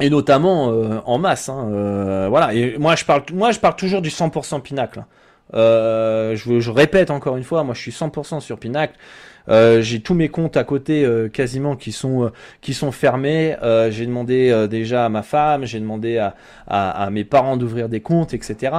et 0.00 0.10
notamment 0.10 0.66
en 1.04 1.18
masse. 1.18 1.48
voilà. 1.48 2.54
Et 2.54 2.78
moi 2.78 2.94
je 2.94 3.04
parle, 3.04 3.24
moi 3.32 3.50
je 3.50 3.58
parle 3.58 3.74
toujours 3.74 4.02
du 4.02 4.10
100% 4.10 4.62
pinacle. 4.62 5.04
Euh, 5.52 6.34
je, 6.36 6.60
je, 6.60 6.70
répète 6.70 7.10
encore 7.10 7.36
une 7.36 7.44
fois, 7.44 7.64
moi 7.64 7.74
je 7.74 7.80
suis 7.80 7.90
100% 7.90 8.40
sur 8.40 8.58
Pinacle. 8.58 8.94
Euh, 9.48 9.82
j'ai 9.82 10.00
tous 10.00 10.14
mes 10.14 10.28
comptes 10.28 10.56
à 10.56 10.64
côté 10.64 11.04
euh, 11.04 11.28
quasiment 11.28 11.76
qui 11.76 11.92
sont 11.92 12.24
euh, 12.24 12.32
qui 12.62 12.72
sont 12.72 12.92
fermés. 12.92 13.56
j'ai 13.90 14.06
demandé 14.06 14.66
déjà 14.68 15.06
à 15.06 15.08
ma 15.08 15.22
femme, 15.22 15.64
j'ai 15.64 15.80
demandé 15.80 16.18
à, 16.18 16.34
à, 16.66 17.10
mes 17.10 17.24
parents 17.24 17.56
d'ouvrir 17.56 17.88
des 17.88 18.00
comptes, 18.00 18.34
etc. 18.34 18.72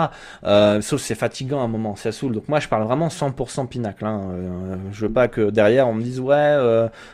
sauf 0.81 1.01
c'est 1.01 1.15
fatigant 1.15 1.61
à 1.61 1.63
un 1.63 1.67
moment, 1.67 1.95
ça 1.95 2.11
saoule. 2.11 2.33
Donc 2.33 2.49
moi 2.49 2.59
je 2.59 2.67
parle 2.67 2.83
vraiment 2.83 3.07
100% 3.07 3.67
pinacle. 3.67 4.05
Hein. 4.05 4.21
je 4.91 5.05
veux 5.05 5.11
pas 5.11 5.27
que 5.27 5.49
derrière 5.49 5.87
on 5.87 5.93
me 5.93 6.01
dise 6.01 6.19
ouais, 6.19 6.57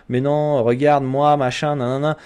mais 0.09 0.21
non, 0.21 0.63
regarde 0.63 1.03
moi 1.03 1.37
machin, 1.37 1.75
nanana. 1.75 2.17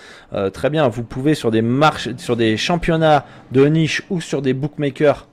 très 0.51 0.69
bien, 0.69 0.87
vous 0.87 1.03
pouvez 1.03 1.35
sur 1.35 1.51
des 1.51 1.61
marches, 1.61 2.09
sur 2.17 2.35
des 2.35 2.57
championnats 2.57 3.25
de 3.51 3.65
niche 3.65 4.03
ou 4.09 4.21
sur 4.21 4.41
des 4.41 4.53
bookmakers 4.53 5.27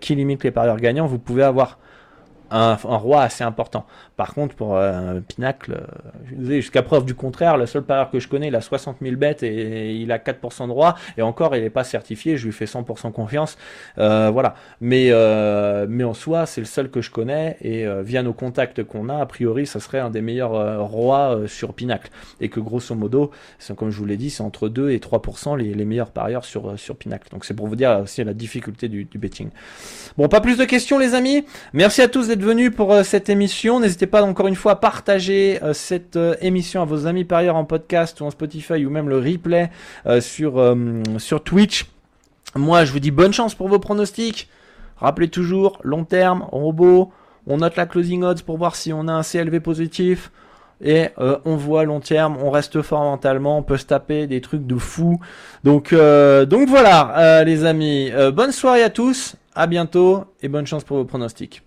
qui 0.00 0.14
limitent 0.14 0.44
les 0.44 0.50
parieurs 0.50 0.78
gagnants, 0.78 1.06
vous 1.06 1.18
pouvez 1.18 1.42
avoir 1.42 1.78
un, 2.50 2.76
un, 2.84 2.96
roi 2.96 3.22
assez 3.22 3.44
important. 3.44 3.86
Par 4.16 4.32
contre, 4.32 4.54
pour 4.54 4.76
euh, 4.76 5.16
un 5.16 5.20
Pinacle, 5.20 5.74
euh, 5.74 6.54
jusqu'à 6.54 6.82
preuve 6.82 7.04
du 7.04 7.14
contraire, 7.14 7.58
le 7.58 7.66
seul 7.66 7.82
parieur 7.82 8.10
que 8.10 8.18
je 8.18 8.28
connais, 8.28 8.48
il 8.48 8.56
a 8.56 8.62
60 8.62 8.96
000 9.02 9.16
bêtes 9.16 9.42
et, 9.42 9.94
il 9.94 10.10
a 10.10 10.18
4% 10.18 10.68
de 10.68 10.72
roi. 10.72 10.94
Et 11.18 11.22
encore, 11.22 11.54
il 11.54 11.62
n'est 11.62 11.70
pas 11.70 11.84
certifié, 11.84 12.38
je 12.38 12.46
lui 12.46 12.52
fais 12.52 12.64
100% 12.64 13.12
confiance. 13.12 13.58
Euh, 13.98 14.30
voilà. 14.32 14.54
Mais, 14.80 15.12
en 15.12 16.14
soi, 16.14 16.46
c'est 16.46 16.60
le 16.60 16.66
seul 16.66 16.90
que 16.90 17.02
je 17.02 17.10
connais. 17.10 17.56
Et 17.60 17.84
via 18.02 18.22
nos 18.22 18.32
contacts 18.32 18.84
qu'on 18.84 19.08
a, 19.08 19.18
a 19.18 19.26
priori, 19.26 19.66
ça 19.66 19.80
serait 19.80 19.98
un 19.98 20.10
des 20.10 20.22
meilleurs 20.22 20.88
rois 20.88 21.40
sur 21.46 21.74
Pinacle. 21.74 22.10
Et 22.40 22.48
que 22.48 22.60
grosso 22.60 22.94
modo, 22.94 23.32
comme 23.76 23.90
je 23.90 23.98
vous 23.98 24.06
l'ai 24.06 24.16
dit, 24.16 24.30
c'est 24.30 24.42
entre 24.42 24.68
2 24.68 24.90
et 24.90 24.98
3% 24.98 25.58
les, 25.58 25.74
les 25.74 25.84
meilleurs 25.84 26.10
parieurs 26.10 26.44
sur, 26.44 26.78
sur 26.78 26.96
Pinacle. 26.96 27.28
Donc 27.30 27.44
c'est 27.44 27.54
pour 27.54 27.66
vous 27.66 27.76
dire 27.76 28.00
aussi 28.04 28.22
la 28.22 28.34
difficulté 28.34 28.88
du, 28.88 29.04
du 29.04 29.18
betting. 29.18 29.50
Bon, 30.16 30.28
pas 30.28 30.40
plus 30.40 30.56
de 30.56 30.64
questions 30.64 30.98
les 30.98 31.14
amis. 31.14 31.44
Merci 31.72 32.00
à 32.02 32.08
tous 32.08 32.28
d'être 32.28 32.42
venus 32.42 32.70
pour 32.74 32.94
cette 33.04 33.28
émission. 33.28 33.80
N'hésitez 33.80 34.05
pas 34.06 34.22
encore 34.22 34.46
une 34.46 34.54
fois 34.54 34.80
partager 34.80 35.62
euh, 35.62 35.72
cette 35.72 36.16
euh, 36.16 36.34
émission 36.40 36.82
à 36.82 36.84
vos 36.84 37.06
amis 37.06 37.24
par 37.24 37.38
ailleurs 37.38 37.56
en 37.56 37.64
podcast 37.64 38.20
ou 38.20 38.24
en 38.24 38.30
Spotify 38.30 38.84
ou 38.84 38.90
même 38.90 39.08
le 39.08 39.18
replay 39.18 39.70
euh, 40.06 40.20
sur, 40.20 40.62
sur 41.18 41.42
Twitch. 41.42 41.86
Moi, 42.54 42.84
je 42.84 42.92
vous 42.92 43.00
dis 43.00 43.10
bonne 43.10 43.32
chance 43.32 43.54
pour 43.54 43.68
vos 43.68 43.78
pronostics. 43.78 44.48
Rappelez 44.96 45.28
toujours, 45.28 45.78
long 45.82 46.04
terme, 46.04 46.46
robot, 46.50 47.12
on 47.46 47.58
note 47.58 47.76
la 47.76 47.86
closing 47.86 48.22
odds 48.22 48.42
pour 48.42 48.56
voir 48.56 48.76
si 48.76 48.92
on 48.92 49.08
a 49.08 49.12
un 49.12 49.22
CLV 49.22 49.60
positif. 49.60 50.30
Et 50.82 51.08
on 51.16 51.56
voit 51.56 51.84
long 51.84 52.00
terme, 52.00 52.36
on 52.36 52.50
reste 52.50 52.82
fort 52.82 53.00
mentalement, 53.00 53.56
on 53.56 53.62
peut 53.62 53.78
se 53.78 53.86
taper 53.86 54.26
des 54.26 54.42
trucs 54.42 54.66
de 54.66 54.76
fou. 54.76 55.18
Donc, 55.64 55.94
donc 55.94 56.68
voilà, 56.68 57.42
les 57.44 57.64
amis. 57.64 58.10
bonne 58.34 58.52
soirée 58.52 58.82
à 58.82 58.90
tous, 58.90 59.36
à 59.54 59.66
bientôt 59.66 60.24
et 60.42 60.48
bonne 60.48 60.66
chance 60.66 60.84
pour 60.84 60.98
vos 60.98 61.04
pronostics. 61.06 61.65